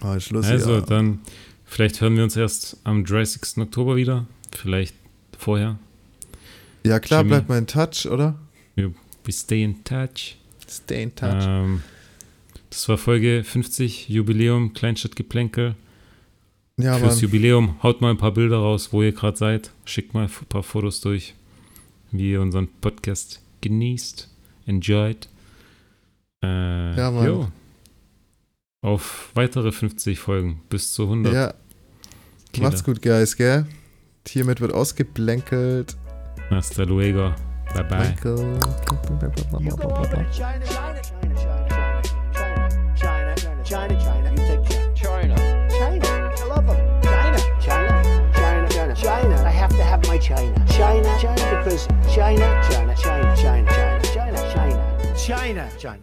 Ah, 0.00 0.18
Schluss, 0.20 0.46
Also, 0.46 0.74
ja. 0.74 0.80
dann, 0.80 1.20
vielleicht 1.64 2.00
hören 2.00 2.16
wir 2.16 2.24
uns 2.24 2.36
erst 2.36 2.78
am 2.84 3.04
30. 3.04 3.58
Oktober 3.58 3.96
wieder. 3.96 4.26
Vielleicht 4.56 4.94
vorher. 5.38 5.78
Ja, 6.84 6.98
klar, 7.00 7.20
Jimmy. 7.20 7.30
bleibt 7.30 7.48
mal 7.48 7.58
in 7.58 7.66
Touch, 7.66 8.06
oder? 8.10 8.34
We 8.76 9.32
stay 9.32 9.62
in 9.64 9.82
touch. 9.84 10.36
Stay 10.68 11.02
in 11.02 11.14
touch. 11.14 11.44
Ähm, 11.46 11.82
das 12.70 12.88
war 12.88 12.98
Folge 12.98 13.42
50, 13.44 14.08
Jubiläum, 14.08 14.72
Kleinstadtgeplänkel. 14.74 15.74
ja, 16.78 16.98
Fürs 16.98 17.14
Mann. 17.14 17.22
Jubiläum 17.22 17.82
haut 17.82 18.00
mal 18.00 18.10
ein 18.10 18.18
paar 18.18 18.32
Bilder 18.32 18.58
raus, 18.58 18.92
wo 18.92 19.02
ihr 19.02 19.12
gerade 19.12 19.36
seid. 19.36 19.70
Schickt 19.84 20.14
mal 20.14 20.24
ein 20.26 20.46
paar 20.48 20.62
Fotos 20.62 21.00
durch, 21.00 21.34
wie 22.12 22.32
ihr 22.32 22.40
unseren 22.40 22.68
Podcast 22.80 23.40
genießt, 23.62 24.28
enjoyed. 24.66 25.28
Äh, 26.44 26.96
Ja, 26.96 27.10
Mann. 27.10 27.26
jo. 27.26 27.48
Auf 28.82 29.30
weitere 29.34 29.72
50 29.72 30.18
Folgen 30.18 30.60
bis 30.68 30.92
zu 30.92 31.04
100. 31.04 31.32
Ja, 31.34 31.54
Killer. 32.52 32.68
macht's 32.68 32.84
gut, 32.84 33.02
Guys, 33.02 33.36
gell? 33.36 33.66
Hiermit 34.28 34.60
wird 34.60 34.72
ausgeblänkelt. 34.72 35.96
Hasta 36.50 36.82
luego. 36.84 37.34
Bye 37.76 37.82
bye. 37.82 38.16
China. 48.96 49.36
I 49.44 49.50
have 49.50 49.70
to 49.70 49.84
have 49.84 50.06
my 50.06 50.16
China. 50.16 50.66
China, 50.66 51.18
China, 51.20 51.62
because 51.62 51.86
China, 52.12 52.66
China, 52.70 52.94
China, 52.96 53.36
China, 53.36 53.36
China, 53.36 54.02
China, 54.02 54.40
China, 54.54 55.14
China, 55.14 55.70
China. 55.78 55.94